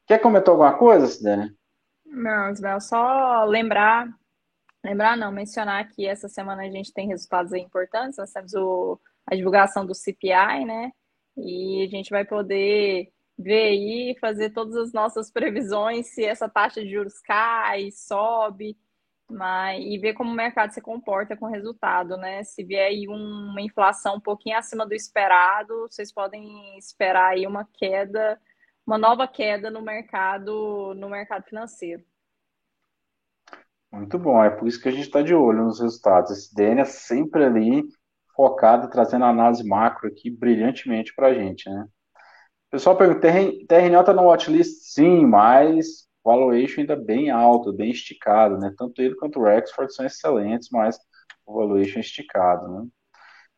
Quer 0.06 0.18
comentar 0.18 0.50
alguma 0.50 0.76
coisa, 0.76 1.06
Cidane? 1.06 1.56
Não, 2.04 2.50
Isabel, 2.50 2.80
só 2.80 3.44
lembrar, 3.44 4.06
lembrar 4.84 5.16
não, 5.16 5.32
mencionar 5.32 5.88
que 5.88 6.06
essa 6.06 6.28
semana 6.28 6.62
a 6.62 6.70
gente 6.70 6.92
tem 6.92 7.08
resultados 7.08 7.52
importantes, 7.54 8.18
nós 8.18 8.30
temos 8.30 8.52
o, 8.52 9.00
a 9.26 9.34
divulgação 9.34 9.86
do 9.86 9.94
CPI, 9.94 10.66
né? 10.66 10.92
E 11.38 11.84
a 11.86 11.88
gente 11.88 12.10
vai 12.10 12.24
poder 12.24 13.10
ver 13.36 13.68
aí, 13.68 14.16
fazer 14.20 14.50
todas 14.50 14.76
as 14.76 14.92
nossas 14.92 15.30
previsões, 15.30 16.14
se 16.14 16.22
essa 16.22 16.48
taxa 16.48 16.82
de 16.82 16.90
juros 16.90 17.18
cai, 17.20 17.90
sobe, 17.90 18.76
mas, 19.30 19.82
e 19.84 19.98
ver 19.98 20.14
como 20.14 20.30
o 20.30 20.34
mercado 20.34 20.72
se 20.72 20.80
comporta 20.80 21.36
com 21.36 21.46
o 21.46 21.50
resultado, 21.50 22.16
né? 22.16 22.44
Se 22.44 22.62
vier 22.62 22.88
aí 22.88 23.08
uma 23.08 23.60
inflação 23.60 24.16
um 24.16 24.20
pouquinho 24.20 24.58
acima 24.58 24.86
do 24.86 24.94
esperado, 24.94 25.86
vocês 25.90 26.12
podem 26.12 26.76
esperar 26.78 27.32
aí 27.32 27.46
uma 27.46 27.66
queda, 27.72 28.40
uma 28.86 28.98
nova 28.98 29.26
queda 29.26 29.70
no 29.70 29.80
mercado, 29.80 30.94
no 30.94 31.08
mercado 31.08 31.44
financeiro. 31.44 32.02
Muito 33.90 34.18
bom, 34.18 34.42
é 34.42 34.50
por 34.50 34.66
isso 34.66 34.80
que 34.80 34.88
a 34.88 34.92
gente 34.92 35.04
está 35.06 35.22
de 35.22 35.34
olho 35.34 35.64
nos 35.64 35.80
resultados. 35.80 36.32
Esse 36.32 36.54
DN 36.54 36.80
é 36.80 36.84
sempre 36.84 37.44
ali 37.44 37.84
focado, 38.34 38.90
trazendo 38.90 39.24
análise 39.24 39.66
macro 39.66 40.08
aqui 40.08 40.30
brilhantemente 40.30 41.14
para 41.14 41.28
a 41.28 41.34
gente, 41.34 41.70
né? 41.70 41.86
Pessoal 42.70 42.96
pergunta, 42.96 43.20
TRNL 43.20 44.00
está 44.00 44.12
no 44.12 44.24
watchlist? 44.24 44.92
Sim, 44.92 45.26
mas 45.26 46.08
valuation 46.24 46.80
ainda 46.80 46.96
bem 46.96 47.30
alto, 47.30 47.72
bem 47.72 47.90
esticado, 47.90 48.58
né? 48.58 48.74
Tanto 48.76 49.00
ele 49.02 49.14
quanto 49.16 49.40
o 49.40 49.44
Rexford 49.44 49.94
são 49.94 50.06
excelentes, 50.06 50.68
mas 50.72 50.98
o 51.46 51.54
valuation 51.54 51.98
é 51.98 52.00
esticado, 52.00 52.68
né? 52.68 52.86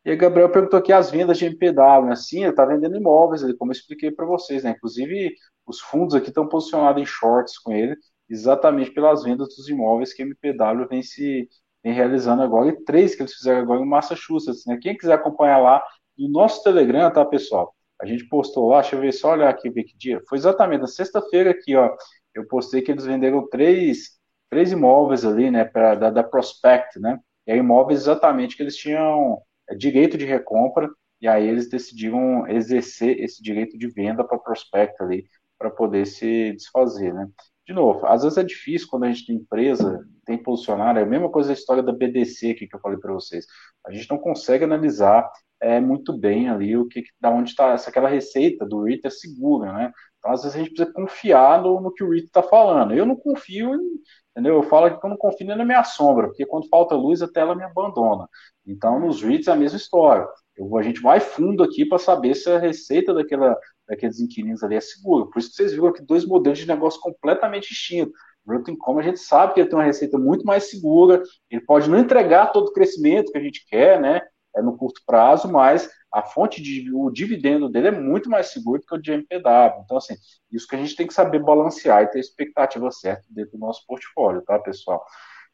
E 0.05 0.11
aí, 0.11 0.15
Gabriel 0.15 0.49
perguntou 0.49 0.79
aqui 0.79 0.93
as 0.93 1.11
vendas 1.11 1.37
de 1.37 1.45
MPW, 1.45 2.07
né? 2.07 2.15
Sim, 2.15 2.41
ele 2.41 2.51
está 2.51 2.65
vendendo 2.65 2.95
imóveis, 2.97 3.41
como 3.57 3.71
eu 3.71 3.75
expliquei 3.75 4.11
para 4.11 4.25
vocês, 4.25 4.63
né? 4.63 4.71
Inclusive, 4.71 5.33
os 5.65 5.81
fundos 5.81 6.15
aqui 6.15 6.29
estão 6.29 6.47
posicionados 6.47 7.01
em 7.01 7.05
shorts 7.05 7.57
com 7.59 7.73
ele, 7.73 7.95
exatamente 8.29 8.91
pelas 8.91 9.23
vendas 9.23 9.49
dos 9.49 9.67
imóveis 9.69 10.13
que 10.13 10.23
a 10.23 10.25
MPW 10.25 10.87
vem 10.89 11.03
se 11.03 11.49
vem 11.83 11.93
realizando 11.93 12.41
agora, 12.41 12.69
e 12.69 12.83
três 12.85 13.15
que 13.15 13.21
eles 13.21 13.33
fizeram 13.33 13.61
agora 13.61 13.81
em 13.81 13.85
Massachusetts, 13.85 14.65
né? 14.65 14.77
Quem 14.81 14.95
quiser 14.97 15.13
acompanhar 15.13 15.59
lá 15.59 15.83
no 16.17 16.29
nosso 16.29 16.63
Telegram, 16.63 17.11
tá, 17.11 17.23
pessoal? 17.25 17.73
A 18.01 18.05
gente 18.05 18.27
postou 18.29 18.69
lá, 18.69 18.81
deixa 18.81 18.95
eu 18.95 19.01
ver, 19.01 19.11
só 19.11 19.31
olhar 19.33 19.49
aqui, 19.49 19.69
ver 19.69 19.83
que 19.83 19.97
dia. 19.97 20.21
Foi 20.29 20.37
exatamente 20.37 20.81
na 20.81 20.87
sexta-feira 20.87 21.51
aqui, 21.51 21.75
ó. 21.75 21.89
Eu 22.37 22.47
postei 22.47 22.81
que 22.81 22.91
eles 22.91 23.05
venderam 23.05 23.47
três, 23.47 24.17
três 24.49 24.71
imóveis 24.71 25.25
ali, 25.25 25.51
né, 25.51 25.65
pra, 25.65 25.95
da, 25.95 26.09
da 26.09 26.23
Prospect, 26.23 26.99
né? 26.99 27.19
E 27.45 27.51
aí, 27.51 27.59
imóveis 27.59 28.01
exatamente 28.01 28.55
que 28.55 28.63
eles 28.63 28.75
tinham 28.75 29.41
é 29.69 29.75
direito 29.75 30.17
de 30.17 30.25
recompra, 30.25 30.89
e 31.21 31.27
aí 31.27 31.47
eles 31.47 31.69
decidiram 31.69 32.47
exercer 32.47 33.19
esse 33.19 33.41
direito 33.41 33.77
de 33.77 33.87
venda 33.87 34.23
para 34.23 34.37
prospecto 34.37 35.03
ali, 35.03 35.25
para 35.57 35.69
poder 35.69 36.05
se 36.05 36.53
desfazer, 36.53 37.13
né? 37.13 37.27
De 37.65 37.73
novo, 37.73 38.05
às 38.05 38.23
vezes 38.23 38.37
é 38.37 38.43
difícil 38.43 38.87
quando 38.89 39.03
a 39.03 39.11
gente 39.11 39.25
tem 39.25 39.35
empresa, 39.35 39.99
tem 40.25 40.41
posicionário, 40.41 40.99
é 40.99 41.03
a 41.03 41.05
mesma 41.05 41.29
coisa 41.29 41.49
da 41.49 41.53
história 41.53 41.83
da 41.83 41.91
BDC 41.91 42.51
aqui 42.51 42.67
que 42.67 42.75
eu 42.75 42.79
falei 42.79 42.97
para 42.97 43.11
vocês. 43.13 43.45
A 43.85 43.91
gente 43.91 44.09
não 44.09 44.17
consegue 44.17 44.63
analisar 44.63 45.29
é, 45.59 45.79
muito 45.79 46.17
bem 46.17 46.49
ali 46.49 46.77
o 46.77 46.87
que, 46.87 47.03
da 47.19 47.29
onde 47.29 47.49
está 47.49 47.73
essa 47.73 47.89
aquela 47.89 48.07
receita 48.07 48.65
do 48.65 48.83
REIT 48.83 49.05
é 49.05 49.09
segura, 49.09 49.73
né? 49.73 49.91
Então, 50.27 50.33
às 50.33 50.43
vezes 50.43 50.55
a 50.55 50.59
gente 50.59 50.73
precisa 50.73 50.93
confiar 50.93 51.61
no, 51.61 51.79
no 51.79 51.93
que 51.93 52.03
o 52.03 52.09
REIT 52.09 52.25
está 52.25 52.43
falando. 52.43 52.93
Eu 52.93 53.05
não 53.05 53.15
confio 53.15 53.73
em, 53.75 54.01
Entendeu? 54.37 54.53
Eu 54.53 54.63
falo 54.63 54.99
que 54.99 55.03
eu 55.03 55.09
não 55.09 55.17
confio 55.17 55.47
nem 55.47 55.57
na 55.57 55.65
minha 55.65 55.83
sombra, 55.83 56.27
porque 56.27 56.45
quando 56.45 56.69
falta 56.69 56.93
luz 56.93 57.23
a 57.23 57.27
tela 57.27 57.55
me 57.55 57.63
abandona. 57.63 58.29
Então, 58.67 58.99
nos 58.99 59.19
REITs 59.23 59.47
é 59.47 59.51
a 59.51 59.55
mesma 59.55 59.77
história. 59.77 60.27
Eu, 60.55 60.77
a 60.77 60.83
gente 60.83 61.01
vai 61.01 61.19
fundo 61.19 61.63
aqui 61.63 61.83
para 61.83 61.97
saber 61.97 62.35
se 62.35 62.47
a 62.47 62.59
receita 62.59 63.15
daquela, 63.15 63.57
daqueles 63.87 64.19
inquilinos 64.19 64.61
ali 64.61 64.75
é 64.75 64.79
segura. 64.79 65.25
Por 65.25 65.39
isso 65.39 65.49
que 65.49 65.55
vocês 65.55 65.71
viram 65.71 65.87
aqui 65.87 66.03
dois 66.03 66.23
modelos 66.23 66.59
de 66.59 66.67
negócio 66.67 67.01
completamente 67.01 67.69
distintos. 67.69 68.13
Realty 68.47 68.73
Income 68.73 68.99
a 68.99 69.03
gente 69.03 69.19
sabe 69.19 69.55
que 69.55 69.59
ele 69.61 69.69
tem 69.69 69.79
uma 69.79 69.85
receita 69.85 70.19
muito 70.19 70.45
mais 70.45 70.69
segura, 70.69 71.23
ele 71.49 71.61
pode 71.61 71.89
não 71.89 71.97
entregar 71.97 72.51
todo 72.51 72.67
o 72.67 72.73
crescimento 72.73 73.31
que 73.31 73.37
a 73.39 73.41
gente 73.41 73.65
quer, 73.67 73.99
né? 73.99 74.21
É 74.55 74.61
no 74.61 74.77
curto 74.77 75.01
prazo, 75.03 75.51
mas 75.51 75.89
a 76.11 76.23
fonte 76.23 76.61
de 76.61 76.91
o 76.93 77.09
dividendo 77.09 77.69
dele 77.69 77.89
é 77.89 77.91
muito 77.91 78.29
mais 78.29 78.47
seguro 78.47 78.79
do 78.79 78.85
que 78.85 78.95
o 78.95 79.01
de 79.01 79.11
MPW. 79.11 79.81
Então, 79.83 79.97
assim, 79.97 80.15
isso 80.51 80.67
que 80.67 80.75
a 80.75 80.79
gente 80.79 80.95
tem 80.95 81.07
que 81.07 81.13
saber 81.13 81.39
balancear 81.39 82.03
e 82.03 82.07
ter 82.07 82.17
a 82.17 82.21
expectativa 82.21 82.89
certa 82.91 83.25
dentro 83.29 83.53
do 83.53 83.59
nosso 83.59 83.85
portfólio, 83.85 84.41
tá, 84.41 84.57
pessoal? 84.59 85.05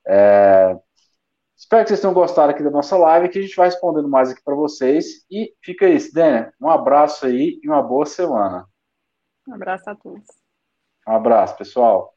É... 0.07 0.77
Espero 1.55 1.83
que 1.83 1.89
vocês 1.89 2.01
tenham 2.01 2.13
gostado 2.13 2.51
aqui 2.51 2.63
da 2.63 2.69
nossa 2.69 2.97
live, 2.97 3.29
que 3.29 3.39
a 3.39 3.41
gente 3.41 3.55
vai 3.55 3.67
respondendo 3.67 4.09
mais 4.09 4.29
aqui 4.29 4.41
para 4.43 4.55
vocês. 4.55 5.25
E 5.31 5.53
fica 5.61 5.87
isso, 5.87 6.13
Dênia. 6.13 6.53
Um 6.59 6.69
abraço 6.69 7.25
aí 7.25 7.59
e 7.63 7.67
uma 7.67 7.81
boa 7.81 8.05
semana. 8.05 8.67
Um 9.47 9.53
abraço 9.53 9.89
a 9.89 9.95
todos. 9.95 10.25
Um 11.07 11.11
abraço, 11.11 11.55
pessoal. 11.57 12.12